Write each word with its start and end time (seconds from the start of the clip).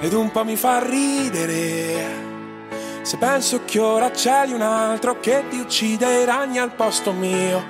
ed 0.00 0.12
un 0.12 0.30
po' 0.30 0.44
mi 0.44 0.56
fa 0.56 0.78
ridere. 0.84 2.24
Se 3.02 3.16
penso 3.18 3.62
che 3.64 3.78
ora 3.78 4.10
c'è 4.10 4.44
un 4.48 4.60
altro 4.60 5.20
che 5.20 5.44
ti 5.48 5.58
uccide 5.58 6.22
i 6.22 6.24
ragni 6.24 6.58
al 6.58 6.72
posto 6.72 7.12
mio, 7.12 7.64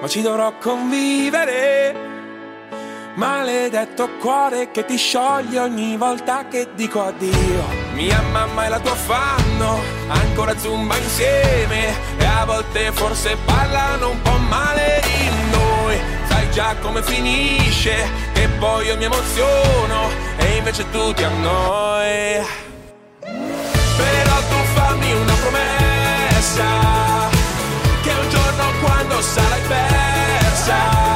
ma 0.00 0.08
ci 0.08 0.22
dovrò 0.22 0.56
convivere. 0.58 2.04
Maledetto 3.14 4.10
cuore 4.20 4.70
che 4.70 4.84
ti 4.84 4.96
scioglie 4.96 5.58
ogni 5.58 5.96
volta 5.96 6.46
che 6.48 6.68
dico 6.74 7.02
addio. 7.02 7.64
Mia 7.94 8.20
mamma 8.30 8.66
e 8.66 8.68
la 8.68 8.78
tua 8.78 8.94
fanno 8.94 9.80
ancora 10.08 10.56
zumba 10.58 10.96
insieme 10.98 11.94
e 12.18 12.24
a 12.24 12.44
volte 12.44 12.92
forse 12.92 13.36
parlano 13.44 14.10
un 14.10 14.22
po' 14.22 14.36
male 14.36 15.00
di 15.02 15.30
noi. 15.50 15.98
Sai 16.28 16.50
già 16.50 16.76
come 16.80 17.02
finisce, 17.02 18.08
che 18.34 18.48
poi 18.58 18.86
io 18.86 18.96
mi 18.98 19.04
emoziono 19.04 20.25
e 20.38 20.56
invece 20.56 20.88
tu 20.90 21.12
ti 21.12 21.24
annoi. 21.24 22.44
Però 23.96 24.36
tu 24.50 24.58
fammi 24.74 25.12
una 25.12 25.34
promessa, 25.34 26.64
che 28.02 28.10
un 28.10 28.28
giorno 28.28 28.64
quando 28.82 29.20
sarai 29.20 29.60
persa, 29.68 31.15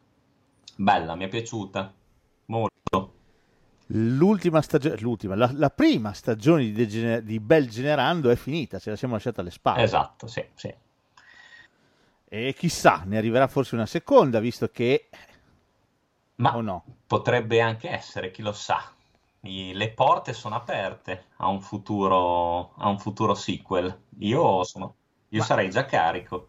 bella, 0.76 1.16
mi 1.16 1.25
è 1.25 1.28
piaciuta 1.28 1.93
molto. 2.44 3.14
L'ultima 3.87 4.62
stagione, 4.62 5.00
l'ultima, 5.00 5.34
la, 5.34 5.50
la 5.53 5.70
prima 5.70 6.12
stagione 6.12 6.62
di, 6.62 6.72
Degene- 6.72 7.25
di 7.25 7.41
Bel 7.41 7.69
Generando 7.69 8.31
è 8.31 8.37
finita, 8.37 8.78
ce 8.78 8.91
la 8.91 8.97
siamo 8.97 9.14
lasciata 9.14 9.41
alle 9.41 9.50
spalle. 9.50 9.82
Esatto, 9.82 10.28
sì, 10.28 10.47
sì. 10.54 10.72
E 12.37 12.55
chissà, 12.59 13.03
ne 13.06 13.17
arriverà 13.17 13.47
forse 13.47 13.77
una 13.77 13.87
seconda, 13.87 14.41
visto 14.41 14.69
che... 14.69 15.09
Ma 16.37 16.56
O 16.59 16.62
no? 16.62 16.84
potrebbe 17.09 17.61
anche 17.61 17.89
essere, 17.91 18.31
chi 18.31 18.41
lo 18.43 18.53
sa. 18.53 18.93
I- 19.41 19.72
le 19.75 19.91
porte 19.91 20.33
sono 20.33 20.55
aperte 20.55 21.27
a 21.39 21.49
un 21.49 21.61
futuro, 21.61 22.73
a 22.77 22.89
un 22.89 22.99
futuro 23.00 23.34
sequel. 23.34 24.03
Io 24.21 24.62
sono, 24.62 24.94
io 25.31 25.41
Ma- 25.41 25.43
sarei 25.43 25.71
già 25.71 25.84
carico. 25.87 26.47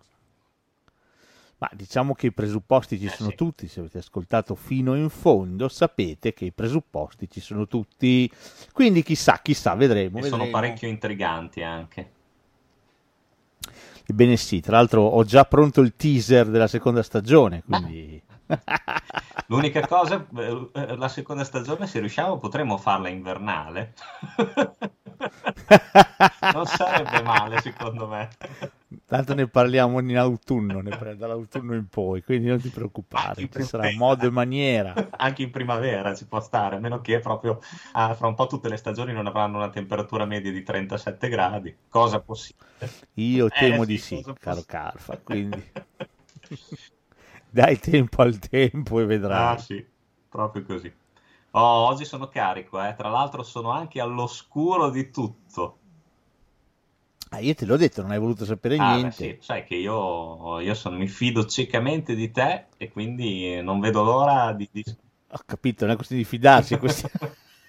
Ma 1.58 1.70
diciamo 1.74 2.14
che 2.14 2.28
i 2.28 2.34
presupposti 2.34 3.00
ci 3.00 3.08
Eh, 3.08 3.16
sono 3.16 3.34
sì. 3.34 3.34
tutti, 3.34 3.68
se 3.70 3.80
avete 3.80 4.00
ascoltato 4.00 4.56
fino 4.56 4.96
in 4.96 5.10
fondo 5.10 5.70
sapete 5.70 6.34
che 6.34 6.46
i 6.46 6.52
presupposti 6.52 7.30
ci 7.30 7.40
sono 7.40 7.66
tutti. 7.68 8.30
Quindi 8.74 9.04
chissà, 9.04 9.40
chissà, 9.42 9.74
vedremo. 9.76 10.20
E 10.20 10.22
sono 10.24 10.50
vedremo. 10.50 10.50
parecchio 10.50 10.88
intriganti 10.90 11.62
anche. 11.62 12.15
Ebbene 14.08 14.38
sì, 14.38 14.60
tra 14.62 14.78
l'altro 14.78 15.02
ho 15.02 15.24
già 15.24 15.46
pronto 15.46 15.82
il 15.82 15.96
teaser 15.96 16.48
della 16.48 16.68
seconda 16.68 17.02
stagione, 17.04 17.64
quindi... 17.66 18.22
L'unica 19.48 19.86
cosa, 19.88 20.26
eh, 20.38 20.70
eh, 20.74 20.96
la 20.96 21.08
seconda 21.08 21.44
stagione, 21.44 21.88
se 21.88 22.00
riusciamo, 22.00 22.38
potremmo 22.38 22.78
farla 22.78 23.10
invernale. 23.10 23.94
Non 26.54 26.66
sarebbe 26.66 27.24
male, 27.24 27.60
secondo 27.62 28.08
me. 28.08 28.30
Tanto 29.06 29.34
ne 29.34 29.48
parliamo 29.48 30.00
in 30.00 30.18
autunno, 30.18 30.80
ne 30.82 30.94
pre- 30.94 31.16
dall'autunno 31.16 31.76
in 31.76 31.88
poi, 31.88 32.24
quindi 32.24 32.48
non 32.48 32.60
ti 32.62 32.70
preoccupare, 32.70 33.48
ci 33.50 33.62
sarà 33.64 33.90
modo 33.90 34.26
e 34.26 34.30
maniera. 34.30 34.98
Anche 35.18 35.44
in 35.44 35.52
primavera 35.52 36.16
ci 36.16 36.28
può 36.28 36.40
stare, 36.40 36.76
a 36.78 36.80
meno 36.80 37.02
che 37.02 37.20
proprio 37.20 37.60
ah, 37.94 38.14
fra 38.16 38.28
un 38.28 38.36
po' 38.36 38.48
tutte 38.48 38.70
le 38.70 38.78
stagioni 38.78 39.14
non 39.14 39.28
avranno 39.28 39.58
una 39.58 39.70
temperatura 39.70 40.26
media 40.26 40.52
di 40.52 40.64
37 40.64 41.28
gradi, 41.30 41.76
cosa 41.90 42.22
possibile. 42.22 42.64
Io 43.16 43.52
Eh, 43.52 43.52
temo 43.52 43.84
sì, 43.84 43.86
di 43.86 43.98
sì, 43.98 44.24
cosa 44.24 44.36
caro 44.40 44.64
Carfa, 44.64 45.18
quindi 45.24 45.64
dai 47.52 47.78
tempo 47.80 48.22
al 48.22 48.38
tempo 48.40 49.00
e 49.00 49.06
vedrai. 49.06 49.48
Ah 49.48 49.58
sì, 49.58 49.86
proprio 50.30 50.64
così. 50.64 50.92
Oh, 51.52 51.88
oggi 51.88 52.06
sono 52.06 52.28
carico, 52.28 52.82
eh. 52.82 52.94
Tra 52.96 53.10
l'altro 53.10 53.44
sono 53.44 53.70
anche 53.72 54.00
all'oscuro 54.02 54.90
di 54.90 55.10
tutto. 55.12 55.80
Ah, 57.32 57.40
io 57.40 57.54
te 57.54 57.66
l'ho 57.66 57.76
detto, 57.76 58.02
non 58.02 58.12
hai 58.12 58.20
voluto 58.20 58.46
sapere 58.46 58.78
Ah, 58.78 58.94
beh, 58.94 58.98
niente. 58.98 59.16
sì, 59.16 59.38
sai 59.42 59.64
che 59.66 59.76
io, 59.76 60.60
io 60.60 60.74
sono- 60.74 60.98
mi 60.98 61.08
fido 61.08 61.46
ciecamente 61.46 62.16
di 62.16 62.32
te 62.32 62.68
e 62.78 62.90
quindi 62.92 63.62
non 63.62 63.80
vedo 63.80 64.04
l'ora 64.04 64.54
di... 64.54 64.70
di- 64.72 64.84
Ho 65.30 65.40
capito, 65.46 65.84
non 65.86 65.94
è 65.94 65.96
questione 65.98 66.22
di 66.22 66.28
fidarsi, 66.28 66.76
è 66.76 66.78
questione... 66.78 67.14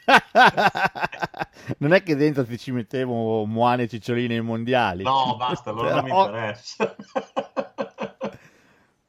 non 1.79 1.93
è 1.93 2.03
che 2.05 2.15
dentro 2.15 2.45
ti 2.45 2.57
ci 2.59 2.71
mettevo 2.71 3.45
Moane 3.45 3.85
e 3.85 3.89
Ciccioline 3.89 4.35
ai 4.35 4.41
mondiali. 4.43 5.03
No, 5.03 5.37
basta, 5.37 5.71
allora 5.71 5.95
non 5.97 6.05
mi 6.05 6.11
interessa. 6.11 6.95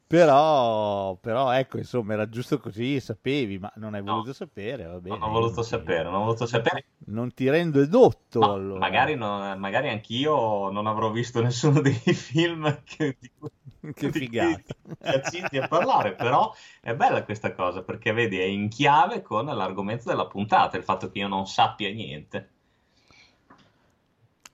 Però, 0.08 1.16
però, 1.18 1.52
ecco, 1.52 1.76
insomma, 1.78 2.14
era 2.14 2.28
giusto 2.28 2.58
così, 2.58 2.98
sapevi, 2.98 3.58
ma 3.58 3.70
non 3.76 3.94
hai 3.94 4.00
No. 4.06 4.12
voluto 4.12 4.32
sapere, 4.32 4.84
va 4.86 5.00
bene. 5.00 5.18
Non 5.18 5.28
ho 5.28 5.32
voluto 5.32 5.62
sapere, 5.62 6.02
non 6.04 6.14
ho 6.14 6.18
voluto 6.24 6.46
sapere. 6.46 6.86
Non 7.06 7.34
ti 7.34 7.48
rendo 7.50 7.80
edotto, 7.80 8.38
Ma 8.40 8.52
allora. 8.52 8.78
magari, 8.78 9.14
non- 9.16 9.58
magari 9.58 9.88
anch'io 9.90 10.70
non 10.70 10.86
avrò 10.86 11.10
visto 11.10 11.40
nessuno 11.42 11.80
dei 11.80 11.92
film 11.94 12.82
che, 12.84 13.16
di 13.18 13.30
cui 13.38 13.50
Che 13.94 14.10
figata. 14.12 14.74
ti 15.00 15.12
accingi 15.14 15.56
a 15.58 15.66
parlare, 15.66 16.14
però 16.16 16.52
è 16.80 16.94
bella 16.94 17.24
questa 17.24 17.52
cosa 17.54 17.82
perché 17.82 18.12
vedi 18.12 18.38
è 18.38 18.44
in 18.44 18.68
chiave 18.68 19.22
con 19.22 19.46
l'argomento 19.46 20.08
della 20.08 20.26
puntata, 20.26 20.76
il 20.76 20.84
fatto 20.84 21.10
che 21.10 21.18
io 21.18 21.28
non 21.28 21.46
sappia 21.46 21.90
niente. 21.92 22.50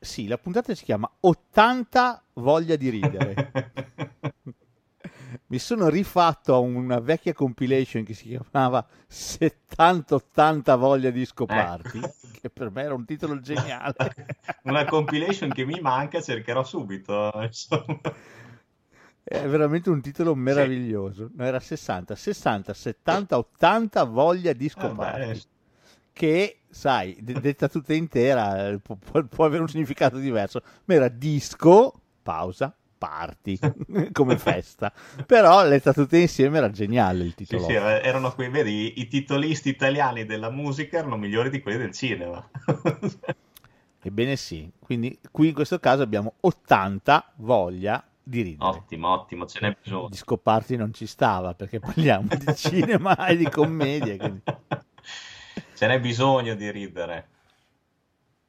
Sì, 0.00 0.26
la 0.28 0.38
puntata 0.38 0.72
si 0.74 0.84
chiama 0.84 1.10
80 1.20 2.22
voglia 2.34 2.76
di 2.76 2.90
ridere. 2.90 3.40
Mi 5.46 5.58
sono 5.58 5.88
rifatto 5.88 6.54
a 6.54 6.58
una 6.58 7.00
vecchia 7.00 7.32
compilation 7.32 8.04
che 8.04 8.14
si 8.14 8.28
chiamava 8.28 8.86
70-80 9.10 10.76
voglia 10.78 11.10
di 11.10 11.24
scoparti. 11.24 11.98
Ecco. 11.98 12.12
che 12.40 12.50
per 12.50 12.70
me 12.70 12.82
era 12.82 12.94
un 12.94 13.04
titolo 13.04 13.40
geniale. 13.40 13.94
Una 14.64 14.84
compilation 14.84 15.50
che 15.50 15.64
mi 15.64 15.80
manca, 15.80 16.20
cercherò 16.20 16.62
subito. 16.62 17.30
Insomma. 17.40 18.00
È 19.22 19.46
veramente 19.46 19.88
un 19.88 20.02
titolo 20.02 20.34
meraviglioso. 20.34 21.30
No, 21.34 21.44
era 21.44 21.58
60, 21.60 22.14
60, 22.14 22.74
70, 22.74 23.38
80 23.38 24.04
voglia 24.04 24.52
di 24.52 24.66
Eh, 24.66 24.68
scoparti. 24.68 25.26
beh, 25.26 25.42
che, 26.12 26.58
sai, 26.68 27.16
de- 27.20 27.40
detta 27.40 27.68
tutta 27.68 27.94
intera 27.94 28.68
eh, 28.68 28.78
può- 28.78 28.96
può 29.24 29.44
avere 29.46 29.62
un 29.62 29.68
significato 29.68 30.18
diverso, 30.18 30.62
ma 30.84 30.94
era 30.94 31.08
disco, 31.08 31.98
pausa, 32.22 32.74
party, 33.04 33.58
come 34.12 34.36
festa. 34.36 34.92
Però 35.26 35.64
letta 35.64 35.92
tutta 35.92 36.16
insieme 36.16 36.58
era 36.58 36.70
geniale 36.70 37.24
il 37.24 37.34
Sì, 37.42 37.46
titolo. 37.46 37.66
sì, 37.66 37.72
erano 37.74 38.32
quei, 38.34 38.48
vedi, 38.48 39.00
i 39.00 39.06
titolisti 39.06 39.68
italiani 39.68 40.24
della 40.24 40.50
musica 40.50 40.98
erano 40.98 41.16
migliori 41.16 41.50
di 41.50 41.60
quelli 41.60 41.78
del 41.78 41.92
cinema. 41.92 42.42
Ebbene 44.02 44.36
sì, 44.36 44.70
quindi 44.78 45.18
qui 45.30 45.48
in 45.48 45.54
questo 45.54 45.78
caso 45.80 46.02
abbiamo 46.02 46.34
80 46.40 47.32
voglia 47.36 48.04
di 48.22 48.42
ridere. 48.42 48.82
Ottimo, 48.82 49.10
ottimo, 49.12 49.46
ce 49.46 49.60
n'è 49.60 49.76
bisogno. 49.80 50.08
Di 50.08 50.16
scoparti 50.16 50.76
non 50.76 50.92
ci 50.92 51.06
stava 51.06 51.54
perché 51.54 51.80
parliamo 51.80 52.28
di 52.36 52.52
cinema 52.54 53.26
e 53.26 53.36
di 53.36 53.48
commedia. 53.48 54.16
quindi 54.16 54.40
Ce 55.74 55.86
n'è 55.86 56.00
bisogno 56.00 56.54
di 56.54 56.70
ridere. 56.70 57.28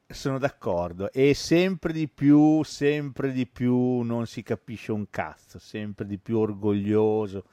Sono 0.08 0.38
d'accordo. 0.38 1.10
E 1.12 1.34
sempre 1.34 1.92
di 1.92 2.08
più, 2.08 2.62
sempre 2.62 3.32
di 3.32 3.46
più 3.46 4.00
non 4.02 4.26
si 4.26 4.42
capisce 4.42 4.92
un 4.92 5.10
cazzo, 5.10 5.58
sempre 5.58 6.06
di 6.06 6.18
più 6.18 6.38
orgoglioso 6.38 7.44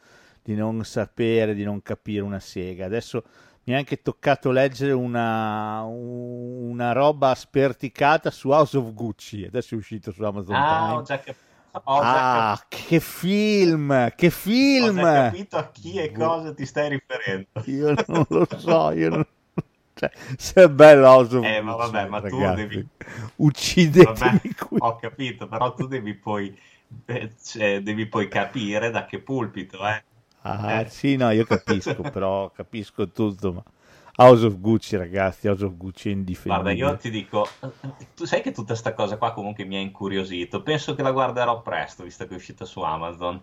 di 0.41 0.55
non 0.55 0.83
sapere, 0.83 1.55
di 1.55 1.63
non 1.63 1.81
capire 1.81 2.21
una 2.21 2.39
sega. 2.39 2.85
Adesso 2.85 3.23
mi 3.63 3.73
è 3.73 3.77
anche 3.77 4.01
toccato 4.01 4.51
leggere 4.51 4.91
una, 4.91 5.81
una 5.83 6.91
roba 6.91 7.33
sperticata 7.33 8.29
su 8.29 8.49
House 8.49 8.77
of 8.77 8.93
Gucci. 8.93 9.45
Adesso 9.45 9.73
è 9.73 9.77
uscito 9.77 10.11
su 10.11 10.21
Amazon 10.23 10.55
Ah, 10.55 10.95
ho 10.95 11.01
già 11.01 11.17
capito. 11.19 11.37
Ho 11.85 12.01
già 12.01 12.51
Ah, 12.51 12.65
che 12.67 12.99
film! 12.99 14.13
Che 14.15 14.27
Ho 14.27 14.29
film! 14.29 15.01
già 15.01 15.29
capito 15.29 15.57
a 15.57 15.71
chi 15.71 15.97
e 15.97 16.11
cosa 16.11 16.53
ti 16.53 16.65
stai 16.65 16.89
riferendo. 16.89 17.47
Io 17.65 17.93
non 18.07 18.25
lo 18.29 18.47
so, 18.57 18.91
io 18.91 19.09
non... 19.09 19.25
Cioè, 19.95 20.11
se 20.37 20.63
è 20.63 20.69
bello 20.69 21.07
House 21.07 21.37
of 21.37 21.45
Eh, 21.45 21.61
ma 21.61 21.75
vabbè, 21.75 22.07
ma 22.09 22.21
tu 22.21 22.37
ragazzi, 22.37 22.55
devi- 22.55 22.87
Uccidetemi 23.37 24.39
Vabbè, 24.39 24.53
qui. 24.67 24.77
ho 24.79 24.95
capito, 24.95 25.47
però 25.47 25.73
tu 25.73 25.87
devi 25.87 26.13
poi, 26.15 26.57
eh, 27.05 27.31
cioè, 27.43 27.81
devi 27.81 28.07
poi 28.07 28.27
capire 28.27 28.89
da 28.89 29.05
che 29.05 29.19
pulpito, 29.21 29.85
eh. 29.87 30.03
Ah, 30.41 30.81
Eh. 30.81 30.89
sì, 30.89 31.15
no, 31.15 31.29
io 31.31 31.45
capisco, 31.45 32.01
però 32.11 32.51
capisco 32.51 33.09
tutto, 33.09 33.53
ma 33.53 33.63
House 34.17 34.45
of 34.45 34.57
Gucci, 34.59 34.95
ragazzi, 34.97 35.47
House 35.47 35.63
of 35.65 35.75
Gucci 35.77 36.09
è 36.09 36.11
indifendibile. 36.11 36.75
Guarda, 36.75 36.91
io 36.93 36.97
ti 36.97 37.09
dico, 37.09 37.47
tu 38.15 38.25
sai 38.25 38.41
che 38.41 38.51
tutta 38.51 38.67
questa 38.73 38.93
cosa 38.93 39.17
qua 39.17 39.33
comunque 39.33 39.63
mi 39.65 39.75
ha 39.77 39.79
incuriosito. 39.79 40.61
Penso 40.61 40.95
che 40.95 41.01
la 41.01 41.11
guarderò 41.11 41.61
presto, 41.61 42.03
visto 42.03 42.25
che 42.27 42.33
è 42.33 42.37
uscita 42.37 42.65
su 42.65 42.81
Amazon. 42.81 43.41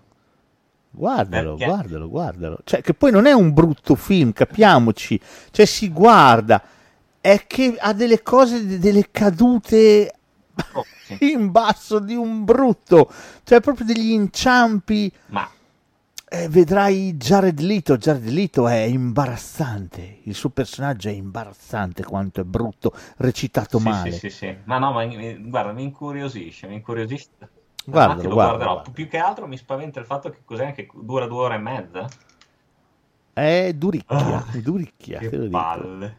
Guardalo, 0.92 1.56
Perché? 1.56 1.56
guardalo, 1.58 2.08
guardalo. 2.08 2.58
Cioè, 2.64 2.81
che 2.82 2.94
poi 2.94 3.10
non 3.12 3.26
è 3.26 3.32
un 3.32 3.52
brutto 3.52 3.94
film, 3.94 4.32
capiamoci. 4.32 5.20
Cioè, 5.50 5.64
si 5.64 5.88
guarda, 5.90 6.62
è 7.20 7.44
che 7.46 7.76
ha 7.78 7.92
delle 7.92 8.22
cose, 8.22 8.66
de- 8.66 8.78
delle 8.78 9.08
cadute 9.10 10.14
Oh, 10.72 10.88
sì. 10.98 11.20
in 11.32 11.50
basso 11.50 11.98
di 12.00 12.14
un 12.14 12.44
brutto. 12.44 13.10
Cioè, 13.44 13.60
proprio 13.60 13.87
degli 13.87 14.10
inciampi. 14.10 15.12
Ma 15.28 15.50
Eh, 16.32 16.48
vedrai 16.48 17.14
Jared 17.16 17.58
Leto. 17.60 17.96
Jared 17.96 18.26
Leto 18.28 18.69
è 18.69 18.78
imbarazzante. 18.82 20.20
Il 20.25 20.34
suo 20.34 20.50
personaggio 20.50 21.08
è 21.08 21.12
imbarazzante 21.12 22.04
quanto 22.04 22.40
è 22.40 22.44
brutto, 22.44 22.93
recitato 23.19 23.78
sì, 23.78 23.88
male. 23.88 24.10
sì, 24.12 24.31
sì, 24.31 24.31
sì. 24.31 24.58
Ma 24.64 24.78
no, 24.78 24.93
ma 24.93 25.04
guarda, 25.06 25.72
mi 25.72 25.82
incuriosisce, 25.84 26.66
mi 26.69 26.75
incuriosisce. 26.76 27.28
Infatti 27.90 28.22
lo 28.26 28.34
guardalo, 28.34 28.34
guarderò. 28.34 28.72
guarda. 28.75 28.90
Più 28.90 29.08
che 29.08 29.19
altro 29.19 29.46
mi 29.46 29.56
spaventa 29.56 30.00
il 30.00 30.06
fatto 30.06 30.31
che 30.31 30.40
cos'è 30.44 30.72
che 30.72 30.88
dura 30.94 31.26
due 31.26 31.38
ore 31.42 31.54
e 31.54 31.58
mezza. 31.58 32.08
È 33.32 33.72
duricchia, 33.75 34.16
Ah, 34.16 34.44
duricchia, 34.58 35.19
Che 35.20 35.31
palle. 35.50 36.19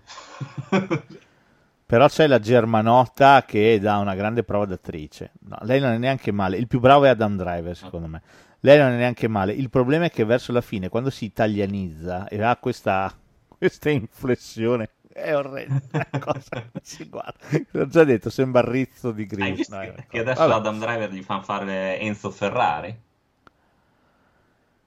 Però 1.85 2.07
c'è 2.07 2.25
la 2.25 2.39
germanotta 2.39 3.43
che 3.45 3.77
dà 3.79 3.97
una 3.97 4.15
grande 4.15 4.43
prova 4.43 4.65
d'attrice. 4.65 5.31
No, 5.41 5.57
lei 5.63 5.81
non 5.81 5.91
è 5.91 5.97
neanche 5.97 6.31
male. 6.31 6.55
Il 6.57 6.67
più 6.67 6.79
bravo 6.79 7.03
è 7.03 7.09
Adam 7.09 7.35
Driver, 7.35 7.75
secondo 7.75 8.07
me. 8.07 8.21
Lei 8.61 8.77
non 8.77 8.91
è 8.91 8.95
neanche 8.95 9.27
male. 9.27 9.51
Il 9.51 9.69
problema 9.69 10.05
è 10.05 10.09
che 10.09 10.23
verso 10.23 10.53
la 10.53 10.61
fine, 10.61 10.87
quando 10.87 11.09
si 11.09 11.25
italianizza 11.25 12.27
e 12.29 12.41
ha 12.41 12.55
questa, 12.55 13.11
questa 13.45 13.89
inflessione, 13.89 14.89
è 15.13 15.35
orrenda. 15.35 15.81
Una 15.91 16.09
cosa 16.19 16.61
che 16.71 16.79
si 16.81 17.07
guarda. 17.09 17.37
L'ho 17.71 17.87
già 17.87 18.03
detto, 18.03 18.29
sembra 18.29 18.61
rizzo 18.69 19.11
di 19.11 19.25
Gris. 19.25 19.69
No, 19.69 19.79
è 19.81 19.93
che, 20.07 20.19
adesso 20.19 20.51
Vabbè. 20.51 20.53
Adam 20.53 20.79
Driver 20.79 21.11
gli 21.11 21.23
fanno 21.23 21.41
fare 21.43 21.99
Enzo 21.99 22.29
Ferrari? 22.31 22.95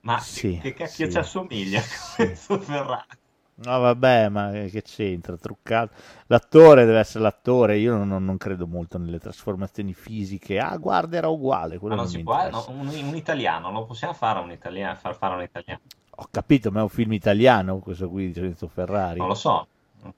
Ma 0.03 0.19
Sì, 0.19 0.61
che 0.61 0.73
cacchio 0.73 1.09
sì, 1.09 1.11
ci 1.11 1.19
assomiglia 1.19 1.82
sì. 1.82 2.23
Enzo 2.23 2.61
Ferrari? 2.61 3.19
No, 3.56 3.79
vabbè, 3.81 4.29
ma 4.29 4.50
che 4.69 4.82
c'entra? 4.82 5.37
Truccato. 5.37 5.94
L'attore 6.26 6.85
deve 6.85 6.99
essere 6.99 7.23
l'attore. 7.25 7.79
Io 7.79 7.97
non, 7.97 8.25
non 8.25 8.37
credo 8.37 8.67
molto 8.67 8.99
nelle 8.99 9.19
trasformazioni 9.21 9.93
fisiche. 9.94 10.59
Ah, 10.59 10.76
guarda, 10.76 11.17
era 11.17 11.29
uguale. 11.29 11.79
Ma 11.87 11.94
Quello 11.94 11.94
non 11.97 12.06
non 12.06 12.09
si 12.09 12.19
mi 12.19 12.23
può, 12.23 12.38
eh, 12.44 12.50
no, 12.50 12.65
un, 12.69 12.88
un 12.88 13.17
italiano, 13.17 13.71
lo 13.71 13.85
possiamo 13.87 14.12
fare 14.12 14.38
un 14.41 14.50
italiano, 14.50 14.97
far 14.97 15.17
fare 15.17 15.35
un 15.35 15.43
italiano? 15.43 15.81
Ho 16.17 16.29
capito, 16.31 16.71
ma 16.73 16.81
è 16.81 16.82
un 16.82 16.88
film 16.88 17.12
italiano 17.12 17.79
questo 17.79 18.09
qui 18.09 18.31
di 18.32 18.41
Enzo 18.41 18.69
Ferrari? 18.69 19.21
Non 19.21 19.29
lo 19.29 19.35
so. 19.35 19.67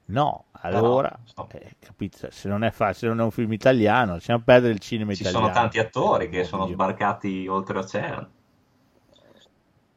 No, 0.05 0.45
allora, 0.51 1.17
so. 1.23 1.47
eh, 1.51 1.75
capito, 1.79 2.29
se 2.31 2.49
non 2.49 2.63
è 2.63 2.71
facile, 2.71 3.09
non 3.09 3.19
è 3.21 3.23
un 3.23 3.31
film 3.31 3.53
italiano, 3.53 4.13
lasciamo 4.13 4.41
perdere 4.43 4.73
il 4.73 4.79
cinema 4.79 5.13
Ci 5.13 5.21
italiano. 5.21 5.45
sono 5.45 5.57
tanti 5.59 5.79
attori 5.79 6.29
che 6.29 6.43
sono 6.43 6.67
sbarcati 6.67 7.47
oltreoceano. 7.47 8.29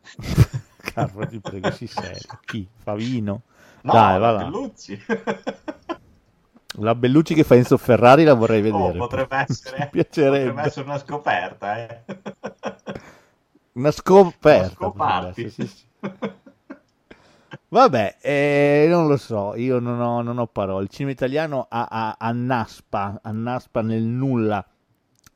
Carlo, 0.93 1.27
ti 1.27 1.41
prego, 1.41 1.71
si 1.71 1.87
serio. 1.87 2.39
Chi? 2.45 2.69
Favino? 2.75 3.43
No, 3.83 3.93
Dai, 3.93 4.19
va 4.19 4.31
là. 4.33 4.45
Bellucci. 4.45 5.03
La 6.75 6.95
Bellucci 6.95 7.35
che 7.35 7.43
fa 7.43 7.57
Enzo 7.57 7.77
Ferrari 7.77 8.23
la 8.23 8.35
vorrei 8.35 8.61
vedere. 8.61 8.97
Oh, 8.97 9.07
potrebbe 9.09 9.45
essere, 9.49 9.91
potrebbe 9.91 10.63
essere 10.63 10.87
una 10.87 10.99
scoperta, 10.99 11.77
eh. 11.79 12.05
Una 13.73 13.91
scoperta. 13.91 14.77
Una 14.85 14.91
potrebbe 14.91 15.33
scoparti. 15.33 15.45
essere, 15.45 15.51
sì, 15.51 15.67
sì. 15.67 15.85
Vabbè, 17.73 18.17
eh, 18.21 18.87
non 18.89 19.07
lo 19.07 19.17
so, 19.17 19.55
io 19.55 19.79
non 19.79 20.01
ho, 20.01 20.23
non 20.23 20.39
ho 20.39 20.47
parole. 20.49 20.83
Il 20.85 20.91
cinema 20.91 21.13
italiano 21.13 21.69
annaspa, 21.71 23.21
annaspa 23.23 23.81
nel 23.81 24.03
nulla 24.03 24.67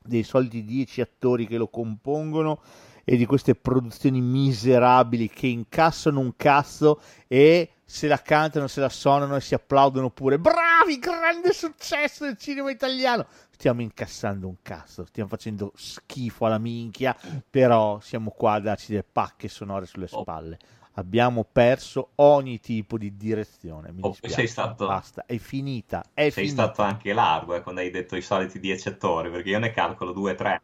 dei 0.03 0.23
soliti 0.23 0.65
dieci 0.65 0.99
attori 0.99 1.47
che 1.47 1.55
lo 1.55 1.69
compongono 1.69 2.61
e 3.05 3.15
di 3.15 3.25
queste 3.25 3.55
produzioni 3.55 4.19
miserabili 4.19 5.29
che 5.29 5.47
incassano 5.47 6.19
un 6.19 6.35
cazzo 6.35 6.99
e 7.27 7.69
se 7.85 8.07
la 8.07 8.17
cantano, 8.21 8.67
se 8.67 8.81
la 8.81 8.89
suonano 8.89 9.37
e 9.37 9.41
si 9.41 9.53
applaudono 9.53 10.09
pure. 10.09 10.37
Bravi, 10.37 10.99
grande 10.99 11.53
successo 11.53 12.25
del 12.25 12.35
cinema 12.37 12.69
italiano! 12.69 13.25
Stiamo 13.51 13.81
incassando 13.81 14.45
un 14.47 14.55
cazzo, 14.61 15.05
stiamo 15.05 15.29
facendo 15.29 15.71
schifo 15.75 16.47
alla 16.47 16.57
minchia, 16.57 17.15
però 17.49 18.01
siamo 18.01 18.31
qua 18.31 18.53
a 18.53 18.59
darci 18.59 18.87
delle 18.91 19.05
pacche 19.09 19.47
sonore 19.47 19.85
sulle 19.85 20.07
Oh. 20.11 20.21
spalle. 20.21 20.57
Abbiamo 20.97 21.45
perso 21.49 22.11
ogni 22.15 22.59
tipo 22.61 22.97
di 22.97 23.17
direzione. 23.17 23.91
Mi 23.91 23.99
Oh, 24.03 24.15
sei 24.21 24.47
stato- 24.47 24.87
basta, 24.87 25.25
è 25.25 25.37
finita, 25.37 26.03
è 26.13 26.29
Sei 26.29 26.45
finita. 26.45 26.63
stato 26.63 26.81
anche 26.83 27.11
largo 27.11 27.53
eh, 27.55 27.61
quando 27.61 27.81
hai 27.81 27.89
detto 27.91 28.15
i 28.15 28.21
soliti 28.21 28.59
10 28.61 28.87
attori, 28.87 29.29
perché 29.29 29.49
io 29.49 29.59
ne 29.59 29.71
calcolo 29.71 30.13
2-3. 30.13 30.61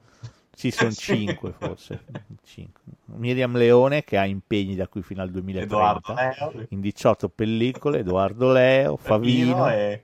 Ci 0.55 0.71
sono. 0.71 0.91
5 0.91 1.51
forse. 1.57 2.05
Cinque. 2.43 2.81
Miriam 3.15 3.55
Leone 3.57 4.03
che 4.03 4.17
ha 4.17 4.25
impegni 4.25 4.75
da 4.75 4.87
qui 4.87 5.01
fino 5.01 5.21
al 5.21 5.31
2030 5.31 5.75
Edoardo 5.75 6.13
Leo, 6.13 6.65
in 6.69 6.79
18 6.81 7.27
pellicole, 7.29 7.99
Edoardo 7.99 8.51
Leo, 8.51 8.95
Favino, 8.95 9.55
Favino 9.57 9.69
e 9.69 10.03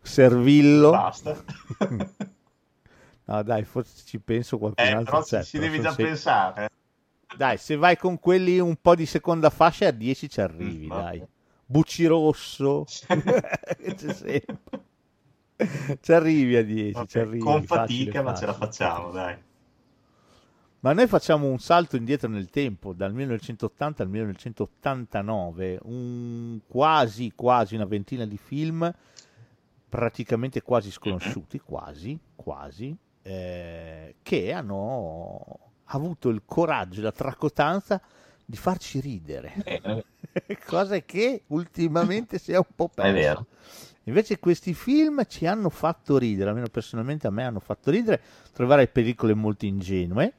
Servillo. 0.00 0.90
basta. 0.90 1.36
No, 3.24 3.40
dai, 3.44 3.62
forse 3.62 4.02
ci 4.04 4.18
penso 4.18 4.58
qualcun 4.58 4.84
Eh, 4.84 4.90
altro 4.90 5.12
però 5.12 5.22
ci, 5.22 5.30
c'è, 5.36 5.44
ci 5.44 5.58
devi 5.60 5.80
già 5.80 5.92
se- 5.92 6.02
pensare. 6.02 6.68
Dai, 7.36 7.56
se 7.58 7.76
vai 7.76 7.96
con 7.96 8.18
quelli 8.18 8.58
un 8.58 8.76
po' 8.80 8.94
di 8.94 9.06
seconda 9.06 9.50
fascia 9.50 9.88
a 9.88 9.90
10 9.90 10.28
ci 10.28 10.40
arrivi, 10.40 10.86
Mm, 10.86 10.88
dai. 10.88 11.18
vabbè. 11.18 11.30
Bucci 11.66 12.04
Rosso. 12.06 12.84
C'è 12.86 14.12
sempre. 14.12 14.60
Ci 16.00 16.12
arrivi 16.12 16.56
a 16.56 16.64
10, 16.64 16.98
Ok, 16.98 17.06
ci 17.06 17.18
arrivi. 17.18 17.38
Con 17.38 17.62
facile, 17.64 18.04
fatica, 18.12 18.22
ma 18.22 18.34
ce 18.34 18.46
la 18.46 18.52
facile. 18.52 18.66
facciamo, 18.88 19.10
dai. 19.12 19.36
Ma 20.80 20.92
noi 20.92 21.06
facciamo 21.06 21.46
un 21.46 21.60
salto 21.60 21.94
indietro 21.96 22.28
nel 22.28 22.50
tempo, 22.50 22.92
dal 22.92 23.14
1980 23.14 24.02
al 24.02 24.08
1989, 24.08 25.78
un 25.84 26.58
quasi, 26.66 27.32
quasi 27.36 27.76
una 27.76 27.84
ventina 27.84 28.26
di 28.26 28.36
film, 28.36 28.92
praticamente 29.88 30.60
quasi 30.62 30.90
sconosciuti, 30.90 31.60
quasi, 31.60 32.18
quasi, 32.34 32.94
eh, 33.22 34.16
che 34.22 34.52
hanno 34.52 35.58
avuto 35.86 36.28
il 36.28 36.42
coraggio 36.44 37.00
e 37.00 37.02
la 37.02 37.12
tracotanza 37.12 38.00
di 38.44 38.56
farci 38.56 39.00
ridere, 39.00 39.54
Bene, 39.62 40.04
cosa 40.66 40.98
che 41.00 41.42
ultimamente 41.48 42.38
si 42.38 42.52
è 42.52 42.56
un 42.56 42.66
po' 42.74 42.88
persa. 42.88 43.44
Invece 44.04 44.38
questi 44.40 44.74
film 44.74 45.24
ci 45.28 45.46
hanno 45.46 45.70
fatto 45.70 46.18
ridere, 46.18 46.50
almeno 46.50 46.68
personalmente 46.68 47.28
a 47.28 47.30
me 47.30 47.44
hanno 47.44 47.60
fatto 47.60 47.90
ridere. 47.90 48.20
Troverai 48.52 48.88
pellicole 48.88 49.32
molto 49.32 49.64
ingenue, 49.64 50.32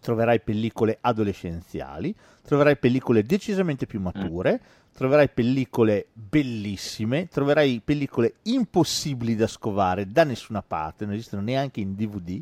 troverai 0.00 0.40
pellicole 0.40 0.98
adolescenziali, 1.00 2.14
troverai 2.42 2.76
pellicole 2.76 3.22
decisamente 3.22 3.86
più 3.86 4.00
mature, 4.00 4.60
troverai 4.92 5.28
pellicole 5.28 6.06
bellissime, 6.12 7.28
troverai 7.28 7.80
pellicole 7.84 8.34
impossibili 8.42 9.36
da 9.36 9.46
scovare 9.46 10.08
da 10.08 10.24
nessuna 10.24 10.62
parte, 10.62 11.04
non 11.04 11.14
esistono 11.14 11.42
neanche 11.42 11.78
in 11.78 11.94
DVD, 11.94 12.40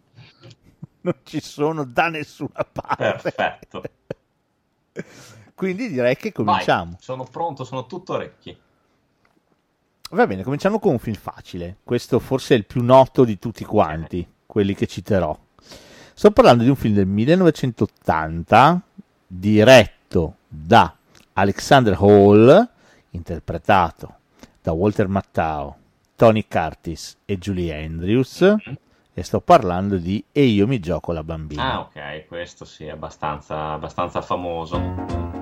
non 1.06 1.14
ci 1.22 1.40
sono 1.40 1.84
da 1.84 2.08
nessuna 2.08 2.66
parte. 2.70 2.96
Perfetto. 2.96 3.82
Quindi 5.54 5.88
direi 5.88 6.16
che 6.16 6.32
cominciamo. 6.32 6.92
Vai, 6.92 7.00
sono 7.00 7.24
pronto, 7.24 7.64
sono 7.64 7.86
tutto 7.86 8.14
orecchi. 8.14 8.56
Va 10.10 10.26
bene, 10.26 10.42
cominciamo 10.42 10.78
con 10.78 10.92
un 10.92 10.98
film 10.98 11.16
facile. 11.16 11.76
Questo 11.82 12.18
forse 12.18 12.54
è 12.54 12.58
il 12.58 12.64
più 12.64 12.82
noto 12.82 13.24
di 13.24 13.38
tutti 13.38 13.64
quanti, 13.64 14.26
quelli 14.46 14.74
che 14.74 14.86
citerò. 14.86 15.36
Sto 16.14 16.30
parlando 16.30 16.62
di 16.62 16.68
un 16.68 16.76
film 16.76 16.94
del 16.94 17.06
1980 17.06 18.80
diretto 19.26 20.36
da 20.48 20.94
Alexander 21.34 21.96
Hall, 21.98 22.68
interpretato 23.10 24.14
da 24.62 24.72
Walter 24.72 25.08
Mattao, 25.08 25.76
Tony 26.16 26.46
Curtis 26.48 27.16
e 27.24 27.38
Julie 27.38 27.84
Andrews. 27.84 28.40
Mm-hmm. 28.42 28.76
E 29.18 29.22
sto 29.22 29.40
parlando 29.40 29.96
di 29.96 30.22
E 30.30 30.42
io 30.44 30.66
mi 30.66 30.78
gioco 30.78 31.10
la 31.12 31.24
bambina. 31.24 31.72
Ah, 31.72 31.80
ok, 31.80 32.26
questo 32.26 32.66
sì, 32.66 32.84
è 32.84 32.90
abbastanza, 32.90 33.72
abbastanza 33.72 34.20
famoso. 34.20 35.35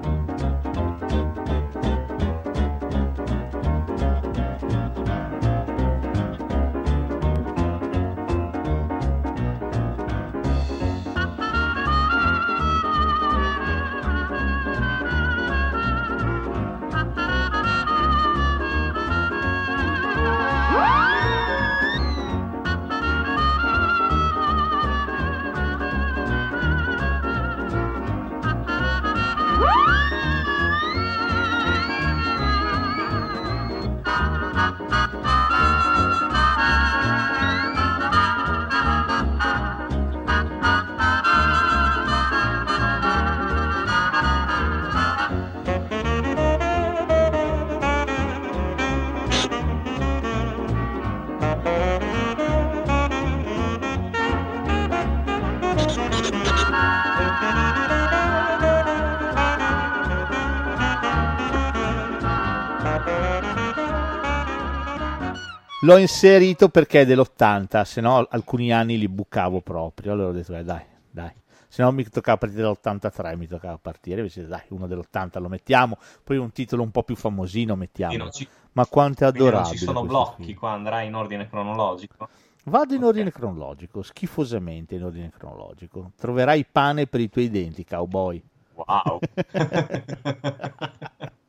L'ho 65.84 65.98
inserito 65.98 66.70
perché 66.70 67.02
è 67.02 67.04
dell'80, 67.04 67.82
se 67.82 68.00
no 68.00 68.26
alcuni 68.30 68.72
anni 68.72 68.96
li 68.96 69.06
bucavo 69.06 69.60
proprio. 69.60 70.12
Allora 70.12 70.28
ho 70.28 70.32
detto, 70.32 70.56
eh, 70.56 70.64
dai, 70.64 70.82
dai. 71.10 71.30
Se 71.68 71.82
no 71.82 71.92
mi 71.92 72.04
toccava 72.04 72.38
partire 72.38 72.62
dall'83, 72.62 73.36
mi 73.36 73.46
toccava 73.46 73.76
partire, 73.76 74.20
invece 74.20 74.46
dai, 74.46 74.62
uno 74.68 74.86
dell'80 74.86 75.40
lo 75.40 75.48
mettiamo, 75.48 75.98
poi 76.22 76.38
un 76.38 76.52
titolo 76.52 76.82
un 76.82 76.90
po' 76.90 77.02
più 77.02 77.16
famosino 77.16 77.76
mettiamo. 77.76 78.30
Ci... 78.30 78.48
Ma 78.72 78.86
quanto 78.86 79.24
è 79.24 79.26
adorabile. 79.26 79.60
Non 79.60 79.72
ci 79.72 79.84
sono 79.84 80.04
blocchi 80.04 80.44
film. 80.44 80.58
qua, 80.58 80.70
andrai 80.70 81.06
in 81.06 81.14
ordine 81.14 81.48
cronologico? 81.50 82.28
Vado 82.64 82.92
in 82.94 83.00
okay. 83.00 83.08
ordine 83.08 83.30
cronologico, 83.30 84.00
schifosamente 84.00 84.94
in 84.94 85.04
ordine 85.04 85.30
cronologico. 85.36 86.12
Troverai 86.16 86.64
pane 86.64 87.06
per 87.06 87.20
i 87.20 87.28
tuoi 87.28 87.50
denti, 87.50 87.84
cowboy. 87.84 88.42
Wow. 88.74 89.18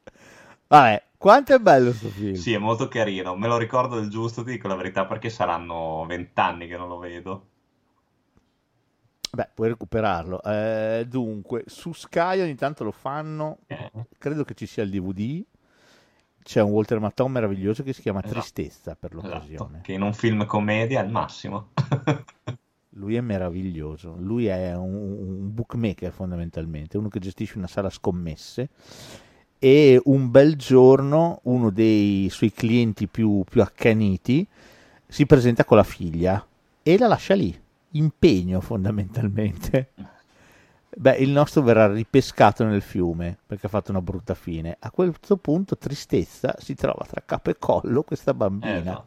Vabbè, 0.67 1.03
quanto 1.17 1.53
è 1.53 1.59
bello 1.59 1.89
questo 1.89 2.09
film. 2.09 2.33
Sì, 2.33 2.53
è 2.53 2.57
molto 2.57 2.87
carino. 2.87 3.35
Me 3.35 3.47
lo 3.47 3.57
ricordo 3.57 3.99
del 3.99 4.09
giusto, 4.09 4.43
ti 4.43 4.51
dico 4.51 4.67
la 4.67 4.75
verità, 4.75 5.05
perché 5.05 5.29
saranno 5.29 6.05
vent'anni 6.07 6.67
che 6.67 6.77
non 6.77 6.87
lo 6.87 6.97
vedo. 6.97 7.47
Beh, 9.31 9.49
puoi 9.53 9.67
recuperarlo. 9.67 10.41
Eh, 10.41 11.05
dunque, 11.09 11.63
su 11.67 11.91
Sky 11.91 12.39
ogni 12.41 12.55
tanto 12.55 12.83
lo 12.83 12.91
fanno. 12.91 13.57
Eh. 13.67 13.91
Credo 14.17 14.43
che 14.43 14.53
ci 14.53 14.65
sia 14.65 14.83
il 14.83 14.89
DVD. 14.89 15.43
C'è 16.41 16.61
un 16.61 16.71
Walter 16.71 16.99
Matthau 16.99 17.27
meraviglioso 17.27 17.83
che 17.83 17.91
si 17.91 18.01
chiama 18.01 18.19
esatto. 18.19 18.39
Tristezza 18.39 18.95
per 18.95 19.13
l'occasione. 19.13 19.53
Esatto. 19.53 19.79
Che 19.81 19.93
in 19.93 20.03
un 20.03 20.13
film 20.13 20.45
commedia 20.45 21.01
è 21.01 21.03
il 21.03 21.11
massimo. 21.11 21.71
Lui 22.95 23.15
è 23.15 23.21
meraviglioso. 23.21 24.15
Lui 24.17 24.45
è 24.45 24.73
un, 24.75 24.93
un 24.93 25.53
bookmaker 25.53 26.11
fondamentalmente, 26.11 26.97
uno 26.97 27.09
che 27.09 27.19
gestisce 27.19 27.57
una 27.57 27.67
sala 27.67 27.89
scommesse 27.89 28.69
e 29.65 29.99
un 30.03 30.29
bel 30.29 30.57
giorno 30.57 31.39
uno 31.45 31.71
dei 31.71 32.29
suoi 32.29 32.51
clienti 32.51 33.07
più, 33.07 33.43
più 33.49 33.63
accaniti 33.63 34.47
si 35.07 35.25
presenta 35.25 35.65
con 35.65 35.77
la 35.77 35.83
figlia 35.83 36.45
e 36.83 36.97
la 36.99 37.07
lascia 37.07 37.33
lì, 37.33 37.59
impegno 37.93 38.61
fondamentalmente. 38.61 39.89
Beh, 40.95 41.15
il 41.15 41.31
nostro 41.31 41.63
verrà 41.63 41.91
ripescato 41.91 42.63
nel 42.63 42.83
fiume 42.83 43.39
perché 43.43 43.65
ha 43.65 43.69
fatto 43.69 43.89
una 43.89 44.03
brutta 44.03 44.35
fine. 44.35 44.77
A 44.79 44.91
questo 44.91 45.37
punto, 45.37 45.79
tristezza, 45.79 46.55
si 46.59 46.75
trova 46.75 47.03
tra 47.09 47.23
capo 47.25 47.49
e 47.49 47.55
collo 47.57 48.03
questa 48.03 48.35
bambina. 48.35 48.75
Eh 48.75 48.83
no. 48.83 49.05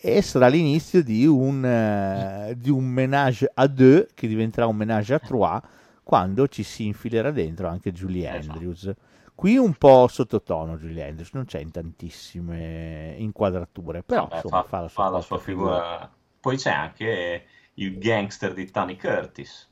E 0.00 0.22
sarà 0.22 0.48
l'inizio 0.48 1.02
di 1.02 1.26
un, 1.26 1.62
uh, 1.62 2.54
di 2.54 2.70
un 2.70 2.86
menage 2.86 3.50
à 3.52 3.66
deux 3.66 4.06
che 4.14 4.26
diventerà 4.26 4.66
un 4.66 4.76
menage 4.76 5.12
à 5.12 5.18
trois 5.18 5.60
quando 6.02 6.48
ci 6.48 6.62
si 6.62 6.86
infilerà 6.86 7.30
dentro 7.30 7.68
anche 7.68 7.92
Julie 7.92 8.26
Andrews. 8.26 8.84
Eh 8.84 8.96
no 8.96 9.08
Qui 9.40 9.56
un 9.56 9.72
po' 9.72 10.06
sottotono 10.06 10.76
Julie 10.76 11.02
Andrews, 11.02 11.30
non 11.32 11.46
c'è 11.46 11.60
in 11.60 11.70
tantissime 11.70 13.14
inquadrature, 13.16 14.02
però 14.02 14.24
Vabbè, 14.24 14.34
insomma, 14.34 14.62
fa, 14.64 14.68
fa, 14.68 14.80
la 14.82 14.88
sua, 14.88 15.04
fa 15.04 15.10
la 15.10 15.20
sua 15.22 15.38
figura. 15.38 15.80
figura. 15.80 16.12
Poi 16.40 16.56
c'è 16.58 16.70
anche 16.70 17.46
il 17.72 17.96
gangster 17.96 18.52
di 18.52 18.70
Tony 18.70 18.96
Curtis. 18.96 19.66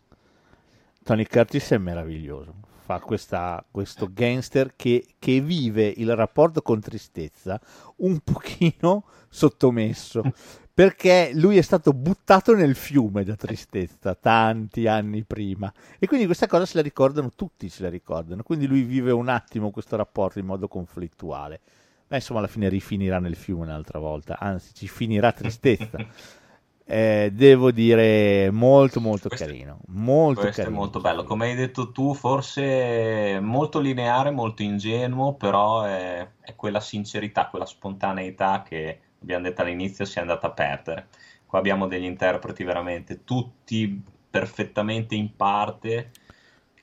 Tony 1.04 1.26
Curtis 1.26 1.72
è 1.72 1.76
meraviglioso, 1.76 2.54
fa 2.78 2.98
questa, 3.00 3.62
questo 3.70 4.08
gangster 4.10 4.72
che, 4.74 5.06
che, 5.18 5.42
vive 5.42 5.92
il 5.94 6.16
rapporto 6.16 6.62
con 6.62 6.80
tristezza 6.80 7.60
un 7.96 8.20
pochino 8.20 9.04
sottomesso, 9.28 10.22
perché 10.78 11.32
lui 11.34 11.58
è 11.58 11.62
stato 11.62 11.92
buttato 11.92 12.54
nel 12.54 12.76
fiume 12.76 13.24
da 13.24 13.34
tristezza 13.34 14.14
tanti 14.14 14.86
anni 14.86 15.24
prima 15.24 15.72
e 15.98 16.06
quindi 16.06 16.24
questa 16.24 16.46
cosa 16.46 16.66
se 16.66 16.76
la 16.76 16.82
ricordano 16.82 17.32
tutti, 17.34 17.68
se 17.68 17.82
la 17.82 17.88
ricordano, 17.88 18.44
quindi 18.44 18.68
lui 18.68 18.82
vive 18.82 19.10
un 19.10 19.28
attimo 19.28 19.72
questo 19.72 19.96
rapporto 19.96 20.38
in 20.38 20.46
modo 20.46 20.68
conflittuale. 20.68 21.60
Ma 22.06 22.14
insomma 22.14 22.38
alla 22.38 22.46
fine 22.46 22.68
rifinirà 22.68 23.18
nel 23.18 23.34
fiume 23.34 23.64
un'altra 23.64 23.98
volta, 23.98 24.38
anzi 24.38 24.72
ci 24.72 24.86
finirà 24.86 25.32
tristezza. 25.32 25.98
Eh, 26.90 27.32
devo 27.34 27.70
dire 27.70 28.50
molto 28.50 28.98
molto 28.98 29.28
questo, 29.28 29.44
carino 29.44 29.80
molto 29.88 30.40
questo 30.40 30.62
carino. 30.62 30.74
è 30.74 30.78
molto 30.80 31.00
bello 31.00 31.22
come 31.22 31.50
hai 31.50 31.54
detto 31.54 31.92
tu 31.92 32.14
forse 32.14 33.38
molto 33.42 33.78
lineare 33.78 34.30
molto 34.30 34.62
ingenuo 34.62 35.34
però 35.34 35.82
è, 35.82 36.26
è 36.40 36.54
quella 36.54 36.80
sincerità 36.80 37.48
quella 37.48 37.66
spontaneità 37.66 38.62
che 38.66 39.00
abbiamo 39.20 39.44
detto 39.44 39.62
all'inizio, 39.62 40.04
si 40.04 40.18
è 40.18 40.20
andata 40.20 40.48
a 40.48 40.52
perdere. 40.52 41.08
Qua 41.46 41.58
abbiamo 41.58 41.86
degli 41.86 42.04
interpreti 42.04 42.64
veramente 42.64 43.24
tutti 43.24 44.02
perfettamente 44.30 45.14
in 45.14 45.34
parte, 45.34 46.10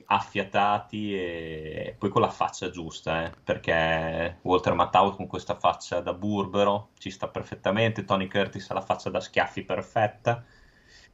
affiatati 0.06 1.14
e 1.14 1.94
poi 1.98 2.10
con 2.10 2.20
la 2.20 2.30
faccia 2.30 2.70
giusta, 2.70 3.24
eh, 3.24 3.32
perché 3.42 4.38
Walter 4.42 4.74
Matthau 4.74 5.14
con 5.14 5.26
questa 5.26 5.54
faccia 5.54 6.00
da 6.00 6.12
burbero 6.12 6.90
ci 6.98 7.10
sta 7.10 7.28
perfettamente, 7.28 8.04
Tony 8.04 8.28
Curtis 8.28 8.70
ha 8.70 8.74
la 8.74 8.80
faccia 8.80 9.10
da 9.10 9.20
schiaffi 9.20 9.62
perfetta 9.62 10.44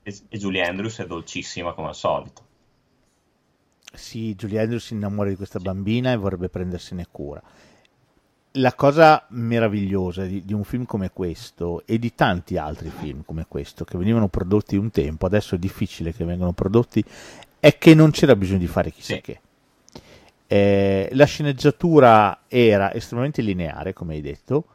e, 0.02 0.17
e 0.29 0.38
Julie 0.38 0.67
Andrews 0.67 0.99
è 1.00 1.07
dolcissima 1.07 1.73
come 1.73 1.88
al 1.88 1.95
solito. 1.95 2.50
Sì, 3.95 4.35
Julie 4.35 4.61
Andrews 4.61 4.87
si 4.87 4.95
innamora 4.95 5.29
di 5.29 5.37
questa 5.37 5.59
sì. 5.59 5.64
bambina 5.64 6.12
e 6.12 6.17
vorrebbe 6.17 6.49
prendersene 6.49 7.07
cura 7.11 7.43
la 8.57 8.75
cosa 8.75 9.25
meravigliosa 9.31 10.25
di, 10.25 10.45
di, 10.45 10.53
un 10.53 10.65
film 10.65 10.85
come 10.85 11.11
questo 11.11 11.83
e 11.87 11.99
di 11.99 12.15
tanti 12.15 12.57
altri 12.57 12.91
film 12.91 13.23
come 13.25 13.47
questo 13.49 13.85
che 13.85 13.97
venivano 13.97 14.29
prodotti 14.29 14.77
un 14.77 14.91
tempo, 14.91 15.27
adesso 15.27 15.55
è 15.55 15.59
difficile 15.59 16.13
che 16.13 16.25
vengano 16.25 16.53
prodotti, 16.53 17.03
è 17.59 17.79
che 17.79 17.95
non 17.95 18.11
c'era 18.11 18.37
bisogno 18.37 18.59
di 18.59 18.67
fare 18.67 18.91
chissà 18.91 19.15
sì. 19.15 19.21
che. 19.21 19.41
Eh, 20.47 21.09
la 21.13 21.25
sceneggiatura 21.25 22.41
era 22.47 22.93
estremamente 22.93 23.41
lineare, 23.41 23.95
come 23.95 24.15
hai 24.15 24.21
detto, 24.21 24.67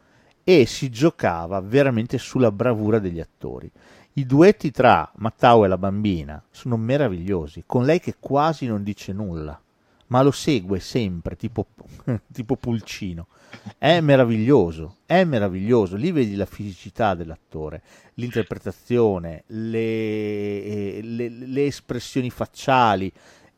e 0.43 0.65
si 0.65 0.89
giocava 0.89 1.59
veramente 1.59 2.17
sulla 2.17 2.51
bravura 2.51 2.99
degli 2.99 3.19
attori. 3.19 3.69
I 4.13 4.25
duetti 4.25 4.71
tra 4.71 5.11
Matteo 5.17 5.65
e 5.65 5.67
la 5.67 5.77
bambina 5.77 6.41
sono 6.49 6.77
meravigliosi, 6.77 7.63
con 7.67 7.85
lei 7.85 7.99
che 7.99 8.15
quasi 8.19 8.65
non 8.65 8.81
dice 8.81 9.13
nulla, 9.13 9.61
ma 10.07 10.21
lo 10.23 10.31
segue 10.31 10.79
sempre, 10.79 11.35
tipo, 11.35 11.67
tipo 12.31 12.55
pulcino. 12.55 13.27
È 13.77 13.99
meraviglioso, 14.01 14.97
è 15.05 15.23
meraviglioso. 15.23 15.95
Lì 15.95 16.11
vedi 16.11 16.35
la 16.35 16.45
fisicità 16.45 17.13
dell'attore, 17.13 17.81
l'interpretazione, 18.15 19.43
le, 19.47 21.01
le, 21.01 21.29
le 21.29 21.65
espressioni 21.65 22.29
facciali, 22.29 23.11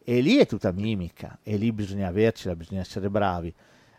e 0.04 0.22
lì 0.22 0.38
è 0.38 0.46
tutta 0.46 0.72
mimica, 0.72 1.40
e 1.44 1.58
lì 1.58 1.72
bisogna 1.72 2.08
avercela, 2.08 2.56
bisogna 2.56 2.82
essere 2.82 3.10
bravi. 3.10 3.54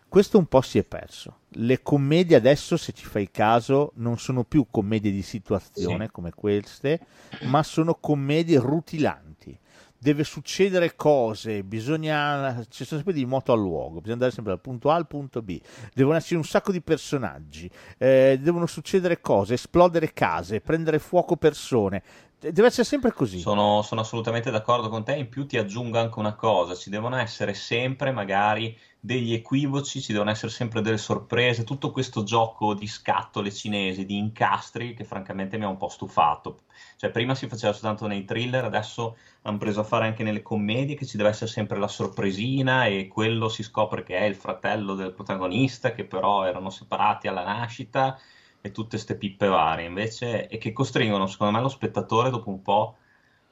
Questo 0.08 0.38
un 0.38 0.46
po' 0.46 0.60
si 0.60 0.78
è 0.78 0.82
perso. 0.82 1.42
Le 1.50 1.82
commedie 1.82 2.34
adesso, 2.34 2.76
se 2.76 2.92
ci 2.92 3.06
fai 3.06 3.30
caso, 3.30 3.92
non 3.96 4.18
sono 4.18 4.42
più 4.42 4.66
commedie 4.68 5.12
di 5.12 5.22
situazione 5.22 6.06
sì. 6.06 6.10
come 6.10 6.32
queste, 6.34 6.98
ma 7.42 7.62
sono 7.62 7.94
commedie 7.94 8.58
rutilanti. 8.58 9.56
Deve 10.02 10.24
succedere 10.24 10.96
cose, 10.96 11.62
bisogna. 11.62 12.64
Ci 12.70 12.86
sono 12.86 13.02
sempre 13.02 13.12
di 13.12 13.26
moto 13.26 13.52
al 13.52 13.58
luogo, 13.58 13.96
bisogna 13.96 14.14
andare 14.14 14.30
sempre 14.30 14.52
dal 14.52 14.62
punto 14.62 14.90
A 14.90 14.94
al 14.94 15.06
punto 15.06 15.42
B. 15.42 15.60
Devono 15.92 16.16
esserci 16.16 16.36
un 16.36 16.44
sacco 16.44 16.72
di 16.72 16.80
personaggi, 16.80 17.70
eh, 17.98 18.38
devono 18.40 18.64
succedere 18.64 19.20
cose, 19.20 19.54
esplodere 19.54 20.14
case, 20.14 20.62
prendere 20.62 20.98
fuoco 20.98 21.36
persone. 21.36 22.02
Deve 22.40 22.68
essere 22.68 22.84
sempre 22.84 23.12
così. 23.12 23.38
Sono, 23.38 23.82
sono 23.82 24.00
assolutamente 24.00 24.50
d'accordo 24.50 24.88
con 24.88 25.04
te. 25.04 25.14
In 25.14 25.28
più 25.28 25.46
ti 25.46 25.58
aggiungo 25.58 25.98
anche 25.98 26.18
una 26.18 26.34
cosa: 26.34 26.74
ci 26.74 26.88
devono 26.88 27.16
essere 27.16 27.52
sempre 27.52 28.12
magari 28.12 28.74
degli 28.98 29.34
equivoci, 29.34 30.00
ci 30.00 30.12
devono 30.12 30.30
essere 30.30 30.50
sempre 30.50 30.80
delle 30.80 30.96
sorprese, 30.96 31.64
tutto 31.64 31.90
questo 31.90 32.22
gioco 32.22 32.72
di 32.72 32.86
scatole 32.86 33.52
cinesi, 33.52 34.06
di 34.06 34.16
incastri 34.16 34.94
che 34.94 35.04
francamente 35.04 35.58
mi 35.58 35.64
ha 35.64 35.68
un 35.68 35.76
po' 35.76 35.90
stufato. 35.90 36.60
Cioè 36.96 37.10
prima 37.10 37.34
si 37.34 37.46
faceva 37.46 37.74
soltanto 37.74 38.06
nei 38.06 38.24
thriller, 38.24 38.64
adesso 38.64 39.18
hanno 39.42 39.58
preso 39.58 39.80
a 39.80 39.84
fare 39.84 40.06
anche 40.06 40.22
nelle 40.22 40.40
commedie 40.40 40.96
che 40.96 41.04
ci 41.04 41.18
deve 41.18 41.28
essere 41.28 41.50
sempre 41.50 41.78
la 41.78 41.88
sorpresina 41.88 42.86
e 42.86 43.06
quello 43.06 43.50
si 43.50 43.62
scopre 43.62 44.02
che 44.02 44.16
è 44.16 44.24
il 44.24 44.34
fratello 44.34 44.94
del 44.94 45.12
protagonista 45.12 45.92
che 45.92 46.04
però 46.06 46.44
erano 46.44 46.70
separati 46.70 47.28
alla 47.28 47.44
nascita 47.44 48.18
e 48.60 48.70
tutte 48.72 48.90
queste 48.90 49.16
pippe 49.16 49.46
varie 49.46 49.86
invece 49.86 50.48
e 50.48 50.58
che 50.58 50.72
costringono 50.72 51.26
secondo 51.26 51.56
me 51.56 51.62
lo 51.62 51.68
spettatore 51.68 52.30
dopo 52.30 52.50
un 52.50 52.62
po' 52.62 52.96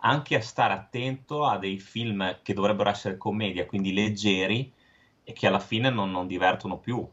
anche 0.01 0.37
a 0.37 0.41
stare 0.41 0.75
attento 0.75 1.45
a 1.45 1.59
dei 1.59 1.79
film 1.79 2.39
che 2.43 2.55
dovrebbero 2.55 2.91
essere 2.91 3.17
commedia, 3.17 3.67
quindi 3.67 3.93
leggeri 3.93 4.73
e 5.25 5.33
che 5.33 5.47
alla 5.47 5.59
fine 5.59 5.91
non, 5.91 6.11
non 6.11 6.27
divertono 6.27 6.79
più. 6.79 7.07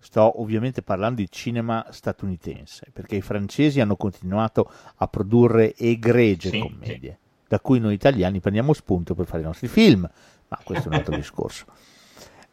Sto 0.00 0.40
ovviamente 0.40 0.82
parlando 0.82 1.20
di 1.20 1.30
cinema 1.30 1.86
statunitense, 1.90 2.90
perché 2.92 3.16
i 3.16 3.20
francesi 3.20 3.80
hanno 3.80 3.96
continuato 3.96 4.70
a 4.96 5.08
produrre 5.08 5.74
egregie 5.76 6.50
sì, 6.50 6.60
commedie, 6.60 7.18
sì. 7.20 7.46
da 7.48 7.60
cui 7.60 7.78
noi 7.78 7.94
italiani 7.94 8.40
prendiamo 8.40 8.72
spunto 8.72 9.14
per 9.14 9.26
fare 9.26 9.42
i 9.42 9.46
nostri 9.46 9.68
film, 9.68 10.08
ma 10.48 10.58
questo 10.62 10.88
è 10.88 10.92
un 10.92 10.98
altro 10.98 11.14
discorso. 11.16 11.66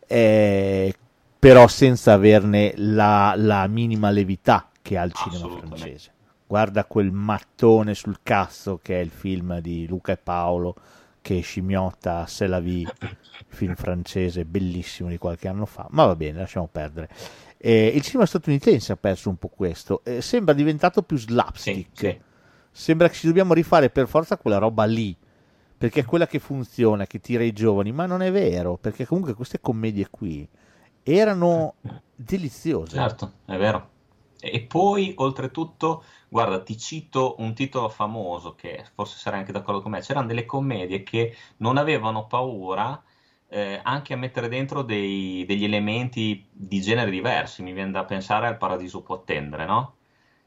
Eh, 0.08 0.94
però 1.46 1.68
senza 1.68 2.14
averne 2.14 2.74
la, 2.78 3.36
la 3.38 3.68
minima 3.68 4.10
levità 4.10 4.68
che 4.82 4.98
ha 4.98 5.04
il 5.04 5.14
cinema 5.14 5.56
francese. 5.60 6.12
Guarda 6.48 6.86
quel 6.86 7.12
mattone 7.12 7.94
sul 7.94 8.22
cazzo 8.24 8.80
che 8.82 9.00
è 9.00 9.04
il 9.04 9.12
film 9.12 9.60
di 9.60 9.86
Luca 9.86 10.14
e 10.14 10.18
Paolo 10.18 10.76
che 11.22 11.42
scimmiotta 11.42 12.26
Se 12.26 12.48
la 12.48 12.60
vie, 12.60 12.92
film 13.48 13.76
francese 13.76 14.44
bellissimo 14.44 15.10
di 15.10 15.20
qualche 15.20 15.48
anno 15.48 15.68
fa, 15.68 15.86
ma 15.92 16.06
va 16.06 16.16
bene, 16.16 16.40
lasciamo 16.40 16.68
perdere. 16.68 17.10
Eh, 17.58 17.92
il 17.94 18.02
cinema 18.02 18.26
statunitense 18.26 18.94
ha 18.94 18.98
perso 18.98 19.30
un 19.30 19.38
po' 19.38 19.50
questo, 19.50 20.02
eh, 20.04 20.22
sembra 20.22 20.56
diventato 20.56 21.04
più 21.04 21.16
slapstick, 21.16 21.90
sì, 21.94 22.08
sì. 22.08 22.20
sembra 22.72 23.08
che 23.08 23.14
ci 23.14 23.28
dobbiamo 23.28 23.54
rifare 23.54 23.92
per 23.92 24.08
forza 24.08 24.38
quella 24.38 24.58
roba 24.58 24.86
lì, 24.86 25.16
perché 25.78 26.00
è 26.00 26.06
quella 26.06 26.26
che 26.26 26.40
funziona, 26.40 27.06
che 27.06 27.20
tira 27.20 27.44
i 27.44 27.54
giovani, 27.54 27.92
ma 27.92 28.08
non 28.08 28.24
è 28.24 28.32
vero, 28.32 28.78
perché 28.78 29.06
comunque 29.06 29.36
queste 29.36 29.60
commedie 29.62 30.08
qui 30.10 30.50
erano 31.14 31.76
deliziose. 32.16 32.96
Certo, 32.96 33.32
è 33.46 33.58
vero. 33.58 33.94
E 34.40 34.62
poi, 34.62 35.14
oltretutto, 35.18 36.04
guarda, 36.28 36.62
ti 36.62 36.78
cito 36.78 37.36
un 37.40 37.54
titolo 37.56 37.90
famoso 37.90 38.54
che 38.56 38.86
forse 38.94 39.18
sarai 39.18 39.40
anche 39.40 39.52
d'accordo 39.52 39.82
con 39.82 39.92
me. 39.92 40.02
C'erano 40.02 40.28
delle 40.28 40.46
commedie 40.46 41.04
che 41.04 41.36
non 41.58 41.78
avevano 41.78 42.28
paura 42.28 43.02
eh, 43.48 43.80
anche 43.84 44.14
a 44.14 44.18
mettere 44.18 44.48
dentro 44.48 44.82
dei, 44.82 45.46
degli 45.46 45.64
elementi 45.64 46.48
di 46.52 46.82
genere 46.82 47.10
diversi. 47.10 47.64
Mi 47.64 47.74
viene 47.74 47.92
da 47.92 48.06
pensare 48.06 48.48
al 48.48 48.58
Paradiso 48.58 49.02
può 49.02 49.16
attendere, 49.16 49.66
no? 49.66 49.96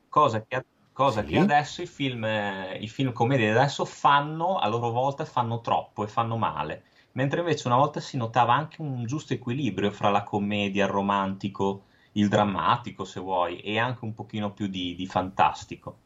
Cosa 0.09 0.45
che, 0.45 0.65
cosa 0.93 1.23
sì. 1.23 1.29
che 1.29 1.39
adesso 1.39 1.83
i 1.83 1.87
film, 1.87 2.25
eh, 2.25 2.79
i 2.81 2.89
film 2.89 3.13
commedie 3.13 3.51
adesso 3.51 3.85
fanno 3.85 4.59
a 4.59 4.69
loro 4.69 4.91
volta 4.91 5.25
fanno 5.25 5.61
troppo 5.61 6.05
e 6.05 6.09
fanno 6.09 6.37
male. 6.37 6.85
Mentre 7.13 7.41
invece 7.41 7.67
una 7.67 7.77
volta 7.77 8.01
si 8.01 8.17
notava 8.17 8.55
anche 8.55 8.81
un 8.81 9.05
giusto 9.07 9.35
equilibrio 9.35 9.91
fra 9.91 10.11
la 10.11 10.23
commedia, 10.23 10.85
il 10.85 10.91
romantico 10.91 11.85
il 12.13 12.29
drammatico 12.29 13.05
se 13.05 13.21
vuoi 13.21 13.61
e 13.61 13.79
anche 13.79 14.05
un 14.05 14.15
pochino 14.15 14.53
più 14.53 14.67
di, 14.67 14.95
di 14.95 15.07
fantastico. 15.07 15.97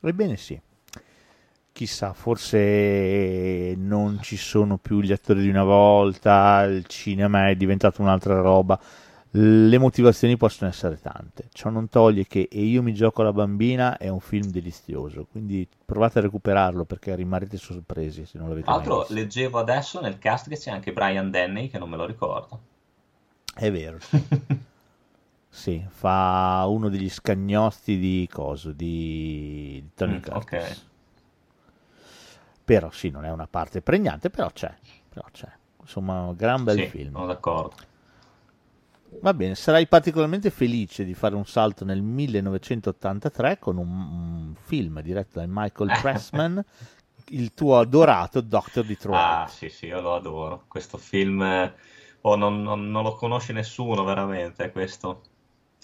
Ebbene 0.00 0.36
sì, 0.36 0.60
chissà, 1.72 2.12
forse 2.12 3.74
non 3.76 4.20
ci 4.22 4.36
sono 4.36 4.78
più 4.78 5.00
gli 5.00 5.12
attori 5.12 5.42
di 5.42 5.48
una 5.48 5.64
volta, 5.64 6.62
il 6.62 6.86
cinema 6.86 7.48
è 7.48 7.56
diventato 7.56 8.00
un'altra 8.00 8.40
roba, 8.40 8.78
le 9.32 9.78
motivazioni 9.78 10.36
possono 10.36 10.70
essere 10.70 10.98
tante, 10.98 11.48
ciò 11.52 11.68
non 11.68 11.88
toglie 11.88 12.26
che 12.26 12.48
E 12.50 12.62
io 12.62 12.82
mi 12.82 12.94
gioco 12.94 13.22
la 13.22 13.32
bambina 13.32 13.98
è 13.98 14.08
un 14.08 14.20
film 14.20 14.46
delizioso, 14.46 15.26
quindi 15.30 15.68
provate 15.84 16.18
a 16.18 16.22
recuperarlo 16.22 16.84
perché 16.84 17.14
rimarrete 17.14 17.58
sorpresi 17.58 18.24
se 18.24 18.38
non 18.38 18.48
l'avete 18.48 18.66
Tra 18.66 18.76
l'altro 18.76 19.06
leggevo 19.10 19.58
adesso 19.58 20.00
nel 20.00 20.18
cast 20.18 20.48
che 20.48 20.56
c'è 20.56 20.70
anche 20.70 20.92
Brian 20.92 21.30
Denny 21.30 21.68
che 21.68 21.78
non 21.78 21.90
me 21.90 21.96
lo 21.96 22.06
ricordo. 22.06 22.60
È 23.54 23.70
vero. 23.70 23.98
sì, 25.48 25.84
fa 25.90 26.64
uno 26.66 26.88
degli 26.88 27.10
scagnosti 27.10 27.98
di 27.98 28.28
coso, 28.32 28.72
di, 28.72 29.80
di 29.82 29.90
Tony 29.94 30.16
mm, 30.16 30.22
Curtis. 30.22 30.42
Okay. 30.42 30.76
Però 32.64 32.90
sì, 32.90 33.10
non 33.10 33.24
è 33.24 33.30
una 33.30 33.46
parte 33.46 33.82
pregnante, 33.82 34.30
però 34.30 34.50
c'è. 34.50 34.74
Però 35.08 35.26
c'è. 35.32 35.50
Insomma, 35.80 36.20
un 36.20 36.36
gran 36.36 36.64
bel 36.64 36.76
sì, 36.76 36.86
film. 36.86 37.12
Sono 37.12 37.26
d'accordo. 37.26 37.87
Va 39.20 39.34
bene, 39.34 39.54
sarai 39.54 39.86
particolarmente 39.86 40.50
felice 40.50 41.04
di 41.04 41.14
fare 41.14 41.34
un 41.34 41.44
salto 41.44 41.84
nel 41.84 42.02
1983 42.02 43.58
con 43.58 43.76
un, 43.76 43.88
un 43.88 44.54
film 44.54 45.00
diretto 45.00 45.40
da 45.40 45.46
Michael 45.48 45.98
Pressman, 46.00 46.64
il 47.30 47.52
tuo 47.52 47.78
adorato 47.78 48.40
Doctor 48.40 48.84
Detroit. 48.84 49.20
Ah, 49.20 49.46
sì, 49.48 49.68
sì, 49.68 49.86
io 49.86 50.00
lo 50.00 50.14
adoro. 50.14 50.64
Questo 50.68 50.98
film 50.98 51.72
o 52.20 52.36
non, 52.36 52.62
non, 52.62 52.90
non, 52.90 53.02
lo 53.02 53.14
conosce 53.14 53.52
nessuno 53.52 54.04
veramente 54.04 54.70
questo. 54.70 55.22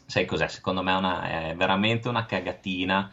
Sai 0.06 0.26
cos'è? 0.26 0.48
Secondo 0.48 0.82
me 0.82 0.92
è, 0.92 0.96
una, 0.96 1.22
è 1.22 1.54
veramente 1.56 2.08
una 2.08 2.26
cagatina, 2.26 3.10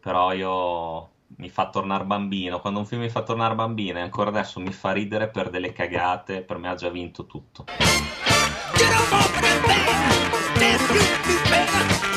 però 0.00 0.32
io 0.32 1.10
mi 1.36 1.48
fa 1.48 1.70
tornare 1.70 2.04
bambino. 2.04 2.60
Quando 2.60 2.80
un 2.80 2.86
film 2.86 3.02
mi 3.02 3.10
fa 3.10 3.22
tornare 3.22 3.54
bambino 3.54 3.98
e 3.98 4.02
ancora 4.02 4.30
adesso 4.30 4.60
mi 4.60 4.72
fa 4.72 4.92
ridere 4.92 5.28
per 5.28 5.50
delle 5.50 5.72
cagate, 5.72 6.42
per 6.42 6.58
me 6.58 6.68
ha 6.68 6.74
già 6.74 6.90
vinto 6.90 7.26
tutto. 7.26 7.64
Get 8.74 8.92
up 8.92 9.12
off 9.12 9.32
my 9.34 9.58
back. 9.66 10.56
Damn 10.58 10.80
you, 10.94 11.02
you 11.32 11.44
better. 11.50 12.15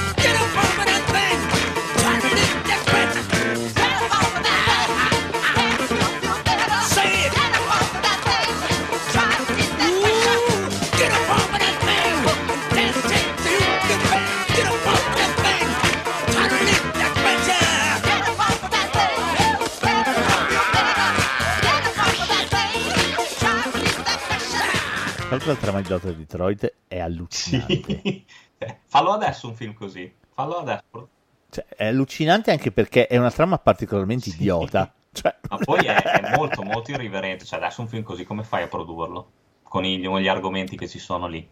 Tra 25.29 25.37
l'altro 25.37 25.53
il 25.53 25.59
tramandato 25.59 26.07
di 26.07 26.15
Detroit 26.15 26.73
è 26.87 26.99
allucinante. 26.99 28.01
Sì. 28.01 28.25
Eh, 28.61 28.79
fallo 28.87 29.11
adesso 29.11 29.47
un 29.47 29.55
film 29.55 29.73
così. 29.73 30.13
Fallo 30.33 30.57
adesso. 30.57 31.09
Cioè, 31.49 31.65
è 31.77 31.85
allucinante 31.85 32.51
anche 32.51 32.73
perché 32.73 33.07
è 33.07 33.15
una 33.15 33.31
trama 33.31 33.57
particolarmente 33.57 34.31
sì. 34.31 34.35
idiota. 34.37 34.91
Cioè... 35.13 35.33
Ma 35.49 35.57
poi 35.57 35.85
è, 35.85 35.95
è, 35.95 36.35
molto 36.35 36.61
molto 36.63 36.91
irriverente. 36.91 37.45
Cioè, 37.45 37.59
adesso 37.59 37.79
un 37.79 37.87
film 37.87 38.03
così 38.03 38.25
come 38.25 38.43
fai 38.43 38.63
a 38.63 38.67
produrlo? 38.67 39.31
Con, 39.63 39.85
i, 39.85 40.03
con 40.03 40.19
gli 40.19 40.27
argomenti 40.27 40.75
che 40.75 40.89
ci 40.89 40.99
sono 40.99 41.27
lì. 41.27 41.47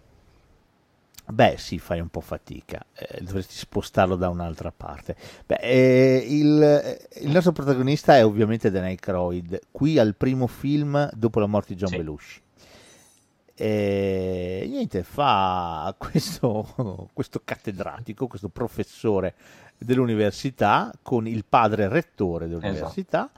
Beh, 1.28 1.56
sì, 1.58 1.80
fai 1.80 2.02
un 2.02 2.10
po' 2.10 2.22
fatica, 2.22 2.84
eh, 2.94 3.22
dovresti 3.22 3.56
spostarlo 3.56 4.18
da 4.18 4.28
un'altra 4.28 4.74
parte. 4.76 5.16
Beh, 5.46 5.60
eh, 5.62 6.26
il, 6.28 6.98
il, 7.22 7.32
nostro 7.32 7.54
protagonista 7.54 8.18
è 8.18 8.26
ovviamente 8.26 8.70
Dan 8.70 8.84
Aykroyd, 8.84 9.60
qui 9.72 9.98
al 9.98 10.16
primo 10.16 10.48
film 10.48 11.10
dopo 11.14 11.40
la 11.40 11.48
morte 11.48 11.74
di 11.74 11.80
John 11.80 11.90
sì. 11.92 11.98
Belushi 11.98 12.42
E 13.60 14.68
niente, 14.70 15.02
fa 15.02 15.96
questo, 15.98 17.10
questo 17.12 17.42
cattedratico, 17.44 18.28
questo 18.28 18.50
professore 18.50 19.34
dell'università 19.80 20.94
con 21.02 21.28
il 21.28 21.44
padre 21.44 21.88
rettore 21.88 22.48
dell'università. 22.48 23.32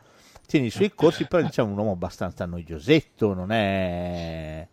Tiene 0.46 0.66
i 0.66 0.72
suoi 0.72 0.94
corsi, 0.94 1.26
però 1.26 1.42
diciamo 1.42 1.72
un 1.72 1.78
uomo 1.78 1.92
abbastanza 1.92 2.46
noiosetto, 2.46 3.34
non 3.34 3.54
è, 3.54 4.68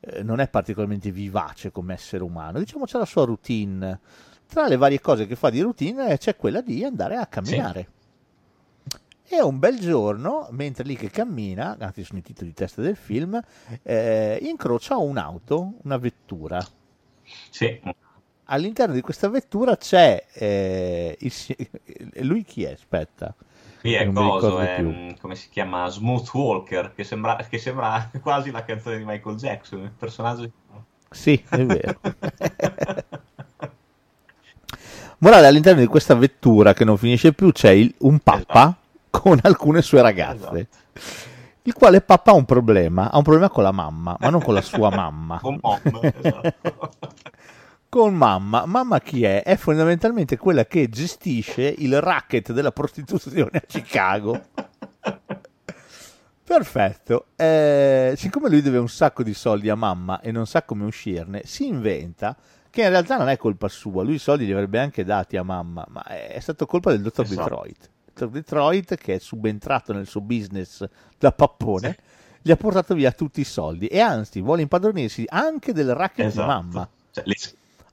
eh, 0.00 0.22
non 0.22 0.40
è 0.40 0.48
particolarmente 0.48 1.10
vivace 1.10 1.70
come 1.70 1.94
essere 1.94 2.22
umano. 2.22 2.58
Diciamo 2.58 2.84
c'è 2.84 2.98
la 2.98 3.06
sua 3.06 3.24
routine. 3.24 4.00
Tra 4.46 4.68
le 4.68 4.76
varie 4.76 5.00
cose 5.00 5.26
che 5.26 5.36
fa 5.36 5.48
di 5.48 5.60
routine 5.60 6.18
c'è 6.18 6.36
quella 6.36 6.60
di 6.60 6.84
andare 6.84 7.16
a 7.16 7.26
camminare. 7.26 7.88
E 9.32 9.40
un 9.40 9.60
bel 9.60 9.78
giorno, 9.78 10.48
mentre 10.50 10.82
lì 10.82 10.96
che 10.96 11.08
cammina, 11.08 11.76
anzi 11.78 12.02
sono 12.02 12.18
i 12.18 12.22
titoli 12.22 12.48
di 12.48 12.54
testa 12.54 12.82
del 12.82 12.96
film, 12.96 13.40
eh, 13.84 14.36
incrocia 14.42 14.96
un'auto, 14.96 15.74
una 15.84 15.98
vettura. 15.98 16.60
Sì. 17.48 17.80
All'interno 18.46 18.92
di 18.92 19.00
questa 19.00 19.28
vettura 19.28 19.76
c'è 19.76 20.26
eh, 20.32 21.16
il, 21.20 21.32
lui 22.22 22.42
chi 22.42 22.64
è? 22.64 22.72
Aspetta. 22.72 23.32
Qui 23.78 23.92
è 23.92 24.10
Coso, 24.10 24.58
è, 24.58 24.82
mm, 24.82 25.10
come 25.20 25.36
si 25.36 25.48
chiama? 25.48 25.86
Smooth 25.88 26.34
Walker, 26.34 26.92
che 26.92 27.04
sembra, 27.04 27.36
che 27.36 27.58
sembra 27.58 28.10
quasi 28.20 28.50
la 28.50 28.64
canzone 28.64 28.98
di 28.98 29.04
Michael 29.04 29.36
Jackson, 29.36 29.82
il 29.82 29.92
personaggio. 29.96 30.50
Sì, 31.08 31.40
è 31.48 31.64
vero. 31.64 32.00
Morale, 35.18 35.46
all'interno 35.46 35.82
di 35.82 35.86
questa 35.86 36.16
vettura 36.16 36.74
che 36.74 36.84
non 36.84 36.96
finisce 36.96 37.32
più 37.32 37.52
c'è 37.52 37.70
il, 37.70 37.94
un 37.98 38.18
pappa 38.18 38.62
esatto 38.62 38.79
con 39.10 39.38
alcune 39.42 39.82
sue 39.82 40.00
ragazze. 40.00 40.68
Esatto. 40.92 41.38
Il 41.62 41.74
quale 41.74 42.00
papà 42.00 42.30
ha 42.30 42.34
un 42.34 42.46
problema, 42.46 43.10
ha 43.10 43.18
un 43.18 43.22
problema 43.22 43.50
con 43.50 43.62
la 43.62 43.72
mamma, 43.72 44.16
ma 44.18 44.30
non 44.30 44.40
con 44.40 44.54
la 44.54 44.62
sua 44.62 44.88
mamma. 44.90 45.38
con 45.42 45.58
mamma, 45.60 46.00
esatto. 46.02 46.90
con 47.90 48.14
mamma. 48.14 48.64
Mamma 48.64 49.00
chi 49.00 49.24
è? 49.24 49.42
È 49.42 49.56
fondamentalmente 49.56 50.38
quella 50.38 50.64
che 50.64 50.88
gestisce 50.88 51.62
il 51.62 52.00
racket 52.00 52.52
della 52.52 52.72
prostituzione 52.72 53.58
a 53.58 53.62
Chicago. 53.66 54.40
Perfetto. 56.42 57.26
Eh, 57.36 58.14
siccome 58.16 58.48
lui 58.48 58.62
deve 58.62 58.78
un 58.78 58.88
sacco 58.88 59.22
di 59.22 59.34
soldi 59.34 59.68
a 59.68 59.74
mamma 59.74 60.20
e 60.20 60.32
non 60.32 60.46
sa 60.46 60.62
come 60.62 60.84
uscirne, 60.84 61.42
si 61.44 61.66
inventa 61.66 62.36
che 62.70 62.82
in 62.82 62.88
realtà 62.88 63.16
non 63.16 63.28
è 63.28 63.36
colpa 63.36 63.68
sua, 63.68 64.02
lui 64.02 64.14
i 64.14 64.18
soldi 64.18 64.46
li 64.46 64.52
avrebbe 64.52 64.78
anche 64.78 65.04
dati 65.04 65.36
a 65.36 65.42
mamma, 65.42 65.84
ma 65.88 66.02
è 66.04 66.38
stato 66.40 66.66
colpa 66.66 66.90
del 66.90 67.02
dottor 67.02 67.24
esatto. 67.24 67.42
Detroit. 67.42 67.90
Detroit, 68.26 68.96
che 68.96 69.14
è 69.14 69.18
subentrato 69.18 69.92
nel 69.92 70.06
suo 70.06 70.20
business 70.20 70.86
da 71.18 71.32
pappone, 71.32 71.96
sì. 71.98 72.38
gli 72.42 72.50
ha 72.50 72.56
portato 72.56 72.94
via 72.94 73.12
tutti 73.12 73.40
i 73.40 73.44
soldi 73.44 73.86
e 73.86 74.00
anzi 74.00 74.40
vuole 74.40 74.62
impadronirsi 74.62 75.24
anche 75.28 75.72
del 75.72 75.94
racket 75.94 76.26
esatto. 76.26 76.40
di 76.40 76.46
mamma. 76.46 76.88
Cioè, 77.10 77.24
le... 77.26 77.34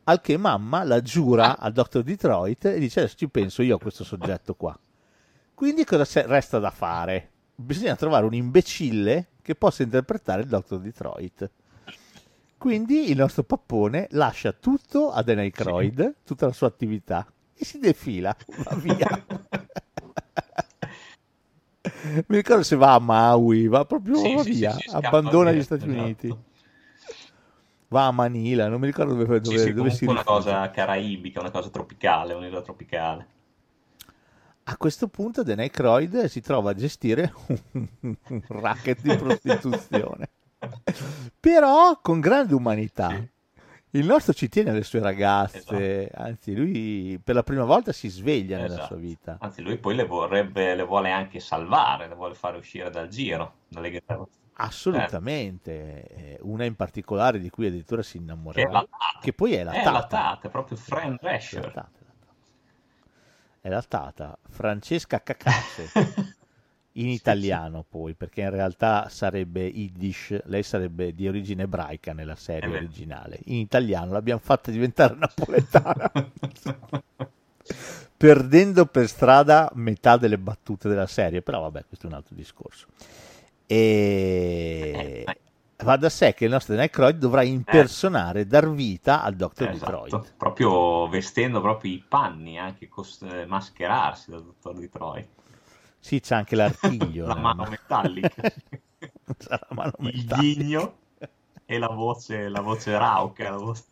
Al 0.06 0.22
che 0.22 0.38
mamma 0.38 0.84
la 0.84 1.02
giura 1.02 1.58
a 1.58 1.70
Dr. 1.70 2.02
Detroit 2.02 2.66
e 2.66 2.80
dice 2.80 3.00
adesso 3.00 3.18
ci 3.18 3.28
penso 3.28 3.62
io 3.62 3.76
a 3.76 3.80
questo 3.80 4.04
soggetto 4.04 4.56
qua. 4.56 4.78
Quindi 5.54 5.84
cosa 5.84 6.06
resta 6.26 6.60
da 6.60 6.72
fare? 6.72 7.32
Bisogna 7.56 7.96
trovare 7.96 8.26
un 8.26 8.34
imbecille 8.34 9.30
che 9.42 9.56
possa 9.56 9.84
interpretare 9.84 10.44
il 10.44 10.48
Dr. 10.48 10.80
Detroit. 10.80 11.50
Quindi 12.58 13.12
il 13.12 13.18
nostro 13.18 13.44
pappone 13.44 14.08
lascia 14.12 14.52
tutto 14.52 15.12
a 15.12 15.22
Dan 15.22 15.40
Aykroyd, 15.40 16.02
sì. 16.02 16.16
tutta 16.24 16.48
la 16.48 16.54
sua 16.54 16.68
attività, 16.68 17.26
e 17.54 17.66
si 17.66 17.80
defila, 17.80 18.36
va 18.63 18.76
via. 18.76 19.26
mi 22.28 22.36
ricordo 22.36 22.64
se 22.64 22.76
va 22.76 22.94
a 22.94 23.00
Maui, 23.00 23.68
va 23.68 23.86
proprio 23.86 24.16
sì, 24.16 24.36
va 24.36 24.44
via, 24.44 24.72
sì, 24.72 24.90
sì, 24.90 24.96
abbandona 24.96 25.52
gli 25.52 25.62
Stati 25.62 25.86
esatto. 25.86 26.02
Uniti. 26.02 26.38
Va 27.90 28.08
a 28.08 28.12
Manila, 28.12 28.68
non 28.68 28.82
mi 28.82 28.88
ricordo 28.88 29.14
dove, 29.14 29.40
dove, 29.40 29.58
sì, 29.58 29.74
dove 29.74 29.92
si 29.92 30.06
una 30.06 30.24
cosa 30.24 30.70
caraibica, 30.70 31.40
una 31.40 31.52
cosa 31.52 31.70
tropicale, 31.70 32.34
un'isola 32.34 32.62
tropicale. 32.62 33.28
A 34.64 34.76
questo 34.76 35.08
punto 35.08 35.44
Dan 35.44 35.60
Aykroyd 35.60 36.26
si 36.26 36.42
trova 36.42 36.72
a 36.72 36.74
gestire 36.74 37.34
un 38.02 38.42
racket 38.48 39.02
di 39.02 39.16
prostituzione. 39.16 40.30
Però 41.40 41.98
con 42.02 42.20
grande 42.20 42.54
umanità. 42.54 43.26
Il 43.91 44.06
nostro 44.06 44.34
ci 44.34 44.50
tiene 44.50 44.71
alle 44.71 44.84
sue 44.84 45.00
ragazze, 45.00 46.10
esatto. 46.10 46.21
anzi 46.21 46.54
lui 46.54 47.19
per 47.23 47.36
la 47.36 47.43
prima 47.43 47.63
volta 47.63 47.93
si 47.93 48.10
sveglia 48.10 48.58
esatto. 48.58 48.73
nella 48.73 48.86
sua 48.86 48.95
vita. 48.97 49.38
Anzi 49.39 49.62
lui 49.62 49.78
poi 49.78 49.95
le, 49.95 50.06
vorrebbe, 50.06 50.76
le 50.76 50.84
vuole 50.84 51.10
anche 51.12 51.39
salvare, 51.39 52.10
le 52.10 52.15
vuole 52.15 52.34
fare 52.34 52.58
uscire 52.58 52.89
dal 52.89 53.08
giro, 53.08 53.54
dalle 53.69 53.89
guerre. 53.89 54.26
Assolutamente, 54.60 56.08
eh. 56.08 56.38
una 56.41 56.65
in 56.65 56.76
particolare 56.76 57.39
di 57.39 57.50
cui 57.50 57.67
addirittura 57.67 58.02
si 58.02 58.17
innamorerà, 58.17 58.82
che, 58.82 58.88
che 59.21 59.34
poi 59.34 59.54
è 59.54 59.63
la 59.63 59.71
è 59.71 59.84
tata. 59.84 59.91
la 59.91 60.06
tata, 60.06 60.47
è 60.47 60.52
proprio 60.52 60.78
Fran 60.78 61.17
Drescher. 61.19 61.89
È 63.62 63.69
la 63.69 63.84
tata, 63.84 64.38
Francesca 64.50 65.21
Cacace. 65.21 65.89
in 67.00 67.10
italiano 67.10 67.86
poi, 67.88 68.14
perché 68.14 68.42
in 68.42 68.50
realtà 68.50 69.10
sarebbe 69.10 69.66
Yiddish, 69.66 70.40
lei 70.46 70.64
sarebbe 70.64 71.14
di 71.14 71.28
origine 71.28 71.64
ebraica 71.64 72.14
nella 72.14 72.36
serie 72.36 72.74
eh 72.74 72.78
originale. 72.78 73.40
In 73.46 73.58
italiano 73.58 74.12
l'abbiamo 74.12 74.42
fatta 74.44 74.72
diventare 74.72 75.16
napoletana, 75.20 76.12
perdendo 78.18 78.86
per 78.86 79.08
strada 79.08 79.72
metà 79.76 80.18
delle 80.18 80.38
battute 80.38 80.90
della 80.90 81.08
serie, 81.08 81.42
però 81.42 81.62
vabbè, 81.62 81.86
questo 81.88 82.06
è 82.08 82.10
un 82.10 82.16
altro 82.16 82.36
discorso. 82.36 82.88
E 83.66 85.26
va 85.84 85.96
da 85.98 86.10
sé 86.10 86.34
che 86.34 86.46
il 86.46 86.52
nostro 86.52 86.76
Aykroyd 86.76 87.18
dovrà 87.18 87.44
impersonare, 87.44 88.42
eh. 88.42 88.46
dar 88.46 88.70
vita 88.72 89.22
al 89.22 89.36
Dr. 89.36 89.70
Esatto. 89.70 90.02
Detroit. 90.02 90.34
Proprio 90.38 91.08
vestendo 91.08 91.62
proprio 91.62 91.92
i 91.92 92.04
panni, 92.08 92.58
anche 92.58 92.88
cost- 92.88 93.46
mascherarsi 93.46 94.32
dal 94.32 94.44
Dr. 94.44 94.74
Detroit. 94.74 95.28
Sì, 96.08 96.22
c'è 96.22 96.36
anche 96.36 96.56
l'artiglio. 96.56 97.28
la 97.28 97.36
mano 97.36 97.65
metallica. 97.65 98.41
la 99.50 99.67
mano 99.72 99.91
Il 100.00 100.26
ghigno 100.26 101.00
e 101.65 101.78
la 101.78 101.89
voce, 101.89 102.48
la 102.48 102.62
voce 102.62 102.98
rauca. 102.98 103.50
La 103.50 103.58
voce... 103.58 103.84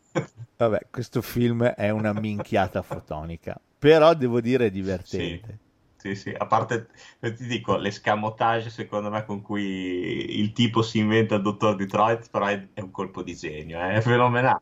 Vabbè, 0.55 0.87
questo 0.89 1.21
film 1.21 1.65
è 1.65 1.89
una 1.89 2.13
minchiata 2.13 2.81
fotonica, 2.83 3.59
però 3.77 4.13
devo 4.13 4.39
dire 4.39 4.67
è 4.67 4.71
divertente. 4.71 5.59
Sì, 5.97 6.15
sì, 6.15 6.29
sì. 6.29 6.33
a 6.37 6.45
parte, 6.45 6.87
ti 7.19 7.47
dico, 7.47 7.75
l'escamotage 7.75 8.69
secondo 8.69 9.09
me 9.09 9.25
con 9.25 9.41
cui 9.41 10.39
il 10.39 10.53
tipo 10.53 10.83
si 10.83 10.99
inventa 10.99 11.35
il 11.35 11.41
dottor 11.41 11.75
Detroit, 11.75 12.29
però 12.29 12.45
è, 12.45 12.65
è 12.75 12.79
un 12.79 12.91
colpo 12.91 13.23
di 13.23 13.35
genio, 13.35 13.77
è 13.81 13.99
fenomenale. 13.99 14.61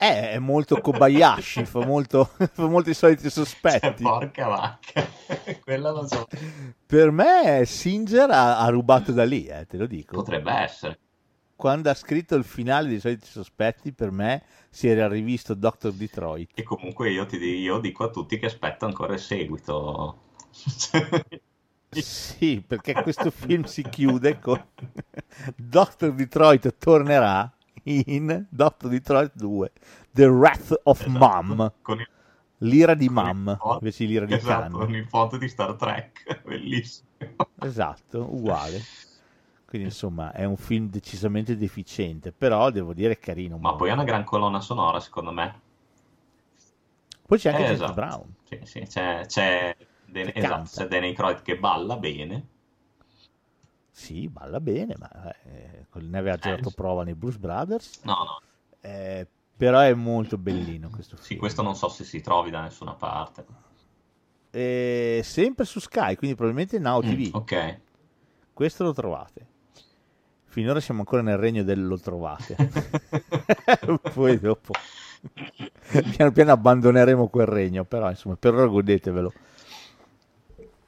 Eh, 0.00 0.30
è 0.30 0.38
molto 0.38 0.80
Kobayashi, 0.80 1.64
fa, 1.64 1.84
molto, 1.84 2.30
fa 2.52 2.68
molto 2.68 2.88
i 2.88 2.94
soliti 2.94 3.28
sospetti. 3.28 3.80
Cioè, 3.80 3.94
porca 3.94 4.46
vacca, 4.46 5.04
quella 5.60 5.90
lo 5.90 6.06
so. 6.06 6.28
Per 6.86 7.10
me 7.10 7.64
Singer 7.66 8.30
ha, 8.30 8.60
ha 8.60 8.68
rubato 8.68 9.10
da 9.10 9.24
lì, 9.24 9.46
eh, 9.46 9.66
te 9.66 9.76
lo 9.76 9.86
dico. 9.86 10.14
Potrebbe 10.14 10.52
essere. 10.52 10.98
Quando 11.56 11.90
ha 11.90 11.94
scritto 11.94 12.36
il 12.36 12.44
finale 12.44 12.86
dei 12.86 13.00
soliti 13.00 13.26
sospetti, 13.26 13.92
per 13.92 14.12
me 14.12 14.44
si 14.70 14.86
era 14.86 15.08
rivisto 15.08 15.54
Dr. 15.54 15.90
Detroit. 15.90 16.50
E 16.54 16.62
comunque 16.62 17.10
io, 17.10 17.26
ti, 17.26 17.36
io 17.36 17.80
dico 17.80 18.04
a 18.04 18.10
tutti 18.10 18.38
che 18.38 18.46
aspetto 18.46 18.84
ancora 18.84 19.14
il 19.14 19.18
seguito. 19.18 20.20
sì, 21.90 22.62
perché 22.64 22.94
questo 23.02 23.32
film 23.32 23.64
si 23.64 23.82
chiude 23.82 24.38
con 24.38 24.64
Dr. 25.56 26.14
Detroit 26.14 26.76
tornerà 26.78 27.52
in 28.06 28.46
Dottor 28.50 28.90
Detroit 28.90 29.32
2 29.34 29.72
The 30.10 30.26
Wrath 30.26 30.80
of 30.84 31.06
esatto, 31.06 31.08
Mom 31.08 31.72
il, 31.86 32.08
l'ira 32.58 32.94
di 32.94 33.08
Mom 33.08 33.62
invece 33.80 34.04
di 34.04 34.12
l'ira 34.12 34.26
di 34.26 34.36
esatto, 34.36 34.78
Khan. 34.78 34.86
con 34.86 34.94
il 34.94 35.06
foto 35.08 35.36
di 35.38 35.48
Star 35.48 35.74
Trek 35.76 36.42
bellissimo. 36.46 37.08
Esatto 37.60 38.34
uguale. 38.34 38.88
Quindi 39.64 39.88
insomma 39.88 40.32
è 40.32 40.44
un 40.44 40.56
film 40.56 40.88
decisamente 40.88 41.56
deficiente 41.56 42.32
però 42.32 42.70
devo 42.70 42.94
dire 42.94 43.18
carino 43.18 43.58
ma 43.60 43.70
molto. 43.70 43.76
poi 43.76 43.90
è 43.90 43.92
una 43.92 44.02
gran 44.02 44.24
colonna 44.24 44.60
sonora 44.60 44.98
secondo 44.98 45.30
me. 45.30 45.60
Poi 47.26 47.38
c'è 47.38 47.50
anche 47.50 47.64
eh, 47.66 47.70
esatto. 47.70 47.92
Brown. 47.92 48.34
Sì, 48.42 48.60
sì, 48.64 48.80
c'è, 48.86 49.24
c'è, 49.26 49.76
Den- 50.04 50.30
esatto, 50.34 50.70
c'è 50.72 50.86
Danny 50.88 51.12
Croyd 51.12 51.42
che 51.42 51.58
balla 51.58 51.96
bene 51.98 52.48
sì, 53.98 54.28
balla 54.28 54.60
bene, 54.60 54.94
ma 54.96 55.34
eh, 55.42 55.86
ne 55.92 56.18
aveva 56.18 56.36
già 56.36 56.54
dato 56.54 56.70
prova 56.70 57.02
nei 57.02 57.16
Bruce 57.16 57.36
Brothers. 57.36 57.98
No, 58.04 58.14
no. 58.14 58.40
Eh, 58.80 59.26
però 59.56 59.80
è 59.80 59.92
molto 59.92 60.38
bellino 60.38 60.88
questo 60.88 61.16
film. 61.16 61.26
Sì, 61.26 61.36
questo 61.36 61.62
non 61.62 61.74
so 61.74 61.88
se 61.88 62.04
si 62.04 62.20
trovi 62.20 62.50
da 62.50 62.62
nessuna 62.62 62.94
parte. 62.94 63.44
Eh, 64.50 65.20
sempre 65.24 65.64
su 65.64 65.80
Sky, 65.80 66.14
quindi 66.14 66.36
probabilmente 66.36 66.78
Now 66.78 67.00
TV. 67.00 67.28
Mm, 67.28 67.30
ok. 67.32 67.80
Questo 68.52 68.84
lo 68.84 68.92
trovate. 68.92 69.46
Finora 70.44 70.78
siamo 70.78 71.00
ancora 71.00 71.22
nel 71.22 71.36
regno 71.36 71.64
del 71.64 71.84
lo 71.84 71.98
trovate. 71.98 72.54
Poi 74.14 74.38
dopo 74.38 74.74
piano 76.14 76.30
piano 76.30 76.52
abbandoneremo 76.52 77.26
quel 77.26 77.46
regno, 77.46 77.84
però 77.84 78.08
insomma 78.08 78.36
per 78.36 78.54
ora 78.54 78.66
godetevelo. 78.66 79.32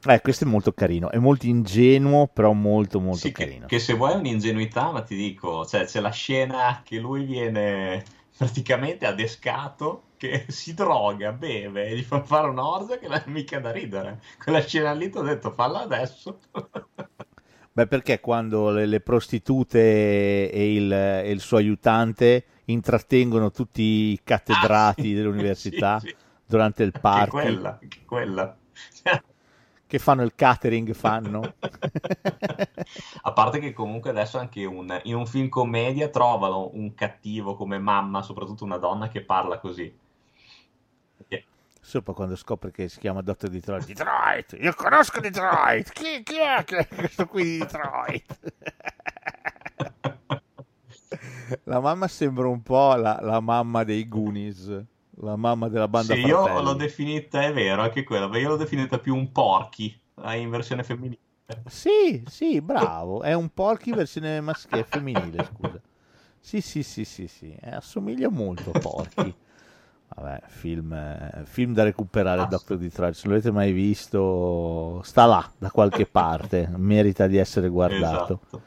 Eh, 0.06 0.20
questo 0.20 0.44
è 0.44 0.46
molto 0.46 0.72
carino, 0.72 1.10
è 1.10 1.16
molto 1.18 1.46
ingenuo, 1.46 2.26
però 2.26 2.52
molto 2.52 3.00
molto 3.00 3.30
Sì, 3.30 3.32
carino. 3.32 3.62
che, 3.62 3.64
che 3.66 3.78
se 3.78 3.94
vuoi 3.94 4.14
un'ingenuità, 4.16 4.90
ma 4.92 5.02
ti 5.02 5.16
dico, 5.16 5.66
cioè, 5.66 5.84
c'è 5.84 6.00
la 6.00 6.10
scena 6.10 6.82
che 6.84 6.98
lui 6.98 7.24
viene 7.24 8.04
praticamente 8.36 9.04
adescato, 9.06 10.12
che 10.16 10.46
si 10.48 10.74
droga, 10.74 11.32
beve 11.32 11.86
e 11.88 11.96
gli 11.96 12.02
fa 12.02 12.22
fare 12.22 12.48
un'orgia 12.48 12.98
che 12.98 13.08
non 13.08 13.16
è 13.18 13.24
mica 13.28 13.58
da 13.60 13.70
ridere. 13.72 14.20
Quella 14.42 14.60
scena 14.64 14.92
lì 14.92 15.10
ti 15.10 15.18
ho 15.18 15.22
detto, 15.22 15.50
falla 15.52 15.80
adesso. 15.80 16.40
Beh, 17.72 17.86
perché 17.86 18.20
quando 18.20 18.70
le, 18.70 18.86
le 18.86 19.00
prostitute 19.00 20.50
e 20.50 20.74
il, 20.74 20.92
e 20.92 21.30
il 21.30 21.40
suo 21.40 21.56
aiutante 21.56 22.44
intrattengono 22.66 23.50
tutti 23.50 23.82
i 23.82 24.20
cattedrati 24.24 25.14
Ah, 25.32 25.52
sì, 25.54 25.84
dell'università 25.84 26.04
sì, 26.04 26.16
durante 26.44 26.82
il 26.82 26.94
Che 27.08 27.26
party, 27.26 27.28
quella, 27.28 27.78
che 27.78 28.04
quella. 28.04 28.56
Che 29.90 29.98
fanno 29.98 30.22
il 30.22 30.36
catering, 30.36 30.92
fanno. 30.92 31.54
A 33.22 33.32
parte 33.32 33.58
che 33.58 33.72
comunque 33.72 34.10
adesso 34.10 34.38
anche 34.38 34.64
un- 34.64 35.00
in 35.02 35.16
un 35.16 35.26
film 35.26 35.48
commedia 35.48 36.08
trovano 36.10 36.70
un 36.74 36.94
cattivo 36.94 37.56
come 37.56 37.80
mamma, 37.80 38.22
soprattutto 38.22 38.62
una 38.62 38.76
donna 38.76 39.08
che 39.08 39.22
parla 39.22 39.58
così. 39.58 39.92
Sopra 41.82 42.12
quando 42.12 42.36
scopre 42.36 42.70
che 42.70 42.88
si 42.88 43.00
chiama 43.00 43.20
Dottor 43.20 43.50
Detroit. 43.50 43.84
Detroit! 43.84 44.56
Io 44.60 44.72
conosco 44.74 45.18
Detroit! 45.18 45.90
Chi, 45.90 46.22
chi 46.22 46.38
è 46.38 46.62
che 46.62 46.76
è 46.76 46.86
questo 46.86 47.26
qui 47.26 47.42
di 47.42 47.58
Detroit? 47.58 48.52
La 51.64 51.80
mamma 51.80 52.06
sembra 52.06 52.46
un 52.46 52.62
po' 52.62 52.94
la, 52.94 53.18
la 53.20 53.40
mamma 53.40 53.82
dei 53.82 54.06
Goonies, 54.06 54.84
la 55.22 55.36
mamma 55.36 55.68
della 55.68 55.88
banda 55.88 56.14
Sì, 56.14 56.20
io 56.20 56.42
Fratelli. 56.42 56.64
l'ho 56.64 56.74
definita, 56.74 57.42
è 57.42 57.52
vero, 57.52 57.82
anche 57.82 58.04
quella, 58.04 58.26
ma 58.28 58.38
io 58.38 58.48
l'ho 58.48 58.56
definita 58.56 58.98
più 58.98 59.14
un 59.14 59.30
porky, 59.32 59.98
eh, 60.24 60.38
in 60.38 60.50
versione 60.50 60.82
femminile. 60.84 61.18
Sì, 61.66 62.22
sì, 62.26 62.60
bravo. 62.60 63.22
È 63.22 63.32
un 63.32 63.48
porky 63.52 63.92
versione 63.92 64.40
maschile, 64.40 64.84
femminile, 64.84 65.44
scusa. 65.52 65.80
Sì, 66.38 66.60
sì, 66.60 66.82
sì, 66.82 67.04
sì, 67.04 67.26
sì. 67.28 67.54
Eh, 67.60 67.74
assomiglia 67.74 68.28
molto 68.30 68.70
a 68.70 68.78
porky. 68.78 69.34
Vabbè, 70.14 70.42
film, 70.46 70.92
eh, 70.92 71.42
film 71.44 71.72
da 71.72 71.84
recuperare, 71.84 72.46
Dr. 72.48 72.76
Detroit. 72.76 73.14
Se 73.14 73.28
l'avete 73.28 73.50
mai 73.52 73.72
visto, 73.72 75.00
sta 75.04 75.24
là, 75.26 75.48
da 75.58 75.70
qualche 75.70 76.06
parte. 76.06 76.68
Merita 76.76 77.26
di 77.26 77.36
essere 77.36 77.68
guardato. 77.68 78.40
Esatto. 78.42 78.62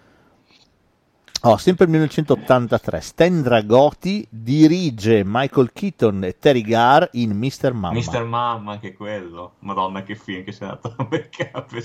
Oh, 1.46 1.58
sempre 1.58 1.88
1983. 1.88 3.02
Stan 3.02 3.42
Dragotti 3.42 4.26
dirige 4.30 5.24
Michael 5.26 5.74
Keaton 5.74 6.24
e 6.24 6.38
Terry 6.40 6.62
Garr 6.62 7.10
in 7.12 7.32
Mr. 7.32 7.74
Mamma. 7.74 7.92
Mister 7.92 8.24
Mamma, 8.24 8.72
anche 8.72 8.94
quello. 8.94 9.56
Madonna, 9.60 10.04
che 10.04 10.16
film 10.16 10.46
che 10.46 10.54
sei 10.54 10.70
andato 10.70 10.94
a 10.96 11.04
beccare. 11.04 11.84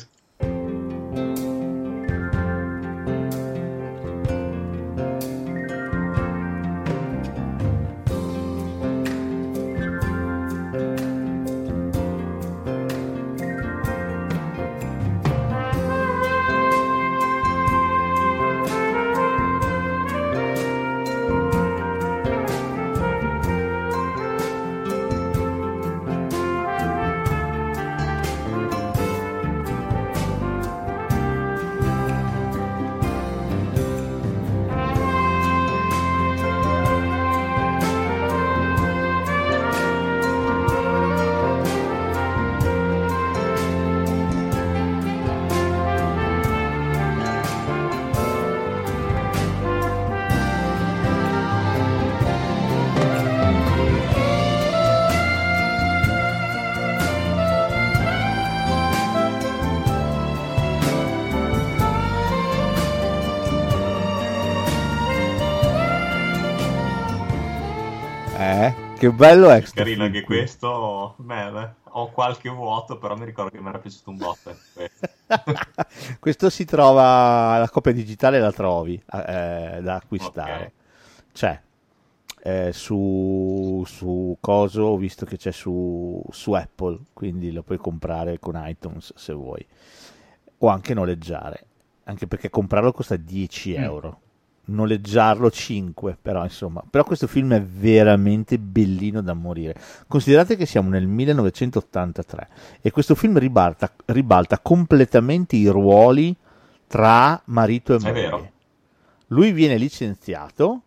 Che 69.11 69.17
bello 69.17 69.51
è 69.51 69.63
Carino 69.63 70.05
anche 70.05 70.23
questo. 70.23 71.15
Beh, 71.19 71.71
ho 71.91 72.11
qualche 72.11 72.49
vuoto, 72.49 72.99
però 72.99 73.17
mi 73.17 73.25
ricordo 73.25 73.51
che 73.51 73.61
mi 73.61 73.69
era 73.69 73.79
piaciuto 73.79 74.11
un 74.11 74.17
botto. 74.17 74.57
questo. 74.73 75.09
Questo 76.19 76.51
si 76.51 76.65
trova, 76.65 77.59
la 77.59 77.69
copia 77.69 77.93
digitale 77.93 78.41
la 78.41 78.53
trovi 78.53 78.95
eh, 78.95 79.81
da 79.83 79.95
acquistare. 79.97 80.65
Ok. 80.65 80.73
C'è 81.33 81.61
eh, 82.43 82.73
su, 82.73 83.83
su 83.87 84.37
Coso, 84.41 84.83
ho 84.83 84.97
visto 84.97 85.27
che 85.27 85.37
c'è 85.37 85.53
su, 85.53 86.23
su 86.31 86.53
Apple, 86.53 86.99
quindi 87.13 87.53
lo 87.53 87.63
puoi 87.63 87.79
comprare 87.79 88.39
con 88.39 88.61
iTunes 88.65 89.13
se 89.17 89.33
vuoi, 89.33 89.65
o 90.59 90.69
anche 90.69 90.95
noleggiare, 90.95 91.67
anche 92.05 92.27
perché 92.27 92.49
comprarlo 92.49 92.93
costa 92.93 93.17
10 93.17 93.77
Mm. 93.79 94.28
Noleggiarlo 94.71 95.51
5, 95.51 96.19
però 96.21 96.43
insomma, 96.45 96.83
però 96.89 97.03
questo 97.05 97.27
film 97.27 97.55
è 97.55 97.63
veramente 97.63 98.59
bellino 98.59 99.23
da 99.23 99.33
morire. 99.33 99.75
Considerate 100.07 100.57
che 100.57 100.67
siamo 100.67 100.91
nel 100.91 101.07
1983 101.07 102.49
e 102.83 102.91
questo 102.91 103.15
film 103.15 103.39
ribalta, 103.39 103.91
ribalta 104.07 104.59
completamente 104.59 105.57
i 105.57 105.69
ruoli 105.69 106.37
tra 106.87 107.41
marito 107.47 107.95
e 107.95 107.99
moglie. 107.99 108.53
Lui 109.29 109.53
viene 109.53 109.77
licenziato, 109.79 110.83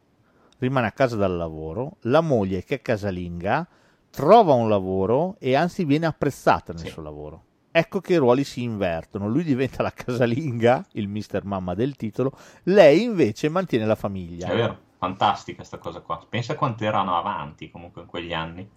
rimane 0.60 0.88
a 0.88 0.91
casa 0.91 1.15
dal 1.15 1.36
lavoro, 1.36 1.98
la 2.02 2.22
moglie 2.22 2.63
che 2.63 2.76
è 2.76 2.82
casalinga 2.82 3.67
trova 4.12 4.54
un 4.54 4.70
lavoro 4.70 5.38
e 5.39 5.56
anzi 5.56 5.86
viene 5.86 6.06
apprezzata 6.06 6.74
nel 6.74 6.84
Sì. 6.84 6.89
suo 6.89 7.02
lavoro. 7.02 7.44
Ecco 7.73 8.01
che 8.01 8.13
i 8.13 8.17
ruoli 8.17 8.43
si 8.43 8.63
invertono, 8.63 9.29
lui 9.29 9.45
diventa 9.45 9.81
la 9.81 9.91
casalinga, 9.91 10.86
il 10.93 11.07
mister 11.07 11.45
mamma 11.45 11.73
del 11.73 11.95
titolo, 11.95 12.38
lei 12.63 13.03
invece 13.03 13.47
mantiene 13.47 13.86
la 13.86 13.95
famiglia. 13.95 14.47
È 14.47 14.55
vero, 14.55 14.77
fantastica 14.97 15.63
sta 15.63 15.77
cosa 15.77 16.01
qua. 16.01 16.23
Pensa 16.27 16.55
quanto 16.55 16.84
erano 16.84 17.17
avanti 17.17 17.71
comunque 17.71 18.01
in 18.01 18.07
quegli 18.07 18.34
anni. 18.34 18.69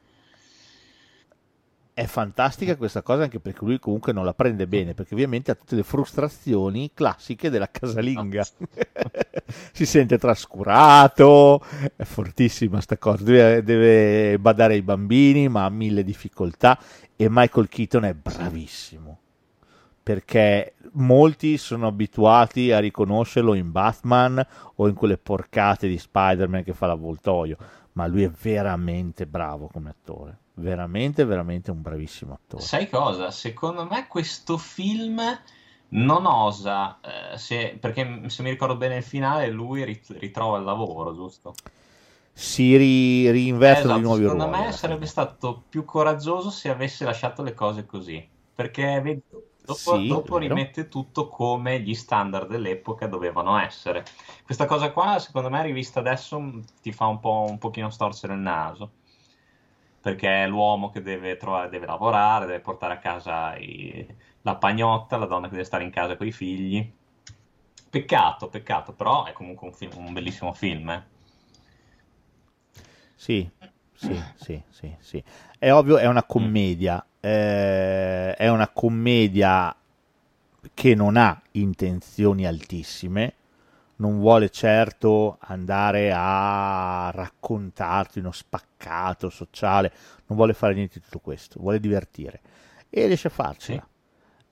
È 1.92 2.04
fantastica 2.06 2.76
questa 2.76 3.02
cosa 3.02 3.24
anche 3.24 3.40
perché 3.40 3.64
lui 3.64 3.80
comunque 3.80 4.12
non 4.12 4.24
la 4.24 4.34
prende 4.34 4.68
bene, 4.68 4.94
perché 4.94 5.14
ovviamente 5.14 5.50
ha 5.50 5.54
tutte 5.56 5.74
le 5.74 5.82
frustrazioni 5.82 6.92
classiche 6.94 7.50
della 7.50 7.68
casalinga. 7.68 8.46
si 9.72 9.86
sente 9.86 10.18
trascurato, 10.18 11.62
è 11.96 12.04
fortissima 12.04 12.80
sta 12.80 12.98
cosa, 12.98 13.22
deve, 13.22 13.62
deve 13.62 14.38
badare 14.38 14.74
ai 14.74 14.82
bambini, 14.82 15.48
ma 15.48 15.64
ha 15.64 15.70
mille 15.70 16.04
difficoltà 16.04 16.78
e 17.16 17.28
Michael 17.30 17.68
Keaton 17.68 18.04
è 18.04 18.14
bravissimo. 18.14 19.18
Perché 20.02 20.74
molti 20.92 21.56
sono 21.56 21.86
abituati 21.86 22.70
a 22.72 22.78
riconoscerlo 22.78 23.54
in 23.54 23.70
Batman 23.70 24.44
o 24.74 24.88
in 24.88 24.94
quelle 24.94 25.16
porcate 25.16 25.88
di 25.88 25.98
Spider-Man 25.98 26.62
che 26.62 26.74
fa 26.74 26.86
l'avvoltoio, 26.86 27.56
ma 27.92 28.06
lui 28.06 28.24
è 28.24 28.30
veramente 28.30 29.26
bravo 29.26 29.68
come 29.72 29.90
attore. 29.90 30.38
Veramente, 30.56 31.24
veramente 31.24 31.70
un 31.70 31.80
bravissimo 31.80 32.34
attore. 32.34 32.62
Sai 32.62 32.88
cosa? 32.88 33.30
Secondo 33.30 33.86
me 33.86 34.06
questo 34.06 34.56
film 34.56 35.20
non 35.94 36.26
osa, 36.26 37.00
eh, 37.00 37.38
se- 37.38 37.78
perché 37.80 38.28
se 38.28 38.42
mi 38.42 38.50
ricordo 38.50 38.76
bene 38.76 38.96
il 38.96 39.02
finale, 39.02 39.50
lui 39.50 39.84
rit- 39.84 40.10
ritrova 40.18 40.58
il 40.58 40.64
lavoro, 40.64 41.14
giusto? 41.14 41.60
Si 42.34 42.76
ri- 42.76 43.30
rinvertono 43.30 43.92
Esatto, 43.92 43.94
di 43.94 44.00
nuovo 44.00 44.20
i 44.22 44.26
secondo 44.26 44.46
ruoli. 44.46 44.48
me 44.48 44.70
sarebbe 44.72 45.06
stato 45.06 45.64
più 45.68 45.84
coraggioso 45.84 46.50
se 46.50 46.68
avesse 46.68 47.04
lasciato 47.04 47.42
le 47.42 47.54
cose 47.54 47.86
così, 47.86 48.30
perché 48.52 49.22
dopo, 49.64 49.98
Sì, 49.98 50.04
dopo 50.06 50.36
rimette 50.38 50.88
tutto 50.88 51.28
come 51.28 51.80
gli 51.80 51.94
standard 51.94 52.46
dell'epoca 52.48 53.06
dovevano 53.06 53.58
essere. 53.58 54.04
Questa 54.44 54.66
cosa 54.66 54.92
qua, 54.92 55.18
secondo 55.18 55.48
me, 55.50 55.62
rivista 55.62 56.00
adesso, 56.00 56.38
ti 56.82 56.92
fa 56.92 57.06
un 57.06 57.20
po' 57.20 57.46
un 57.48 57.58
pochino 57.58 57.88
storcere 57.90 58.34
il 58.34 58.40
naso, 58.40 58.92
perché 60.04 60.44
è 60.44 60.46
l'uomo 60.46 60.90
che 60.90 61.02
deve 61.02 61.36
trovare, 61.38 61.70
deve 61.70 61.86
lavorare, 61.86 62.46
deve 62.46 62.60
portare 62.60 62.94
a 62.94 62.98
casa 62.98 63.56
i- 63.56 64.06
la 64.42 64.56
pagnotta, 64.56 65.16
la 65.16 65.26
donna 65.26 65.46
che 65.46 65.52
deve 65.54 65.64
stare 65.64 65.84
in 65.84 65.90
casa 65.90 66.16
con 66.16 66.26
i 66.26 66.32
figli. 66.32 66.92
Peccato, 67.90 68.48
peccato, 68.48 68.92
però 68.92 69.24
è 69.24 69.32
comunque 69.32 69.68
un, 69.68 69.72
film- 69.74 69.96
un 69.96 70.12
bellissimo 70.12 70.52
film, 70.52 70.90
eh. 70.90 71.02
Sì, 73.14 73.48
sì, 73.94 74.24
sì, 74.34 74.60
sì, 74.70 74.94
sì. 74.98 75.22
È 75.58 75.72
ovvio, 75.72 75.96
è 75.98 76.06
una 76.06 76.24
commedia, 76.24 77.04
eh, 77.20 78.34
è 78.34 78.48
una 78.48 78.68
commedia 78.68 79.74
che 80.74 80.94
non 80.94 81.16
ha 81.16 81.40
intenzioni 81.52 82.46
altissime, 82.46 83.34
non 83.96 84.18
vuole 84.18 84.50
certo 84.50 85.36
andare 85.40 86.12
a 86.14 87.10
raccontarti 87.12 88.18
uno 88.18 88.32
spaccato 88.32 89.30
sociale, 89.30 89.92
non 90.26 90.36
vuole 90.36 90.52
fare 90.52 90.74
niente 90.74 90.98
di 90.98 91.04
tutto 91.04 91.20
questo, 91.20 91.60
vuole 91.60 91.80
divertire 91.80 92.40
e 92.90 93.06
riesce 93.06 93.28
a 93.28 93.30
farcela. 93.30 93.86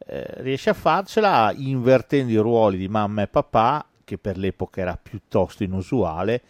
Eh, 0.04 0.42
riesce 0.42 0.70
a 0.70 0.74
farcela 0.74 1.52
invertendo 1.56 2.32
i 2.32 2.36
ruoli 2.36 2.76
di 2.76 2.88
mamma 2.88 3.22
e 3.22 3.28
papà, 3.28 3.86
che 4.04 4.18
per 4.18 4.36
l'epoca 4.36 4.80
era 4.80 4.98
piuttosto 5.00 5.62
inusuale, 5.62 6.42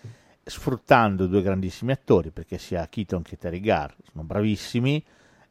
sfruttando 0.42 1.26
due 1.26 1.42
grandissimi 1.42 1.92
attori, 1.92 2.30
perché 2.30 2.58
sia 2.58 2.88
Keaton 2.88 3.22
che 3.22 3.36
Terry 3.36 3.60
Garr 3.60 3.92
sono 4.10 4.24
bravissimi 4.24 5.04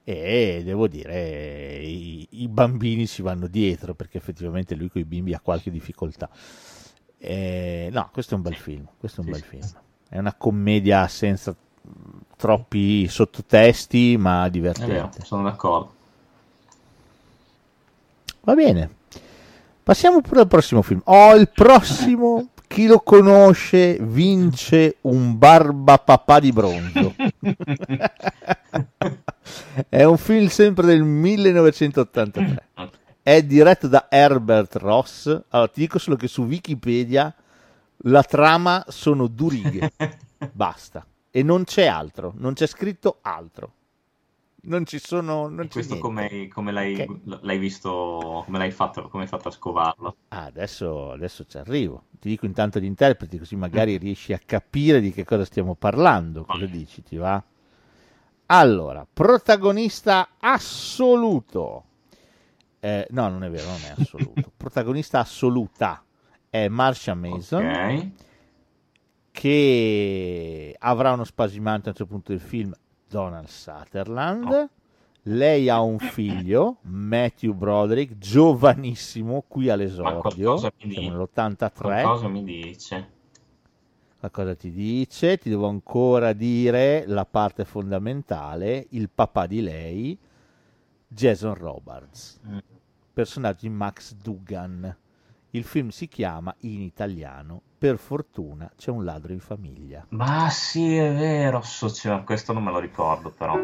e 0.04 0.62
devo 0.66 0.88
dire 0.88 1.78
i, 1.78 2.28
i 2.32 2.48
bambini 2.48 3.06
ci 3.06 3.22
vanno 3.22 3.46
dietro 3.46 3.94
perché 3.94 4.18
effettivamente 4.18 4.74
lui 4.76 4.90
con 4.90 5.00
i 5.00 5.06
bimbi 5.06 5.34
ha 5.34 5.40
qualche 5.40 5.70
difficoltà. 5.70 6.30
Eh, 7.24 7.90
no, 7.92 8.10
questo 8.12 8.34
è 8.34 8.38
un 8.38 8.42
bel 8.42 8.56
film, 8.56 8.84
questo 8.98 9.22
è 9.22 9.24
un 9.24 9.30
bel 9.30 9.44
film. 9.44 9.62
È 10.10 10.18
una 10.18 10.34
commedia 10.34 11.08
senza 11.08 11.56
troppi 12.36 13.08
sottotesti, 13.08 14.18
ma 14.18 14.50
divertente. 14.50 14.92
Vero, 14.92 15.12
sono 15.22 15.44
d'accordo. 15.44 15.94
Va 18.42 18.56
bene. 18.56 18.96
Passiamo 19.84 20.22
pure 20.22 20.40
al 20.40 20.48
prossimo 20.48 20.82
film. 20.82 21.02
Oh, 21.06 21.36
il 21.36 21.50
prossimo, 21.50 22.48
chi 22.66 22.88
lo 22.88 23.02
conosce, 23.02 24.00
vince 24.02 24.98
un 25.02 25.38
barba 25.38 26.00
papà 26.00 26.40
di 26.40 26.52
bronzo. 26.52 27.14
è 29.90 30.04
un 30.04 30.18
film 30.18 30.48
sempre 30.48 30.88
del 30.88 31.04
1983. 31.04 32.64
È 33.24 33.44
diretto 33.44 33.88
da 33.88 34.08
Herbert 34.10 34.76
Ross. 34.78 35.28
Allora, 35.50 35.68
ti 35.70 35.82
dico 35.82 36.00
solo 36.00 36.16
che 36.16 36.28
su 36.28 36.44
Wikipedia 36.44 37.34
la 38.04 38.24
trama 38.24 38.84
sono 38.88 39.28
due 39.28 39.50
righe. 39.50 39.92
Basta. 40.52 41.06
E 41.30 41.44
non 41.44 41.64
c'è 41.64 41.86
altro, 41.86 42.34
non 42.38 42.54
c'è 42.54 42.68
scritto 42.68 43.20
altro 43.22 43.74
non 44.64 44.86
ci 44.86 45.00
sono. 45.00 45.48
Non 45.48 45.68
questo 45.68 45.98
come, 45.98 46.48
come 46.50 46.72
l'hai, 46.72 46.94
okay. 46.94 47.22
l'hai, 47.42 47.58
visto? 47.58 48.44
Come 48.46 48.58
l'hai 48.58 48.72
fatto? 48.72 49.08
Come 49.08 49.24
hai 49.24 49.30
fatto 49.30 49.48
a 49.48 49.52
scovarlo? 49.52 50.16
Ah, 50.30 50.44
adesso, 50.44 51.12
adesso 51.12 51.46
ci 51.46 51.58
arrivo. 51.58 52.04
Ti 52.20 52.30
dico 52.30 52.46
intanto 52.46 52.80
gli 52.80 52.86
interpreti, 52.86 53.38
così 53.38 53.56
magari 53.56 53.96
mm. 53.96 54.00
riesci 54.00 54.34
a 54.34 54.40
capire 54.44 55.02
di 55.02 55.12
che 55.12 55.24
cosa 55.24 55.46
stiamo 55.46 55.76
parlando. 55.76 56.44
Cosa 56.44 56.66
okay. 56.66 56.78
dici? 56.78 57.04
Ti 57.04 57.18
va? 57.18 57.42
Allora, 58.48 59.08
protagonista 59.12 60.30
assoluto. 60.40 61.86
Eh, 62.84 63.08
no, 63.12 63.30
non 63.30 63.44
è 63.44 63.50
vero, 63.50 63.68
non 63.68 63.80
è 63.86 64.02
assoluto. 64.02 64.52
protagonista 64.58 65.20
assoluta 65.20 66.04
è 66.50 66.68
Marsha 66.68 67.14
Mason. 67.14 67.64
Okay. 67.64 68.14
Che 69.30 70.76
avrà 70.80 71.14
uno 71.14 71.24
spasimante 71.24 71.88
a 71.88 71.92
un 71.92 71.96
certo 71.96 72.12
punto 72.12 72.32
del 72.32 72.42
film 72.42 72.74
Donald 73.08 73.48
Sutherland. 73.48 74.52
Oh. 74.52 74.70
Lei 75.26 75.70
ha 75.70 75.80
un 75.80 76.00
figlio, 76.00 76.78
Matthew 76.82 77.54
Broderick, 77.54 78.18
giovanissimo, 78.18 79.44
qui 79.48 79.70
all'esordio, 79.70 80.58
siamo 80.58 80.74
nell'83. 80.80 81.72
Qualcosa 81.74 82.28
mi 82.28 82.44
dice. 82.44 83.10
Qualcosa 84.18 84.56
ti 84.56 84.72
dice, 84.72 85.38
ti 85.38 85.50
devo 85.50 85.68
ancora 85.68 86.34
dire 86.34 87.04
la 87.06 87.26
parte 87.26 87.66
fondamentale, 87.66 88.88
il 88.92 89.10
papà 89.14 89.46
di 89.46 89.62
lei, 89.62 90.18
Jason 91.14 91.54
Robards, 91.54 92.40
mm. 92.48 92.58
Personaggio 93.12 93.68
di 93.68 93.70
Max 93.70 94.14
Dugan. 94.14 94.96
Il 95.52 95.64
film 95.64 95.90
si 95.90 96.08
chiama 96.08 96.56
in 96.60 96.82
italiano 96.82 97.62
Per 97.82 97.98
fortuna 97.98 98.72
c'è 98.78 98.92
un 98.92 99.04
ladro 99.04 99.34
in 99.34 99.40
famiglia. 99.40 100.06
Ma 100.10 100.50
sì, 100.52 100.96
è 100.96 101.12
vero, 101.14 101.62
socio, 101.62 102.22
questo 102.24 102.54
non 102.54 102.64
me 102.64 102.72
lo 102.72 102.78
ricordo 102.78 103.32
però. 103.32 103.60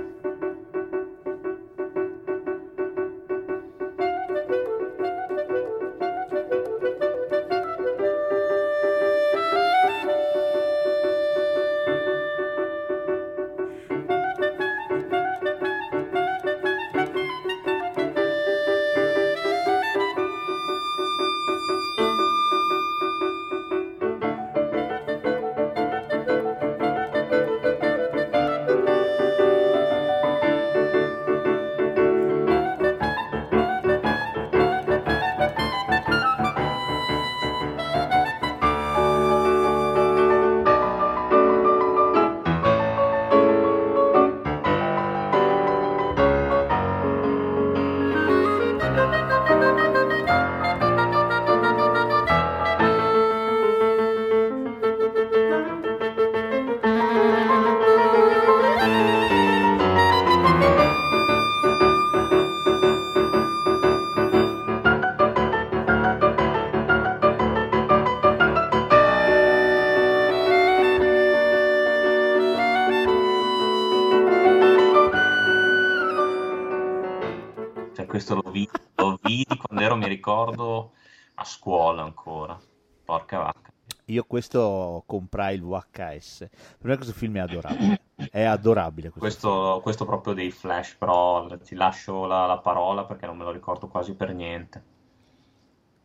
Ricordo 80.27 80.91
a 81.35 81.45
scuola 81.45 82.03
ancora. 82.03 82.59
Porca 83.05 83.37
vacca. 83.37 83.71
Io 84.05 84.25
questo 84.25 85.03
comprai 85.05 85.55
il 85.55 85.63
VHS. 85.63 86.47
Per 86.77 86.89
me 86.89 86.95
questo 86.95 87.13
film 87.13 87.37
è 87.37 87.39
adorabile. 87.39 88.01
È 88.29 88.43
adorabile. 88.43 89.09
Questo, 89.09 89.19
questo, 89.19 89.79
questo 89.81 90.05
proprio 90.05 90.33
dei 90.33 90.51
flash, 90.51 90.95
però 90.95 91.47
ti 91.57 91.75
lascio 91.75 92.25
la, 92.25 92.45
la, 92.45 92.57
parola 92.57 93.05
perché 93.05 93.25
non 93.25 93.37
me 93.37 93.45
lo 93.45 93.51
ricordo 93.51 93.87
quasi 93.87 94.15
per 94.15 94.33
niente. 94.33 94.83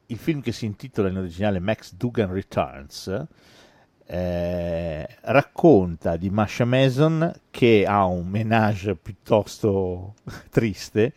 Il 0.06 0.18
film 0.18 0.40
che 0.40 0.52
si 0.52 0.66
intitola 0.66 1.08
in 1.08 1.16
originale 1.16 1.58
Max 1.58 1.94
Dugan 1.94 2.32
Returns 2.32 3.26
eh, 4.04 5.08
racconta 5.22 6.16
di 6.16 6.30
Masha 6.30 6.64
Mason 6.64 7.32
che 7.50 7.84
ha 7.88 8.04
un 8.04 8.28
menage 8.28 8.94
piuttosto 8.94 10.14
triste 10.50 11.12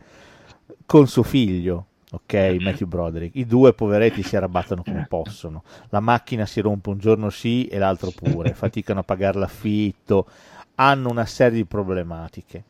con 0.85 1.07
suo 1.07 1.23
figlio 1.23 1.87
ok, 2.11 2.33
mm-hmm. 2.33 2.63
Matthew 2.63 2.87
Broderick. 2.87 3.35
I 3.35 3.45
due 3.45 3.73
poveretti 3.73 4.23
si 4.23 4.35
arrabbiano 4.35 4.83
come 4.83 5.05
possono. 5.07 5.63
La 5.89 5.99
macchina 5.99 6.45
si 6.45 6.61
rompe 6.61 6.89
un 6.89 6.97
giorno 6.97 7.29
sì 7.29 7.67
e 7.67 7.77
l'altro 7.77 8.11
pure, 8.11 8.53
faticano 8.53 8.99
a 9.01 9.03
pagare 9.03 9.39
l'affitto, 9.39 10.27
hanno 10.75 11.09
una 11.09 11.25
serie 11.25 11.57
di 11.57 11.65
problematiche. 11.65 12.63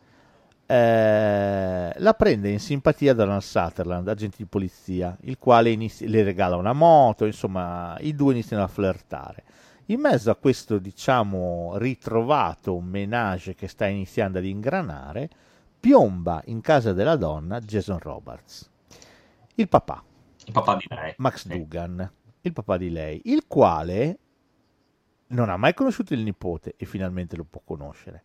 Eh, 0.67 1.93
la 1.95 2.13
prende 2.13 2.49
in 2.49 2.59
simpatia 2.59 3.13
Donald 3.13 3.41
Sutherland, 3.41 4.07
agente 4.07 4.37
di 4.37 4.45
polizia, 4.45 5.15
il 5.21 5.37
quale 5.37 5.69
inizi- 5.69 6.07
le 6.07 6.23
regala 6.23 6.55
una 6.55 6.73
moto, 6.73 7.25
insomma, 7.25 7.95
i 7.99 8.15
due 8.15 8.33
iniziano 8.33 8.63
a 8.63 8.67
flirtare. 8.67 9.43
In 9.89 9.99
mezzo 9.99 10.31
a 10.31 10.35
questo, 10.35 10.79
diciamo, 10.79 11.73
ritrovato 11.75 12.79
menage 12.79 13.53
che 13.53 13.67
sta 13.67 13.85
iniziando 13.85 14.39
ad 14.39 14.45
ingranare, 14.45 15.29
piomba 15.79 16.41
in 16.45 16.61
casa 16.61 16.93
della 16.93 17.15
donna 17.15 17.59
Jason 17.59 17.99
Roberts 17.99 18.73
il 19.55 19.67
papà. 19.67 20.03
Il 20.45 20.53
papà 20.53 20.75
di 20.75 20.85
lei. 20.89 21.13
Max 21.17 21.41
sì. 21.41 21.49
Dugan, 21.49 22.11
il 22.41 22.53
papà 22.53 22.77
di 22.77 22.89
lei, 22.89 23.21
il 23.25 23.45
quale 23.47 24.19
non 25.27 25.49
ha 25.49 25.57
mai 25.57 25.73
conosciuto 25.73 26.13
il 26.13 26.21
nipote 26.21 26.75
e 26.77 26.85
finalmente 26.85 27.35
lo 27.35 27.45
può 27.45 27.61
conoscere. 27.63 28.23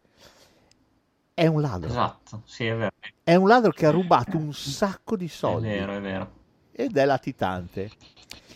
È 1.33 1.47
un 1.47 1.62
ladro. 1.62 1.89
Esatto, 1.89 2.43
sì, 2.45 2.66
è 2.66 2.76
vero. 2.76 2.91
È 3.22 3.35
un 3.35 3.49
ladro 3.49 3.70
che 3.70 3.87
ha 3.87 3.91
rubato 3.91 4.37
un 4.37 4.53
sacco 4.53 5.16
di 5.16 5.28
soldi. 5.28 5.68
È 5.68 5.78
vero, 5.78 5.93
è 5.93 6.01
vero. 6.01 6.33
Ed 6.72 6.97
è 6.97 7.05
latitante. 7.07 7.91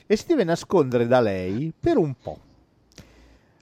E 0.06 0.16
si 0.16 0.26
deve 0.26 0.44
nascondere 0.44 1.06
da 1.06 1.20
lei 1.20 1.72
per 1.78 1.96
un 1.96 2.14
po'. 2.14 2.38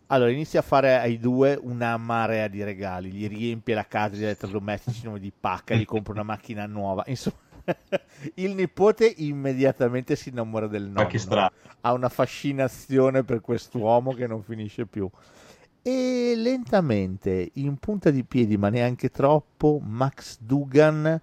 Allora, 0.07 0.31
inizia 0.31 0.61
a 0.61 0.63
fare 0.63 0.99
ai 0.99 1.19
due 1.19 1.59
una 1.63 1.97
marea 1.97 2.49
di 2.49 2.63
regali, 2.63 3.13
gli 3.13 3.29
riempie 3.29 3.75
la 3.75 3.87
casa 3.87 4.17
di 4.17 4.25
elettrodomestici, 4.25 5.05
nome 5.05 5.21
di 5.21 5.33
pacca, 5.33 5.75
gli 5.75 5.85
compra 5.85 6.13
una 6.13 6.23
macchina 6.23 6.67
nuova. 6.67 7.05
Insomma, 7.07 7.37
il 8.35 8.55
nipote 8.55 9.13
immediatamente 9.19 10.17
si 10.17 10.31
innamora 10.31 10.67
del 10.67 10.85
nonno. 10.85 10.99
Ha 11.81 11.93
una 11.93 12.09
fascinazione 12.09 13.25
per 13.25 13.41
quest'uomo 13.41 14.13
che 14.13 14.27
non 14.27 14.43
finisce 14.43 14.87
più. 14.87 15.09
E 15.83 16.35
lentamente, 16.37 17.51
in 17.55 17.77
punta 17.77 18.11
di 18.11 18.23
piedi, 18.25 18.57
ma 18.57 18.69
neanche 18.69 19.11
troppo, 19.11 19.81
Max 19.83 20.39
Dugan 20.41 21.21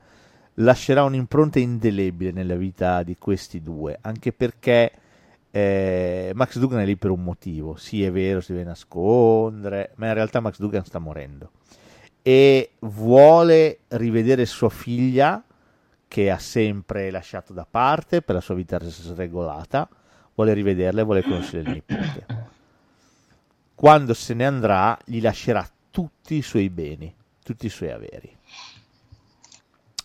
lascerà 0.55 1.03
un'impronta 1.03 1.59
indelebile 1.59 2.31
nella 2.31 2.55
vita 2.55 3.01
di 3.03 3.15
questi 3.17 3.61
due, 3.61 3.97
anche 4.01 4.33
perché 4.33 4.91
eh, 5.51 6.31
Max 6.35 6.57
Dugan 6.57 6.79
è 6.79 6.85
lì 6.85 6.97
per 6.97 7.11
un 7.11 7.23
motivo. 7.23 7.77
Sì, 7.77 8.03
è 8.03 8.11
vero, 8.11 8.41
si 8.41 8.51
deve 8.51 8.65
nascondere, 8.65 9.91
ma 9.95 10.07
in 10.07 10.13
realtà 10.13 10.41
Max 10.41 10.59
Dugan 10.59 10.83
sta 10.83 10.99
morendo 10.99 11.51
e 12.21 12.71
vuole 12.79 13.79
rivedere 13.89 14.45
sua 14.45 14.69
figlia 14.69 15.43
che 16.09 16.31
ha 16.31 16.39
sempre 16.39 17.11
lasciato 17.11 17.53
da 17.53 17.67
parte 17.69 18.23
per 18.23 18.33
la 18.33 18.41
sua 18.41 18.55
vita 18.55 18.79
sregolata, 18.83 19.87
vuole 20.33 20.53
rivederla 20.53 21.01
e 21.01 21.03
vuole 21.03 21.21
conoscere 21.21 21.61
il 21.61 21.69
nipote. 21.69 22.25
Quando 23.75 24.13
se 24.15 24.33
ne 24.33 24.45
andrà, 24.45 24.97
gli 25.05 25.21
lascerà 25.21 25.65
tutti 25.91 26.33
i 26.33 26.41
suoi 26.41 26.69
beni, 26.69 27.15
tutti 27.43 27.67
i 27.67 27.69
suoi 27.69 27.91
averi. 27.91 28.35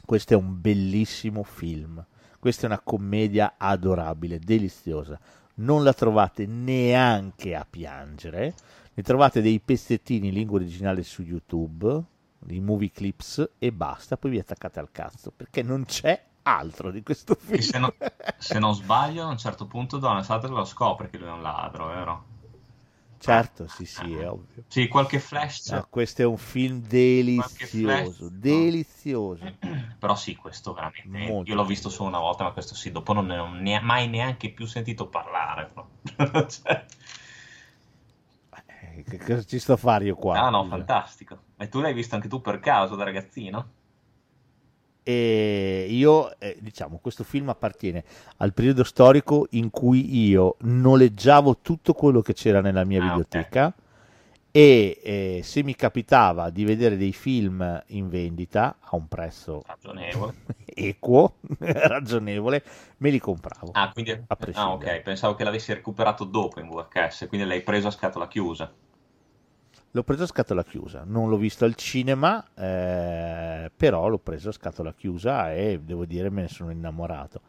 Questo 0.04 0.34
è 0.34 0.36
un 0.36 0.60
bellissimo 0.60 1.42
film. 1.42 2.04
Questa 2.38 2.64
è 2.64 2.66
una 2.66 2.80
commedia 2.80 3.54
adorabile, 3.56 4.38
deliziosa. 4.38 5.18
Non 5.54 5.82
la 5.82 5.94
trovate 5.94 6.44
neanche 6.44 7.54
a 7.54 7.66
piangere. 7.68 8.54
Ne 8.92 9.02
trovate 9.02 9.40
dei 9.40 9.58
pezzettini 9.58 10.28
in 10.28 10.34
lingua 10.34 10.58
originale 10.58 11.02
su 11.02 11.22
YouTube, 11.22 12.04
i 12.48 12.60
movie 12.60 12.90
clips 12.90 13.52
e 13.58 13.72
basta. 13.72 14.16
Poi 14.16 14.30
vi 14.32 14.38
attaccate 14.38 14.78
al 14.80 14.90
cazzo 14.92 15.30
perché 15.34 15.62
non 15.62 15.84
c'è 15.84 16.22
altro 16.42 16.90
di 16.90 17.02
questo 17.02 17.34
film. 17.34 17.60
Se, 17.60 17.78
no- 17.78 17.94
se 18.36 18.58
non 18.58 18.74
sbaglio, 18.74 19.24
a 19.24 19.28
un 19.28 19.38
certo 19.38 19.66
punto 19.66 19.98
Donald 19.98 20.24
Sutherland 20.24 20.56
lo 20.58 20.64
scopre 20.64 21.08
che 21.10 21.18
lui 21.18 21.28
è 21.28 21.32
un 21.32 21.42
ladro, 21.42 21.86
vero? 21.86 22.24
Certo, 23.18 23.66
sì, 23.68 23.86
sì, 23.86 24.12
è 24.14 24.28
ovvio. 24.28 24.64
Sì, 24.68 24.88
qualche 24.88 25.18
flash. 25.18 25.70
No, 25.70 25.86
questo 25.88 26.22
è 26.22 26.24
un 26.26 26.36
film 26.36 26.80
delizioso, 26.80 28.24
no. 28.24 28.30
delizioso. 28.40 29.44
Però 29.98 30.14
sì, 30.14 30.36
questo 30.36 30.74
veramente. 30.74 31.08
Molto 31.08 31.50
Io 31.50 31.56
l'ho 31.56 31.64
visto 31.64 31.88
solo 31.88 32.08
una 32.08 32.18
volta, 32.18 32.44
ma 32.44 32.52
questo 32.52 32.74
sì, 32.74 32.90
dopo 32.92 33.12
non 33.14 33.26
ne 33.26 33.38
ho 33.38 33.48
ne- 33.48 33.80
mai 33.80 34.08
neanche 34.08 34.50
più 34.52 34.66
sentito 34.66 35.08
parlare. 35.08 35.72
Cioè, 36.48 36.86
Eh, 38.68 39.02
Che 39.04 39.18
cosa 39.18 39.42
ci 39.44 39.58
sto 39.58 39.74
a 39.74 39.76
fare 39.76 40.04
io 40.06 40.14
qua? 40.16 40.34
ah 40.36 40.50
no, 40.50 40.64
scusa? 40.64 40.68
fantastico. 40.68 41.44
E 41.64 41.68
tu 41.70 41.80
l'hai 41.80 41.94
visto 41.94 42.14
anche 42.14 42.28
tu 42.28 42.42
per 42.42 42.60
caso 42.60 42.94
da 42.94 43.04
ragazzino? 43.04 43.70
E 45.02 45.86
io, 45.88 46.38
eh, 46.38 46.56
diciamo, 46.60 46.98
questo 46.98 47.24
film 47.24 47.48
appartiene 47.48 48.04
al 48.38 48.52
periodo 48.52 48.84
storico 48.84 49.46
in 49.50 49.70
cui 49.70 50.28
io 50.28 50.56
noleggiavo 50.60 51.58
tutto 51.62 51.94
quello 51.94 52.20
che 52.20 52.34
c'era 52.34 52.60
nella 52.60 52.84
mia 52.84 53.00
Ah, 53.00 53.04
biblioteca 53.06 53.74
e 54.50 55.00
eh, 55.02 55.40
se 55.42 55.62
mi 55.62 55.74
capitava 55.74 56.50
di 56.50 56.64
vedere 56.64 56.96
dei 56.96 57.12
film 57.12 57.82
in 57.88 58.08
vendita 58.08 58.76
a 58.80 58.96
un 58.96 59.08
prezzo 59.08 59.62
Ragionevole. 59.66 60.34
equo, 60.64 61.36
ragionevole, 61.58 62.62
me 62.98 63.10
li 63.10 63.18
compravo. 63.18 63.70
Ah, 63.72 63.90
quindi... 63.90 64.12
Ah, 64.52 64.72
ok, 64.72 65.00
pensavo 65.00 65.34
che 65.34 65.44
l'avessi 65.44 65.72
recuperato 65.72 66.24
dopo 66.24 66.60
in 66.60 66.68
VHS, 66.68 67.26
quindi 67.28 67.46
l'hai 67.46 67.62
preso 67.62 67.88
a 67.88 67.90
scatola 67.90 68.28
chiusa. 68.28 68.70
L'ho 69.94 70.02
preso 70.02 70.24
a 70.24 70.26
scatola 70.26 70.64
chiusa, 70.64 71.04
non 71.06 71.28
l'ho 71.28 71.36
visto 71.36 71.64
al 71.64 71.76
cinema, 71.76 72.44
eh, 72.56 73.70
però 73.76 74.08
l'ho 74.08 74.18
preso 74.18 74.48
a 74.48 74.52
scatola 74.52 74.92
chiusa 74.92 75.54
e 75.54 75.78
devo 75.80 76.04
dire 76.04 76.30
me 76.30 76.42
ne 76.42 76.48
sono 76.48 76.72
innamorato. 76.72 77.40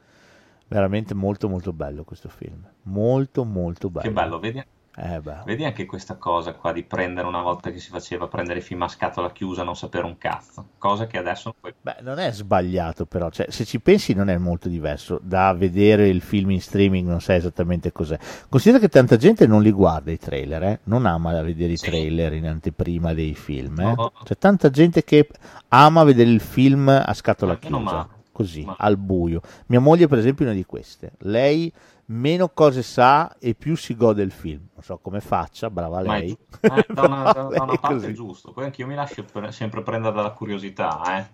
Veramente 0.67 1.15
molto 1.15 1.49
molto 1.49 1.73
bello 1.73 2.03
questo 2.03 2.29
film, 2.29 2.63
molto 2.83 3.45
molto 3.45 3.89
bello. 3.89 4.07
Che 4.07 4.13
bello, 4.13 4.37
vedi, 4.37 4.63
Eh 4.97 5.21
vedi 5.43 5.65
anche 5.65 5.85
questa 5.85 6.15
cosa 6.15 6.53
qua 6.53 6.71
di 6.71 6.83
prendere 6.83 7.27
una 7.27 7.41
volta 7.41 7.69
che 7.69 7.79
si 7.79 7.89
faceva 7.89 8.27
prendere 8.27 8.61
film 8.61 8.83
a 8.83 8.87
scatola 8.87 9.31
chiusa, 9.31 9.63
non 9.63 9.75
sapere 9.75 10.05
un 10.05 10.17
cazzo, 10.17 10.67
cosa 10.77 11.05
che 11.05 11.17
adesso 11.17 11.49
non 11.49 11.55
puoi 11.59 11.73
Beh, 11.81 11.97
non 12.01 12.17
è 12.17 12.31
sbagliato 12.31 13.05
però, 13.05 13.29
cioè, 13.29 13.47
se 13.49 13.65
ci 13.65 13.81
pensi 13.81 14.13
non 14.13 14.29
è 14.29 14.37
molto 14.37 14.69
diverso 14.69 15.19
da 15.21 15.53
vedere 15.53 16.07
il 16.07 16.21
film 16.21 16.51
in 16.51 16.61
streaming, 16.61 17.07
non 17.09 17.19
sai 17.19 17.37
esattamente 17.37 17.91
cos'è. 17.91 18.17
Considera 18.47 18.79
che 18.79 18.87
tanta 18.87 19.17
gente 19.17 19.45
non 19.47 19.61
li 19.61 19.71
guarda 19.71 20.11
i 20.11 20.17
trailer, 20.17 20.63
eh? 20.63 20.79
non 20.85 21.05
ama 21.05 21.41
vedere 21.41 21.73
i 21.73 21.77
Sì. 21.77 21.87
trailer 21.87 22.31
in 22.33 22.47
anteprima 22.47 23.13
dei 23.13 23.35
film. 23.35 23.77
Eh? 23.79 23.93
No. 23.95 24.13
C'è 24.23 24.37
tanta 24.37 24.69
gente 24.69 25.03
che 25.03 25.27
ama 25.69 26.03
vedere 26.05 26.29
il 26.29 26.39
film 26.41 26.87
a 26.87 27.13
scatola 27.13 27.57
chiusa, 27.57 28.07
così, 28.31 28.63
Ma- 28.63 28.75
al 28.79 28.97
buio. 28.97 29.41
Mia 29.67 29.79
moglie 29.79 30.07
per 30.07 30.19
esempio 30.19 30.45
è 30.45 30.49
una 30.49 30.57
di 30.57 30.65
queste. 30.65 31.11
Lei 31.19 31.71
meno 32.07 32.49
cose 32.49 32.83
sa 32.83 33.35
e 33.39 33.55
più 33.55 33.75
si 33.75 33.95
gode 33.95 34.23
il 34.23 34.31
film. 34.31 34.67
Non 34.73 34.83
so 34.83 34.97
come 34.99 35.21
faccia, 35.21 35.69
brava 35.69 36.01
Ma 36.03 36.15
è 36.17 36.23
lei. 36.23 36.37
eh, 36.67 36.87
da 36.93 37.03
una, 37.03 37.29
da- 37.29 37.47
una 37.63 37.77
parte 37.77 37.81
così. 37.81 38.09
è 38.09 38.13
giusto, 38.13 38.53
poi 38.53 38.65
anch'io 38.65 38.87
mi 38.87 38.95
lascio 38.95 39.23
pre- 39.25 39.51
sempre 39.51 39.83
prendere 39.83 40.15
dalla 40.15 40.31
curiosità, 40.31 41.17
eh. 41.19 41.29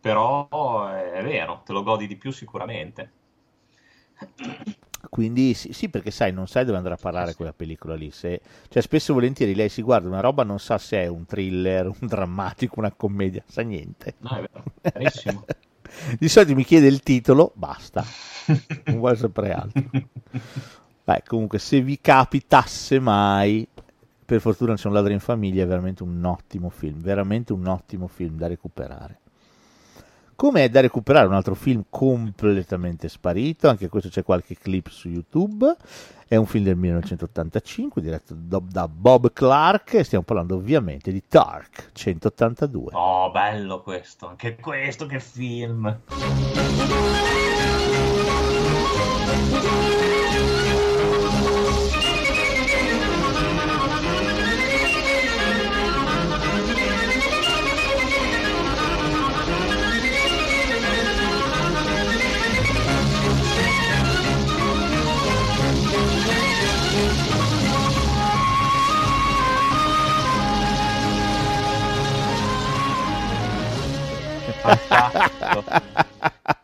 Però 0.00 0.48
eh, 0.94 1.12
è 1.12 1.22
vero, 1.22 1.62
te 1.64 1.72
lo 1.72 1.82
godi 1.82 2.06
di 2.06 2.16
più 2.16 2.30
sicuramente. 2.32 3.12
Quindi 5.08 5.54
sì, 5.54 5.72
sì, 5.72 5.88
perché 5.88 6.10
sai, 6.10 6.32
non 6.32 6.46
sai 6.48 6.64
dove 6.64 6.76
andrà 6.78 6.94
a 6.94 6.98
parlare 6.98 7.30
sì. 7.30 7.36
quella 7.36 7.52
pellicola 7.52 7.94
lì. 7.94 8.10
Se, 8.10 8.40
cioè, 8.68 8.82
spesso 8.82 9.12
e 9.12 9.14
volentieri 9.14 9.54
lei 9.54 9.68
si 9.68 9.82
guarda 9.82 10.08
una 10.08 10.20
roba, 10.20 10.42
non 10.42 10.58
sa 10.58 10.78
se 10.78 11.02
è 11.02 11.06
un 11.06 11.24
thriller, 11.26 11.86
un 12.00 12.06
drammatico, 12.06 12.78
una 12.78 12.92
commedia, 12.92 13.42
sa 13.46 13.62
niente. 13.62 14.14
No, 14.18 14.30
è 14.30 14.40
vero, 14.40 14.64
verissimo. 14.92 15.46
Di 16.18 16.28
solito 16.28 16.54
mi 16.54 16.64
chiede 16.64 16.86
il 16.86 17.00
titolo, 17.00 17.52
basta, 17.54 18.04
non 18.84 18.98
vuole 18.98 19.16
sapere 19.16 19.52
altro. 19.52 19.82
Beh, 21.04 21.22
comunque, 21.26 21.58
se 21.58 21.80
vi 21.80 22.00
capitasse 22.00 22.98
mai, 22.98 23.66
per 24.24 24.40
fortuna 24.40 24.74
c'è 24.74 24.88
un 24.88 24.94
ladro 24.94 25.12
in 25.12 25.20
famiglia, 25.20 25.62
è 25.62 25.66
veramente 25.66 26.02
un 26.02 26.24
ottimo 26.24 26.68
film, 26.68 27.00
veramente 27.00 27.52
un 27.52 27.66
ottimo 27.66 28.08
film 28.08 28.36
da 28.36 28.48
recuperare. 28.48 29.20
Come 30.36 30.64
è 30.64 30.68
da 30.68 30.82
recuperare 30.82 31.26
un 31.26 31.32
altro 31.32 31.54
film 31.54 31.84
completamente 31.88 33.08
sparito, 33.08 33.70
anche 33.70 33.88
questo 33.88 34.10
c'è 34.10 34.22
qualche 34.22 34.54
clip 34.54 34.88
su 34.88 35.08
YouTube, 35.08 35.74
è 36.28 36.36
un 36.36 36.44
film 36.44 36.64
del 36.64 36.76
1985 36.76 38.02
diretto 38.02 38.36
da, 38.36 38.86
Bob 38.86 39.32
Clark 39.32 39.94
e 39.94 40.04
stiamo 40.04 40.24
parlando 40.24 40.56
ovviamente 40.56 41.10
di 41.10 41.22
Tark 41.26 41.88
182. 41.94 42.90
Oh, 42.92 43.30
bello 43.30 43.80
questo, 43.80 44.28
anche 44.28 44.56
questo 44.56 45.06
che 45.06 45.20
film. 45.20 46.00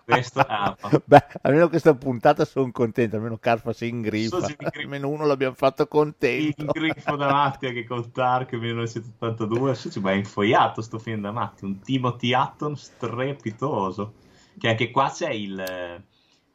Questo 0.05 0.41
ah, 0.47 0.77
Beh, 1.05 1.25
almeno 1.43 1.69
questa 1.69 1.95
puntata 1.95 2.45
sono 2.45 2.71
contento, 2.73 3.17
almeno 3.17 3.39
Carfa 3.39 3.73
si 3.73 3.89
ingriffa, 3.89 4.41
Sì, 4.41 4.55
si 4.57 4.57
ingriffa. 4.59 4.81
almeno 4.81 5.09
uno 5.09 5.27
l'abbiamo 5.27 5.55
fatto 5.55 5.87
contento. 5.89 6.73
grifo 6.73 7.17
da 7.17 7.31
matti 7.31 7.67
anche 7.67 7.85
con 7.85 8.11
Tark 8.11 8.53
1982 8.55 9.75
sì, 9.75 10.01
ma 10.01 10.13
è 10.13 10.15
infoiato 10.15 10.81
sto 10.83 10.99
film 10.99 11.21
da 11.21 11.31
matti 11.33 11.65
un 11.65 11.81
Timothy 11.81 12.33
Hutton 12.35 12.77
strepitoso 12.77 14.15
che 14.59 14.69
anche 14.69 14.91
qua 14.91 15.11
c'è 15.11 15.31
il 15.31 16.05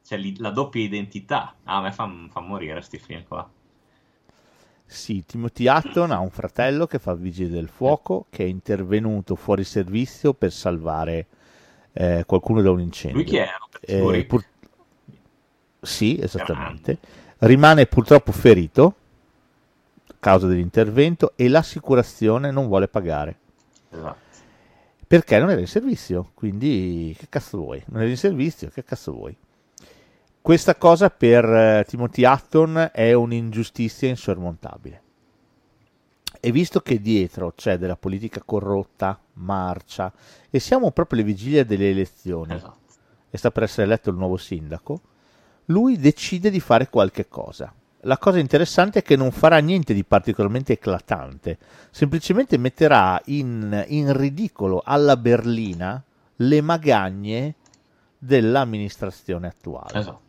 c'è 0.04 0.18
la 0.38 0.52
doppia 0.52 0.82
identità 0.84 1.58
ah, 1.64 1.78
a 1.78 1.82
me 1.82 1.92
fa, 1.92 2.10
fa 2.30 2.40
morire 2.42 2.82
sti 2.82 2.98
film 3.00 3.24
qua 3.28 3.50
Sì, 4.86 5.24
Timothy 5.26 5.68
Hutton 5.68 6.12
ha 6.12 6.20
un 6.20 6.30
fratello 6.30 6.88
che 6.88 6.98
fa 7.00 7.14
vigile 7.14 7.50
del 7.50 7.68
fuoco, 7.68 8.26
che 8.30 8.44
è 8.44 8.48
intervenuto 8.48 9.36
fuori 9.36 9.64
servizio 9.64 10.34
per 10.34 10.52
salvare 10.52 11.28
eh, 11.98 12.24
qualcuno 12.26 12.62
da 12.62 12.70
un 12.70 12.80
incendio. 12.80 13.18
lui 13.18 13.26
chi 13.26 13.38
era? 13.38 13.58
Eh, 13.82 14.26
pur- 14.26 14.46
Sì, 15.82 16.20
esattamente. 16.22 16.98
Rimane 17.40 17.86
purtroppo 17.88 18.32
ferito 18.32 18.96
a 20.10 20.14
causa 20.20 20.48
dell'intervento 20.48 21.34
e 21.36 21.48
l'assicurazione 21.48 22.52
non 22.52 22.68
vuole 22.68 22.88
pagare. 22.88 23.38
Esatto. 23.90 24.26
Perché 25.08 25.40
non 25.40 25.50
era 25.50 25.60
in 25.60 25.68
servizio, 25.68 26.32
quindi 26.34 27.16
che 27.18 27.28
cazzo 27.30 27.58
vuoi? 27.58 27.82
Non 27.88 28.02
era 28.02 28.10
in 28.10 28.18
servizio, 28.18 28.70
che 28.70 28.84
cazzo 28.84 29.14
vuoi? 29.14 29.36
Questa 30.42 30.76
cosa 30.76 31.10
per 31.10 31.46
eh, 31.46 31.86
Timothy 31.88 32.26
Hutton 32.26 32.90
è 32.94 33.14
un'ingiustizia 33.14 34.08
insormontabile. 34.10 35.02
E 36.40 36.52
visto 36.52 36.82
che 36.82 37.02
dietro 37.02 37.54
c'è 37.56 37.78
della 37.78 37.96
politica 37.96 38.42
corrotta, 38.46 39.20
marcia, 39.34 40.12
e 40.50 40.60
siamo 40.60 40.92
proprio 40.92 41.20
alle 41.20 41.28
vigilie 41.28 41.66
delle 41.66 41.90
elezioni, 41.90 42.54
Esatto. 42.56 42.78
e 43.30 43.38
sta 43.38 43.52
per 43.52 43.64
essere 43.64 43.84
eletto 43.84 44.10
il 44.10 44.16
nuovo 44.18 44.38
sindaco, 44.38 45.02
lui 45.66 45.98
decide 45.98 46.50
di 46.50 46.60
fare 46.60 46.90
qualche 46.90 47.28
cosa. 47.28 47.74
La 48.02 48.18
cosa 48.18 48.40
interessante 48.40 49.00
è 49.00 49.02
che 49.02 49.16
non 49.16 49.32
farà 49.32 49.58
niente 49.58 49.94
di 49.94 50.04
particolarmente 50.04 50.74
eclatante, 50.74 51.58
semplicemente 51.92 52.58
metterà 52.58 53.20
in, 53.26 53.84
in 53.88 54.16
ridicolo 54.16 54.82
alla 54.86 55.18
berlina 55.18 56.02
le 56.38 56.62
magagne 56.62 57.56
dell'amministrazione 58.18 59.48
attuale 59.48 60.00
Esatto. 60.00 60.22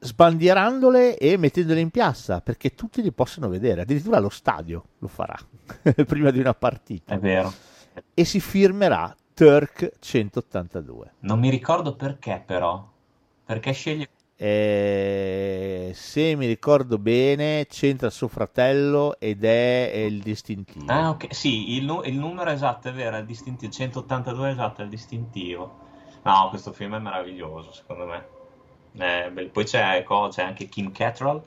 Sbandierandole 0.00 1.18
e 1.18 1.36
mettendole 1.36 1.80
in 1.80 1.90
piazza 1.90 2.40
perché 2.40 2.74
tutti 2.74 3.02
li 3.02 3.12
possono 3.12 3.48
vedere, 3.48 3.80
addirittura 3.82 4.18
allo 4.18 4.28
stadio 4.28 4.84
lo 4.98 5.08
farà 5.08 5.36
prima 6.06 6.30
di 6.30 6.38
una 6.38 6.54
partita 6.54 7.14
È 7.14 7.18
vero. 7.18 7.52
e 8.14 8.24
si 8.24 8.40
firmerà 8.40 9.14
Turk 9.34 9.92
182. 10.00 11.14
Non 11.20 11.38
mi 11.38 11.48
ricordo 11.50 11.94
perché 11.94 12.42
però. 12.44 12.84
Perché 13.44 13.72
sceglie... 13.72 14.08
Eh, 14.40 15.90
se 15.94 16.34
mi 16.36 16.46
ricordo 16.46 16.98
bene, 16.98 17.66
c'entra 17.68 18.10
suo 18.10 18.28
fratello 18.28 19.18
ed 19.18 19.44
è, 19.44 19.90
è 19.92 19.96
il 19.98 20.20
distintivo. 20.22 20.84
Ah, 20.92 21.10
ok. 21.10 21.34
Sì, 21.34 21.76
il, 21.76 21.84
nu- 21.84 22.02
il 22.04 22.16
numero 22.18 22.50
esatto 22.50 22.88
è 22.88 22.92
vero, 22.92 23.16
è 23.16 23.20
il 23.20 23.26
distintivo. 23.26 23.70
182 23.72 24.50
esatto, 24.50 24.80
è 24.80 24.84
il 24.84 24.90
distintivo. 24.90 25.78
No, 26.24 26.48
questo 26.50 26.72
film 26.72 26.96
è 26.96 26.98
meraviglioso, 26.98 27.72
secondo 27.72 28.06
me. 28.06 28.26
Eh, 28.98 29.50
poi 29.52 29.64
c'è, 29.64 30.04
c'è 30.04 30.42
anche 30.42 30.68
Kim 30.68 30.92
Cattrall, 30.92 31.42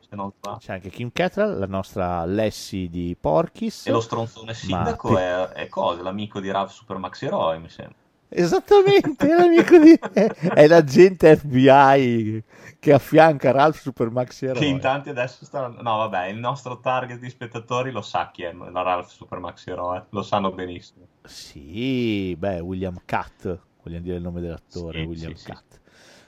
sbaglio. 0.00 0.58
C'è 0.58 0.72
anche 0.72 0.90
Kim 0.90 1.10
Cattrall, 1.12 1.58
la 1.58 1.66
nostra 1.66 2.24
Lessi 2.24 2.88
di 2.88 3.16
Porkis. 3.20 3.86
E 3.86 3.90
lo 3.90 4.00
stronzone 4.00 4.54
sindaco 4.54 5.10
Ma- 5.10 5.20
è, 5.20 5.62
è 5.64 5.68
cosa? 5.68 6.02
L'amico 6.02 6.40
di 6.40 6.50
Ralph 6.50 6.70
Super 6.70 6.96
Maxi 6.98 7.26
Roy, 7.28 7.58
mi 7.58 7.68
sembra. 7.68 7.96
Esattamente, 8.28 9.28
è 9.28 9.36
l'amico 9.36 9.78
di... 9.78 9.92
è 10.54 10.66
l'agente 10.66 11.36
FBI 11.36 12.42
che 12.80 12.92
affianca 12.92 13.52
Ralph 13.52 13.78
Super 13.78 14.10
Maxi 14.10 14.46
Che 14.46 14.50
Eroe. 14.50 14.66
in 14.66 14.80
tanti 14.80 15.10
adesso 15.10 15.44
stanno... 15.44 15.80
No, 15.80 15.98
vabbè, 15.98 16.26
il 16.26 16.38
nostro 16.38 16.80
target 16.80 17.18
di 17.18 17.30
spettatori 17.30 17.90
lo 17.92 18.02
sa 18.02 18.30
chi 18.32 18.42
è 18.42 18.52
la 18.52 18.82
Ralph 18.82 19.08
Super 19.08 19.38
Maxi 19.38 19.70
Roy, 19.70 20.02
lo 20.10 20.22
sanno 20.22 20.50
benissimo. 20.50 21.06
Sì, 21.24 22.34
beh, 22.36 22.60
William 22.60 23.00
Catt, 23.04 23.42
vogliamo 23.82 24.02
dire 24.02 24.16
il 24.16 24.22
nome 24.22 24.40
dell'attore, 24.40 25.00
Sì, 25.00 25.06
William 25.06 25.32
sì, 25.32 25.36
sì. 25.36 25.52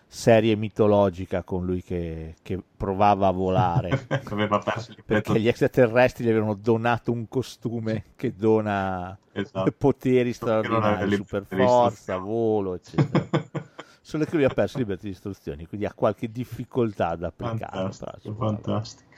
Serie 0.08 0.54
mitologica 0.56 1.42
con 1.42 1.64
lui 1.66 1.82
che, 1.82 2.36
che 2.40 2.62
provava 2.76 3.26
a 3.26 3.32
volare 3.32 4.06
perché 5.04 5.40
gli 5.40 5.48
extraterrestri 5.48 6.24
gli 6.24 6.28
avevano 6.30 6.54
donato 6.54 7.10
un 7.10 7.28
costume 7.28 8.04
che 8.14 8.32
dona 8.34 9.18
Esatto. 9.32 9.72
poteri 9.72 10.32
straordinari, 10.32 11.14
super 11.16 11.44
forza, 11.44 12.16
volo, 12.18 12.74
eccetera. 12.74 13.26
Solo 14.00 14.24
che 14.24 14.36
lui 14.36 14.44
ha 14.44 14.48
perso 14.48 14.78
libertà 14.78 15.02
di 15.02 15.10
istruzioni, 15.10 15.66
quindi 15.66 15.84
ha 15.86 15.92
qualche 15.92 16.30
difficoltà 16.30 17.08
ad 17.08 17.24
applicarlo. 17.24 17.90
Fantastico, 17.90 18.34
fantastico. 18.36 19.10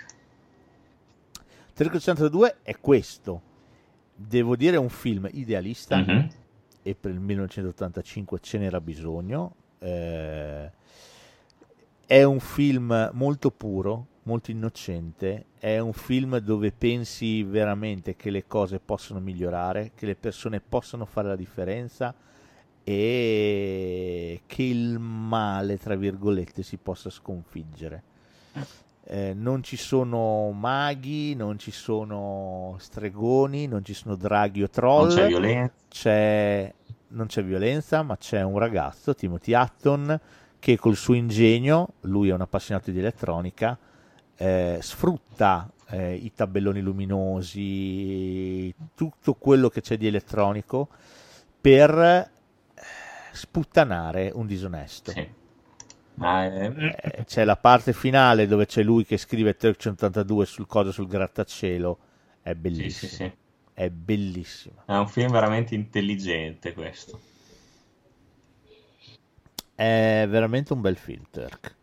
302 1.74 2.56
è 2.62 2.76
questo. 2.80 3.42
Devo 4.14 4.56
dire 4.56 4.76
è 4.76 4.78
un 4.78 4.88
film 4.88 5.28
idealista 5.32 5.98
Mhm. 5.98 6.28
e 6.82 6.94
per 6.94 7.10
il 7.12 7.20
1985 7.20 8.40
ce 8.40 8.58
n'era 8.58 8.80
bisogno. 8.80 9.54
Eh, 9.78 10.70
è 12.06 12.22
un 12.22 12.40
film 12.40 13.10
molto 13.12 13.50
puro, 13.50 14.06
molto 14.24 14.50
innocente. 14.50 15.46
È 15.58 15.78
un 15.78 15.92
film 15.92 16.38
dove 16.38 16.72
pensi 16.72 17.42
veramente 17.42 18.16
che 18.16 18.30
le 18.30 18.46
cose 18.46 18.78
possono 18.80 19.20
migliorare, 19.20 19.92
che 19.94 20.06
le 20.06 20.16
persone 20.16 20.60
possono 20.60 21.04
fare 21.04 21.28
la 21.28 21.36
differenza 21.36 22.14
e 22.84 24.42
che 24.46 24.62
il 24.62 24.98
male, 24.98 25.78
tra 25.78 25.94
virgolette, 25.96 26.62
si 26.62 26.78
possa 26.78 27.10
sconfiggere. 27.10 28.02
Eh, 29.10 29.32
non 29.34 29.62
ci 29.62 29.76
sono 29.76 30.50
maghi, 30.52 31.34
non 31.34 31.58
ci 31.58 31.70
sono 31.70 32.76
stregoni, 32.78 33.66
non 33.66 33.84
ci 33.84 33.94
sono 33.94 34.16
draghi 34.16 34.62
o 34.62 34.68
troll 34.68 35.08
Non 35.08 35.16
c'è 35.16 35.26
violenza. 35.26 35.74
c'è, 35.88 36.74
non 37.08 37.26
c'è 37.26 37.44
violenza, 37.44 38.02
ma 38.02 38.16
c'è 38.16 38.42
un 38.42 38.58
ragazzo, 38.58 39.14
Timothy 39.14 39.54
Hutton, 39.54 40.20
che 40.58 40.76
col 40.76 40.96
suo 40.96 41.14
ingegno, 41.14 41.94
lui 42.02 42.28
è 42.30 42.34
un 42.34 42.40
appassionato 42.40 42.90
di 42.90 42.98
elettronica, 42.98 43.78
eh, 44.36 44.78
sfrutta 44.80 45.70
eh, 45.90 46.14
i 46.14 46.32
tabelloni 46.34 46.80
luminosi, 46.80 48.74
tutto 48.94 49.34
quello 49.34 49.68
che 49.68 49.80
c'è 49.80 49.96
di 49.96 50.06
elettronico 50.06 50.88
per 51.60 51.98
eh, 51.98 52.30
sputtanare 53.32 54.30
un 54.34 54.46
disonesto. 54.46 55.10
Sì. 55.12 55.20
È... 55.20 55.34
Eh, 56.20 57.24
c'è 57.24 57.44
la 57.44 57.56
parte 57.56 57.92
finale 57.92 58.48
dove 58.48 58.66
c'è 58.66 58.82
lui 58.82 59.04
che 59.04 59.16
scrive 59.16 59.56
Turk 59.56 59.78
182 59.78 60.46
sul 60.46 60.66
coso 60.66 60.90
sul 60.90 61.06
grattacielo, 61.06 61.98
è 62.42 62.54
bellissimo, 62.54 63.10
sì, 63.10 63.16
sì. 63.16 63.32
È 63.84 63.90
bellissimo. 63.90 64.84
È 64.84 64.92
un 64.96 65.06
film 65.06 65.30
veramente 65.30 65.76
intelligente 65.76 66.72
questo. 66.74 67.20
È 69.74 70.26
veramente 70.28 70.74
un 70.74 70.82
bel 70.82 70.96
film, 70.98 71.24
Turk. 71.30 71.76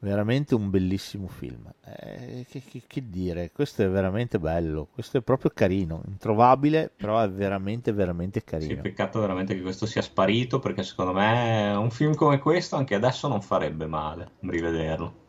Veramente 0.00 0.54
un 0.54 0.70
bellissimo 0.70 1.28
film. 1.28 1.72
Eh, 1.84 2.44
che, 2.48 2.60
che- 2.62 2.82
che 2.86 3.08
dire, 3.08 3.50
questo 3.52 3.82
è 3.82 3.88
veramente 3.88 4.38
bello. 4.38 4.86
Questo 4.92 5.18
è 5.18 5.22
proprio 5.22 5.50
carino, 5.54 6.02
introvabile, 6.06 6.90
però 6.94 7.20
è 7.20 7.30
veramente, 7.30 7.92
veramente 7.92 8.42
Sì, 8.56 8.78
carino. 8.78 8.80
peccato 8.80 9.20
veramente 9.20 9.54
che 9.54 9.60
questo 9.60 9.84
sia 9.84 10.00
sparito 10.00 10.58
perché 10.58 10.82
secondo 10.84 11.12
me 11.12 11.74
un 11.76 11.90
film 11.90 12.14
come 12.14 12.38
questo 12.38 12.76
anche 12.76 12.94
adesso 12.94 13.28
non 13.28 13.42
farebbe 13.42 13.84
male 13.86 14.36
rivederlo. 14.40 15.21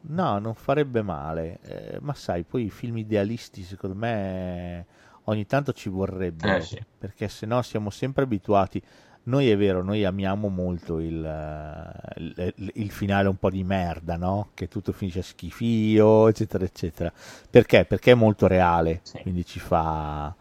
No, 0.00 0.38
non 0.38 0.54
farebbe 0.54 1.02
male. 1.02 1.58
Eh, 1.62 1.98
ma 2.00 2.14
sai, 2.14 2.44
poi 2.44 2.64
i 2.66 2.70
film 2.70 2.96
idealisti, 2.98 3.62
secondo 3.62 3.96
me, 3.96 4.86
ogni 5.24 5.46
tanto 5.46 5.72
ci 5.72 5.88
vorrebbero. 5.88 6.56
Eh, 6.56 6.60
sì. 6.60 6.82
Perché 6.96 7.28
se 7.28 7.46
no 7.46 7.62
siamo 7.62 7.90
sempre 7.90 8.22
abituati. 8.24 8.80
Noi 9.24 9.50
è 9.50 9.56
vero, 9.58 9.82
noi 9.82 10.04
amiamo 10.06 10.48
molto 10.48 11.00
il, 11.00 11.22
eh, 11.22 12.52
il- 12.56 12.70
il 12.76 12.90
finale 12.90 13.28
un 13.28 13.36
po' 13.36 13.50
di 13.50 13.62
merda, 13.62 14.16
no? 14.16 14.50
Che 14.54 14.68
tutto 14.68 14.92
finisce 14.92 15.18
a 15.18 15.22
schifio, 15.22 16.28
eccetera, 16.28 16.64
eccetera. 16.64 17.12
Perché? 17.50 17.84
Perché 17.84 18.12
è 18.12 18.14
molto 18.14 18.46
reale, 18.46 19.02
Sì. 19.02 19.18
quindi 19.18 19.44
ci 19.44 19.58
fa... 19.60 20.34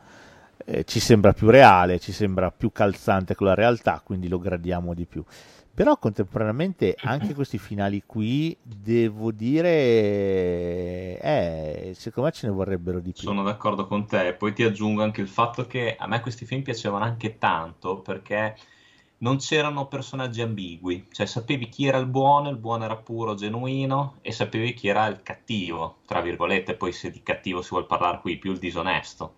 eh, 0.66 0.84
ci 0.86 1.00
sembra 1.00 1.34
più 1.34 1.50
reale, 1.50 2.00
ci 2.00 2.12
sembra 2.14 2.52
più 2.52 2.72
calzante 2.72 3.36
con 3.36 3.48
la 3.48 3.54
realtà, 3.56 4.02
quindi 4.04 4.28
lo 4.30 4.40
gradiamo 4.40 4.94
di 4.94 5.06
più. 5.06 5.24
Però 5.78 5.96
contemporaneamente 6.00 6.96
anche 7.04 7.36
questi 7.38 7.60
finali 7.60 8.02
qui, 8.04 8.58
devo 8.64 9.32
dire, 9.32 11.20
eh, 11.20 11.92
secondo 11.94 12.30
me 12.30 12.36
ce 12.36 12.48
ne 12.48 12.54
vorrebbero 12.54 13.00
di 13.00 13.12
più. 13.12 13.22
Sono 13.22 13.44
d'accordo 13.44 13.86
con 13.86 14.08
te. 14.08 14.34
Poi 14.34 14.54
ti 14.54 14.64
aggiungo 14.64 15.04
anche 15.04 15.22
il 15.22 15.28
fatto 15.28 15.68
che 15.68 15.96
a 15.96 16.08
me 16.08 16.20
questi 16.20 16.46
film 16.46 16.64
piacevano 16.64 17.04
anche 17.04 17.38
tanto 17.38 18.00
perché 18.00 18.58
non 19.20 19.38
c'erano 19.38 19.86
personaggi 19.86 20.42
ambigui, 20.42 21.10
cioè 21.12 21.28
sapevi 21.28 21.70
chi 21.70 21.86
era 21.86 22.00
il 22.00 22.08
buono, 22.08 22.50
il 22.50 22.58
buono 22.58 22.84
era 22.84 22.96
puro, 22.96 23.36
genuino 23.36 24.16
e 24.22 24.32
sapevi 24.32 24.74
chi 24.74 24.88
era 24.88 25.06
il 25.06 25.22
cattivo, 25.22 25.98
tra 26.08 26.22
virgolette, 26.22 26.74
poi 26.74 26.92
se 26.92 27.12
di 27.12 27.22
cattivo 27.22 27.62
si 27.62 27.70
vuol 27.70 27.86
parlare 27.86 28.20
qui, 28.22 28.38
più 28.38 28.52
il 28.52 28.58
disonesto. 28.58 29.32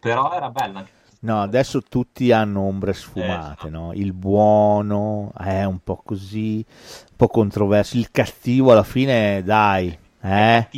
Però 0.00 0.32
era 0.32 0.50
bello 0.50 0.78
anche 0.78 1.01
No, 1.22 1.40
adesso 1.40 1.82
tutti 1.82 2.32
hanno 2.32 2.62
ombre 2.62 2.92
sfumate, 2.92 3.68
Eh, 3.68 3.70
no? 3.70 3.92
Il 3.92 4.12
buono 4.12 5.32
è 5.38 5.62
un 5.64 5.78
po' 5.82 5.96
così, 6.04 6.64
un 6.66 7.16
po' 7.16 7.28
controverso. 7.28 7.96
Il 7.96 8.10
cattivo 8.10 8.72
alla 8.72 8.82
fine, 8.82 9.42
dai, 9.44 9.96
eh? 10.20 10.68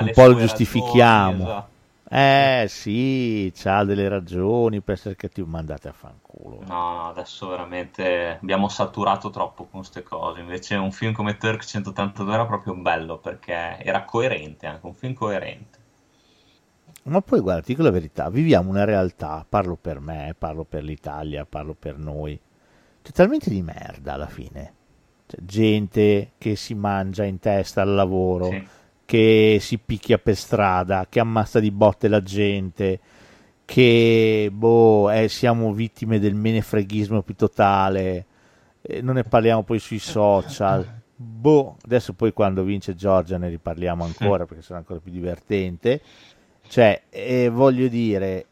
Un 0.00 0.10
po' 0.12 0.26
lo 0.26 0.34
giustifichiamo. 0.34 1.30
ragioni, 1.30 1.42
esatto. 1.42 1.72
Eh 2.08 2.66
sì, 2.68 3.52
c'ha 3.54 3.84
delle 3.84 4.08
ragioni 4.08 4.80
per 4.80 4.94
essere 4.94 5.16
cattivo, 5.16 5.46
ma 5.46 5.58
andate 5.60 5.88
a 5.88 5.92
fanculo. 5.92 6.60
No, 6.66 6.74
no, 6.92 7.08
adesso 7.08 7.48
veramente 7.48 8.38
abbiamo 8.40 8.68
saturato 8.68 9.30
troppo 9.30 9.64
con 9.64 9.80
queste 9.80 10.02
cose. 10.02 10.40
Invece 10.40 10.76
un 10.76 10.92
film 10.92 11.12
come 11.12 11.36
Turk 11.36 11.64
182 11.64 12.34
era 12.34 12.46
proprio 12.46 12.74
bello 12.74 13.18
perché 13.18 13.78
era 13.82 14.04
coerente, 14.04 14.66
anche 14.66 14.86
un 14.86 14.94
film 14.94 15.14
coerente. 15.14 15.78
Ma 17.04 17.20
poi 17.20 17.40
guarda, 17.40 17.60
ti 17.62 17.72
dico 17.72 17.82
la 17.82 17.90
verità, 17.90 18.30
viviamo 18.30 18.70
una 18.70 18.84
realtà, 18.84 19.44
parlo 19.46 19.76
per 19.76 20.00
me, 20.00 20.34
parlo 20.38 20.64
per 20.64 20.82
l'Italia, 20.82 21.44
parlo 21.44 21.74
per 21.78 21.98
noi, 21.98 22.38
totalmente 23.02 23.50
di 23.50 23.60
merda 23.60 24.14
alla 24.14 24.26
fine. 24.26 24.72
Cioè, 25.26 25.40
gente 25.44 26.30
che 26.38 26.56
si 26.56 26.74
mangia 26.74 27.24
in 27.24 27.38
testa 27.38 27.82
al 27.82 27.92
lavoro, 27.94 28.48
Sì. 28.50 28.66
che 29.04 29.58
si 29.60 29.76
picchia 29.78 30.16
per 30.16 30.34
strada, 30.34 31.06
che 31.08 31.20
ammazza 31.20 31.60
di 31.60 31.70
botte 31.70 32.08
la 32.08 32.22
gente, 32.22 33.00
che 33.66 34.50
boh, 34.50 35.10
eh, 35.10 35.28
siamo 35.28 35.72
vittime 35.74 36.18
del 36.18 36.34
menefreghismo 36.34 37.20
più 37.22 37.34
totale, 37.34 38.24
eh, 38.80 39.02
non 39.02 39.16
ne 39.16 39.24
parliamo 39.24 39.62
poi 39.62 39.78
sui 39.78 39.98
social. 39.98 41.02
boh, 41.16 41.76
adesso 41.84 42.12
poi 42.12 42.32
quando 42.32 42.62
vince 42.64 42.94
Giorgia 42.94 43.38
ne 43.38 43.48
riparliamo 43.48 44.04
ancora 44.04 44.46
perché 44.46 44.62
sarà 44.62 44.78
ancora 44.78 45.00
più 45.00 45.12
divertente. 45.12 46.00
Cioè, 46.74 47.04
eh, 47.08 47.48
voglio 47.50 47.86
dire, 47.86 48.46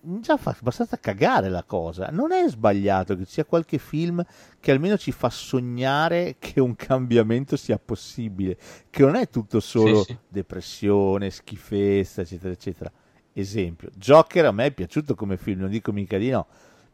già 0.00 0.38
fa 0.38 0.56
abbastanza 0.58 0.98
cagare 0.98 1.50
la 1.50 1.64
cosa. 1.64 2.08
Non 2.10 2.32
è 2.32 2.48
sbagliato 2.48 3.14
che 3.14 3.26
ci 3.26 3.32
sia 3.32 3.44
qualche 3.44 3.76
film 3.76 4.24
che 4.58 4.70
almeno 4.70 4.96
ci 4.96 5.12
fa 5.12 5.28
sognare 5.28 6.36
che 6.38 6.60
un 6.60 6.74
cambiamento 6.74 7.56
sia 7.58 7.78
possibile, 7.78 8.56
che 8.88 9.02
non 9.02 9.16
è 9.16 9.28
tutto 9.28 9.60
solo 9.60 10.02
Sì, 10.02 10.12
sì. 10.12 10.18
depressione, 10.26 11.28
schifezza, 11.28 12.22
eccetera, 12.22 12.54
eccetera. 12.54 12.90
Esempio, 13.34 13.90
Joker 13.94 14.46
a 14.46 14.52
me 14.52 14.64
è 14.64 14.72
piaciuto 14.72 15.14
come 15.14 15.36
film, 15.36 15.60
non 15.60 15.68
dico 15.68 15.92
mica 15.92 16.16
di 16.16 16.30
no. 16.30 16.46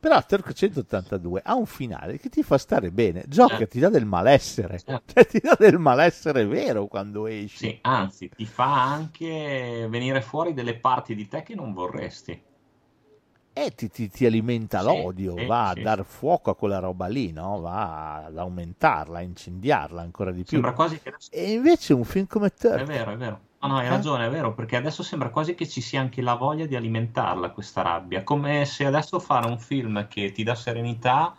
Però 0.05 0.23
Turk 0.27 0.53
182 0.53 1.41
ha 1.43 1.55
un 1.55 1.65
finale 1.65 2.19
che 2.19 2.29
ti 2.29 2.43
fa 2.43 2.59
stare 2.59 2.91
bene. 2.91 3.25
Joker 3.27 3.63
Eh. 3.63 3.69
ti 3.69 3.79
dà 3.79 3.89
del 3.89 4.05
malessere, 4.05 4.79
Certo. 4.79 5.13
cioè 5.15 5.27
ti 5.27 5.41
dà 5.41 5.57
del 5.59 5.79
malessere 5.79 6.45
vero 6.45 6.87
quando 6.89 7.27
esci. 7.27 7.57
Sì, 7.57 7.79
anzi, 7.81 8.29
ti 8.29 8.45
fa 8.45 8.83
anche 8.93 9.87
venire 9.89 10.21
fuori 10.21 10.53
delle 10.53 10.77
parti 10.77 11.15
di 11.15 11.27
te 11.27 11.43
che 11.43 11.55
non 11.55 11.73
vorresti. 11.73 12.39
E 13.57 13.71
ti, 13.75 13.89
ti- 13.89 14.11
ti 14.11 14.27
alimenta 14.27 14.81
Sì, 14.81 14.85
l'odio, 14.87 15.35
sì, 15.37 15.47
va 15.47 15.69
a 15.69 15.75
dar 15.75 16.05
fuoco 16.05 16.51
a 16.51 16.57
quella 16.57 16.81
roba 16.81 17.07
lì, 17.07 17.31
no? 17.31 17.61
va 17.61 18.25
ad 18.25 18.37
aumentarla, 18.37 19.19
a 19.19 19.23
incendiarla 19.23 20.03
ancora 20.03 20.33
di 20.33 20.39
più. 20.43 20.51
Sembra 20.51 20.73
quasi 20.73 21.01
che. 21.01 21.15
E 21.31 21.53
invece 21.53 21.95
un 21.95 22.05
film 22.05 22.27
come 22.27 22.49
È 22.49 22.53
Turk, 22.59 22.85
vero, 22.85 23.13
è 23.13 23.17
vero. 23.17 23.41
No, 23.65 23.71
no, 23.71 23.79
hai 23.79 23.89
ragione, 23.89 24.27
è 24.27 24.31
vero, 24.31 24.53
perché 24.53 24.77
adesso 24.77 25.03
sembra 25.03 25.31
quasi 25.31 25.55
che 25.55 25.67
ci 25.67 25.81
sia 25.81 25.99
anche 25.99 26.21
la 26.21 26.35
voglia 26.35 26.67
di 26.67 26.77
alimentarla, 26.77 27.49
questa 27.49 27.81
rabbia. 27.81 28.23
Come 28.23 28.67
se 28.67 28.85
adesso 28.85 29.19
fare 29.19 29.47
un 29.47 29.59
film 29.59 30.07
che 30.07 30.33
ti 30.33 30.43
dà 30.43 30.55
serenità 30.55 31.35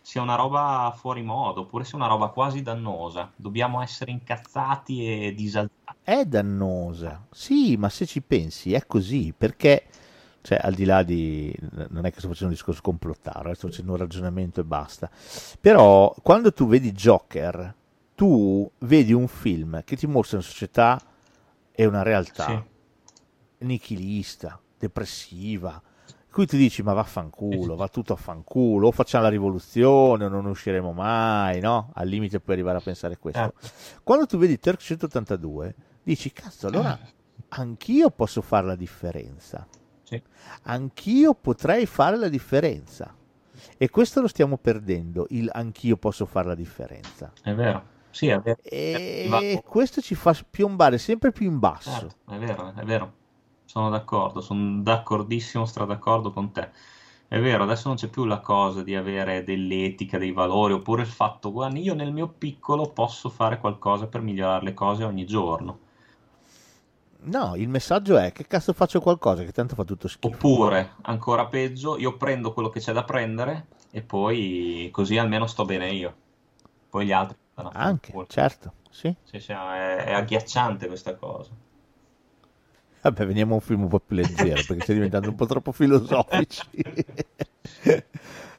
sia 0.00 0.20
una 0.20 0.34
roba 0.34 0.92
fuori 0.98 1.22
modo, 1.22 1.60
oppure 1.60 1.84
sia 1.84 1.96
una 1.96 2.08
roba 2.08 2.30
quasi 2.30 2.62
dannosa. 2.62 3.30
Dobbiamo 3.36 3.80
essere 3.80 4.10
incazzati 4.10 5.06
e 5.06 5.34
disalzati. 5.34 5.98
è 6.02 6.24
dannosa. 6.24 7.24
Sì, 7.30 7.76
ma 7.76 7.88
se 7.90 8.06
ci 8.06 8.22
pensi 8.22 8.72
è 8.72 8.84
così, 8.84 9.32
perché, 9.36 9.84
cioè, 10.40 10.58
al 10.60 10.74
di 10.74 10.84
là 10.84 11.04
di... 11.04 11.54
non 11.90 12.06
è 12.06 12.10
che 12.10 12.18
sto 12.18 12.26
facendo 12.26 12.46
un 12.46 12.54
discorso 12.54 12.80
complottaro, 12.82 13.52
eh, 13.52 13.54
sto 13.54 13.68
facendo 13.68 13.92
un 13.92 13.98
ragionamento 13.98 14.60
e 14.60 14.64
basta. 14.64 15.08
Però, 15.60 16.12
quando 16.24 16.52
tu 16.52 16.66
vedi 16.66 16.90
Joker, 16.90 17.72
tu 18.16 18.68
vedi 18.78 19.12
un 19.12 19.28
film 19.28 19.84
che 19.84 19.94
ti 19.94 20.08
mostra 20.08 20.38
una 20.38 20.46
società 20.46 21.00
e 21.80 21.86
una 21.86 22.02
realtà 22.02 22.46
Sì. 22.46 23.64
nichilista, 23.64 24.60
depressiva, 24.76 25.80
cui 26.28 26.44
ti 26.44 26.56
dici 26.56 26.82
ma 26.82 26.92
vaffanculo, 26.92 27.76
va 27.76 27.86
tutto 27.86 28.14
a 28.14 28.16
fanculo, 28.16 28.88
o 28.88 28.90
facciamo 28.90 29.22
la 29.22 29.30
rivoluzione 29.30 30.24
o 30.24 30.28
non 30.28 30.46
usciremo 30.46 30.92
mai, 30.92 31.60
no? 31.60 31.92
Al 31.94 32.08
limite 32.08 32.40
puoi 32.40 32.56
arrivare 32.56 32.78
a 32.78 32.80
pensare 32.80 33.16
questo. 33.18 33.44
Eh. 33.44 33.52
Quando 34.02 34.26
tu 34.26 34.38
vedi 34.38 34.58
Turk 34.58 34.80
182, 34.80 35.74
dici 36.02 36.32
cazzo, 36.32 36.66
allora 36.66 36.98
anch'io 37.50 38.10
posso 38.10 38.42
fare 38.42 38.66
la 38.66 38.76
differenza. 38.76 39.64
Sì. 40.02 40.20
Anch'io 40.62 41.34
potrei 41.34 41.86
fare 41.86 42.16
la 42.16 42.28
differenza. 42.28 43.14
E 43.76 43.88
questo 43.88 44.20
lo 44.20 44.26
stiamo 44.26 44.58
perdendo, 44.58 45.26
il 45.30 45.48
anch'io 45.52 45.96
posso 45.96 46.26
fare 46.26 46.48
la 46.48 46.54
differenza. 46.56 47.32
È 47.40 47.54
vero. 47.54 47.96
Sì, 48.18 48.26
è 48.26 48.40
vero. 48.40 48.58
E 48.64 49.28
Va- 49.28 49.62
questo 49.62 50.00
ci 50.00 50.16
fa 50.16 50.34
piombare 50.50 50.98
sempre 50.98 51.30
più 51.30 51.46
in 51.46 51.60
basso. 51.60 51.88
Certo, 51.88 52.32
è 52.32 52.36
vero, 52.36 52.74
è 52.74 52.84
vero. 52.84 53.12
Sono 53.64 53.90
d'accordo, 53.90 54.40
sono 54.40 54.82
d'accordissimo, 54.82 55.64
stradaccordo 55.64 56.32
con 56.32 56.50
te. 56.50 56.68
È 57.28 57.38
vero, 57.38 57.62
adesso 57.62 57.86
non 57.86 57.96
c'è 57.96 58.08
più 58.08 58.24
la 58.24 58.40
cosa 58.40 58.82
di 58.82 58.96
avere 58.96 59.44
dell'etica, 59.44 60.18
dei 60.18 60.32
valori, 60.32 60.72
oppure 60.72 61.02
il 61.02 61.06
fatto, 61.06 61.52
guarda, 61.52 61.78
io 61.78 61.94
nel 61.94 62.12
mio 62.12 62.26
piccolo 62.26 62.88
posso 62.90 63.28
fare 63.28 63.60
qualcosa 63.60 64.08
per 64.08 64.20
migliorare 64.20 64.64
le 64.64 64.74
cose 64.74 65.04
ogni 65.04 65.24
giorno. 65.24 65.78
No, 67.20 67.54
il 67.54 67.68
messaggio 67.68 68.16
è 68.18 68.32
che 68.32 68.48
cazzo 68.48 68.72
faccio 68.72 69.00
qualcosa 69.00 69.44
che 69.44 69.52
tanto 69.52 69.76
fa 69.76 69.84
tutto 69.84 70.08
schifo. 70.08 70.34
Oppure, 70.34 70.94
ancora 71.02 71.46
peggio, 71.46 71.96
io 71.96 72.16
prendo 72.16 72.52
quello 72.52 72.68
che 72.68 72.80
c'è 72.80 72.92
da 72.92 73.04
prendere 73.04 73.66
e 73.92 74.02
poi 74.02 74.88
così 74.90 75.16
almeno 75.18 75.46
sto 75.46 75.64
bene 75.64 75.92
io. 75.92 76.14
Poi 76.90 77.06
gli 77.06 77.12
altri 77.12 77.36
Anche, 77.62 78.06
fanculo. 78.12 78.26
certo, 78.28 78.72
sì. 78.90 79.14
Sì, 79.24 79.38
sì, 79.40 79.52
è, 79.52 79.96
è 80.04 80.12
agghiacciante 80.12 80.86
questa 80.86 81.14
cosa. 81.16 81.50
Vabbè, 83.00 83.26
veniamo 83.26 83.52
a 83.52 83.54
un 83.56 83.60
film 83.60 83.82
un 83.82 83.88
po' 83.88 84.00
più 84.00 84.16
leggero 84.16 84.60
perché 84.66 84.80
stai 84.82 84.94
diventando 84.96 85.28
un 85.28 85.34
po' 85.36 85.46
troppo 85.46 85.72
filosofici. 85.72 86.62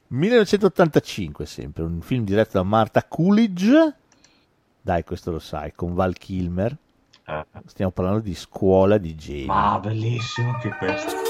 1985 0.08 1.46
sempre, 1.46 1.82
un 1.84 2.00
film 2.00 2.24
diretto 2.24 2.52
da 2.58 2.62
Marta 2.64 3.04
Coolidge. 3.04 3.94
Dai, 4.80 5.04
questo 5.04 5.30
lo 5.30 5.38
sai, 5.38 5.72
con 5.72 5.94
Val 5.94 6.14
Kilmer. 6.16 6.76
Eh, 7.26 7.46
Stiamo 7.66 7.92
parlando 7.92 8.20
di 8.20 8.34
Scuola 8.34 8.98
di 8.98 9.14
Geni. 9.14 9.44
ma 9.44 9.78
bellissimo 9.78 10.50
anche 10.52 10.70
questo. 10.70 11.29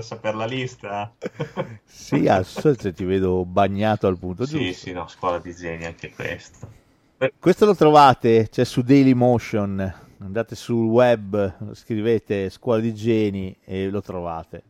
Voler 0.00 0.04
sapere 0.04 0.36
la 0.36 0.46
lista? 0.46 1.14
Sì, 1.84 2.26
se 2.44 2.92
ti 2.92 3.04
vedo 3.04 3.44
bagnato 3.44 4.06
al 4.06 4.18
punto 4.18 4.46
Sì, 4.46 4.58
giusto. 4.58 4.72
sì, 4.72 4.92
no, 4.92 5.06
scuola 5.08 5.38
di 5.38 5.54
geni 5.54 5.84
anche 5.84 6.10
questo. 6.12 6.68
Questo 7.38 7.66
lo 7.66 7.74
trovate, 7.74 8.48
c'è 8.50 8.64
su 8.64 8.82
Dailymotion. 8.82 9.94
Andate 10.18 10.54
sul 10.54 10.86
web, 10.86 11.74
scrivete 11.74 12.50
Scuola 12.50 12.80
di 12.80 12.94
Geni 12.94 13.56
e 13.64 13.88
lo 13.88 14.02
trovate. 14.02 14.62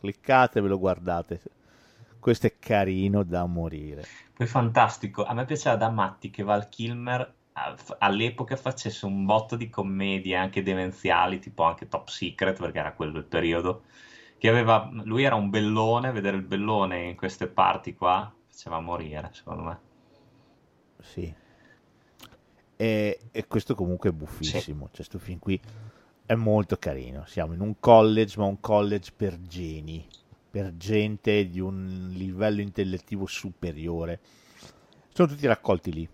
Cliccate 0.00 0.58
e 0.58 0.62
ve 0.62 0.68
lo 0.68 0.78
guardate. 0.78 1.40
Questo 2.18 2.46
è 2.46 2.54
carino 2.58 3.22
da 3.22 3.46
morire. 3.46 4.08
Poi 4.34 4.46
fantastico, 4.46 5.24
a 5.24 5.34
me 5.34 5.44
piaceva 5.44 5.76
da 5.76 5.90
matti 5.90 6.30
che 6.30 6.42
Val 6.42 6.68
Kilmer 6.68 7.34
all'epoca 7.98 8.56
facesse 8.56 9.06
un 9.06 9.24
botto 9.24 9.56
di 9.56 9.68
commedie 9.70 10.36
anche 10.36 10.62
demenziali, 10.62 11.38
tipo 11.38 11.62
anche 11.64 11.88
Top 11.88 12.08
Secret, 12.08 12.58
perché 12.58 12.78
era 12.78 12.92
quello 12.92 13.18
il 13.18 13.24
periodo, 13.24 13.84
che 14.38 14.48
aveva, 14.48 14.88
lui 15.04 15.22
era 15.22 15.34
un 15.34 15.50
bellone, 15.50 16.12
vedere 16.12 16.36
il 16.36 16.42
bellone 16.42 17.08
in 17.08 17.16
queste 17.16 17.46
parti 17.46 17.94
qua 17.94 18.32
faceva 18.46 18.80
morire, 18.80 19.30
secondo 19.32 19.62
me. 19.62 19.80
Sì. 21.00 21.34
E, 22.76 23.20
e 23.30 23.46
questo 23.46 23.74
comunque 23.74 24.10
è 24.10 24.12
buffissimo. 24.12 24.90
Cioè, 24.92 25.04
sto 25.04 25.18
film 25.18 25.38
qui 25.38 25.60
è 26.26 26.34
molto 26.34 26.76
carino. 26.76 27.24
Siamo 27.26 27.54
in 27.54 27.60
un 27.60 27.78
college, 27.78 28.38
ma 28.38 28.44
un 28.44 28.60
college 28.60 29.12
per 29.16 29.40
geni, 29.40 30.06
per 30.50 30.76
gente 30.76 31.48
di 31.48 31.60
un 31.60 32.10
livello 32.12 32.60
intellettivo 32.60 33.26
superiore. 33.26 34.20
Sono 35.12 35.28
tutti 35.28 35.46
raccolti 35.46 35.92
lì. 35.92 36.08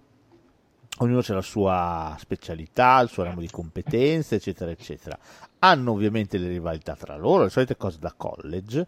Ognuno 0.99 1.21
ha 1.27 1.33
la 1.33 1.41
sua 1.43 2.17
specialità, 2.19 3.01
il 3.01 3.09
suo 3.09 3.23
ramo 3.25 3.41
di 3.41 3.51
competenze, 3.51 4.37
eccetera, 4.37 4.71
eccetera. 4.71 5.19
Hanno 5.61 5.93
ovviamente 5.93 6.39
le 6.39 6.49
rivalità 6.49 6.95
tra 6.95 7.17
loro, 7.17 7.45
le 7.45 7.51
solite 7.51 7.77
cose 7.77 7.99
da 7.99 8.13
college. 8.17 8.87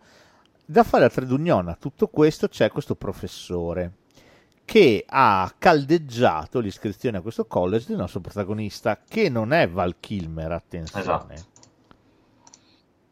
Da 0.65 0.83
fare 0.83 1.05
a 1.05 1.11
Tredunion 1.11 1.69
a 1.69 1.77
tutto 1.79 2.09
questo 2.09 2.49
c'è 2.49 2.71
questo 2.71 2.95
professore 2.95 3.93
che 4.65 5.05
ha 5.07 5.53
caldeggiato 5.59 6.59
l'iscrizione 6.61 7.19
a 7.19 7.21
questo 7.21 7.47
college 7.47 7.87
del 7.89 7.99
nostro 7.99 8.21
protagonista, 8.21 8.99
che 9.07 9.29
non 9.29 9.53
è 9.53 9.69
Val 9.69 9.97
Kilmer, 10.01 10.53
attenzione, 10.53 11.03
Esatto. 11.03 11.35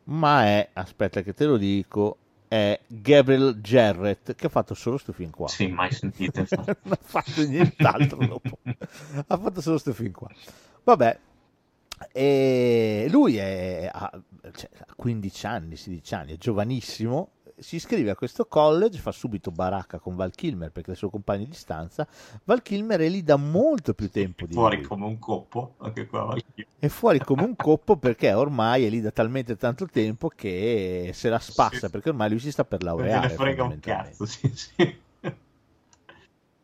ma 0.05 0.45
è, 0.45 0.71
aspetta 0.73 1.21
che 1.21 1.35
te 1.35 1.45
lo 1.45 1.57
dico, 1.59 2.17
è 2.53 2.79
Gabriel 2.87 3.61
Jarrett, 3.63 4.35
che 4.35 4.47
ha 4.47 4.51
fatto 4.51 4.75
solo 4.75 4.97
questo 4.97 5.15
film 5.15 5.31
qua. 5.31 5.49
Sì, 5.49 5.69
mai 5.69 5.91
sentito. 5.91 6.45
non 6.53 6.77
ha 6.93 6.99
fatto 7.01 7.47
nient'altro 7.47 8.27
dopo. 8.27 8.59
ha 8.63 9.39
fatto 9.39 9.63
solo 9.63 9.81
questo 9.81 9.95
film 9.95 10.13
qua. 10.13 10.29
Vabbè, 10.85 11.19
e 12.13 13.07
lui 13.09 13.39
è, 13.39 13.89
ha, 13.91 14.21
cioè, 14.55 14.69
ha 14.87 14.95
15 14.95 15.47
anni, 15.47 15.77
16 15.77 16.15
anni, 16.15 16.33
è 16.35 16.37
giovanissimo. 16.37 17.31
Si 17.63 17.77
iscrive 17.77 18.11
a 18.11 18.15
questo 18.17 18.47
college, 18.47 18.99
fa 18.99 19.13
subito 19.13 19.51
baracca 19.51 19.99
con 19.99 20.17
Val 20.17 20.33
Kilmer 20.35 20.71
perché 20.73 20.89
è 20.89 20.93
il 20.93 20.99
suo 20.99 21.11
compagno 21.11 21.45
di 21.45 21.55
stanza. 21.55 22.07
Val 22.45 22.61
Kilmer 22.61 22.99
è 23.01 23.09
lì 23.09 23.23
da 23.23 23.37
molto 23.37 23.95
più 23.95 24.11
tempo 24.11 24.47
di 24.47 24.53
Fuori 24.55 24.79
lui. 24.79 24.87
come 24.87 25.05
un 25.07 25.19
coppo, 25.19 25.75
anche 25.79 26.07
qua. 26.07 26.37
È 26.79 26.89
fuori 26.89 27.21
come 27.21 27.45
un 27.45 27.55
coppo 27.55 27.97
perché 27.97 28.33
ormai 28.33 28.85
è 28.85 28.89
lì 28.91 29.01
da 29.01 29.13
talmente 29.13 29.57
tanto 29.57 29.87
tempo 29.87 30.29
che 30.29 31.13
se 31.15 31.29
la 31.29 31.39
spassa 31.39 31.87
Sì. 31.87 31.91
perché 31.91 32.09
ormai 32.09 32.31
lui 32.31 32.41
si 32.41 32.51
sta 32.51 32.65
per 32.65 32.83
laureare. 32.83 33.27
gliene 33.29 33.39
frega 33.39 33.63
un 33.63 33.79
cazzo, 33.79 34.27
sì, 34.27 34.51
sì. 34.55 35.01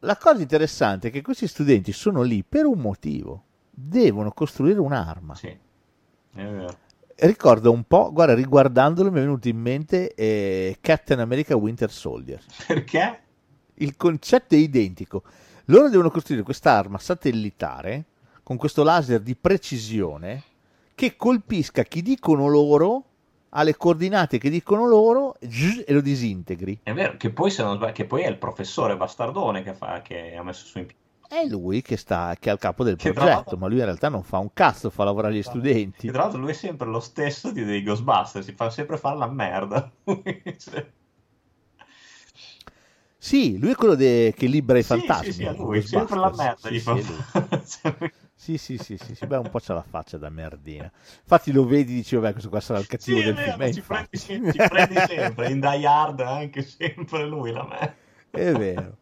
La 0.01 0.17
cosa 0.17 0.41
interessante 0.41 1.09
è 1.09 1.11
che 1.11 1.23
questi 1.23 1.47
studenti 1.49 1.93
sono 1.93 2.23
lì 2.23 2.43
per 2.45 2.67
un 2.67 2.79
motivo. 2.79 3.43
Devono 3.71 4.31
costruire 4.33 4.79
un'arma. 4.81 5.35
Sì, 5.35 5.47
è 5.49 5.57
vero. 6.35 6.77
Ricordo 7.21 7.73
un 7.73 7.83
po', 7.83 8.13
guarda, 8.13 8.33
riguardandolo 8.33 9.11
mi 9.11 9.19
è 9.19 9.23
venuto 9.23 9.49
in 9.49 9.59
mente 9.59 10.15
eh, 10.15 10.77
Captain 10.81 11.19
America 11.19 11.57
Winter 11.57 11.91
Soldier. 11.91 12.41
Perché? 12.65 13.23
Il 13.75 13.97
concetto 13.97 14.55
è 14.55 14.59
identico. 14.59 15.25
Loro 15.65 15.89
devono 15.89 16.13
costruire 16.13 16.45
quest'arma 16.45 16.97
satellitare 16.99 18.05
con 18.45 18.57
questo 18.57 18.85
laser 18.85 19.21
di 19.21 19.35
precisione 19.35 20.45
che 20.95 21.17
colpisca 21.17 21.83
chi 21.83 22.03
dicono 22.03 22.47
loro 22.47 23.05
alle 23.51 23.77
coordinate 23.77 24.39
che 24.39 24.49
dicono 24.49 24.87
loro 24.87 25.35
zzz, 25.41 25.83
e 25.87 25.93
lo 25.93 26.01
disintegri. 26.01 26.81
È 26.85 26.93
vero, 26.93 27.17
che 27.17 27.31
poi, 27.31 27.53
non 27.59 27.91
che 27.93 28.05
poi 28.05 28.23
è 28.23 28.29
il 28.29 28.37
professore 28.37 28.97
Bastardone 28.97 29.65
che, 29.65 29.75
fa, 29.75 30.03
che 30.03 30.37
ha 30.37 30.43
messo 30.45 30.67
su 30.67 30.79
in 30.79 30.87
piedi. 30.87 31.07
È 31.29 31.45
lui 31.47 31.81
che, 31.81 31.97
sta, 31.97 32.35
che 32.41 32.49
è 32.49 32.53
al 32.53 32.59
capo 32.59 32.83
del 32.83 32.97
Che 32.97 33.13
progetto, 33.13 33.57
ma 33.57 33.69
lui 33.69 33.79
in 33.79 33.85
realtà 33.85 34.09
non 34.09 34.25
fa 34.25 34.39
un 34.39 34.53
cazzo, 34.53 34.91
fa 34.91 35.05
lavorare 35.05 35.35
gli 35.37 35.43
studenti. 35.45 36.07
E 36.07 36.11
tra 36.13 36.23
l'altro 36.23 36.41
lui 36.41 36.51
è 36.51 36.55
sempre 36.55 36.89
lo 36.89 36.99
stesso 36.99 37.53
di, 37.53 37.63
dei 37.63 37.83
Ghostbusters, 37.85 38.45
si 38.47 38.53
fa 38.55 38.69
sempre 38.71 38.97
fare 38.97 39.17
la 39.17 39.29
merda. 39.29 39.93
Cioè, 40.59 40.93
Sì, 43.21 43.59
lui 43.59 43.71
è 43.71 43.75
quello 43.75 43.95
de- 43.95 44.33
che 44.37 44.47
libera 44.47 44.79
i 44.79 44.83
sì, 44.83 45.13
fantasmi. 45.13 45.13
sì, 45.13 45.33
sì, 45.33 45.55
lui, 45.55 45.83
sempre 45.83 46.19
la 46.19 46.31
merda 46.31 46.71
gli 46.71 46.79
Sì, 46.79 46.81
fa 46.81 46.97
sì, 47.03 47.03
Sì, 48.35 48.57
sì, 48.57 48.79
sì, 48.79 48.97
sì, 48.97 49.15
sì, 49.15 49.27
beh, 49.27 49.37
un 49.37 49.49
po' 49.49 49.59
c'ha 49.59 49.75
la 49.75 49.83
faccia 49.83 50.17
da 50.17 50.31
merdina. 50.31 50.91
Infatti 51.23 51.53
lo 51.53 51.67
vedi 51.67 51.93
e 51.93 51.95
dici, 51.97 52.15
vabbè, 52.15 52.31
questo 52.33 52.49
qua 52.49 52.61
sarà 52.61 52.79
il 52.79 52.87
Sì, 52.95 53.17
cattivo 53.17 53.21
è 53.21 53.23
del 53.23 53.37
vero, 53.37 53.67
film. 53.67 53.71
ci 53.71 53.83
prendi, 53.83 54.19
ci 54.49 54.63
prendi 54.65 55.01
sempre, 55.01 55.51
in 55.51 55.61
Die 55.61 55.87
Hard 55.87 56.21
anche 56.21 56.63
sempre 56.63 57.25
lui 57.27 57.51
la 57.53 57.65
merda. 57.65 57.97
È 58.31 58.55
vero. 58.55 58.97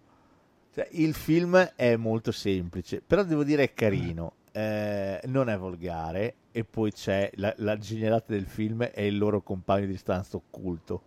Cioè, 0.77 0.89
il 0.93 1.15
film 1.15 1.57
è 1.75 1.97
molto 1.97 2.33
semplice, 2.33 3.01
però 3.01 3.23
devo 3.25 3.45
dire 3.45 3.63
è 3.63 3.73
carino, 3.73 4.35
eh, 4.53 5.19
non 5.25 5.49
è 5.49 5.57
volgare 5.57 6.35
e 6.53 6.65
poi 6.65 6.93
c'è 6.93 7.31
la, 7.37 7.51
la 7.57 7.79
genialata 7.79 8.35
del 8.35 8.45
film 8.45 8.83
è 8.83 9.01
il 9.01 9.17
loro 9.17 9.41
compagno 9.41 9.87
di 9.87 9.97
stanza 9.97 10.37
occulto, 10.37 11.03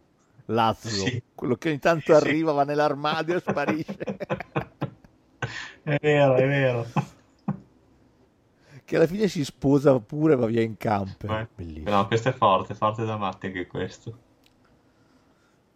Lazlo, 0.45 0.89
Sì. 1.05 1.21
quello 1.35 1.53
che 1.55 1.69
ogni 1.69 1.77
tanto 1.77 2.17
Sì. 2.17 2.25
arriva, 2.25 2.51
va 2.51 2.63
nell'armadio 2.63 3.35
e 3.35 3.39
sparisce. 3.41 3.97
È 5.83 5.97
vero, 6.01 6.33
è 6.35 6.47
vero. 6.47 6.85
che 8.85 8.95
alla 8.95 9.05
fine 9.05 9.27
si 9.27 9.45
sposa 9.45 9.99
pure 9.99 10.33
e 10.33 10.35
va 10.35 10.47
via 10.47 10.61
in 10.63 10.77
camper. 10.77 11.29
Eh, 11.31 11.47
Bellissimo. 11.55 11.91
No, 11.91 12.07
questo 12.07 12.29
è 12.29 12.33
forte, 12.33 12.73
forte 12.73 13.05
da 13.05 13.17
matti 13.17 13.45
anche 13.45 13.67
questo. 13.67 14.17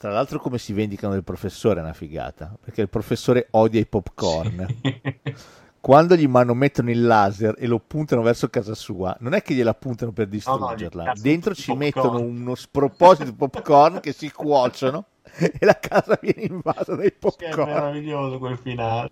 Tra 0.04 0.12
l'altro 0.12 0.38
come 0.38 0.58
si 0.58 0.74
vendicano 0.74 1.14
del 1.14 1.24
professore 1.24 1.80
è 1.80 1.82
una 1.82 1.94
figata, 1.94 2.54
perché 2.62 2.82
il 2.82 2.90
professore 2.90 3.48
odia 3.52 3.80
i 3.80 3.86
popcorn. 3.86 4.68
Quando 5.80 6.18
gli 6.18 6.28
manomettono 6.28 6.90
il 6.90 7.06
laser 7.06 7.56
e 7.58 7.68
lo 7.68 7.80
puntano 7.80 8.22
verso 8.22 8.50
casa 8.50 8.76
sua, 8.76 9.16
non 9.22 9.34
è 9.34 9.42
che 9.42 9.54
gliela 9.54 9.74
puntano 9.74 10.12
per 10.12 10.28
distruggerla, 10.28 11.04
gli 11.04 11.06
cazzo 11.06 11.22
dentro 11.22 11.56
ci 11.56 11.72
popcorn. 11.72 11.80
mettono 11.80 12.20
uno 12.20 12.54
sproposito 12.54 13.24
di 13.24 13.32
popcorn 13.32 14.02
che 14.02 14.12
si 14.12 14.30
cuociono 14.30 15.06
e 15.40 15.66
la 15.66 15.80
casa 15.80 16.20
viene 16.22 16.42
invasa 16.54 16.96
dai 16.96 17.08
Che 17.08 17.16
è 17.16 17.20
popcorn. 17.20 17.72
meraviglioso 17.72 18.40
quel 18.40 18.58
finale. 18.58 19.10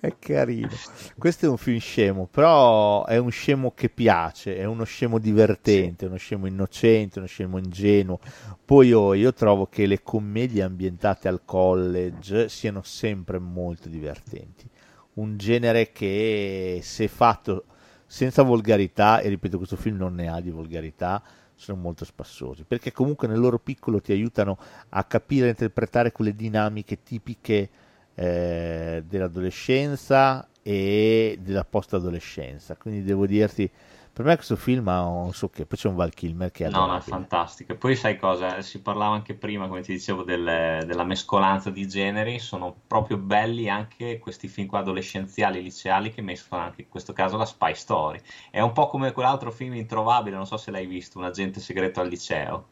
È 0.00 0.14
carino. 0.18 0.70
Questo 1.16 1.46
è 1.46 1.48
un 1.48 1.56
film 1.56 1.78
scemo, 1.78 2.26
però 2.26 3.04
è 3.04 3.16
un 3.16 3.30
scemo 3.30 3.72
che 3.74 3.88
piace, 3.88 4.56
è 4.56 4.64
uno 4.64 4.84
scemo 4.84 5.18
divertente, 5.18 6.06
uno 6.06 6.16
scemo 6.16 6.46
innocente, 6.46 7.18
uno 7.18 7.28
scemo 7.28 7.58
ingenuo. 7.58 8.18
Poi 8.64 8.92
oh, 8.92 9.14
io 9.14 9.32
trovo 9.32 9.66
che 9.66 9.86
le 9.86 10.02
commedie 10.02 10.62
ambientate 10.62 11.28
al 11.28 11.42
college 11.44 12.48
siano 12.48 12.82
sempre 12.82 13.38
molto 13.38 13.88
divertenti. 13.88 14.68
Un 15.14 15.36
genere 15.36 15.92
che 15.92 16.80
se 16.82 17.08
fatto 17.08 17.64
senza 18.06 18.42
volgarità, 18.42 19.20
e 19.20 19.28
ripeto 19.28 19.56
questo 19.56 19.76
film 19.76 19.96
non 19.96 20.14
ne 20.14 20.28
ha 20.28 20.40
di 20.40 20.50
volgarità, 20.50 21.22
sono 21.54 21.80
molto 21.80 22.04
spassosi, 22.04 22.64
perché 22.64 22.92
comunque 22.92 23.26
nel 23.26 23.38
loro 23.38 23.58
piccolo 23.58 24.00
ti 24.00 24.12
aiutano 24.12 24.58
a 24.90 25.04
capire 25.04 25.46
e 25.46 25.50
interpretare 25.50 26.12
quelle 26.12 26.34
dinamiche 26.34 27.02
tipiche 27.02 27.70
eh, 28.16 29.04
dell'adolescenza 29.06 30.48
e 30.62 31.38
della 31.40 31.64
post-adolescenza. 31.64 32.76
Quindi 32.76 33.04
devo 33.04 33.26
dirti, 33.26 33.70
per 34.12 34.24
me 34.24 34.34
questo 34.34 34.56
film 34.56 34.88
ha 34.88 35.04
un 35.06 35.32
so 35.32 35.48
che, 35.48 35.66
poi 35.66 35.78
c'è 35.78 35.88
un 35.88 35.94
Val 35.94 36.12
Kilmer 36.12 36.50
che 36.50 36.64
è 36.66 36.68
No, 36.70 36.86
no, 36.86 36.96
è 36.96 37.00
fantastico. 37.00 37.72
E 37.72 37.76
poi 37.76 37.94
sai 37.94 38.16
cosa? 38.18 38.60
Si 38.62 38.80
parlava 38.80 39.14
anche 39.14 39.34
prima, 39.34 39.68
come 39.68 39.82
ti 39.82 39.92
dicevo, 39.92 40.22
del- 40.24 40.84
della 40.86 41.04
mescolanza 41.04 41.70
di 41.70 41.86
generi. 41.86 42.38
Sono 42.38 42.74
proprio 42.86 43.18
belli 43.18 43.68
anche 43.68 44.18
questi 44.18 44.48
film 44.48 44.66
qua 44.66 44.78
adolescenziali, 44.80 45.62
liceali, 45.62 46.10
che 46.10 46.22
mescolano 46.22 46.68
anche 46.68 46.82
in 46.82 46.88
questo 46.88 47.12
caso 47.12 47.36
la 47.36 47.44
spy 47.44 47.74
story. 47.74 48.20
È 48.50 48.60
un 48.60 48.72
po' 48.72 48.86
come 48.88 49.12
quell'altro 49.12 49.52
film 49.52 49.74
introvabile, 49.74 50.34
non 50.36 50.46
so 50.46 50.56
se 50.56 50.70
l'hai 50.70 50.86
visto, 50.86 51.18
Un 51.18 51.24
agente 51.26 51.60
segreto 51.60 52.00
al 52.00 52.08
liceo. 52.08 52.68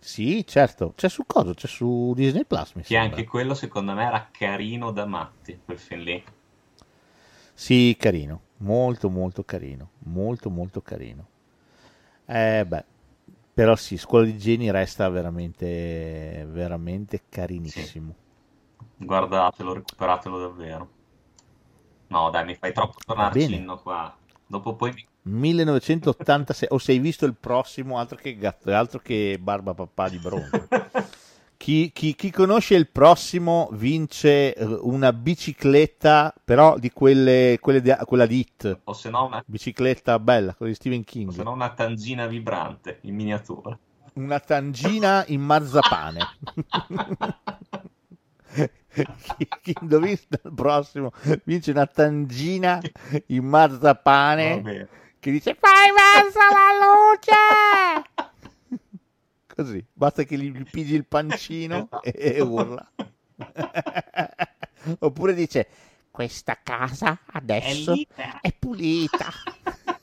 Sì, 0.00 0.44
certo, 0.46 0.94
c'è 0.96 1.08
su 1.08 1.24
cosa? 1.26 1.54
C'è 1.54 1.68
su 1.68 2.12
Disney 2.14 2.44
Plus, 2.44 2.72
mi 2.74 2.82
Che 2.82 2.94
sembra. 2.94 2.98
anche 2.98 3.24
quello 3.24 3.54
secondo 3.54 3.94
me 3.94 4.04
era 4.04 4.28
carino 4.30 4.90
da 4.90 5.06
matti, 5.06 5.62
quel 5.64 5.78
film 5.78 6.02
lì. 6.02 6.22
Sì, 7.54 7.96
carino, 7.98 8.40
molto 8.58 9.10
molto 9.10 9.44
carino, 9.44 9.90
molto 10.04 10.50
molto 10.50 10.80
carino. 10.80 11.26
Eh 12.26 12.64
beh, 12.66 12.84
però 13.54 13.76
sì, 13.76 13.96
Scuola 13.96 14.24
di 14.26 14.38
Geni 14.38 14.70
resta 14.70 15.08
veramente 15.08 16.46
veramente 16.50 17.22
carinissimo. 17.28 18.14
Guardatelo, 18.98 19.72
recuperatelo 19.74 20.38
davvero. 20.38 20.94
No, 22.08 22.30
dai, 22.30 22.44
mi 22.44 22.54
fai 22.56 22.72
troppo 22.74 22.98
tornare 23.04 23.38
cinno 23.38 23.80
qua. 23.80 24.14
Dopo 24.44 24.74
poi 24.76 24.92
mi 24.92 25.08
1986, 25.22 26.68
o 26.72 26.78
se 26.78 26.92
hai 26.92 26.98
visto 26.98 27.26
il 27.26 27.34
prossimo, 27.38 27.98
altro 27.98 28.16
che, 28.16 28.36
gatto, 28.36 28.72
altro 28.74 29.00
che 29.00 29.38
Barba 29.40 29.74
Papà 29.74 30.08
di 30.08 30.18
Bronzo. 30.18 30.68
Chi, 31.56 31.92
chi- 31.92 32.14
chi 32.14 32.30
conosce 32.30 32.74
il 32.74 32.88
prossimo 32.88 33.68
vince 33.72 34.54
eh, 34.54 34.64
una 34.64 35.12
bicicletta, 35.12 36.32
però 36.42 36.78
di 36.78 36.90
quelle, 36.90 37.58
quelle 37.60 37.82
di, 37.82 37.94
quella 38.06 38.24
di 38.24 38.38
Hit, 38.38 38.80
o 38.84 38.92
se 38.94 39.10
no 39.10 39.26
una, 39.26 39.42
bicicletta 39.44 40.18
bella, 40.18 40.54
quella 40.54 40.72
di 40.72 40.76
Stephen 40.78 41.04
o 41.24 41.30
se 41.30 41.42
King. 41.42 41.42
no 41.42 41.52
una 41.52 41.70
tangina 41.74 42.26
vibrante 42.26 43.00
in 43.02 43.14
miniatura. 43.14 43.78
Una 44.14 44.40
tangina 44.40 45.24
in 45.28 45.42
marzapane. 45.42 46.30
chi, 49.36 49.48
chi 49.62 49.76
indovina 49.80 50.18
il 50.42 50.52
prossimo 50.54 51.12
vince 51.44 51.70
una 51.70 51.86
tangina 51.86 52.80
in 53.26 53.48
Va 53.48 53.48
marzapane 53.48 54.60
bene. 54.60 54.88
Che 55.20 55.30
dice 55.30 55.54
fai 55.54 55.90
verso 55.92 56.38
la 56.50 56.72
luce 56.80 57.36
così 59.54 59.84
basta 59.92 60.22
che 60.24 60.38
gli, 60.38 60.50
gli 60.50 60.64
pigi 60.68 60.94
il 60.94 61.04
pancino 61.06 61.88
e, 62.02 62.12
e 62.16 62.40
urla 62.40 62.90
oppure 65.00 65.34
dice 65.34 65.68
questa 66.10 66.58
casa 66.62 67.20
adesso 67.26 67.92
libera. 67.92 68.40
è 68.40 68.52
pulita 68.58 69.30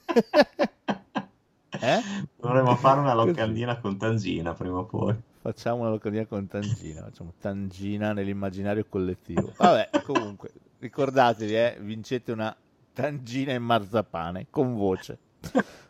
eh? 1.82 2.01
Dovremmo 2.36 2.76
fare 2.76 2.99
una 2.99 3.13
locandina 3.13 3.80
con 3.80 3.97
tangina 3.97 4.53
prima 4.53 4.78
o 4.78 4.86
poi. 4.86 5.15
Facciamo 5.39 5.82
una 5.82 5.89
locandina 5.91 6.26
con 6.26 6.45
Tangina, 6.45 7.03
facciamo 7.03 7.34
Tangina 7.39 8.11
nell'immaginario 8.11 8.86
collettivo. 8.89 9.53
Vabbè, 9.55 9.89
comunque, 10.03 10.51
ricordatevi, 10.80 11.55
eh, 11.55 11.78
vincete 11.80 12.34
una 12.34 12.53
Tangina 12.97 13.53
in 13.53 13.61
marzapane 13.61 14.47
con 14.49 14.73
voce. 14.73 15.19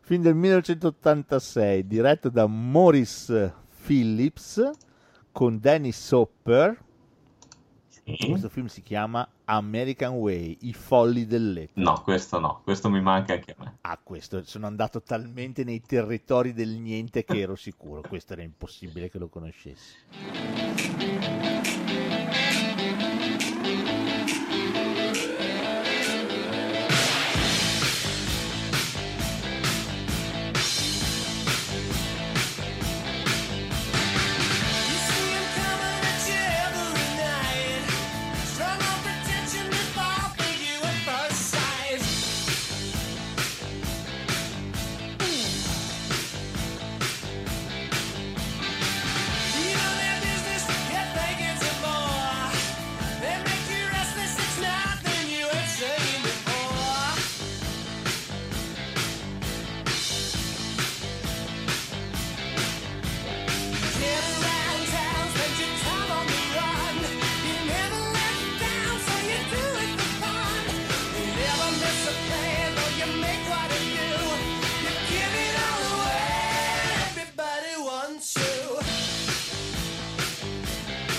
Film 0.01 0.21
del 0.23 0.35
1986, 0.35 1.87
diretto 1.87 2.27
da 2.27 2.47
Maurice 2.47 3.53
Phillips 3.85 4.69
con 5.31 5.57
Dennis 5.57 6.11
Hopper 6.11 6.77
Questo 8.03 8.49
film 8.49 8.65
si 8.65 8.81
chiama 8.81 9.25
American 9.45 10.15
Way, 10.15 10.57
I 10.63 10.73
folli 10.73 11.25
dell'etere. 11.25 11.81
No, 11.81 12.01
questo 12.01 12.39
no, 12.39 12.59
questo 12.65 12.89
mi 12.89 12.99
manca 12.99 13.35
anche 13.35 13.55
a 13.57 13.63
me. 13.63 13.77
Ah, 13.81 13.97
questo, 14.03 14.43
sono 14.43 14.67
andato 14.67 15.01
talmente 15.01 15.63
nei 15.63 15.81
territori 15.81 16.51
del 16.51 16.71
niente 16.71 17.23
che 17.23 17.39
ero 17.39 17.55
sicuro, 17.55 18.01
questo 18.01 18.33
era 18.33 18.41
impossibile 18.41 19.09
che 19.09 19.17
lo 19.17 19.29
conoscessi. 19.29 19.95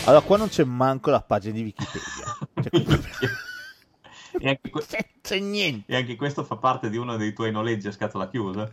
Allora, 0.08 0.24
qua 0.24 0.36
non 0.38 0.48
c'è 0.48 0.64
manco 0.64 1.10
la 1.10 1.20
pagina 1.20 1.54
di 1.54 1.62
Wikipedia. 1.62 2.38
Cioè, 2.62 3.36
E 4.40 4.48
anche, 4.48 4.70
que- 4.70 4.84
c'è, 5.20 5.38
niente. 5.40 5.90
e 5.92 5.96
anche 5.96 6.14
questo 6.14 6.44
fa 6.44 6.56
parte 6.56 6.90
di 6.90 6.96
uno 6.96 7.16
dei 7.16 7.32
tuoi 7.32 7.50
noleggi 7.50 7.88
a 7.88 7.92
scatola 7.92 8.28
chiusa? 8.28 8.70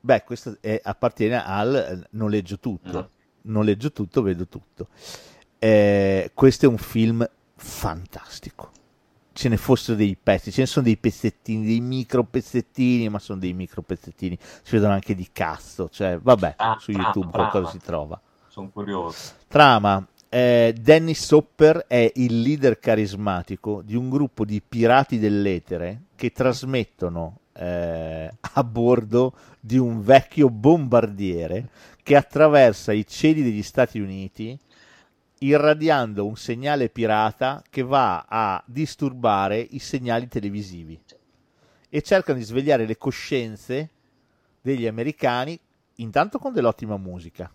Beh, 0.00 0.22
questo 0.24 0.56
è- 0.60 0.80
appartiene 0.82 1.44
al 1.44 1.74
eh, 1.74 2.06
noleggio 2.12 2.58
tutto. 2.58 2.92
No. 2.92 3.08
Noleggio 3.42 3.92
tutto, 3.92 4.22
vedo 4.22 4.46
tutto. 4.46 4.88
Eh, 5.58 6.30
questo 6.32 6.64
è 6.66 6.68
un 6.68 6.78
film 6.78 7.28
fantastico. 7.56 8.70
Ce 9.32 9.48
ne 9.48 9.56
fossero 9.56 9.96
dei 9.96 10.16
pezzi, 10.20 10.52
ce 10.52 10.60
ne 10.62 10.66
sono 10.68 10.84
dei 10.86 10.96
pezzettini, 10.96 11.66
dei 11.66 11.80
micro 11.80 12.22
pezzettini, 12.24 13.08
ma 13.08 13.18
sono 13.18 13.40
dei 13.40 13.52
micro 13.52 13.82
pezzettini. 13.82 14.38
Si 14.40 14.70
vedono 14.70 14.92
anche 14.94 15.14
di 15.14 15.28
cazzo, 15.32 15.88
cioè, 15.90 16.18
vabbè, 16.18 16.54
Ah, 16.56 16.78
su 16.80 16.92
brava, 16.92 17.06
YouTube 17.08 17.30
brava. 17.30 17.48
qualcosa 17.50 17.72
si 17.72 17.84
trova. 17.84 18.20
Sono 18.46 18.70
curioso. 18.70 19.18
Trama. 19.54 20.04
Eh, 20.28 20.74
Dennis 20.76 21.30
Hopper 21.30 21.84
è 21.86 22.10
il 22.16 22.40
leader 22.40 22.80
carismatico 22.80 23.82
di 23.82 23.94
un 23.94 24.10
gruppo 24.10 24.44
di 24.44 24.60
pirati 24.60 25.20
dell'etere 25.20 26.06
che 26.16 26.32
trasmettono 26.32 27.38
eh, 27.52 28.32
a 28.40 28.64
bordo 28.64 29.32
di 29.60 29.78
un 29.78 30.02
vecchio 30.02 30.50
bombardiere 30.50 31.68
che 32.02 32.16
attraversa 32.16 32.92
i 32.92 33.06
cieli 33.06 33.44
degli 33.44 33.62
Stati 33.62 34.00
Uniti 34.00 34.58
irradiando 35.38 36.26
un 36.26 36.34
segnale 36.34 36.88
pirata 36.88 37.62
che 37.70 37.82
va 37.82 38.26
a 38.28 38.60
disturbare 38.66 39.60
i 39.60 39.78
segnali 39.78 40.26
televisivi 40.26 41.00
e 41.88 42.02
cercano 42.02 42.38
di 42.38 42.44
svegliare 42.44 42.86
le 42.86 42.98
coscienze 42.98 43.90
degli 44.60 44.88
americani 44.88 45.56
intanto 45.98 46.40
con 46.40 46.52
dell'ottima 46.52 46.96
musica 46.96 47.48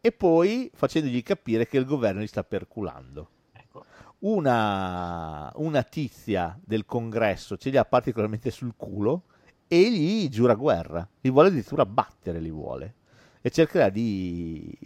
e 0.00 0.12
poi 0.12 0.70
facendogli 0.74 1.22
capire 1.22 1.66
che 1.66 1.78
il 1.78 1.84
governo 1.84 2.20
li 2.20 2.26
sta 2.26 2.44
perculando. 2.44 3.30
Ecco. 3.52 3.84
Una, 4.20 5.52
una 5.56 5.82
tizia 5.82 6.58
del 6.64 6.84
congresso 6.84 7.56
ce 7.56 7.70
li 7.70 7.76
ha 7.76 7.84
particolarmente 7.84 8.50
sul 8.50 8.74
culo 8.76 9.24
e 9.66 9.90
gli 9.90 10.28
giura 10.28 10.54
guerra, 10.54 11.06
li 11.20 11.30
vuole 11.30 11.48
addirittura 11.48 11.84
battere, 11.84 12.40
li 12.40 12.50
vuole 12.50 12.94
e 13.40 13.50
cercherà 13.50 13.88
di, 13.88 14.76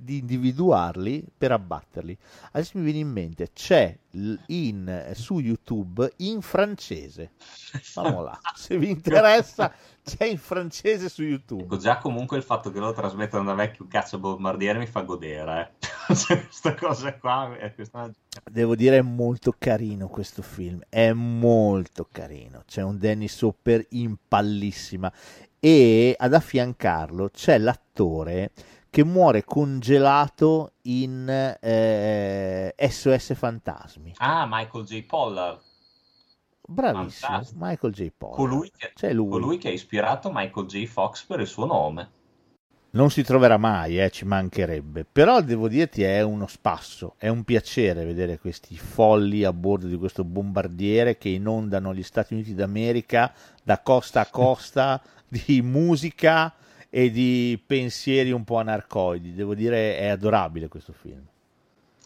di 0.00 0.18
individuarli 0.18 1.24
per 1.36 1.52
abbatterli. 1.52 2.16
Adesso 2.52 2.78
mi 2.78 2.84
viene 2.84 3.00
in 3.00 3.10
mente, 3.10 3.50
c'è 3.52 3.96
in, 4.46 5.12
su 5.14 5.38
YouTube 5.38 6.12
in 6.18 6.40
francese. 6.40 7.32
Vamo 7.94 8.22
là, 8.22 8.38
se 8.54 8.78
vi 8.78 8.90
interessa, 8.90 9.72
c'è 10.08 10.24
in 10.26 10.38
francese 10.38 11.08
su 11.08 11.22
YouTube. 11.22 11.62
Ecco, 11.62 11.76
già 11.76 11.98
comunque 11.98 12.36
il 12.36 12.42
fatto 12.42 12.70
che 12.70 12.78
lo 12.78 12.92
trasmettano 12.92 13.44
da 13.44 13.54
vecchio 13.54 13.86
cazzo 13.88 14.18
bombardiere 14.18 14.78
mi 14.78 14.86
fa 14.86 15.02
godere. 15.02 15.72
Eh. 15.80 15.96
Cioè, 16.14 16.42
questa 16.42 16.74
cosa 16.74 17.14
qua 17.18 17.54
questa... 17.74 18.10
Devo 18.50 18.74
dire 18.74 18.96
è 18.96 19.02
molto 19.02 19.54
carino 19.58 20.08
questo 20.08 20.40
film, 20.40 20.80
è 20.88 21.12
molto 21.12 22.08
carino. 22.10 22.62
C'è 22.66 22.82
un 22.82 22.98
Dennis 22.98 23.40
Hopper 23.42 23.84
in 23.90 24.16
pallissima 24.26 25.12
e 25.60 26.14
ad 26.16 26.32
affiancarlo 26.34 27.30
c'è 27.30 27.58
l'attore 27.58 28.52
che 28.90 29.04
muore 29.04 29.44
congelato 29.44 30.72
in 30.82 31.28
eh, 31.60 32.74
SOS 32.76 33.34
Fantasmi. 33.34 34.14
Ah, 34.16 34.46
Michael 34.48 34.84
J. 34.84 35.04
Pollard, 35.04 35.60
Bravissimo, 36.70 37.30
Fantastico. 37.30 37.64
Michael 37.64 37.92
J. 37.94 38.10
Pollard. 38.16 38.36
colui 38.36 38.70
che, 38.76 38.92
C'è 38.94 39.12
lui. 39.14 39.30
colui 39.30 39.56
che 39.58 39.68
ha 39.68 39.72
ispirato 39.72 40.30
Michael 40.32 40.66
J. 40.66 40.84
Fox 40.86 41.24
per 41.24 41.40
il 41.40 41.46
suo 41.46 41.64
nome. 41.64 42.10
Non 42.90 43.10
si 43.10 43.22
troverà 43.22 43.56
mai, 43.58 43.98
eh, 44.00 44.10
ci 44.10 44.24
mancherebbe. 44.26 45.06
Però 45.10 45.40
devo 45.40 45.68
dirti 45.68 46.02
è 46.02 46.20
uno 46.22 46.46
spasso, 46.46 47.14
è 47.16 47.28
un 47.28 47.44
piacere 47.44 48.04
vedere 48.04 48.38
questi 48.38 48.76
folli 48.76 49.44
a 49.44 49.52
bordo 49.52 49.86
di 49.86 49.96
questo 49.96 50.24
bombardiere 50.24 51.16
che 51.16 51.28
inondano 51.30 51.94
gli 51.94 52.02
Stati 52.02 52.34
Uniti 52.34 52.54
d'America 52.54 53.32
da 53.62 53.80
costa 53.80 54.20
a 54.20 54.26
costa 54.30 55.00
di 55.26 55.60
musica 55.62 56.54
e 56.90 57.10
di 57.10 57.62
pensieri 57.66 58.30
un 58.30 58.44
po' 58.44 58.56
anarcoidi. 58.58 59.32
Devo 59.34 59.54
dire 59.54 59.96
è 59.98 60.08
adorabile 60.08 60.68
questo 60.68 60.92
film. 60.92 61.24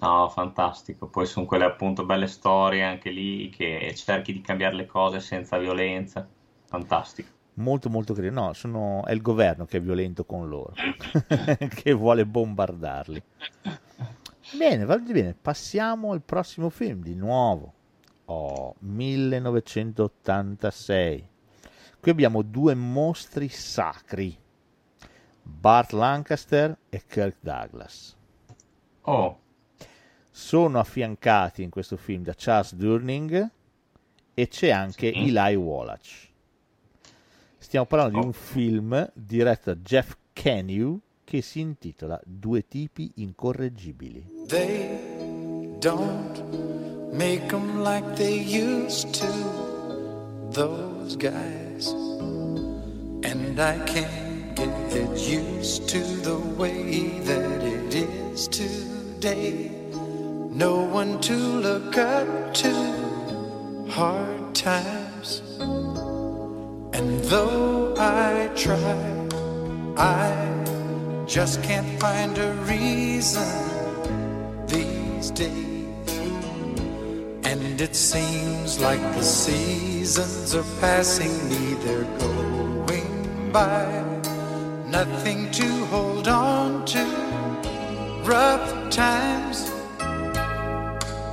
No, 0.02 0.28
fantastico. 0.28 1.06
Poi 1.06 1.24
sono 1.26 1.46
quelle 1.46 1.64
appunto 1.64 2.04
belle 2.04 2.26
storie 2.26 2.82
anche 2.82 3.10
lì 3.10 3.48
che 3.50 3.94
cerchi 3.94 4.32
di 4.32 4.40
cambiare 4.40 4.74
le 4.74 4.86
cose 4.86 5.20
senza 5.20 5.58
violenza. 5.58 6.28
Fantastico. 6.64 7.28
Molto 7.54 7.88
molto 7.88 8.12
carino. 8.12 8.46
No, 8.46 8.52
sono... 8.52 9.04
è 9.04 9.12
il 9.12 9.22
governo 9.22 9.64
che 9.64 9.76
è 9.76 9.80
violento 9.80 10.24
con 10.24 10.48
loro, 10.48 10.74
che 11.72 11.92
vuole 11.92 12.26
bombardarli. 12.26 13.22
Bene, 14.58 14.84
va 14.84 14.98
bene, 14.98 15.36
passiamo 15.40 16.10
al 16.10 16.22
prossimo 16.22 16.68
film 16.68 17.00
di 17.00 17.14
nuovo. 17.14 17.72
Oh, 18.24 18.74
1986. 18.80 21.28
Qui 22.00 22.10
abbiamo 22.10 22.42
due 22.42 22.74
mostri 22.74 23.48
sacri, 23.48 24.36
Bart 25.42 25.92
Lancaster 25.92 26.76
e 26.88 27.04
Kirk 27.06 27.36
Douglas. 27.40 28.16
Oh, 29.02 29.41
Sono 30.34 30.78
affiancati 30.78 31.62
in 31.62 31.68
questo 31.68 31.96
film 31.98 32.22
da 32.22 32.32
Charles 32.34 32.74
Durning 32.74 33.50
e 34.32 34.48
c'è 34.48 34.70
anche 34.70 35.12
Sì. 35.12 35.18
Eli 35.36 35.54
Wallach. 35.56 36.30
Stiamo 37.58 37.84
parlando 37.86 38.18
di 38.18 38.24
Oh. 38.24 38.26
un 38.28 38.32
film 38.32 39.10
diretto 39.14 39.74
da 39.74 39.80
Jeff 39.80 40.14
Kenew 40.32 40.98
che 41.22 41.42
si 41.42 41.60
intitola 41.60 42.18
Due 42.24 42.66
tipi 42.66 43.12
incorreggibili. 43.16 44.26
They 44.46 45.76
don't 45.78 46.42
make 47.12 47.54
'em 47.54 47.82
like 47.82 48.14
they 48.14 48.40
used 48.42 49.10
to, 49.18 50.48
those 50.50 51.14
guys. 51.16 51.88
And 53.24 53.58
I 53.58 53.78
can't 53.84 54.54
get 54.54 55.10
used 55.28 55.86
to 55.90 55.98
the 56.22 56.36
way 56.56 57.20
that 57.24 57.62
it 57.62 57.94
is 57.94 58.48
today. 58.48 59.81
No 60.54 60.82
one 60.82 61.18
to 61.22 61.34
look 61.34 61.96
up 61.96 62.52
to, 62.52 63.86
hard 63.88 64.54
times. 64.54 65.40
And 66.92 67.20
though 67.24 67.94
I 67.96 68.50
try, 68.54 69.26
I 69.96 71.24
just 71.26 71.62
can't 71.62 71.98
find 71.98 72.36
a 72.36 72.52
reason 72.68 73.48
these 74.66 75.30
days. 75.30 76.18
And 77.44 77.80
it 77.80 77.96
seems 77.96 78.78
like 78.78 79.00
the 79.14 79.22
seasons 79.22 80.54
are 80.54 80.66
passing 80.80 81.32
me, 81.48 81.74
they're 81.82 82.04
going 82.18 83.50
by. 83.52 84.04
Nothing 84.90 85.50
to 85.52 85.86
hold 85.86 86.28
on 86.28 86.84
to, 86.84 87.04
rough 88.26 88.90
times. 88.90 89.71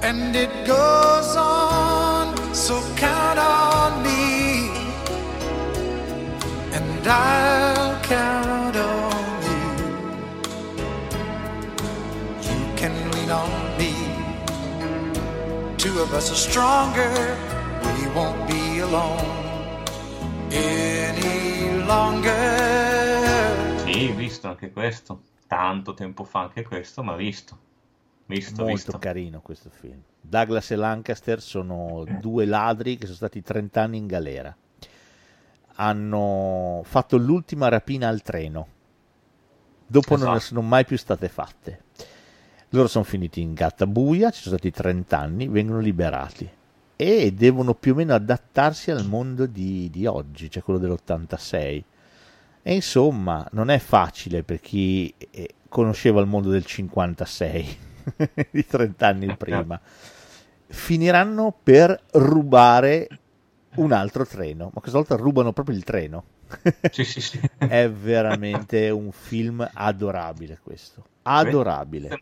And 0.02 0.36
it 0.36 0.50
goes 0.66 1.36
on. 1.36 2.36
So 2.54 2.82
count 2.96 3.40
on 3.40 4.02
me, 4.04 4.70
and 6.72 7.08
I'll 7.08 8.00
count 8.02 8.76
on 8.76 9.44
you. 9.44 9.62
You 12.42 12.74
can 12.76 12.94
lean 13.12 13.32
on 13.32 13.78
me. 13.78 13.94
Two 15.78 16.00
of 16.02 16.14
us 16.14 16.32
are 16.32 16.36
stronger. 16.36 17.38
We 17.82 18.08
won't 18.14 18.48
be 18.48 18.80
alone 18.80 19.38
any 20.52 21.84
longer. 21.86 22.34
Sì, 23.86 24.12
visto 24.12 24.48
anche 24.48 24.72
questo. 24.72 25.22
Tanto 25.48 25.94
tempo 25.94 26.24
fa 26.24 26.42
anche 26.42 26.64
questo, 26.64 27.04
ma 27.04 27.16
visto. 27.16 27.58
Visto, 28.30 28.62
Molto 28.62 28.76
visto. 28.76 28.98
carino 29.00 29.42
questo 29.42 29.70
film. 29.72 30.00
Douglas 30.22 30.70
e 30.70 30.76
Lancaster 30.76 31.42
sono 31.42 32.06
due 32.22 32.46
ladri 32.46 32.96
che 32.96 33.06
sono 33.06 33.16
stati 33.18 33.42
30 33.42 33.82
anni 33.82 33.98
in 33.98 34.06
galera. 34.06 34.56
Hanno 35.76 36.82
fatto 36.84 37.18
l'ultima 37.18 37.70
rapina 37.70 38.08
al 38.08 38.22
treno. 38.22 38.68
Dopo 39.88 40.16
non 40.16 40.26
ne 40.26 40.36
Esatto. 40.38 40.46
sono 40.46 40.62
mai 40.62 40.86
più 40.86 40.98
state 40.98 41.28
fatte. 41.30 41.84
Loro 42.70 42.88
sono 42.88 43.04
finiti 43.04 43.42
in 43.42 43.54
gatta 43.56 43.88
buia, 43.88 44.30
ci 44.30 44.44
sono 44.44 44.58
stati 44.58 44.72
30 44.72 45.18
anni, 45.18 45.48
vengono 45.48 45.80
liberati 45.80 46.48
e 46.96 47.32
devono 47.34 47.74
più 47.74 47.94
o 47.94 47.96
meno 47.96 48.14
adattarsi 48.14 48.92
al 48.92 49.06
mondo 49.08 49.48
di, 49.48 49.90
di 49.90 50.06
oggi, 50.06 50.52
cioè 50.52 50.62
quello 50.62 50.80
dell'86. 50.80 51.84
E 52.62 52.74
insomma, 52.76 53.48
non 53.54 53.72
è 53.72 53.80
facile 53.80 54.44
per 54.44 54.60
chi 54.60 55.12
eh, 55.32 55.56
conosceva 55.68 56.20
il 56.22 56.28
mondo 56.28 56.50
del 56.50 56.66
56, 56.66 57.78
di 58.52 58.66
30 58.66 59.08
anni 59.08 59.36
prima. 59.36 59.80
Finiranno 60.68 61.56
per 61.64 62.00
rubare 62.14 63.08
un 63.76 63.92
altro 63.92 64.26
treno, 64.26 64.72
ma 64.74 64.82
questa 64.82 64.98
volta 64.98 65.16
rubano 65.16 65.54
proprio 65.54 65.76
il 65.76 65.84
treno. 65.84 66.24
Sì, 66.92 67.04
sì, 67.04 67.22
sì. 67.22 67.40
È 67.58 67.90
veramente 67.90 68.90
un 68.90 69.12
film 69.12 69.68
adorabile 69.72 70.60
questo. 70.64 71.06
Adorabile. 71.24 72.22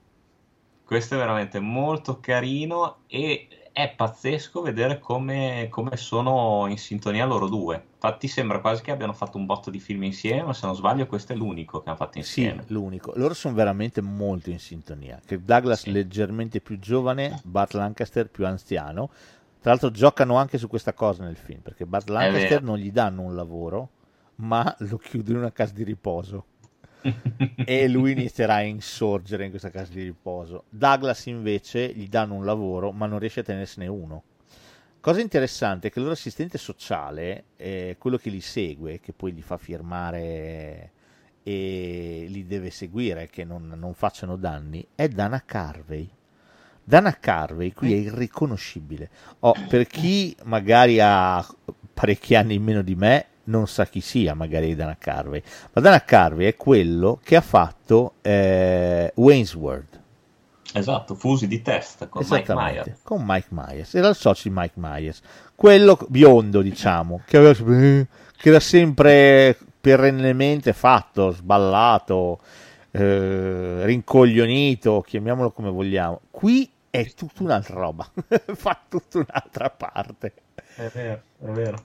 Questo 0.83 1.15
è 1.15 1.17
veramente 1.17 1.59
molto 1.59 2.19
carino 2.19 2.99
e 3.07 3.47
è 3.77 3.93
pazzesco 3.95 4.63
vedere 4.63 4.97
come, 4.97 5.67
come 5.69 5.97
sono 5.97 6.65
in 6.67 6.79
sintonia 6.79 7.27
loro 7.27 7.47
due. 7.47 7.89
Infatti 7.93 8.27
sembra 8.27 8.59
quasi 8.59 8.81
che 8.81 8.89
abbiano 8.89 9.13
fatto 9.13 9.37
un 9.37 9.45
botto 9.45 9.69
di 9.69 9.79
film 9.79 10.01
insieme, 10.01 10.41
ma 10.41 10.53
se 10.53 10.65
non 10.65 10.75
sbaglio 10.75 11.05
questo 11.05 11.33
è 11.33 11.35
l'unico 11.35 11.81
che 11.83 11.89
hanno 11.89 11.97
fatto 11.97 12.13
Sì, 12.13 12.17
insieme. 12.41 12.63
l'unico. 12.69 13.13
Loro 13.15 13.35
sono 13.35 13.53
veramente 13.53 14.01
molto 14.01 14.49
in 14.49 14.57
sintonia. 14.57 15.21
Che 15.23 15.43
Douglas 15.43 15.81
Sì. 15.81 15.91
leggermente 15.91 16.59
più 16.59 16.79
giovane, 16.79 17.39
Burt 17.43 17.73
Lancaster 17.73 18.31
più 18.31 18.47
anziano. 18.47 19.11
Tra 19.61 19.69
l'altro 19.69 19.91
giocano 19.91 20.37
anche 20.37 20.57
su 20.57 20.67
questa 20.67 20.93
cosa 20.93 21.23
nel 21.23 21.37
film, 21.37 21.59
perché 21.59 21.85
Burt 21.85 22.09
Lancaster 22.09 22.63
non 22.63 22.79
gli 22.79 22.91
danno 22.91 23.21
un 23.21 23.35
lavoro, 23.35 23.89
ma 24.37 24.75
lo 24.79 24.97
chiudono 24.97 25.37
in 25.37 25.43
una 25.43 25.51
casa 25.51 25.73
di 25.73 25.83
riposo. 25.83 26.45
E 27.65 27.87
lui 27.87 28.11
inizierà 28.11 28.55
a 28.55 28.61
insorgere 28.61 29.45
in 29.45 29.49
questa 29.49 29.69
casa 29.69 29.93
di 29.93 30.03
riposo. 30.03 30.65
Douglas 30.69 31.25
invece 31.27 31.93
gli 31.93 32.07
danno 32.07 32.35
un 32.35 32.45
lavoro, 32.45 32.91
ma 32.91 33.05
non 33.05 33.19
riesce 33.19 33.41
a 33.41 33.43
tenersene 33.43 33.87
uno. 33.87 34.23
Cosa 34.99 35.21
interessante 35.21 35.87
è 35.87 35.91
che 35.91 35.99
il 35.99 36.05
loro 36.05 36.17
assistente 36.17 36.57
sociale, 36.57 37.45
eh, 37.55 37.95
quello 37.97 38.17
che 38.17 38.29
li 38.29 38.41
segue, 38.41 38.99
che 38.99 39.13
poi 39.13 39.33
li 39.33 39.41
fa 39.41 39.57
firmare 39.57 40.91
e 41.43 42.25
li 42.27 42.45
deve 42.45 42.71
seguire, 42.71 43.29
che 43.29 43.45
non, 43.45 43.73
non 43.77 43.93
facciano 43.93 44.35
danni, 44.35 44.85
è 44.95 45.07
Dana 45.07 45.41
Carvey. 45.45 46.09
Dana 46.83 47.17
Carvey 47.19 47.71
qui 47.71 47.93
è 47.93 47.95
irriconoscibile. 47.95 49.09
Oh, 49.39 49.53
per 49.69 49.87
chi 49.87 50.35
magari 50.43 50.99
ha 50.99 51.45
parecchi 51.93 52.35
anni 52.35 52.55
in 52.55 52.63
meno 52.63 52.81
di 52.81 52.95
me, 52.95 53.25
non 53.47 53.67
sa 53.67 53.85
chi 53.85 54.01
sia 54.01 54.33
magari 54.33 54.75
Dana 54.75 54.95
Carvey, 54.97 55.41
ma 55.73 55.81
Dana 55.81 56.03
Carvey 56.03 56.47
è 56.47 56.55
quello 56.55 57.19
che 57.23 57.35
ha 57.35 57.41
fatto 57.41 58.13
eh, 58.21 59.11
Wayne's 59.15 59.53
World. 59.55 60.01
Esatto, 60.73 61.15
fusi 61.15 61.47
di 61.47 61.61
testa 61.61 62.07
con 62.07 62.25
Mike 62.29 62.53
Myers. 62.53 62.99
con 63.01 63.23
Mike 63.25 63.47
Myers. 63.49 63.95
Era 63.95 64.09
il 64.09 64.15
socio 64.15 64.49
di 64.49 64.55
Mike 64.55 64.75
Myers, 64.75 65.21
quello 65.55 65.97
biondo, 66.09 66.61
diciamo, 66.61 67.21
che, 67.25 67.37
aveva, 67.37 67.53
che 67.53 68.49
era 68.49 68.59
sempre 68.59 69.57
perennemente 69.79 70.73
fatto, 70.73 71.31
sballato, 71.31 72.39
eh, 72.91 73.85
rincoglionito, 73.85 75.01
chiamiamolo 75.01 75.51
come 75.51 75.69
vogliamo. 75.69 76.21
Qui 76.29 76.69
è 76.89 77.13
tutta 77.13 77.43
un'altra 77.43 77.75
roba, 77.75 78.09
fa 78.53 78.79
tutta 78.87 79.19
un'altra 79.19 79.69
parte. 79.69 80.33
È 80.75 80.89
vero, 80.93 81.21
è 81.39 81.47
vero. 81.47 81.77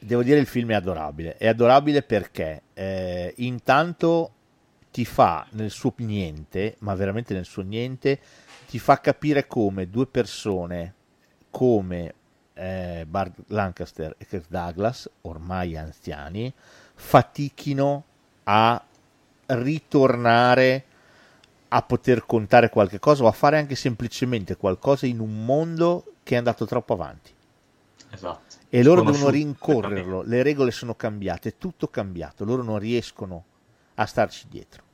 Devo 0.00 0.22
dire 0.22 0.38
il 0.38 0.46
film 0.46 0.70
è 0.70 0.74
adorabile, 0.74 1.36
è 1.36 1.46
adorabile 1.46 2.02
perché 2.02 2.62
eh, 2.72 3.34
intanto 3.38 4.32
ti 4.90 5.04
fa 5.04 5.46
nel 5.50 5.70
suo 5.70 5.92
niente, 5.98 6.76
ma 6.80 6.94
veramente 6.94 7.34
nel 7.34 7.44
suo 7.44 7.62
niente, 7.62 8.18
ti 8.66 8.78
fa 8.78 9.00
capire 9.00 9.46
come 9.46 9.88
due 9.88 10.06
persone 10.06 10.94
come 11.50 12.14
eh, 12.54 13.04
Bart 13.06 13.34
Lancaster 13.48 14.14
e 14.16 14.26
Kirk 14.26 14.46
Douglas, 14.48 15.08
ormai 15.22 15.76
anziani, 15.76 16.52
fatichino 16.94 18.04
a 18.44 18.82
ritornare 19.46 20.84
a 21.68 21.82
poter 21.82 22.26
contare 22.26 22.68
qualche 22.68 22.98
cosa 22.98 23.24
o 23.24 23.26
a 23.26 23.32
fare 23.32 23.58
anche 23.58 23.76
semplicemente 23.76 24.56
qualcosa 24.56 25.06
in 25.06 25.20
un 25.20 25.44
mondo 25.44 26.14
che 26.22 26.34
è 26.34 26.38
andato 26.38 26.66
troppo 26.66 26.94
avanti. 26.94 27.32
Esatto. 28.10 28.59
E 28.72 28.84
loro 28.84 29.02
devono 29.02 29.30
rincorrerlo, 29.30 30.22
le 30.22 30.44
regole 30.44 30.70
sono 30.70 30.94
cambiate, 30.94 31.48
è 31.48 31.54
tutto 31.58 31.88
cambiato, 31.88 32.44
loro 32.44 32.62
non 32.62 32.78
riescono 32.78 33.44
a 33.94 34.06
starci 34.06 34.46
dietro. 34.48 34.84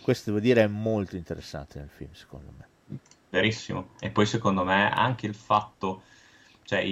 Questo 0.00 0.30
devo 0.30 0.40
dire 0.40 0.62
è 0.62 0.66
molto 0.68 1.16
interessante 1.16 1.80
nel 1.80 1.88
film, 1.88 2.12
secondo 2.12 2.52
me. 2.56 2.98
Verissimo. 3.30 3.90
E 3.98 4.10
poi 4.10 4.24
secondo 4.24 4.62
me 4.62 4.88
anche 4.88 5.26
il 5.26 5.34
fatto, 5.34 6.02
cioè 6.62 6.82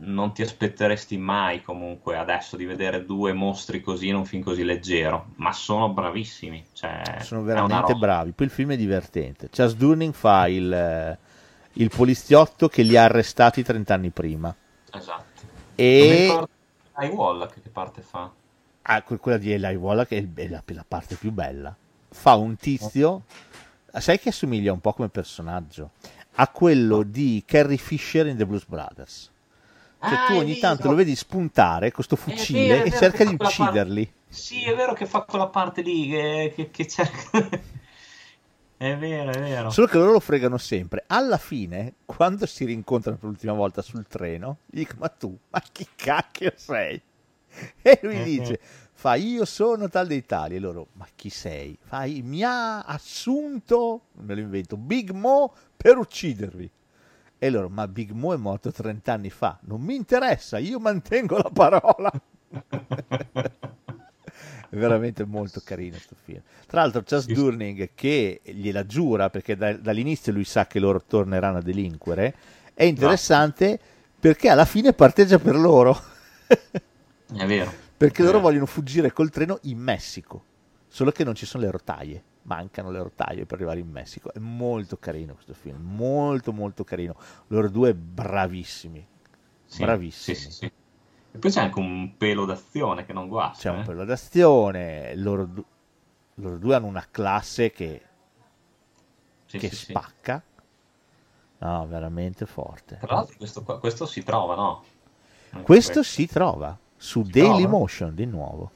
non 0.00 0.32
ti 0.32 0.40
aspetteresti 0.40 1.18
mai 1.18 1.62
comunque 1.62 2.16
adesso 2.16 2.56
di 2.56 2.64
vedere 2.64 3.04
due 3.04 3.34
mostri 3.34 3.82
così 3.82 4.08
in 4.08 4.14
un 4.14 4.24
film 4.24 4.42
così 4.42 4.64
leggero, 4.64 5.26
ma 5.36 5.52
sono 5.52 5.90
bravissimi. 5.90 6.64
Cioè, 6.72 7.18
Sono 7.20 7.42
veramente 7.42 7.94
bravi. 7.94 8.32
Poi 8.32 8.46
il 8.46 8.52
film 8.52 8.72
è 8.72 8.76
divertente. 8.76 9.48
Chas 9.52 9.74
Durning 9.74 10.14
fa 10.14 10.48
il, 10.48 10.72
eh, 10.72 11.18
il 11.74 11.90
poliziotto 11.94 12.68
che 12.68 12.82
li 12.82 12.96
ha 12.96 13.04
arrestati 13.04 13.62
30 13.62 13.94
anni 13.94 14.10
prima. 14.10 14.56
Esatto. 14.92 15.29
Non 15.80 15.88
E 15.88 16.20
ricordo 16.26 16.48
Eli 16.98 17.08
Wallach 17.14 17.54
che 17.62 17.68
parte 17.70 18.02
fa. 18.02 18.30
ah, 18.82 19.02
que- 19.02 19.16
quella 19.18 19.38
di 19.38 19.52
Eli 19.52 19.74
Wallach 19.76 20.10
è, 20.10 20.48
la, 20.48 20.62
la 20.66 20.84
parte 20.86 21.14
più 21.14 21.30
bella. 21.32 21.74
Fa 22.12 22.34
un 22.34 22.56
tizio, 22.56 23.22
sai 23.92 24.18
che 24.18 24.28
assomiglia 24.30 24.72
un 24.72 24.80
po' 24.80 24.92
come 24.92 25.08
personaggio 25.08 25.90
a 26.34 26.48
quello 26.48 27.02
di 27.02 27.42
Carrie 27.46 27.76
Fisher 27.76 28.26
in 28.26 28.36
The 28.36 28.46
Blues 28.46 28.66
Brothers. 28.66 29.30
Cioè 30.02 30.12
Ah, 30.14 30.26
tu 30.26 30.32
ogni 30.34 30.58
tanto 30.58 30.88
lo 30.88 30.94
vedi 30.94 31.14
spuntare 31.14 31.90
con 31.92 32.02
sto 32.04 32.14
È 32.14 32.18
fucile 32.18 32.66
vero, 32.68 32.84
è 32.84 32.86
e 32.86 32.90
cerca 32.90 33.24
di 33.24 33.36
quella 33.36 33.50
parte- 33.50 33.62
ucciderli. 33.62 34.12
Sì, 34.28 34.64
è 34.64 34.74
vero 34.74 34.92
che 34.94 35.06
fa 35.06 35.22
quella 35.22 35.46
parte 35.48 35.82
lì 35.82 36.08
che, 36.08 36.52
che- 36.54 36.70
che 36.70 36.86
cerca. 36.88 37.48
È 38.80 38.96
vero, 38.96 39.30
è 39.30 39.38
vero. 39.38 39.68
Solo 39.68 39.86
che 39.88 39.98
loro 39.98 40.12
lo 40.12 40.20
fregano 40.20 40.56
sempre. 40.56 41.04
Alla 41.06 41.36
fine, 41.36 41.96
quando 42.06 42.46
si 42.46 42.64
rincontrano 42.64 43.18
per 43.18 43.28
l'ultima 43.28 43.52
volta 43.52 43.82
sul 43.82 44.06
treno, 44.06 44.60
gli 44.64 44.78
dico: 44.78 44.94
Ma 44.96 45.08
tu, 45.08 45.36
ma 45.50 45.62
chi 45.70 45.86
cacchio 45.94 46.54
sei? 46.56 46.98
E 47.82 47.98
lui 48.02 48.16
Eh, 48.20 48.24
dice: 48.24 48.58
Fa, 48.94 49.16
io 49.16 49.44
sono 49.44 49.90
tal 49.90 50.06
dei 50.06 50.24
tali. 50.24 50.56
E 50.56 50.60
loro: 50.60 50.86
Ma 50.94 51.06
chi 51.14 51.28
sei? 51.28 51.76
Fai, 51.78 52.22
mi 52.22 52.42
ha 52.42 52.80
assunto, 52.80 54.04
me 54.12 54.34
lo 54.34 54.40
invento, 54.40 54.78
Big 54.78 55.10
Mo 55.10 55.52
per 55.76 55.98
uccidervi. 55.98 56.70
E 57.38 57.50
loro: 57.50 57.68
Ma 57.68 57.86
Big 57.86 58.12
Mo 58.12 58.32
è 58.32 58.38
morto 58.38 58.72
30 58.72 59.12
anni 59.12 59.28
fa. 59.28 59.58
Non 59.64 59.82
mi 59.82 59.94
interessa, 59.94 60.56
io 60.56 60.80
mantengo 60.80 61.36
la 61.36 61.50
parola. 61.52 62.10
È 64.70 64.76
veramente 64.76 65.24
molto 65.24 65.60
carino 65.64 65.92
questo 65.96 66.14
film. 66.22 66.40
Tra 66.66 66.80
l'altro, 66.82 67.02
Chas 67.04 67.26
Durning 67.26 67.90
che 67.94 68.40
gliela 68.44 68.86
giura 68.86 69.28
perché 69.28 69.56
da- 69.56 69.72
dall'inizio 69.76 70.32
lui 70.32 70.44
sa 70.44 70.66
che 70.66 70.78
loro 70.78 71.02
torneranno 71.02 71.58
a 71.58 71.62
delinquere. 71.62 72.34
È 72.72 72.84
interessante 72.84 73.78
perché 74.18 74.48
alla 74.48 74.64
fine 74.64 74.92
parteggia 74.92 75.38
per 75.40 75.56
loro. 75.56 76.00
È 77.32 77.46
vero. 77.46 77.72
perché 77.96 78.22
È 78.22 78.24
loro 78.24 78.38
vero. 78.38 78.48
vogliono 78.48 78.66
fuggire 78.66 79.12
col 79.12 79.30
treno 79.30 79.58
in 79.62 79.78
Messico. 79.78 80.44
Solo 80.88 81.10
che 81.12 81.24
non 81.24 81.34
ci 81.34 81.46
sono 81.46 81.64
le 81.64 81.70
rotaie. 81.70 82.22
Mancano 82.42 82.90
le 82.90 83.02
rotaie 83.02 83.44
per 83.46 83.58
arrivare 83.58 83.80
in 83.80 83.88
Messico. 83.88 84.32
È 84.32 84.38
molto 84.38 84.96
carino 84.98 85.34
questo 85.34 85.52
film. 85.54 85.78
Molto, 85.80 86.52
molto 86.52 86.84
carino. 86.84 87.14
Loro 87.48 87.68
due 87.68 87.94
bravissimi. 87.94 89.06
Sì, 89.66 89.82
Bravissimi. 89.82 90.36
sì, 90.36 90.50
sì. 90.50 90.72
E 91.32 91.38
poi 91.38 91.50
c'è 91.50 91.60
anche 91.60 91.78
un 91.78 92.16
pelo 92.16 92.44
d'azione 92.44 93.04
che 93.06 93.12
non 93.12 93.28
guasta. 93.28 93.58
c'è 93.58 93.70
un 93.70 93.80
eh. 93.80 93.84
pelo 93.84 94.04
d'azione, 94.04 95.14
loro, 95.16 95.44
du- 95.46 95.64
loro 96.34 96.58
due 96.58 96.74
hanno 96.74 96.86
una 96.86 97.06
classe 97.10 97.70
che, 97.72 98.02
Sì, 99.46 99.58
che 99.58 99.68
sì, 99.68 99.76
sì. 99.76 99.84
spacca 99.92 100.42
No, 101.58 101.86
veramente 101.86 102.46
forte. 102.46 102.96
Tra 102.98 103.14
l'altro 103.14 103.36
questo, 103.36 103.62
questo 103.64 104.06
si 104.06 104.22
trova, 104.22 104.54
no? 104.54 104.84
Anche 105.50 105.64
Questo 105.64 106.02
si 106.02 106.26
trova 106.26 106.78
su 106.96 107.22
Si 107.22 107.30
Daily 107.30 107.66
trova? 107.66 107.68
Motion 107.68 108.14
di 108.14 108.26
nuovo. 108.26 108.70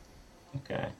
Ok. 0.52 0.94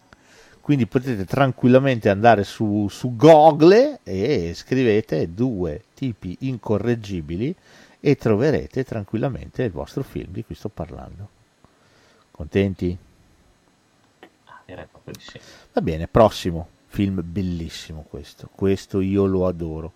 Quindi 0.61 0.87
potete 0.87 1.27
tranquillamente 1.27 2.09
andare 2.09 2.43
su, 2.45 2.89
su 2.89 3.15
Google 3.17 4.01
e 4.03 4.53
scrivete 4.55 5.33
due 5.35 5.85
tipi 5.95 6.37
incorreggibili 6.41 7.55
e 8.01 8.17
troverete 8.17 8.83
tranquillamente 8.85 9.63
il 9.63 9.71
vostro 9.73 10.03
film 10.03 10.33
di 10.33 10.43
cui 10.45 10.55
sto 10.55 10.71
parlando. 10.71 11.34
Contenti? 12.35 12.97
Ah, 14.47 14.61
direi 14.67 14.87
proprio 14.91 15.15
di 15.15 15.21
sì. 15.21 15.39
Va 15.73 15.81
bene, 15.81 16.09
prossimo 16.09 16.69
film 16.95 17.23
bellissimo 17.25 18.07
questo. 18.09 18.49
Questo 18.55 19.01
io 19.01 19.27
lo 19.27 19.47
adoro. 19.47 19.93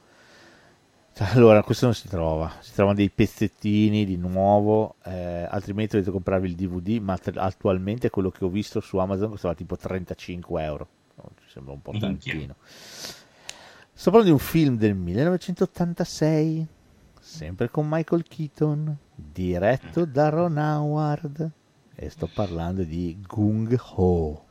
Allora, 1.34 1.64
questo 1.64 1.86
non 1.86 1.94
si 1.94 2.06
trova, 2.06 2.52
si 2.60 2.72
trovano 2.72 2.96
dei 2.96 3.10
pezzettini 3.10 4.04
di 4.04 4.16
nuovo, 4.16 4.94
eh, 5.04 5.46
altrimenti 5.50 5.94
dovete 5.94 6.12
comprarvi 6.12 6.46
il 6.46 6.54
DVD, 6.54 7.02
ma 7.02 7.18
t- 7.18 7.36
attualmente 7.36 8.08
quello 8.08 8.30
che 8.30 8.44
ho 8.44 8.48
visto 8.48 8.80
su 8.80 8.98
Amazon 8.98 9.30
costava 9.30 9.54
tipo 9.54 9.76
35 9.76 10.62
euro, 10.62 10.88
No, 11.16 11.30
ci 11.44 11.50
sembra 11.50 11.72
un 11.72 11.82
po' 11.82 11.92
tantino. 11.98 12.54
Sto 13.92 14.10
parlando 14.12 14.26
di 14.26 14.30
un 14.30 14.38
film 14.38 14.76
del 14.76 14.94
1986, 14.94 16.66
sempre 17.18 17.68
con 17.68 17.88
Michael 17.88 18.22
Keaton, 18.22 18.96
diretto 19.16 20.04
da 20.04 20.28
Ron 20.28 20.56
Howard, 20.56 21.50
e 22.00 22.10
sto 22.10 22.28
parlando 22.32 22.84
di 22.84 23.20
Gung 23.26 23.76
Ho. 23.96 24.47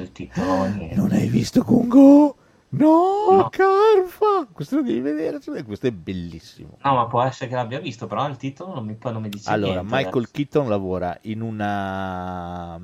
Il 0.00 0.12
titolo, 0.12 0.64
niente. 0.66 0.94
Non 0.94 1.12
hai 1.12 1.28
visto 1.28 1.62
Gungo? 1.62 2.36
No, 2.68 3.16
No. 3.30 3.48
Carfa! 3.48 4.46
Questo 4.52 4.76
lo 4.76 4.82
devi 4.82 5.00
vedere, 5.00 5.38
questo 5.64 5.86
è 5.86 5.92
bellissimo. 5.92 6.78
No, 6.82 6.94
ma 6.94 7.06
può 7.06 7.22
essere 7.22 7.48
che 7.48 7.54
l'abbia 7.54 7.78
visto, 7.78 8.06
però 8.06 8.28
il 8.28 8.36
titolo 8.36 8.74
non 8.74 8.84
mi, 8.84 8.94
poi 8.94 9.12
non 9.12 9.22
mi 9.22 9.28
dice 9.28 9.50
Allora, 9.50 9.80
niente. 9.80 9.94
Michael 9.94 10.30
Keaton 10.30 10.68
lavora 10.68 11.16
in 11.22 11.40
una 11.40 12.80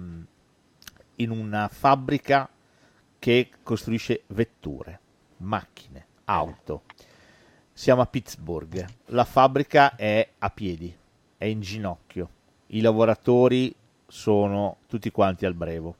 in 1.16 1.30
una 1.30 1.68
fabbrica 1.68 2.48
che 3.18 3.50
costruisce 3.62 4.22
vetture, 4.28 4.98
macchine, 5.38 6.06
auto. 6.24 6.82
Siamo 7.72 8.02
a 8.02 8.06
Pittsburgh. 8.06 8.84
La 9.06 9.24
fabbrica 9.24 9.94
è 9.94 10.26
a 10.38 10.50
piedi, 10.50 10.94
è 11.36 11.44
in 11.44 11.60
ginocchio. 11.60 12.28
I 12.68 12.80
lavoratori 12.80 13.74
sono 14.06 14.78
tutti 14.86 15.10
quanti 15.10 15.46
al 15.46 15.54
brevo 15.54 15.96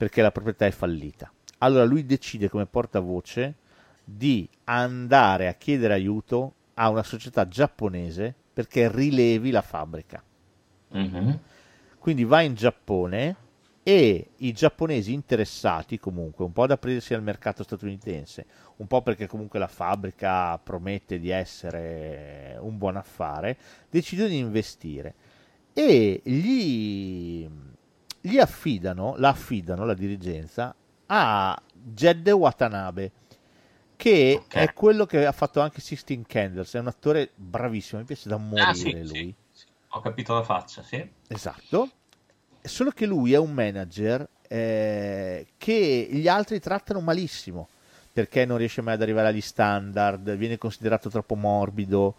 perché 0.00 0.22
la 0.22 0.32
proprietà 0.32 0.64
è 0.64 0.70
fallita. 0.70 1.30
Allora 1.58 1.84
lui 1.84 2.06
decide 2.06 2.48
come 2.48 2.64
portavoce 2.64 3.56
di 4.02 4.48
andare 4.64 5.46
a 5.46 5.52
chiedere 5.52 5.92
aiuto 5.92 6.54
a 6.72 6.88
una 6.88 7.02
società 7.02 7.46
giapponese 7.46 8.34
perché 8.50 8.90
rilevi 8.90 9.50
la 9.50 9.60
fabbrica. 9.60 10.24
Mhm. 10.92 11.38
Quindi 11.98 12.24
va 12.24 12.40
in 12.40 12.54
Giappone 12.54 13.36
e 13.82 14.30
i 14.38 14.52
giapponesi 14.52 15.12
interessati 15.12 15.98
comunque, 15.98 16.46
un 16.46 16.52
po' 16.52 16.62
ad 16.62 16.70
aprirsi 16.70 17.12
al 17.12 17.22
mercato 17.22 17.62
statunitense, 17.62 18.46
un 18.76 18.86
po' 18.86 19.02
perché 19.02 19.26
comunque 19.26 19.58
la 19.58 19.68
fabbrica 19.68 20.56
promette 20.56 21.18
di 21.18 21.28
essere 21.28 22.56
un 22.58 22.78
buon 22.78 22.96
affare, 22.96 23.58
decidono 23.90 24.28
di 24.28 24.38
investire 24.38 25.14
e 25.74 26.22
gli, 26.24 27.46
gli 28.20 28.38
affidano, 28.38 29.14
la 29.16 29.30
affidano 29.30 29.84
la 29.84 29.94
dirigenza 29.94 30.74
a 31.06 31.60
Jedde 31.72 32.30
Watanabe 32.32 33.10
che 33.96 34.40
Ok. 34.42 34.54
è 34.54 34.72
quello 34.72 35.04
che 35.06 35.26
ha 35.26 35.32
fatto 35.32 35.60
anche 35.60 35.80
Sixteen 35.80 36.24
Candles, 36.26 36.72
è 36.74 36.78
un 36.78 36.86
attore 36.86 37.30
bravissimo, 37.34 38.00
mi 38.00 38.06
piace 38.06 38.28
da 38.28 38.36
morire 38.38 38.70
Ah, 38.70 38.74
sì, 38.74 38.92
lui. 38.92 39.04
sì, 39.06 39.34
sì. 39.52 39.64
Ho 39.90 40.00
capito 40.00 40.34
la 40.34 40.42
faccia, 40.42 40.82
sì. 40.82 41.06
Esatto. 41.28 41.90
Solo 42.62 42.90
che 42.90 43.06
lui 43.06 43.32
è 43.32 43.38
un 43.38 43.52
manager 43.52 44.26
eh, 44.48 45.46
che 45.58 46.08
gli 46.10 46.28
altri 46.28 46.60
trattano 46.60 47.00
malissimo 47.00 47.68
perché 48.12 48.44
non 48.44 48.56
riesce 48.58 48.80
mai 48.82 48.94
ad 48.94 49.02
arrivare 49.02 49.28
agli 49.28 49.40
standard, 49.40 50.34
viene 50.36 50.58
considerato 50.58 51.08
troppo 51.10 51.34
morbido 51.36 52.14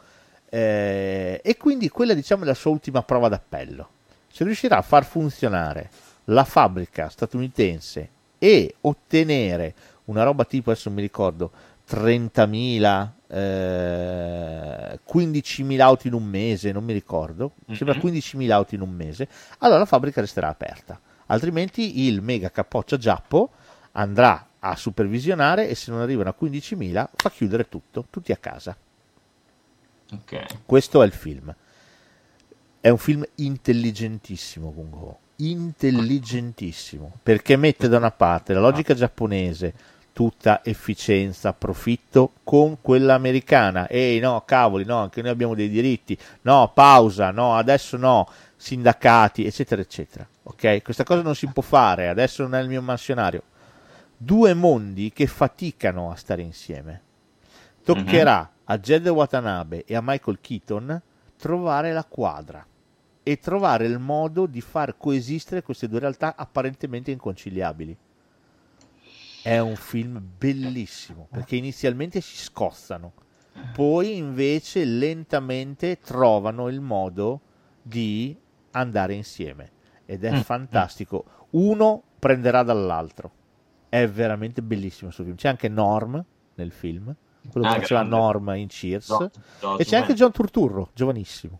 eh, 0.49 1.41
e 1.43 1.57
quindi 1.57 1.89
quella 1.89 2.13
diciamo 2.13 2.43
è 2.43 2.45
la 2.45 2.53
sua 2.53 2.71
ultima 2.71 3.01
prova 3.03 3.27
d'appello. 3.29 3.89
Se 4.31 4.43
riuscirà 4.43 4.77
a 4.77 4.81
far 4.81 5.05
funzionare 5.05 5.89
la 6.25 6.43
fabbrica 6.43 7.09
statunitense 7.09 8.09
e 8.37 8.75
ottenere 8.81 9.73
una 10.05 10.23
roba 10.23 10.45
tipo, 10.45 10.71
adesso 10.71 10.89
mi 10.89 11.01
ricordo, 11.01 11.51
30.000, 11.87 13.11
eh, 13.27 14.99
15.000 15.03 15.79
auto 15.81 16.07
in 16.07 16.13
un 16.13 16.23
mese, 16.23 16.71
non 16.71 16.83
mi 16.83 16.93
ricordo, 16.93 17.53
mi 17.65 17.75
sembra 17.75 17.95
Mhm. 17.95 18.01
15.000 18.01 18.51
auto 18.55 18.75
in 18.75 18.81
un 18.81 18.89
mese, 18.91 19.27
allora 19.59 19.79
la 19.79 19.85
fabbrica 19.85 20.21
resterà 20.21 20.47
aperta. 20.47 20.99
Altrimenti 21.27 22.05
il 22.07 22.21
mega 22.21 22.49
capoccia 22.49 22.97
Giappo 22.97 23.51
andrà 23.93 24.47
a 24.59 24.75
supervisionare 24.75 25.67
e 25.69 25.75
se 25.75 25.91
non 25.91 26.01
arrivano 26.01 26.29
a 26.29 26.35
15.000 26.37 27.09
fa 27.15 27.29
chiudere 27.29 27.67
tutto, 27.69 28.05
tutti 28.09 28.31
a 28.31 28.37
casa. 28.37 28.75
Ok. 30.13 30.45
Questo 30.65 31.01
è 31.01 31.05
il 31.05 31.13
film. 31.13 31.53
È 32.83 32.89
un 32.89 32.97
film 32.97 33.23
intelligentissimo, 33.35 34.71
Kung 34.71 34.93
Ho. 34.95 35.19
Intelligentissimo. 35.35 37.11
Perché 37.21 37.55
mette 37.55 37.87
da 37.87 37.97
una 37.97 38.09
parte 38.09 38.55
la 38.55 38.59
logica 38.59 38.95
giapponese, 38.95 39.71
tutta 40.11 40.61
efficienza, 40.63 41.53
profitto, 41.53 42.31
con 42.43 42.81
quella 42.81 43.13
americana. 43.13 43.87
Ehi, 43.87 44.17
no, 44.17 44.41
cavoli, 44.47 44.83
no, 44.83 44.97
anche 44.97 45.21
noi 45.21 45.29
abbiamo 45.29 45.53
dei 45.53 45.69
diritti. 45.69 46.17
No, 46.41 46.71
pausa, 46.73 47.29
no, 47.29 47.55
adesso 47.55 47.97
no, 47.97 48.27
sindacati, 48.55 49.45
eccetera, 49.45 49.79
eccetera. 49.79 50.27
Ok? 50.41 50.81
Questa 50.81 51.03
cosa 51.03 51.21
non 51.21 51.35
si 51.35 51.45
può 51.53 51.61
fare, 51.61 52.09
adesso 52.09 52.41
non 52.41 52.55
è 52.55 52.61
il 52.61 52.67
mio 52.67 52.81
mansionario. 52.81 53.43
Due 54.17 54.55
mondi 54.55 55.11
che 55.13 55.27
faticano 55.27 56.09
a 56.09 56.15
stare 56.15 56.41
insieme. 56.41 57.01
Toccherà 57.83 58.51
a 58.63 58.77
Jed 58.79 59.07
Watanabe 59.07 59.85
e 59.85 59.95
a 59.95 60.01
Michael 60.03 60.39
Keaton 60.41 60.99
trovare 61.37 61.93
la 61.93 62.05
quadra 62.05 62.65
e 63.23 63.37
trovare 63.39 63.85
il 63.85 63.99
modo 63.99 64.45
di 64.45 64.61
far 64.61 64.97
coesistere 64.97 65.61
queste 65.61 65.87
due 65.87 65.99
realtà 65.99 66.35
apparentemente 66.35 67.11
inconciliabili. 67.11 67.97
È 69.43 69.57
un 69.57 69.75
film 69.75 70.21
bellissimo 70.37 71.27
perché 71.31 71.55
inizialmente 71.55 72.21
si 72.21 72.37
scozzano, 72.37 73.13
poi 73.73 74.17
invece 74.17 74.85
lentamente 74.85 75.99
trovano 75.99 76.67
il 76.67 76.79
modo 76.79 77.41
di 77.81 78.35
andare 78.71 79.13
insieme 79.15 79.71
ed 80.05 80.23
è 80.23 80.31
Mm, 80.31 80.41
fantastico. 80.41 81.25
Uno 81.51 82.03
prenderà 82.19 82.61
dall'altro. 82.63 83.31
È 83.89 84.07
veramente 84.07 84.61
bellissimo 84.61 85.05
questo 85.05 85.23
film. 85.23 85.35
C'è 85.35 85.49
anche 85.49 85.67
Norm 85.67 86.23
nel 86.55 86.71
film, 86.71 87.13
quello 87.49 87.65
Ah, 87.67 87.73
che 87.73 87.79
faceva. 87.81 88.03
Norm 88.03 88.53
in 88.55 88.67
Cheers. 88.67 89.07
Gio- 89.07 89.31
George 89.59 89.81
e 89.81 89.85
c'è 89.85 89.97
anche. 89.97 90.13
John 90.13 90.31
Turturro, 90.31 90.89
giovanissimo. 90.93 91.59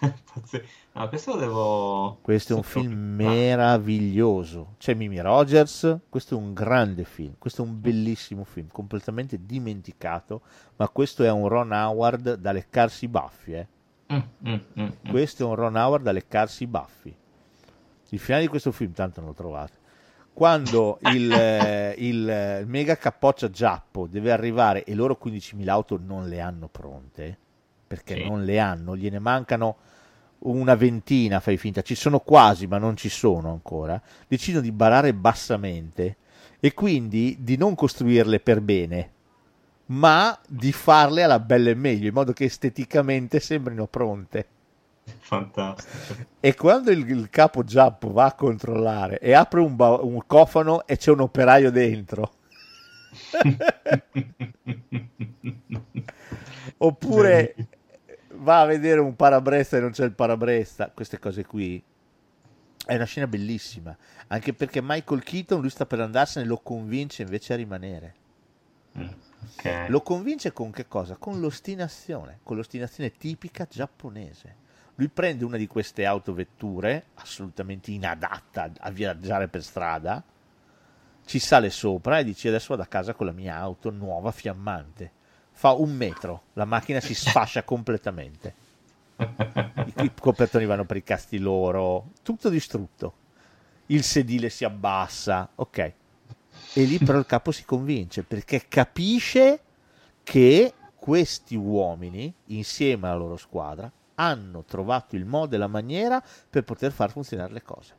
No, 0.96 1.08
questo 1.08 1.36
devo... 1.36 2.18
Questo 2.22 2.52
è 2.52 2.56
un 2.56 2.62
film 2.62 2.92
meraviglioso. 3.16 4.74
C'è 4.78 4.94
Mimi 4.94 5.20
Rogers, 5.20 5.98
questo 6.08 6.36
è 6.36 6.38
un 6.38 6.52
grande 6.52 7.04
film, 7.04 7.34
questo 7.38 7.62
è 7.62 7.66
un 7.66 7.80
bellissimo 7.80 8.44
film, 8.44 8.68
completamente 8.68 9.44
dimenticato, 9.44 10.42
ma 10.76 10.88
questo 10.88 11.24
è 11.24 11.30
un 11.30 11.48
Ron 11.48 11.72
Howard 11.72 12.34
da 12.34 12.52
leccarsi 12.52 13.06
i 13.06 13.08
baffi, 13.08 13.52
eh. 13.54 13.66
Mm, 14.12 14.18
mm, 14.48 14.54
mm, 14.78 14.82
mm. 14.82 15.10
Questo 15.10 15.42
è 15.42 15.46
un 15.46 15.54
Ron 15.56 15.74
Howard 15.74 16.04
da 16.04 16.12
leccarsi 16.12 16.62
i 16.62 16.66
baffi. 16.68 17.16
Il 18.10 18.18
finale 18.20 18.42
di 18.42 18.48
questo 18.48 18.70
film, 18.70 18.92
tanto 18.92 19.18
non 19.20 19.30
lo 19.30 19.34
trovate. 19.34 19.78
Quando 20.32 20.98
il, 21.02 21.30
eh, 21.32 21.94
il, 21.98 22.28
eh, 22.28 22.60
il 22.60 22.66
mega 22.68 22.96
capoccia 22.96 23.50
Giappo 23.50 24.06
deve 24.06 24.30
arrivare 24.30 24.84
e 24.84 24.94
loro 24.94 25.18
15.000 25.20 25.68
auto 25.68 25.98
non 26.00 26.28
le 26.28 26.40
hanno 26.40 26.68
pronte, 26.68 27.38
perché 27.86 28.14
Sì. 28.14 28.24
non 28.24 28.44
le 28.44 28.58
hanno, 28.58 28.96
gliene 28.96 29.18
mancano 29.18 29.76
una 30.40 30.74
ventina, 30.74 31.40
fai 31.40 31.56
finta, 31.56 31.82
ci 31.82 31.94
sono 31.94 32.20
quasi, 32.20 32.66
ma 32.66 32.78
non 32.78 32.96
ci 32.96 33.08
sono 33.08 33.50
ancora, 33.50 34.00
decidono 34.28 34.62
di 34.62 34.72
barare 34.72 35.14
bassamente 35.14 36.16
e 36.60 36.74
quindi 36.74 37.36
di 37.40 37.56
non 37.56 37.74
costruirle 37.74 38.40
per 38.40 38.60
bene, 38.60 39.10
ma 39.86 40.38
di 40.46 40.72
farle 40.72 41.22
alla 41.22 41.40
bella 41.40 41.70
e 41.70 41.74
meglio, 41.74 42.08
in 42.08 42.14
modo 42.14 42.32
che 42.32 42.44
esteticamente 42.44 43.40
sembrino 43.40 43.86
pronte. 43.86 44.46
Fantastico. 45.18 46.14
E 46.40 46.54
quando 46.54 46.90
il, 46.90 47.08
il 47.08 47.28
capo 47.30 47.62
Giappo 47.64 48.12
va 48.12 48.26
a 48.26 48.34
controllare 48.34 49.18
e 49.18 49.32
apre 49.34 49.60
un, 49.60 49.76
ba- 49.76 50.00
un 50.00 50.20
cofano 50.26 50.86
e 50.86 50.96
c'è 50.96 51.10
un 51.10 51.20
operaio 51.20 51.70
dentro, 51.70 52.32
oppure 56.78 57.54
va 58.36 58.60
a 58.60 58.66
vedere 58.66 59.00
un 59.00 59.16
parabrezza 59.16 59.76
e 59.76 59.80
non 59.80 59.90
c'è 59.90 60.04
il 60.04 60.12
parabrezza, 60.12 60.90
queste 60.92 61.18
cose 61.18 61.44
qui. 61.44 61.82
È 62.86 62.94
una 62.94 63.04
scena 63.04 63.26
bellissima, 63.26 63.96
anche 64.26 64.52
perché 64.52 64.82
Michael 64.82 65.22
Keaton 65.22 65.60
lui 65.60 65.70
sta 65.70 65.86
per 65.86 66.00
andarsene, 66.00 66.46
lo 66.46 66.58
convince 66.58 67.22
invece 67.22 67.54
a 67.54 67.56
rimanere. 67.56 68.14
Mm, 68.98 69.08
ok. 69.56 69.86
Lo 69.88 70.02
convince 70.02 70.52
con 70.52 70.70
che 70.70 70.86
cosa? 70.86 71.16
Con 71.16 71.40
l'ostinazione, 71.40 72.40
con 72.42 72.56
l'ostinazione 72.56 73.12
tipica 73.16 73.66
giapponese. 73.68 74.62
Lui 74.96 75.08
prende 75.08 75.44
una 75.44 75.56
di 75.56 75.66
queste 75.66 76.04
autovetture, 76.04 77.06
assolutamente 77.14 77.90
inadatta 77.90 78.70
a 78.78 78.90
viaggiare 78.90 79.48
per 79.48 79.62
strada, 79.62 80.22
ci 81.24 81.38
sale 81.38 81.70
sopra 81.70 82.18
e 82.18 82.24
dice 82.24 82.48
adesso 82.48 82.68
vado 82.70 82.82
a 82.82 82.86
casa 82.86 83.14
con 83.14 83.26
la 83.26 83.32
mia 83.32 83.56
auto 83.56 83.90
nuova 83.90 84.30
fiammante. 84.30 85.22
Fa 85.56 85.72
un 85.72 85.94
metro, 85.94 86.42
la 86.54 86.64
macchina 86.64 87.00
si 87.00 87.14
sfascia 87.14 87.62
completamente. 87.64 88.54
I, 89.16 90.10
copertoni 90.20 90.66
vanno 90.66 90.84
per 90.84 90.96
i 90.96 91.04
casti 91.04 91.38
loro, 91.38 92.10
tutto 92.22 92.48
distrutto. 92.48 93.22
Il 93.86 94.02
sedile 94.02 94.50
si 94.50 94.64
abbassa, 94.64 95.48
ok. 95.54 95.92
E 96.74 96.84
lì 96.84 96.98
però 96.98 97.18
il 97.18 97.26
capo 97.26 97.52
si 97.52 97.64
convince 97.64 98.24
perché 98.24 98.66
capisce 98.68 99.60
che 100.22 100.72
questi 100.96 101.54
uomini, 101.54 102.32
insieme 102.46 103.06
alla 103.06 103.16
loro 103.16 103.36
squadra, 103.36 103.90
hanno 104.16 104.64
trovato 104.64 105.16
il 105.16 105.24
modo 105.24 105.54
e 105.54 105.58
la 105.58 105.66
maniera 105.66 106.22
per 106.50 106.64
poter 106.64 106.92
far 106.92 107.10
funzionare 107.10 107.52
le 107.52 107.62
cose. 107.62 107.94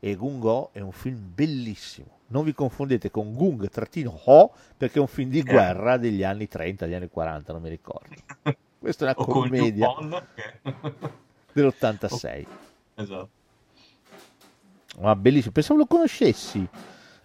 E 0.00 0.14
Gung-Ho 0.14 0.70
è 0.72 0.80
un 0.80 0.92
film 0.92 1.32
bellissimo. 1.34 2.15
Non 2.28 2.44
vi 2.44 2.52
confondete 2.54 3.10
con 3.10 3.34
Gung-Ho 3.34 4.52
perché 4.76 4.98
è 4.98 5.00
un 5.00 5.06
film 5.06 5.30
di 5.30 5.42
guerra 5.42 5.96
degli 5.96 6.24
anni 6.24 6.48
30, 6.48 6.84
degli 6.86 6.94
anni 6.94 7.08
40, 7.08 7.52
non 7.52 7.62
mi 7.62 7.68
ricordo. 7.68 8.14
Questa 8.78 9.04
è 9.06 9.14
una 9.14 9.14
commedia 9.26 9.86
Yupon, 9.86 10.26
che- 10.34 10.60
dell'86. 11.52 12.46
Esatto. 12.94 13.28
Ma 14.98 15.14
bellissimo, 15.14 15.52
pensavo 15.52 15.78
lo 15.80 15.86
conoscessi. 15.86 16.66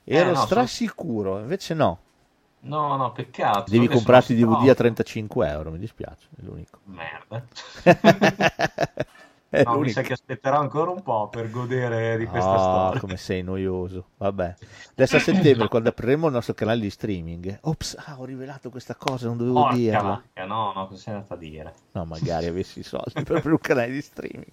Ero 0.03 0.29
Eh, 0.29 0.33
no, 0.33 0.45
strasicuro, 0.45 1.39
invece 1.39 1.73
no. 1.73 1.99
No, 2.63 2.95
no, 2.95 3.11
peccato. 3.11 3.71
Devi 3.71 3.87
comprarti 3.87 4.37
sono 4.37 4.51
DVD 4.51 4.59
a 4.69 4.73
stato- 4.73 4.77
35 4.81 5.47
euro, 5.49 5.71
mi 5.71 5.79
dispiace, 5.79 6.27
è 6.37 6.41
l'unico. 6.43 6.79
Merda. 6.83 7.43
È 9.53 9.63
No, 9.65 9.77
mi 9.79 9.89
sa 9.89 10.01
che 10.01 10.13
aspetterò 10.13 10.57
ancora 10.59 10.91
un 10.91 11.01
po' 11.03 11.27
per 11.27 11.49
godere 11.51 12.17
di 12.17 12.25
questa 12.25 12.51
Ah, 12.53 12.59
storia. 12.59 12.99
come 13.01 13.17
sei 13.17 13.43
noioso. 13.43 14.11
Vabbè. 14.17 14.55
Adesso 14.91 15.17
a 15.17 15.19
settembre, 15.19 15.67
quando 15.67 15.89
apriremo 15.89 16.27
il 16.27 16.33
nostro 16.33 16.53
canale 16.53 16.79
di 16.79 16.89
streaming. 16.89 17.59
Ops, 17.63 17.95
ah, 17.99 18.17
ho 18.17 18.23
rivelato 18.23 18.69
questa 18.69 18.95
cosa, 18.95 19.27
non 19.27 19.35
dovevo 19.37 19.59
Porca 19.61 19.75
dirla. 19.75 20.23
no, 20.45 20.71
no, 20.73 20.87
cosa 20.87 21.01
sei 21.01 21.13
andata 21.15 21.33
a 21.33 21.37
dire? 21.37 21.73
No, 21.91 22.05
magari 22.05 22.45
avessi 22.45 22.79
i 22.79 22.83
soldi 22.83 23.11
per 23.23 23.35
aprire 23.37 23.51
un 23.51 23.59
canale 23.59 23.91
di 23.91 24.01
streaming. 24.01 24.51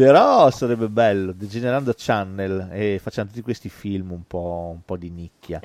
Però 0.00 0.50
sarebbe 0.50 0.88
bello, 0.88 1.32
degenerando 1.32 1.92
Channel 1.94 2.70
e 2.72 2.98
facciamo 3.02 3.28
tutti 3.28 3.42
questi 3.42 3.68
film 3.68 4.12
un 4.12 4.26
po', 4.26 4.70
un 4.72 4.82
po' 4.82 4.96
di 4.96 5.10
nicchia. 5.10 5.60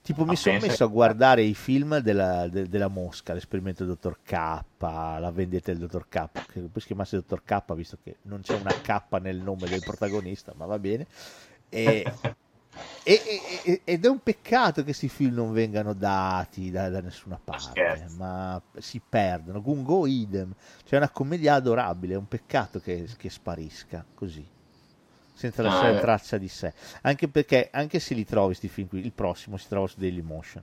Tipo, 0.00 0.20
mi 0.20 0.28
Ma 0.28 0.36
sono 0.36 0.60
messo 0.60 0.84
a 0.84 0.86
guardare 0.86 1.42
i 1.42 1.52
film 1.54 1.98
della, 1.98 2.46
de- 2.46 2.68
della 2.68 2.86
mosca, 2.86 3.32
l'esperimento 3.32 3.84
del 3.84 3.94
dottor 3.94 4.18
K, 4.22 4.62
la 4.78 5.30
vendetta 5.34 5.72
del 5.72 5.80
dottor 5.80 6.06
K, 6.08 6.28
che 6.52 6.60
poi 6.60 6.80
si 6.80 6.86
chiamasse 6.86 7.16
dottor 7.16 7.42
K, 7.44 7.74
visto 7.74 7.98
che 8.00 8.18
non 8.22 8.40
c'è 8.42 8.54
una 8.54 8.70
K 8.70 9.02
nel 9.20 9.38
nome 9.38 9.68
del 9.68 9.80
protagonista, 9.80 10.52
ma 10.56 10.66
va 10.66 10.78
bene. 10.78 11.06
E, 11.68 12.04
e- 13.04 13.60
e- 13.64 13.80
ed 13.84 14.04
è 14.04 14.08
un 14.08 14.20
peccato 14.20 14.76
che 14.80 14.84
questi 14.84 15.08
film 15.08 15.34
non 15.34 15.52
vengano 15.52 15.92
dati 15.92 16.70
da, 16.70 16.88
da 16.88 17.00
nessuna 17.00 17.40
parte, 17.42 17.80
scherzi. 17.80 18.16
ma 18.16 18.60
si 18.78 19.00
perdono. 19.06 19.60
Gungo 19.60 20.06
idem, 20.06 20.54
c'è 20.84 20.96
una 20.96 21.10
commedia 21.10 21.54
adorabile, 21.54 22.14
è 22.14 22.16
un 22.16 22.28
peccato 22.28 22.80
che, 22.80 23.08
che 23.16 23.30
sparisca 23.30 24.06
così, 24.14 24.48
senza 25.32 25.62
Ah, 25.62 25.64
lasciare 25.64 25.96
eh. 25.96 26.00
traccia 26.00 26.38
di 26.38 26.48
sé. 26.48 26.72
Anche 27.02 27.28
perché, 27.28 27.68
anche 27.72 27.98
se 27.98 28.14
li 28.14 28.24
trovi 28.24 28.46
questi 28.48 28.68
film 28.68 28.88
qui, 28.88 29.00
il 29.04 29.12
prossimo 29.12 29.56
si 29.56 29.68
trova 29.68 29.86
su 29.86 29.98
Dailymotion, 29.98 30.62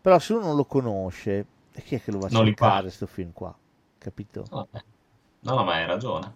però 0.00 0.18
se 0.18 0.32
uno 0.34 0.46
non 0.46 0.56
lo 0.56 0.64
conosce, 0.66 1.46
chi 1.84 1.94
è 1.96 2.02
che 2.02 2.10
lo 2.10 2.18
va 2.20 2.26
a 2.26 2.30
cercare 2.30 2.82
questo 2.82 3.06
film 3.06 3.32
qua? 3.32 3.56
Capito? 3.98 4.50
No, 4.50 4.68
no, 5.40 5.64
ma 5.64 5.74
hai 5.74 5.86
ragione. 5.86 6.34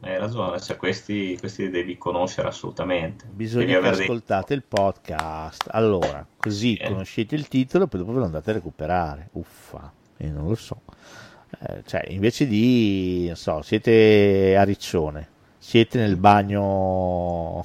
Hai 0.00 0.16
ragione, 0.18 0.60
cioè 0.60 0.76
questi, 0.76 1.36
questi 1.38 1.64
li 1.64 1.70
devi 1.70 1.98
conoscere 1.98 2.48
assolutamente. 2.48 3.24
Devi 3.24 3.36
Bisogna 3.36 3.66
che 3.66 3.74
aver 3.76 3.94
dei- 3.96 4.02
ascoltate 4.04 4.54
il 4.54 4.62
podcast. 4.62 5.68
Allora, 5.72 6.24
così 6.36 6.76
Sì. 6.80 6.86
conoscete 6.86 7.34
il 7.34 7.48
titolo, 7.48 7.86
poi 7.88 8.00
dopo 8.00 8.12
ve 8.12 8.18
lo 8.20 8.24
andate 8.26 8.50
a 8.50 8.52
recuperare. 8.54 9.28
Uffa, 9.32 9.92
io 10.18 10.32
non 10.32 10.46
lo 10.48 10.54
so. 10.54 10.82
Eh, 11.66 11.82
cioè, 11.86 12.04
invece 12.08 12.46
di, 12.46 13.24
non 13.26 13.36
so, 13.36 13.62
siete 13.62 14.54
a 14.56 14.62
Riccione, 14.62 15.28
siete 15.58 15.98
nel 15.98 16.16
bagno, 16.16 17.64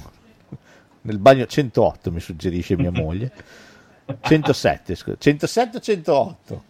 nel 1.02 1.20
bagno 1.20 1.46
108, 1.46 2.12
mi 2.12 2.20
suggerisce 2.20 2.76
mia 2.78 2.92
moglie. 2.92 3.32
107, 4.20 4.96
scusa, 4.96 5.18
107 5.18 5.78
o 5.78 5.80
108? 5.80 6.64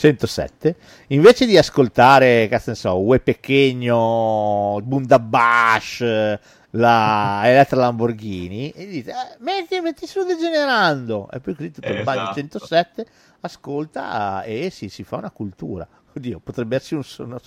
107 0.00 0.76
invece 1.08 1.44
di 1.46 1.58
ascoltare 1.58 2.48
cazzo 2.48 2.70
ne 2.70 2.76
so 2.76 2.98
Ue 3.00 3.20
Pechegno 3.20 4.80
Bundabash 4.82 6.38
la 6.70 7.42
Elettra 7.44 7.76
Lamborghini 7.80 8.70
e 8.70 8.86
dite 8.86 9.10
eh, 9.10 9.36
metti, 9.40 9.80
metti 9.80 10.06
su 10.06 10.24
degenerando. 10.24 11.28
E 11.30 11.40
poi 11.40 11.54
così 11.54 11.70
tutto 11.70 11.88
il 11.88 12.02
bagno 12.04 12.22
Esatto. 12.30 12.34
107 12.40 13.06
ascolta 13.40 14.42
e 14.44 14.70
si, 14.70 14.88
si 14.88 15.02
fa 15.04 15.16
una 15.16 15.30
cultura. 15.30 15.86
Oddio 16.16 16.40
potrebbe 16.40 16.76
essere 16.76 16.96
un- 16.96 17.26
una, 17.26 17.40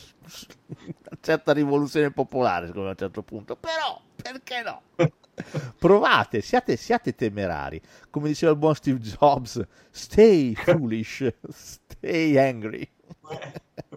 una 0.68 1.18
certa 1.22 1.54
rivoluzione 1.54 2.12
popolare 2.12 2.68
secondo 2.68 2.84
me, 2.84 2.90
a 2.90 2.92
un 2.92 2.98
certo 2.98 3.22
punto. 3.24 3.56
Però 3.56 4.00
perché 4.22 4.62
no 4.62 4.82
provate 5.80 6.42
siate, 6.42 6.76
siate 6.78 7.16
temerari 7.16 7.82
come 8.10 8.28
diceva 8.28 8.52
il 8.52 8.58
buon 8.58 8.76
Steve 8.76 9.00
Jobs 9.00 9.62
stay 9.90 10.54
foolish 10.56 11.28
stay 11.50 12.38
angry 12.38 12.88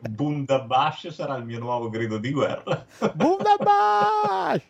Bundabash 0.09 1.09
sarà 1.09 1.37
il 1.37 1.45
mio 1.45 1.59
nuovo 1.59 1.89
grido 1.89 2.19
di 2.19 2.31
guerra. 2.31 2.85
Bundabash 3.15 4.63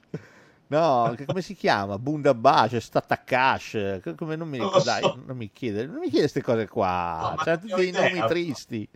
no 0.69 1.15
come 1.27 1.43
si 1.43 1.55
chiama 1.55 1.99
Bundabash 1.99 2.77
Statakash 2.79 4.01
che- 4.03 4.15
come 4.17 4.35
non 4.35 4.49
mi 4.49 4.59
ricordo 4.59 4.83
dai 4.83 5.03
so. 5.03 5.21
non 5.25 5.37
mi 5.37 5.51
chiede 5.53 5.87
non 5.87 5.97
mi 5.99 6.05
chiede 6.09 6.19
queste 6.31 6.43
cose 6.43 6.67
qua 6.69 7.35
No, 7.37 7.43
non 7.45 7.61
tutti 7.61 7.75
dei 7.75 7.91
nomi 7.93 8.09
idea. 8.11 8.27
tristi 8.27 8.89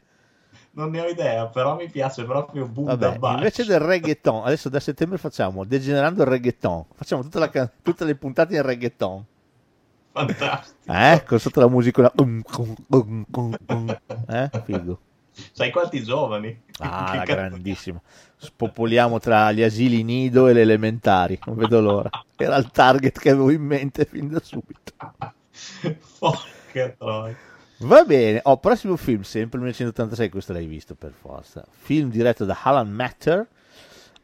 Non 0.72 0.90
ne 0.90 1.00
ho 1.00 1.06
idea, 1.06 1.46
però 1.46 1.74
mi 1.76 1.88
piace 1.90 2.24
proprio 2.24 2.62
Vabbè, 2.62 2.72
Bundabash. 2.72 3.36
invece 3.36 3.64
del 3.64 3.80
reggaeton, 3.80 4.44
adesso 4.44 4.68
da 4.68 4.78
settembre 4.78 5.18
facciamo 5.18 5.64
degenerando 5.64 6.22
il 6.22 6.28
reggaeton. 6.28 6.84
Facciamo 6.94 7.26
can- 7.50 7.70
tutte 7.82 8.04
le 8.04 8.14
puntate 8.14 8.54
in 8.54 8.62
reggaeton. 8.62 9.24
Fantastico. 10.12 10.92
Eh, 10.92 11.22
con 11.26 11.38
sotto 11.40 11.60
la 11.60 11.68
musica. 11.68 12.12
Eh, 14.28 14.50
figo. 14.64 15.00
Sai 15.52 15.70
quanti 15.70 16.02
giovani? 16.02 16.60
Ah, 16.78 17.22
grandissima. 17.26 18.00
Spopoliamo 18.36 19.18
tra 19.18 19.50
gli 19.52 19.62
asili 19.62 20.02
nido 20.02 20.46
e 20.48 20.52
le 20.52 20.62
elementari, 20.62 21.38
non 21.46 21.56
vedo 21.56 21.80
l'ora. 21.80 22.10
Era 22.36 22.56
il 22.56 22.70
target 22.70 23.18
che 23.18 23.30
avevo 23.30 23.50
in 23.50 23.62
mente 23.62 24.04
fin 24.04 24.28
da 24.28 24.40
subito. 24.40 24.92
Porca 26.18 26.94
troia. 26.96 27.36
Va 27.80 28.04
bene, 28.04 28.40
oh, 28.44 28.58
prossimo 28.58 28.96
film, 28.96 29.22
sempre 29.22 29.58
1986, 29.58 30.28
questo 30.28 30.52
l'hai 30.52 30.66
visto 30.66 30.94
per 30.94 31.12
forza. 31.12 31.64
Film 31.70 32.10
diretto 32.10 32.44
da 32.44 32.58
Alan 32.62 32.90
Matter. 32.90 33.46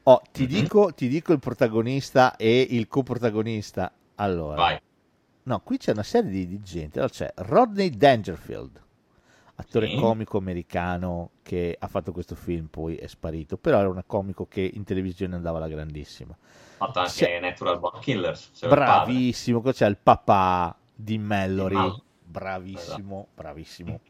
Oh, 0.04 0.22
ti, 0.30 0.42
Mhm. 0.42 0.48
dico, 0.48 0.92
ti 0.92 1.08
dico 1.08 1.32
il 1.32 1.38
protagonista 1.38 2.36
e 2.36 2.60
il 2.70 2.86
coprotagonista. 2.86 3.90
Allora, 4.16 4.56
Vai. 4.56 4.80
no, 5.44 5.60
qui 5.60 5.78
c'è 5.78 5.92
una 5.92 6.02
serie 6.02 6.30
di, 6.30 6.46
di 6.46 6.60
gente. 6.62 6.98
Allora, 6.98 7.12
c'è 7.12 7.32
Rodney 7.36 7.90
Dangerfield, 7.90 8.78
attore 9.56 9.88
Sì. 9.88 9.96
comico 9.96 10.36
americano 10.36 11.30
che 11.42 11.76
ha 11.78 11.88
fatto 11.88 12.12
questo 12.12 12.34
film, 12.34 12.66
poi 12.66 12.96
è 12.96 13.06
sparito. 13.06 13.56
Però 13.56 13.78
era 13.78 13.88
un 13.88 14.02
comico 14.06 14.46
che 14.46 14.70
in 14.72 14.84
televisione 14.84 15.34
andava 15.34 15.56
alla 15.56 15.68
grandissima. 15.68 16.36
Fatto 16.76 16.98
anche 16.98 17.10
C'è- 17.12 17.40
Natural 17.40 17.78
Born 17.78 18.00
Killers. 18.00 18.50
Bravissimo, 18.68 19.62
c'è 19.62 19.86
il 19.88 19.96
papà 20.00 20.76
di 20.94 21.16
Mallory. 21.18 22.04
Di 22.40 22.70
Mal- 22.72 23.00
Bravissimo, 23.02 23.28
bravissimo. 23.34 24.00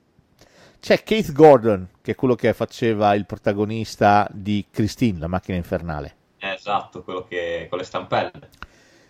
C'è 0.81 1.03
Keith 1.03 1.33
Gordon, 1.33 1.89
che 2.03 2.13
è 2.13 2.15
quello 2.15 2.35
che 2.35 2.53
faceva 2.53 3.15
il 3.15 3.27
protagonista 3.27 4.29
di 4.33 4.67
Christine, 4.71 5.19
la 5.19 5.27
macchina 5.29 5.57
infernale, 5.57 6.17
Esatto, 6.39 7.03
quello 7.03 7.25
che 7.25 7.67
con 7.69 7.79
le 7.79 7.85
stampelle. 7.85 8.51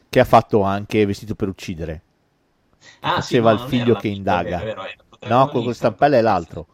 che 0.08 0.20
ha 0.20 0.24
fatto 0.24 0.62
anche 0.62 1.04
Vestito 1.06 1.34
per 1.34 1.48
uccidere. 1.48 2.02
Ah, 3.00 3.20
Faceva 3.20 3.52
no, 3.52 3.52
il 3.52 3.60
figlio 3.60 3.94
che 3.96 4.08
indaga. 4.08 4.60
è 4.60 4.64
vero, 4.64 4.82
è 4.84 4.96
No, 5.24 5.48
quello 5.48 5.62
con 5.64 5.68
le 5.68 5.74
stampelle 5.74 6.18
è 6.18 6.20
l'altro, 6.22 6.66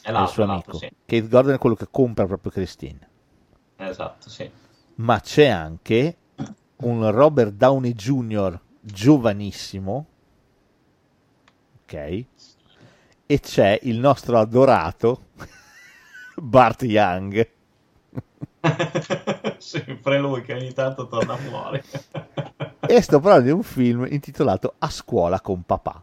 È 0.00 0.10
è 0.10 0.12
il 0.16 0.16
l'altro, 0.16 0.26
suo 0.26 0.44
l'altro, 0.44 0.72
amico. 0.72 0.78
sì. 0.78 0.90
Keith 1.04 1.28
Gordon 1.28 1.54
è 1.54 1.58
quello 1.58 1.74
che 1.76 1.88
compra 1.90 2.26
proprio 2.26 2.52
Christine. 2.52 3.08
Esatto, 3.76 4.28
sì. 4.30 4.50
Ma 4.96 5.20
c'è 5.20 5.46
anche 5.48 6.16
un 6.76 7.10
Robert 7.10 7.52
Downey 7.52 7.92
Jr. 7.92 8.58
giovanissimo, 8.80 10.06
ok? 11.92 12.24
E 13.26 13.40
c'è 13.40 13.78
il 13.82 13.98
nostro 13.98 14.38
adorato 14.38 15.26
Bart 16.36 16.82
Young. 16.82 17.50
Sempre 19.58 20.18
lui 20.18 20.42
che 20.42 20.54
ogni 20.54 20.72
tanto 20.72 21.06
torna 21.06 21.36
fuori. 21.36 21.82
E 22.80 23.00
sto 23.00 23.20
parlando 23.20 23.46
di 23.46 23.52
un 23.52 23.62
film 23.62 24.06
intitolato 24.08 24.74
A 24.78 24.90
scuola 24.90 25.40
con 25.40 25.62
papà. 25.62 26.02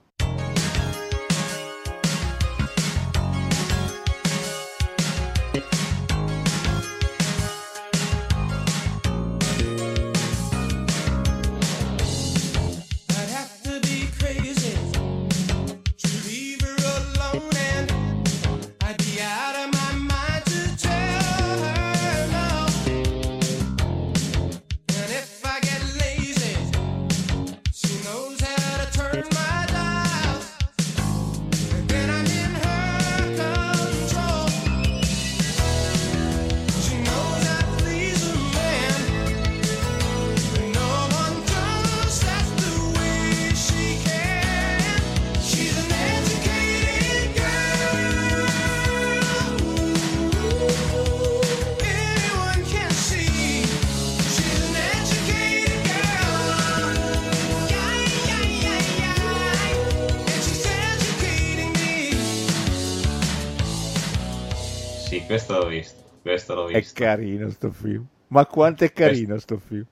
Carino 67.09 67.49
sto 67.49 67.71
film. 67.71 68.05
Ma 68.27 68.45
quanto 68.45 68.83
è 68.83 68.91
carino 68.91 69.37
sto 69.39 69.57
film. 69.57 69.85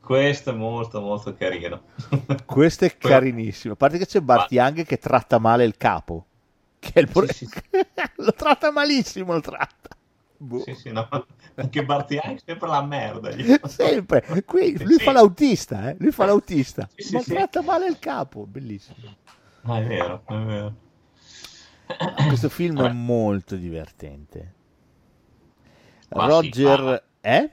Questo 0.00 0.50
è 0.50 0.54
molto 0.54 1.00
molto 1.00 1.34
carino. 1.34 1.82
Questo 2.46 2.84
è 2.84 2.96
carinissimo. 2.96 3.74
A 3.74 3.76
parte 3.76 3.98
che 3.98 4.06
c'è 4.06 4.20
Bart 4.20 4.50
Ma- 4.52 4.62
Young 4.62 4.84
che 4.84 4.98
tratta 4.98 5.38
male 5.38 5.64
il 5.64 5.76
capo. 5.76 6.24
Che 6.78 6.92
è 6.94 7.00
il 7.00 7.08
pro- 7.08 7.26
Sì, 7.26 7.46
sì, 7.46 7.60
lo 8.16 8.32
tratta 8.32 8.70
malissimo, 8.70 9.32
lo 9.32 9.40
tratta. 9.40 9.88
Boh. 10.38 10.60
Sì, 10.60 10.74
sì, 10.74 10.92
no. 10.92 11.08
Anche 11.54 11.84
Barty 11.84 12.16
è 12.16 12.36
sempre 12.44 12.68
la 12.68 12.82
merda. 12.84 13.30
Sempre. 13.66 14.22
Qui 14.44 14.76
lui 14.84 14.98
Sì. 14.98 15.02
fa 15.04 15.12
l'autista, 15.12 15.88
eh? 15.90 15.96
Lui 15.98 16.12
fa 16.12 16.26
l'autista. 16.26 16.88
Sì, 16.94 17.14
ma 17.14 17.20
sì. 17.22 17.32
tratta 17.32 17.62
male 17.62 17.86
il 17.86 17.98
capo. 17.98 18.46
Bellissimo. 18.46 18.96
Ah, 19.62 19.78
è 19.78 19.84
vero, 19.86 20.22
è 20.26 20.34
vero. 20.36 20.74
Questo 22.28 22.48
film 22.50 22.78
è 22.78 22.82
Vabbè. 22.82 22.92
molto 22.94 23.56
divertente. 23.56 24.54
Sì, 26.28 26.52
Roger, 26.52 27.02
eh? 27.22 27.50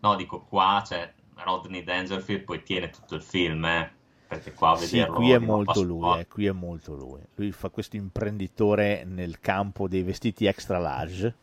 No, 0.00 0.16
dico 0.16 0.42
qua 0.44 0.82
c'è 0.84 1.14
Rodney 1.36 1.82
Dangerfield, 1.82 2.42
poi 2.44 2.62
tiene 2.62 2.90
tutto 2.90 3.14
il 3.14 3.22
film, 3.22 3.64
eh. 3.64 3.90
Perché 4.26 4.52
qua 4.52 4.70
a 4.72 4.76
Sì, 4.76 4.78
vederlo 4.78 5.18
qui 5.18 5.30
è 5.32 5.38
molto 5.38 5.82
lui, 5.82 6.18
eh, 6.18 6.26
qui 6.26 6.46
è 6.46 6.52
molto 6.52 6.94
lui. 6.94 7.20
Lui 7.36 7.52
fa 7.52 7.68
questo 7.68 7.96
imprenditore 7.96 9.04
nel 9.04 9.38
campo 9.40 9.86
dei 9.86 10.02
vestiti 10.02 10.46
extra 10.46 10.78
large. 10.78 11.34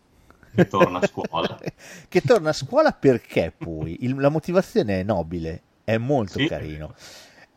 Che 0.54 0.68
torna 0.68 1.00
a 1.00 1.02
scuola. 1.02 1.64
che 2.10 2.22
torna 2.22 2.50
a 2.50 2.54
scuola 2.54 2.92
perché 2.92 3.54
poi 3.58 3.98
il- 4.02 4.16
la 4.20 4.30
motivazione 4.30 5.00
è 5.00 5.04
nobile, 5.04 5.62
è 5.84 5.98
molto 5.98 6.40
Sì. 6.40 6.44
carino. 6.44 6.94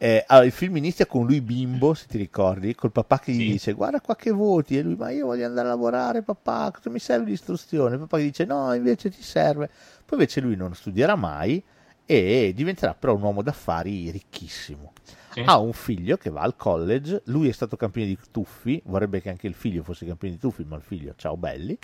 Eh, 0.02 0.24
allora, 0.26 0.46
il 0.46 0.50
film 0.52 0.76
inizia 0.78 1.06
con 1.06 1.26
lui 1.26 1.40
bimbo, 1.40 1.94
se 1.94 2.06
ti 2.08 2.18
ricordi, 2.18 2.74
col 2.74 2.90
papà 2.90 3.20
che 3.20 3.30
gli 3.30 3.38
Sì. 3.38 3.50
dice 3.52 3.72
guarda 3.72 4.00
qua 4.00 4.16
che 4.16 4.32
voti 4.32 4.76
e 4.76 4.82
lui 4.82 4.96
ma 4.96 5.10
io 5.10 5.26
voglio 5.26 5.46
andare 5.46 5.68
a 5.68 5.70
lavorare 5.70 6.22
papà, 6.22 6.72
cosa 6.72 6.90
mi 6.90 6.98
serve 6.98 7.30
l'istruzione? 7.30 7.94
Il 7.94 8.00
papà 8.00 8.18
gli 8.18 8.22
dice 8.24 8.44
no 8.44 8.74
invece 8.74 9.10
ti 9.10 9.22
serve. 9.22 9.68
Poi 10.04 10.18
invece 10.18 10.40
lui 10.40 10.56
non 10.56 10.74
studierà 10.74 11.14
mai 11.14 11.62
e 12.04 12.52
diventerà 12.52 12.94
però 12.94 13.14
un 13.14 13.22
uomo 13.22 13.42
d'affari 13.42 14.10
ricchissimo. 14.10 14.92
Sì. 15.30 15.44
Ha 15.46 15.56
un 15.60 15.72
figlio 15.72 16.16
che 16.16 16.30
va 16.30 16.40
al 16.40 16.56
college, 16.56 17.22
lui 17.26 17.48
è 17.48 17.52
stato 17.52 17.76
campione 17.76 18.08
di 18.08 18.18
tuffi, 18.32 18.82
vorrebbe 18.86 19.20
che 19.22 19.28
anche 19.30 19.46
il 19.46 19.54
figlio 19.54 19.84
fosse 19.84 20.04
campione 20.04 20.34
di 20.34 20.40
tuffi, 20.40 20.64
ma 20.64 20.74
il 20.74 20.82
figlio, 20.82 21.14
ciao 21.16 21.36
belli. 21.36 21.78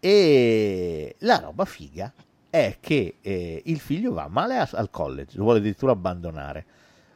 E 0.00 1.16
la 1.18 1.36
roba 1.38 1.66
figa 1.66 2.10
è 2.48 2.78
che 2.80 3.16
eh, 3.20 3.62
il 3.66 3.78
figlio 3.78 4.14
va 4.14 4.26
male 4.28 4.56
a- 4.56 4.68
al 4.72 4.88
college, 4.88 5.36
lo 5.36 5.42
vuole 5.44 5.58
addirittura 5.58 5.92
abbandonare. 5.92 6.64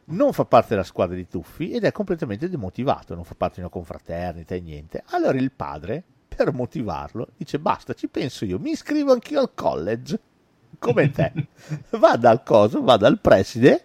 Non 0.08 0.32
fa 0.32 0.44
parte 0.44 0.68
della 0.70 0.84
squadra 0.84 1.16
di 1.16 1.26
tuffi 1.26 1.72
ed 1.72 1.84
è 1.84 1.90
completamente 1.90 2.48
demotivato, 2.48 3.14
non 3.14 3.24
fa 3.24 3.34
parte 3.34 3.56
di 3.56 3.60
una 3.62 3.70
confraternita 3.70 4.54
e 4.54 4.60
niente. 4.60 5.02
Allora 5.06 5.36
il 5.36 5.50
padre, 5.50 6.02
per 6.28 6.52
motivarlo, 6.52 7.28
dice 7.36 7.58
basta, 7.58 7.92
ci 7.92 8.06
penso 8.06 8.44
io, 8.44 8.58
mi 8.60 8.70
iscrivo 8.70 9.12
anch'io 9.12 9.40
al 9.40 9.54
college, 9.54 10.18
come 10.78 11.10
te. 11.10 11.32
va 11.98 12.16
dal 12.16 12.44
coso, 12.44 12.82
va 12.82 12.96
dal 12.96 13.18
preside, 13.18 13.82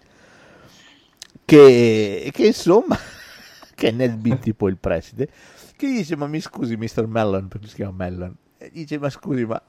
che, 1.44 2.30
che 2.32 2.46
insomma, 2.46 2.98
che 3.74 3.88
è 3.88 3.92
nel 3.92 4.16
beat 4.16 4.42
tipo 4.42 4.68
il 4.68 4.78
preside, 4.78 5.28
che 5.76 5.90
gli 5.90 5.98
dice 5.98 6.16
ma 6.16 6.28
mi 6.28 6.40
scusi 6.40 6.78
Mr. 6.78 7.08
Mellon, 7.08 7.48
perché 7.48 7.68
si 7.68 7.76
chiama 7.76 7.94
Mellon, 7.98 8.36
e 8.60 8.70
dice 8.72 9.00
ma 9.00 9.10
scusi 9.10 9.44
ma 9.44 9.60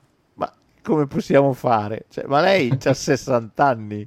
come 0.82 1.06
possiamo 1.06 1.52
fare? 1.52 2.06
Cioè, 2.10 2.24
ma 2.26 2.40
lei 2.40 2.76
ha 2.82 2.94
60 2.94 3.64
anni, 3.64 4.06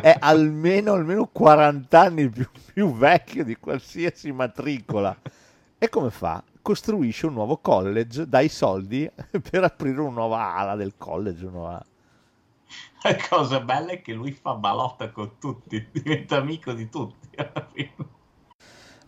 è 0.00 0.16
almeno, 0.18 0.92
almeno 0.92 1.26
40 1.26 2.00
anni 2.00 2.28
più, 2.30 2.48
più 2.72 2.94
vecchio 2.94 3.44
di 3.44 3.56
qualsiasi 3.56 4.32
matricola. 4.32 5.16
E 5.78 5.88
come 5.88 6.10
fa? 6.10 6.42
Costruisce 6.62 7.26
un 7.26 7.34
nuovo 7.34 7.58
college, 7.58 8.28
dai 8.28 8.48
soldi 8.48 9.10
per 9.50 9.64
aprire 9.64 10.00
una 10.00 10.10
nuova 10.10 10.54
ala 10.54 10.76
del 10.76 10.94
college, 10.96 11.44
nuova... 11.44 11.84
La 13.02 13.16
cosa 13.28 13.60
bella 13.60 13.90
è 13.90 14.00
che 14.00 14.12
lui 14.12 14.30
fa 14.30 14.54
balotta 14.54 15.10
con 15.10 15.32
tutti, 15.40 15.84
diventa 15.90 16.36
amico 16.36 16.72
di 16.72 16.88
tutti. 16.88 17.28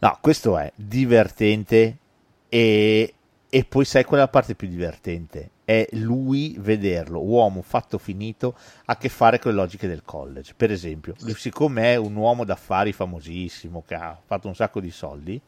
No, 0.01 0.19
questo 0.21 0.59
è 0.59 0.71
divertente 0.75 1.99
e, 2.49 3.15
e 3.49 3.65
poi 3.65 3.85
sai 3.85 4.05
qual 4.05 4.19
è 4.21 4.23
la 4.25 4.29
parte 4.29 4.57
più 4.57 4.67
divertente? 4.67 5.51
È 5.65 5.89
lui 5.93 6.57
vederlo, 6.59 7.23
uomo 7.23 7.63
fatto 7.63 7.97
finito, 7.99 8.57
a 8.87 8.97
che 8.97 9.09
fare 9.09 9.39
con 9.39 9.53
le 9.53 9.57
logiche 9.57 9.89
del 9.89 10.03
college. 10.05 10.53
Per 10.55 10.71
esempio, 10.71 11.15
lui, 11.21 11.35
siccome 11.35 11.93
è 11.93 11.97
un 11.97 12.15
uomo 12.17 12.45
d'affari 12.45 12.93
famosissimo 12.93 13.83
che 13.87 13.95
ha 13.95 14.21
fatto 14.25 14.49
un 14.49 14.55
sacco 14.55 14.81
di 14.81 14.91
soldi, 14.91 15.41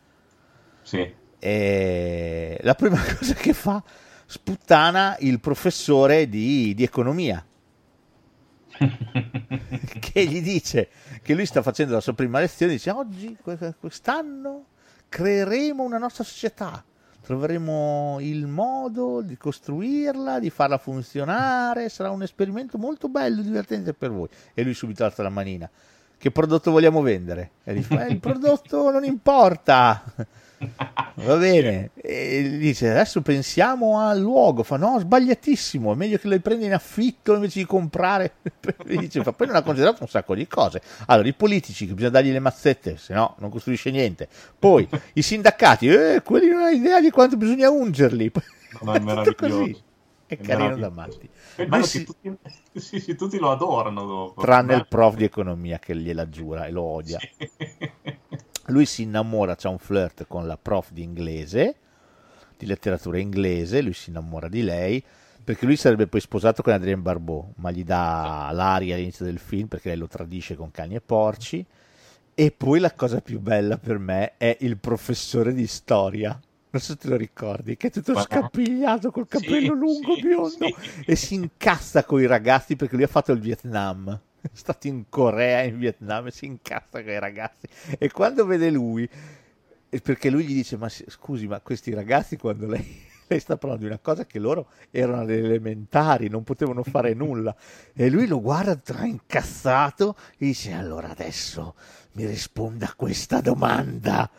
Sì. 0.82 1.24
E 1.38 2.58
la 2.62 2.74
prima 2.74 2.96
cosa 3.18 3.34
che 3.34 3.52
fa, 3.52 3.82
sputtana 4.26 5.16
il 5.20 5.38
professore 5.40 6.28
di, 6.28 6.74
di 6.74 6.82
economia. 6.82 7.44
che 10.00 10.26
gli 10.26 10.42
dice 10.42 10.88
che 11.22 11.34
lui 11.34 11.46
sta 11.46 11.62
facendo 11.62 11.94
la 11.94 12.00
sua 12.00 12.12
prima 12.14 12.40
lezione, 12.40 12.72
dice 12.72 12.90
oggi, 12.90 13.36
que- 13.40 13.74
quest'anno, 13.78 14.66
creeremo 15.08 15.82
una 15.82 15.98
nostra 15.98 16.24
società, 16.24 16.84
troveremo 17.26 18.18
il 18.20 18.46
modo 18.46 19.20
di 19.20 19.36
costruirla, 19.36 20.38
di 20.38 20.48
farla 20.48 20.78
funzionare, 20.78 21.88
sarà 21.88 22.10
un 22.10 22.22
esperimento 22.22 22.78
molto 22.78 23.08
bello, 23.08 23.42
divertente 23.42 23.92
per 23.94 24.12
voi. 24.12 24.28
E 24.54 24.62
lui 24.62 24.74
subito 24.74 25.04
alza 25.04 25.24
la 25.24 25.28
manina. 25.28 25.68
Che 26.16 26.30
prodotto 26.30 26.70
vogliamo 26.70 27.02
vendere? 27.02 27.50
E 27.64 27.74
gli 27.74 27.82
fa, 27.82 28.06
"Eh, 28.06 28.12
il 28.12 28.20
prodotto 28.20 28.92
non 28.92 29.04
importa. 29.04 30.04
Va 31.18 31.36
bene, 31.36 31.90
e 31.94 32.56
dice 32.58 32.90
adesso 32.90 33.22
pensiamo 33.22 33.98
al 34.00 34.18
luogo, 34.20 34.62
fa 34.62 34.76
no, 34.76 34.98
sbagliatissimo, 34.98 35.92
è 35.92 35.96
meglio 35.96 36.18
che 36.18 36.28
le 36.28 36.40
prendi 36.40 36.66
in 36.66 36.74
affitto 36.74 37.34
invece 37.34 37.60
di 37.60 37.64
comprare. 37.66 38.34
Dice, 38.84 39.22
fa, 39.22 39.32
poi 39.32 39.46
non 39.46 39.56
ha 39.56 39.62
considerato 39.62 40.02
un 40.02 40.08
sacco 40.08 40.34
di 40.34 40.46
cose. 40.46 40.80
Allora, 41.06 41.26
i 41.28 41.32
politici 41.34 41.86
che 41.86 41.94
bisogna 41.94 42.10
dargli 42.12 42.32
le 42.32 42.38
mazzette, 42.40 42.96
se 42.98 43.14
no 43.14 43.34
non 43.38 43.50
costruisce 43.50 43.90
niente. 43.90 44.28
Poi 44.58 44.86
i 45.14 45.22
sindacati, 45.22 45.88
eh, 45.88 46.22
quelli 46.22 46.48
non 46.48 46.62
hanno 46.62 46.76
idea 46.76 47.00
di 47.00 47.10
quanto 47.10 47.36
bisogna 47.36 47.70
ungerli. 47.70 48.30
No, 48.80 48.92
è 48.94 48.98
meraviglioso. 49.00 49.34
così. 49.34 49.82
È 50.26 50.36
È 50.36 50.38
carino 50.40 50.76
da 50.76 50.90
matti. 50.90 51.30
Bello 51.64 51.86
si- 51.86 52.02
tutti, 52.02 52.34
sì, 52.74 53.00
sì, 53.00 53.14
tutti 53.14 53.38
lo 53.38 53.50
adorano 53.50 54.04
dopo. 54.06 54.44
tranne 54.44 54.74
il 54.74 54.86
prof 54.88 55.14
di 55.16 55.24
economia 55.24 55.78
che 55.78 55.94
gliela 55.96 56.28
giura 56.28 56.66
e 56.66 56.70
lo 56.70 56.82
odia. 56.82 57.22
Lui 58.68 58.84
si 58.86 59.02
innamora, 59.02 59.54
c'ha 59.54 59.68
un 59.68 59.78
flirt 59.78 60.26
con 60.26 60.46
la 60.46 60.56
prof 60.56 60.90
di 60.90 61.02
inglese, 61.02 61.76
di 62.56 62.66
letteratura 62.66 63.18
inglese, 63.18 63.80
lui 63.80 63.92
si 63.92 64.10
innamora 64.10 64.48
di 64.48 64.62
lei, 64.62 65.02
perché 65.44 65.66
lui 65.66 65.76
sarebbe 65.76 66.08
poi 66.08 66.20
sposato 66.20 66.62
con 66.62 66.72
Adrien 66.72 67.00
Barbeau, 67.02 67.52
ma 67.56 67.70
gli 67.70 67.84
dà 67.84 68.50
l'aria 68.52 68.96
all'inizio 68.96 69.24
del 69.24 69.38
film 69.38 69.68
perché 69.68 69.90
lei 69.90 69.98
lo 69.98 70.08
tradisce 70.08 70.56
con 70.56 70.70
cani 70.72 70.96
e 70.96 71.00
porci. 71.00 71.64
E 72.38 72.50
poi 72.50 72.80
la 72.80 72.92
cosa 72.92 73.20
più 73.20 73.40
bella 73.40 73.78
per 73.78 73.98
me 73.98 74.34
è 74.36 74.56
il 74.60 74.76
professore 74.78 75.54
di 75.54 75.66
storia. 75.66 76.38
Non 76.70 76.82
so 76.82 76.92
se 76.92 76.96
te 76.98 77.08
lo 77.08 77.16
ricordi, 77.16 77.76
che 77.76 77.86
è 77.86 77.90
tutto 77.90 78.14
scappigliato 78.18 79.10
col 79.10 79.28
capello 79.28 79.72
Sì, 79.72 79.78
lungo 79.78 80.14
sì, 80.14 80.20
biondo 80.20 80.66
sì. 80.66 80.74
e 81.06 81.16
si 81.16 81.34
incazza 81.34 82.04
con 82.04 82.20
i 82.20 82.26
ragazzi 82.26 82.76
perché 82.76 82.96
lui 82.96 83.04
ha 83.04 83.08
fatto 83.08 83.32
il 83.32 83.40
Vietnam. 83.40 84.20
È 84.52 84.56
stato 84.56 84.86
in 84.86 85.08
Corea 85.08 85.62
in 85.62 85.78
Vietnam 85.78 86.28
si 86.28 86.46
incazza 86.46 87.02
con 87.02 87.10
i 87.10 87.18
ragazzi. 87.18 87.66
E 87.98 88.10
quando 88.10 88.46
vede 88.46 88.70
lui, 88.70 89.08
perché 90.02 90.30
lui 90.30 90.44
gli 90.44 90.54
dice: 90.54 90.76
Ma 90.76 90.88
si- 90.88 91.04
scusi, 91.08 91.46
ma 91.46 91.60
questi 91.60 91.92
ragazzi, 91.92 92.36
quando 92.36 92.66
lei, 92.66 93.04
lei 93.26 93.40
sta 93.40 93.56
parlando 93.56 93.84
di 93.84 93.90
una 93.90 94.00
cosa 94.00 94.24
che 94.24 94.38
loro 94.38 94.68
erano 94.90 95.20
alle 95.20 95.38
elementari, 95.38 96.28
non 96.28 96.44
potevano 96.44 96.82
fare 96.82 97.14
nulla. 97.14 97.54
E 97.94 98.08
lui 98.08 98.26
lo 98.26 98.40
guarda 98.40 98.76
tra 98.76 99.04
incazzato 99.04 100.16
e 100.38 100.46
dice: 100.46 100.72
Allora 100.72 101.10
adesso 101.10 101.74
mi 102.12 102.24
risponda 102.26 102.86
a 102.86 102.94
questa 102.94 103.40
domanda. 103.40 104.30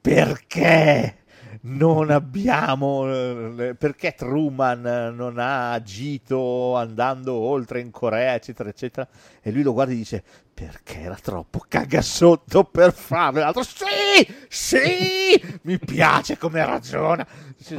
Perché? 0.00 1.23
Non 1.62 2.10
abbiamo 2.10 3.12
eh, 3.12 3.74
perché 3.78 4.14
Truman 4.14 5.12
non 5.14 5.38
ha 5.38 5.72
agito 5.72 6.74
andando 6.76 7.34
oltre 7.34 7.80
in 7.80 7.90
Corea 7.90 8.34
eccetera 8.34 8.68
eccetera? 8.68 9.08
E 9.40 9.50
lui 9.50 9.62
lo 9.62 9.72
guarda 9.72 9.92
e 9.92 9.96
dice 9.96 10.22
perché 10.52 11.00
era 11.00 11.16
troppo 11.16 11.64
cagasotto 11.66 12.64
per 12.64 12.92
farlo? 12.92 13.40
E 13.40 13.42
l'altro 13.42 13.62
sì 13.62 14.34
sì 14.48 15.58
mi 15.62 15.78
piace 15.78 16.38
come 16.38 16.64
ragiona. 16.64 17.26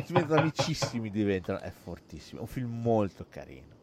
Diventano 0.06 0.42
amicissimi 0.42 1.10
diventano 1.10 1.60
è 1.60 1.72
fortissimo 1.72 2.40
è 2.40 2.42
un 2.42 2.48
film 2.48 2.82
molto 2.82 3.26
carino 3.30 3.74